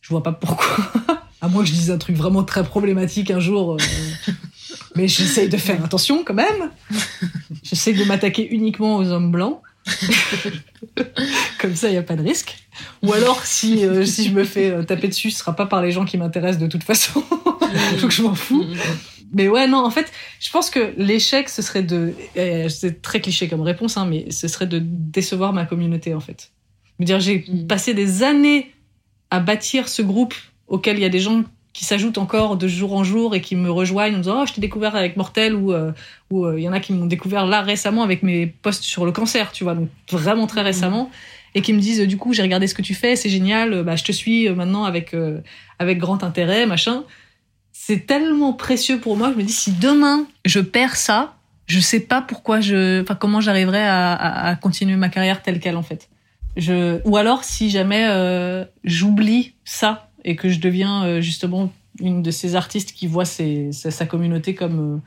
Je 0.00 0.10
vois 0.10 0.22
pas 0.22 0.32
pourquoi. 0.32 0.76
à 1.40 1.48
moins 1.48 1.62
que 1.62 1.68
je 1.68 1.74
dise 1.74 1.90
un 1.90 1.98
truc 1.98 2.16
vraiment 2.16 2.44
très 2.44 2.64
problématique 2.64 3.30
un 3.30 3.40
jour. 3.40 3.74
Euh, 3.74 4.32
mais 4.96 5.08
j'essaye 5.08 5.48
de 5.48 5.56
faire 5.56 5.82
attention 5.84 6.24
quand 6.24 6.34
même. 6.34 6.70
J'essaye 7.62 7.94
de 7.94 8.04
m'attaquer 8.04 8.48
uniquement 8.48 8.96
aux 8.96 9.08
hommes 9.10 9.30
blancs. 9.30 9.60
Comme 11.60 11.76
ça, 11.76 11.88
il 11.88 11.92
n'y 11.92 11.98
a 11.98 12.02
pas 12.02 12.16
de 12.16 12.22
risque. 12.22 12.56
Ou 13.02 13.12
alors, 13.12 13.44
si, 13.44 13.84
euh, 13.84 14.04
si 14.04 14.28
je 14.28 14.32
me 14.32 14.44
fais 14.44 14.70
euh, 14.70 14.82
taper 14.82 15.08
dessus, 15.08 15.30
ce 15.30 15.38
sera 15.38 15.54
pas 15.54 15.66
par 15.66 15.82
les 15.82 15.92
gens 15.92 16.04
qui 16.04 16.18
m'intéressent 16.18 16.60
de 16.60 16.66
toute 16.66 16.82
façon. 16.82 17.22
Donc 18.00 18.10
je 18.10 18.22
m'en 18.22 18.34
fous. 18.34 18.64
Mais 19.32 19.48
ouais, 19.48 19.66
non, 19.66 19.84
en 19.84 19.90
fait, 19.90 20.10
je 20.40 20.50
pense 20.50 20.70
que 20.70 20.94
l'échec, 20.96 21.48
ce 21.48 21.62
serait 21.62 21.82
de. 21.82 22.14
C'est 22.68 23.02
très 23.02 23.20
cliché 23.20 23.48
comme 23.48 23.60
réponse, 23.60 23.96
hein, 23.96 24.06
mais 24.06 24.30
ce 24.30 24.48
serait 24.48 24.66
de 24.66 24.80
décevoir 24.82 25.52
ma 25.52 25.66
communauté, 25.66 26.14
en 26.14 26.20
fait 26.20 26.50
dire, 27.04 27.20
j'ai 27.20 27.44
mm. 27.46 27.66
passé 27.66 27.94
des 27.94 28.22
années 28.22 28.72
à 29.30 29.40
bâtir 29.40 29.88
ce 29.88 30.02
groupe 30.02 30.34
auquel 30.68 30.96
il 30.96 31.02
y 31.02 31.04
a 31.04 31.10
des 31.10 31.20
gens 31.20 31.44
qui 31.76 31.84
s'ajoutent 31.84 32.16
encore 32.16 32.56
de 32.56 32.68
jour 32.68 32.94
en 32.94 33.04
jour 33.04 33.34
et 33.34 33.42
qui 33.42 33.54
me 33.54 33.70
rejoignent 33.70 34.14
en 34.14 34.20
disant 34.20 34.42
oh 34.42 34.46
je 34.46 34.54
t'ai 34.54 34.62
découvert 34.62 34.96
avec 34.96 35.18
Mortel 35.18 35.54
ou 35.54 35.74
euh, 35.74 35.92
ou 36.30 36.46
euh, 36.46 36.58
il 36.58 36.62
y 36.62 36.68
en 36.68 36.72
a 36.72 36.80
qui 36.80 36.94
m'ont 36.94 37.04
découvert 37.04 37.44
là 37.44 37.60
récemment 37.60 38.02
avec 38.02 38.22
mes 38.22 38.46
posts 38.46 38.82
sur 38.82 39.04
le 39.04 39.12
cancer 39.12 39.52
tu 39.52 39.62
vois 39.62 39.74
donc 39.74 39.90
vraiment 40.10 40.46
très 40.46 40.62
mm. 40.62 40.66
récemment 40.66 41.10
et 41.54 41.60
qui 41.60 41.74
me 41.74 41.78
disent 41.78 42.00
du 42.00 42.16
coup 42.16 42.32
j'ai 42.32 42.40
regardé 42.40 42.66
ce 42.66 42.74
que 42.74 42.80
tu 42.80 42.94
fais 42.94 43.14
c'est 43.14 43.28
génial 43.28 43.82
bah 43.82 43.94
je 43.94 44.04
te 44.04 44.12
suis 44.12 44.48
maintenant 44.48 44.84
avec 44.84 45.12
euh, 45.12 45.40
avec 45.78 45.98
grand 45.98 46.24
intérêt 46.24 46.64
machin 46.64 47.04
c'est 47.72 48.06
tellement 48.06 48.54
précieux 48.54 48.98
pour 48.98 49.18
moi 49.18 49.30
je 49.32 49.36
me 49.36 49.42
dis 49.42 49.52
si 49.52 49.72
demain 49.72 50.26
je 50.46 50.60
perds 50.60 50.96
ça 50.96 51.34
je 51.66 51.78
sais 51.78 52.00
pas 52.00 52.22
pourquoi 52.22 52.60
je 52.60 53.02
enfin 53.02 53.16
comment 53.16 53.42
j'arriverai 53.42 53.84
à, 53.84 54.14
à, 54.14 54.48
à 54.48 54.56
continuer 54.56 54.96
ma 54.96 55.10
carrière 55.10 55.42
telle 55.42 55.60
quelle 55.60 55.76
en 55.76 55.82
fait 55.82 56.08
je, 56.56 57.00
ou 57.04 57.16
alors 57.16 57.44
si 57.44 57.70
jamais 57.70 58.06
euh, 58.08 58.64
j'oublie 58.82 59.54
ça 59.64 60.10
et 60.24 60.36
que 60.36 60.48
je 60.48 60.58
deviens 60.58 61.04
euh, 61.04 61.20
justement 61.20 61.70
une 62.00 62.22
de 62.22 62.30
ces 62.30 62.56
artistes 62.56 62.92
qui 62.92 63.06
voit 63.06 63.24
sa, 63.24 64.06
communauté 64.06 64.54
comme 64.54 64.96
euh, 64.96 65.00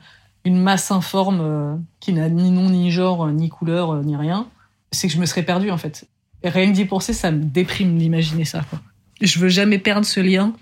une 0.44 0.58
masse 0.58 0.90
informe 0.90 1.84
qui 1.98 2.12
n'a 2.12 2.28
ni 2.28 2.50
nom 2.50 2.70
ni 2.70 2.90
genre 2.90 3.28
ni 3.28 3.48
couleur 3.48 4.02
ni 4.02 4.16
rien, 4.16 4.48
c'est 4.90 5.08
que 5.08 5.12
je 5.12 5.18
me 5.18 5.26
serais 5.26 5.42
perdue 5.42 5.70
en 5.70 5.76
fait. 5.76 6.08
Et 6.42 6.48
rien 6.48 6.70
que 6.70 6.74
d'y 6.74 6.86
penser, 6.86 7.12
ça 7.12 7.30
me 7.30 7.44
déprime 7.44 7.98
d'imaginer 7.98 8.46
ça. 8.46 8.62
Quoi. 8.70 8.80
Je 9.20 9.38
veux 9.38 9.50
jamais 9.50 9.78
perdre 9.78 10.06
ce 10.06 10.20
lien 10.20 10.54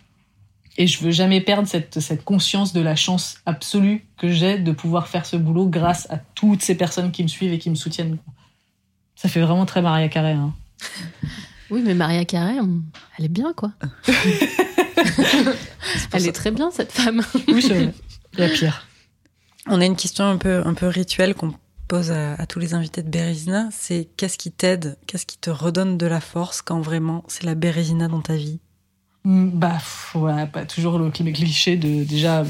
et 0.76 0.86
je 0.86 1.05
veux 1.05 1.12
jamais 1.12 1.41
perdre 1.41 1.68
cette, 1.68 2.01
cette 2.01 2.24
conscience 2.24 2.72
de 2.72 2.80
la 2.80 2.97
chance 2.97 3.39
absolue 3.47 4.07
que 4.16 4.28
j'ai 4.28 4.59
de 4.59 4.72
pouvoir 4.72 5.07
faire 5.07 5.26
ce 5.26 5.36
boulot 5.36 5.66
grâce 5.66 6.11
à 6.11 6.18
toutes 6.34 6.62
ces 6.62 6.74
personnes 6.74 7.12
qui 7.12 7.22
me 7.22 7.28
suivent 7.28 7.53
et 7.53 7.59
qui 7.59 7.70
me 7.70 7.76
soutiennent. 7.76 8.18
Ça 9.14 9.28
fait 9.28 9.41
vraiment 9.41 9.66
très 9.66 9.82
Maria 9.82 10.09
Carré. 10.09 10.32
Hein. 10.32 10.55
Oui, 11.70 11.83
mais 11.85 11.95
Maria 11.95 12.24
Carré, 12.24 12.55
elle 13.18 13.24
est 13.26 13.29
bien, 13.29 13.53
quoi. 13.55 13.72
elle 16.12 16.26
est 16.26 16.33
très 16.33 16.51
bien, 16.51 16.70
cette 16.70 16.93
femme. 16.93 17.22
oui, 17.49 17.62
c'est 17.62 17.93
la 18.39 18.49
pire. 18.49 18.87
On 19.66 19.81
a 19.81 19.85
une 19.85 19.97
question 19.97 20.24
un 20.24 20.39
peu, 20.39 20.62
un 20.64 20.72
peu 20.72 20.87
rituelle 20.87 21.35
qu'on 21.35 21.53
pose 21.87 22.11
à, 22.11 22.47
tous 22.47 22.59
les 22.59 22.72
invités 22.74 23.03
de 23.03 23.11
Bérésina. 23.11 23.68
C'est 23.70 24.09
qu'est-ce 24.16 24.39
qui 24.39 24.51
t'aide, 24.51 24.97
qu'est-ce 25.07 25.26
qui 25.26 25.37
te 25.39 25.51
redonne 25.51 25.99
de 25.99 26.07
la 26.07 26.20
force 26.20 26.62
quand 26.62 26.81
vraiment 26.81 27.22
c'est 27.29 27.45
la 27.45 27.55
Bérésina 27.55 28.09
dans 28.09 28.22
ta 28.22 28.37
vie? 28.37 28.61
Mm, 29.24 29.51
bah, 29.51 29.79
ouais, 30.14 30.47
pas 30.47 30.64
toujours 30.64 30.99
le 30.99 31.11
cliché 31.11 31.76
de 31.76 32.05
déjà 32.05 32.45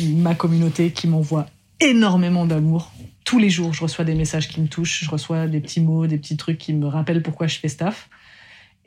ma 0.00 0.34
communauté 0.34 0.90
qui 0.92 1.06
m'envoie 1.06 1.46
énormément 1.80 2.46
d'amour 2.46 2.92
tous 3.28 3.38
les 3.38 3.50
jours, 3.50 3.74
je 3.74 3.82
reçois 3.82 4.06
des 4.06 4.14
messages 4.14 4.48
qui 4.48 4.58
me 4.58 4.68
touchent, 4.68 5.04
je 5.04 5.10
reçois 5.10 5.46
des 5.48 5.60
petits 5.60 5.82
mots, 5.82 6.06
des 6.06 6.16
petits 6.16 6.38
trucs 6.38 6.56
qui 6.56 6.72
me 6.72 6.86
rappellent 6.86 7.22
pourquoi 7.22 7.46
je 7.46 7.58
fais 7.58 7.68
staff. 7.68 8.08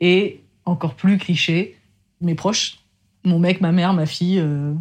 Et 0.00 0.40
encore 0.64 0.96
plus 0.96 1.16
cliché, 1.16 1.78
mes 2.20 2.34
proches, 2.34 2.78
mon 3.22 3.38
mec, 3.38 3.60
ma 3.60 3.70
mère, 3.70 3.92
ma 3.92 4.04
fille. 4.04 4.40
Euh, 4.40 4.74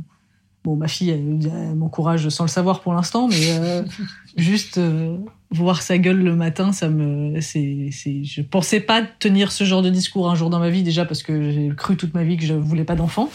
bon, 0.64 0.76
ma 0.76 0.88
fille, 0.88 1.12
elle, 1.12 1.76
m'encourage 1.76 2.28
sans 2.30 2.46
le 2.46 2.50
savoir 2.50 2.82
pour 2.82 2.96
l'instant, 2.96 3.28
mais 3.28 3.52
euh, 3.52 3.84
juste 4.36 4.80
euh, 4.80 5.16
voir 5.52 5.82
sa 5.82 5.98
gueule 5.98 6.22
le 6.22 6.36
matin, 6.36 6.72
ça 6.72 6.88
me, 6.88 7.42
c'est, 7.42 7.90
c'est, 7.92 8.24
je 8.24 8.42
pensais 8.42 8.80
pas 8.80 9.02
tenir 9.02 9.52
ce 9.52 9.66
genre 9.66 9.82
de 9.82 9.90
discours 9.90 10.30
un 10.30 10.36
jour 10.36 10.50
dans 10.50 10.60
ma 10.60 10.70
vie 10.70 10.82
déjà 10.82 11.06
parce 11.06 11.24
que 11.24 11.52
j'ai 11.52 11.72
cru 11.76 11.98
toute 11.98 12.14
ma 12.14 12.24
vie 12.24 12.38
que 12.38 12.46
je 12.46 12.54
voulais 12.54 12.86
pas 12.86 12.96
d'enfant. 12.96 13.30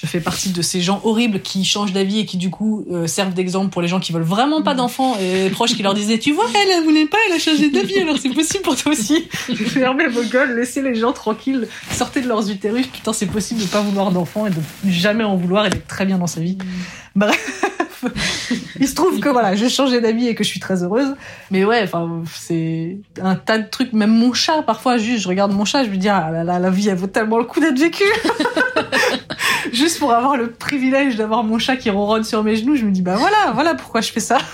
Je 0.00 0.06
fais 0.06 0.20
partie 0.20 0.50
de 0.50 0.62
ces 0.62 0.80
gens 0.80 1.00
horribles 1.02 1.40
qui 1.40 1.64
changent 1.64 1.92
d'avis 1.92 2.20
et 2.20 2.24
qui 2.24 2.36
du 2.36 2.50
coup 2.50 2.86
euh, 2.88 3.08
servent 3.08 3.34
d'exemple 3.34 3.70
pour 3.70 3.82
les 3.82 3.88
gens 3.88 3.98
qui 3.98 4.12
veulent 4.12 4.22
vraiment 4.22 4.62
pas 4.62 4.74
d'enfants 4.74 5.16
et 5.18 5.44
les 5.44 5.50
proches 5.50 5.74
qui 5.74 5.82
leur 5.82 5.94
disaient 5.94 6.18
tu 6.18 6.30
vois 6.30 6.46
elle 6.54 6.70
elle 6.70 6.84
voulait 6.84 7.06
pas 7.06 7.18
elle 7.26 7.34
a 7.34 7.38
changé 7.40 7.68
d'avis 7.68 7.98
alors 7.98 8.16
c'est 8.16 8.28
possible 8.28 8.62
pour 8.62 8.76
toi 8.76 8.92
aussi. 8.92 9.26
Fermez 9.66 10.06
vos 10.06 10.22
gueules 10.22 10.56
laissez 10.56 10.82
les 10.82 10.94
gens 10.94 11.12
tranquilles 11.12 11.66
sortez 11.90 12.20
de 12.20 12.28
leurs 12.28 12.48
utérus. 12.48 12.86
Putain 12.86 13.12
c'est 13.12 13.26
possible 13.26 13.60
de 13.60 13.66
pas 13.66 13.80
vouloir 13.80 14.12
d'enfants 14.12 14.46
et 14.46 14.50
de 14.50 14.60
jamais 14.88 15.24
en 15.24 15.34
vouloir 15.34 15.66
et 15.66 15.70
d'être 15.70 15.88
très 15.88 16.06
bien 16.06 16.18
dans 16.18 16.28
sa 16.28 16.40
vie 16.40 16.58
bref 17.18 17.64
il 18.78 18.86
se 18.86 18.94
trouve 18.94 19.18
que 19.18 19.28
voilà 19.28 19.56
j'ai 19.56 19.68
changé 19.68 20.00
d'avis 20.00 20.28
et 20.28 20.34
que 20.34 20.44
je 20.44 20.48
suis 20.48 20.60
très 20.60 20.84
heureuse 20.84 21.14
mais 21.50 21.64
ouais 21.64 21.82
enfin 21.82 22.22
c'est 22.32 22.98
un 23.20 23.34
tas 23.34 23.58
de 23.58 23.68
trucs 23.68 23.92
même 23.92 24.12
mon 24.12 24.32
chat 24.32 24.62
parfois 24.62 24.98
juste 24.98 25.24
je 25.24 25.28
regarde 25.28 25.52
mon 25.52 25.64
chat 25.64 25.84
je 25.84 25.90
me 25.90 25.96
dis 25.96 26.08
ah 26.08 26.30
là 26.30 26.44
là 26.44 26.58
la 26.58 26.70
vie 26.70 26.88
elle 26.88 26.96
vaut 26.96 27.08
tellement 27.08 27.38
le 27.38 27.44
coup 27.44 27.60
d'être 27.60 27.78
vécue 27.78 28.04
juste 29.72 29.98
pour 29.98 30.12
avoir 30.12 30.36
le 30.36 30.50
privilège 30.50 31.16
d'avoir 31.16 31.44
mon 31.44 31.58
chat 31.58 31.76
qui 31.76 31.90
ronronne 31.90 32.24
sur 32.24 32.42
mes 32.42 32.56
genoux, 32.56 32.76
je 32.76 32.84
me 32.84 32.90
dis 32.90 33.02
bah 33.02 33.16
voilà, 33.16 33.52
voilà 33.54 33.74
pourquoi 33.74 34.00
je 34.00 34.12
fais 34.12 34.20
ça. 34.20 34.38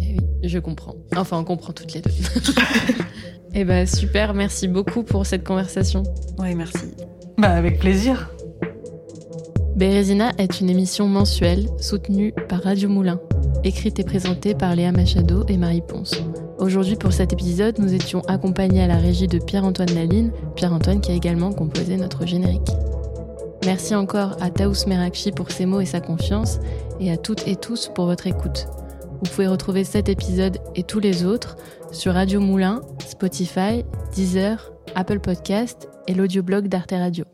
Eh 0.00 0.14
oui, 0.14 0.48
je 0.48 0.58
comprends. 0.58 0.94
Enfin, 1.14 1.36
on 1.36 1.44
comprend 1.44 1.72
toutes 1.72 1.92
les 1.92 2.00
deux. 2.00 2.10
Eh 3.54 3.64
bah 3.64 3.86
super, 3.86 4.32
merci 4.34 4.68
beaucoup 4.68 5.02
pour 5.02 5.26
cette 5.26 5.44
conversation. 5.44 6.04
Oui, 6.38 6.54
merci. 6.54 6.94
Bah 7.36 7.50
avec 7.50 7.78
plaisir. 7.80 8.30
Bérésina 9.78 10.32
est 10.38 10.60
une 10.60 10.70
émission 10.70 11.06
mensuelle 11.06 11.68
soutenue 11.78 12.34
par 12.48 12.64
Radio 12.64 12.88
Moulin. 12.88 13.20
écrite 13.62 14.00
et 14.00 14.04
présentée 14.04 14.56
par 14.56 14.74
Léa 14.74 14.90
Machado 14.90 15.44
et 15.46 15.56
Marie 15.56 15.82
Ponce. 15.86 16.20
Aujourd'hui, 16.58 16.96
pour 16.96 17.12
cet 17.12 17.32
épisode, 17.32 17.78
nous 17.78 17.94
étions 17.94 18.22
accompagnés 18.22 18.82
à 18.82 18.88
la 18.88 18.96
régie 18.96 19.28
de 19.28 19.38
Pierre-Antoine 19.38 19.94
Laline, 19.94 20.32
Pierre-Antoine 20.56 21.00
qui 21.00 21.12
a 21.12 21.14
également 21.14 21.52
composé 21.52 21.96
notre 21.96 22.26
générique. 22.26 22.72
Merci 23.66 23.94
encore 23.94 24.36
à 24.40 24.50
Taous 24.50 24.88
Merakchi 24.88 25.30
pour 25.30 25.52
ses 25.52 25.64
mots 25.64 25.80
et 25.80 25.86
sa 25.86 26.00
confiance, 26.00 26.58
et 26.98 27.12
à 27.12 27.16
toutes 27.16 27.46
et 27.46 27.54
tous 27.54 27.88
pour 27.94 28.06
votre 28.06 28.26
écoute. 28.26 28.66
Vous 29.22 29.30
pouvez 29.30 29.46
retrouver 29.46 29.84
cet 29.84 30.08
épisode 30.08 30.58
et 30.74 30.82
tous 30.82 30.98
les 30.98 31.24
autres 31.24 31.56
sur 31.92 32.14
Radio 32.14 32.40
Moulin, 32.40 32.80
Spotify, 33.06 33.84
Deezer, 34.12 34.72
Apple 34.96 35.20
Podcast 35.20 35.88
et 36.08 36.14
l'audioblog 36.14 36.66
d'Arte 36.66 36.90
Radio. 36.90 37.24